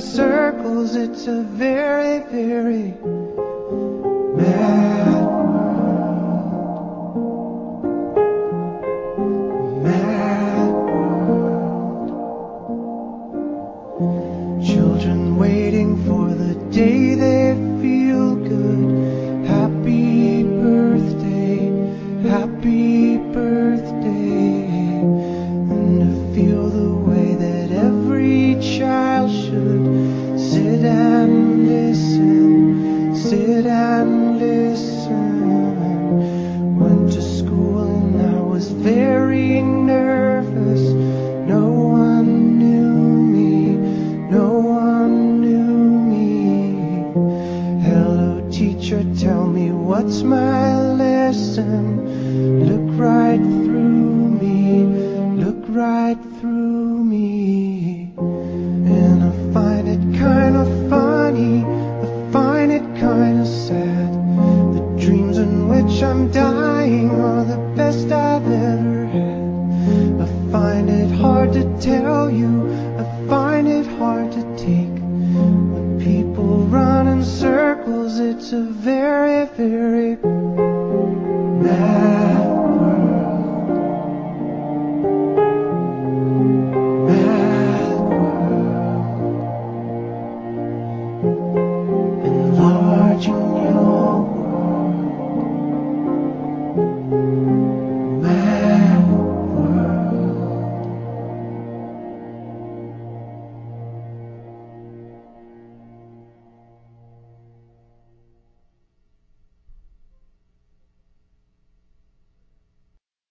circles, 0.00 0.96
it's 0.96 1.26
a 1.26 1.42
very, 1.42 2.20
very 2.30 2.94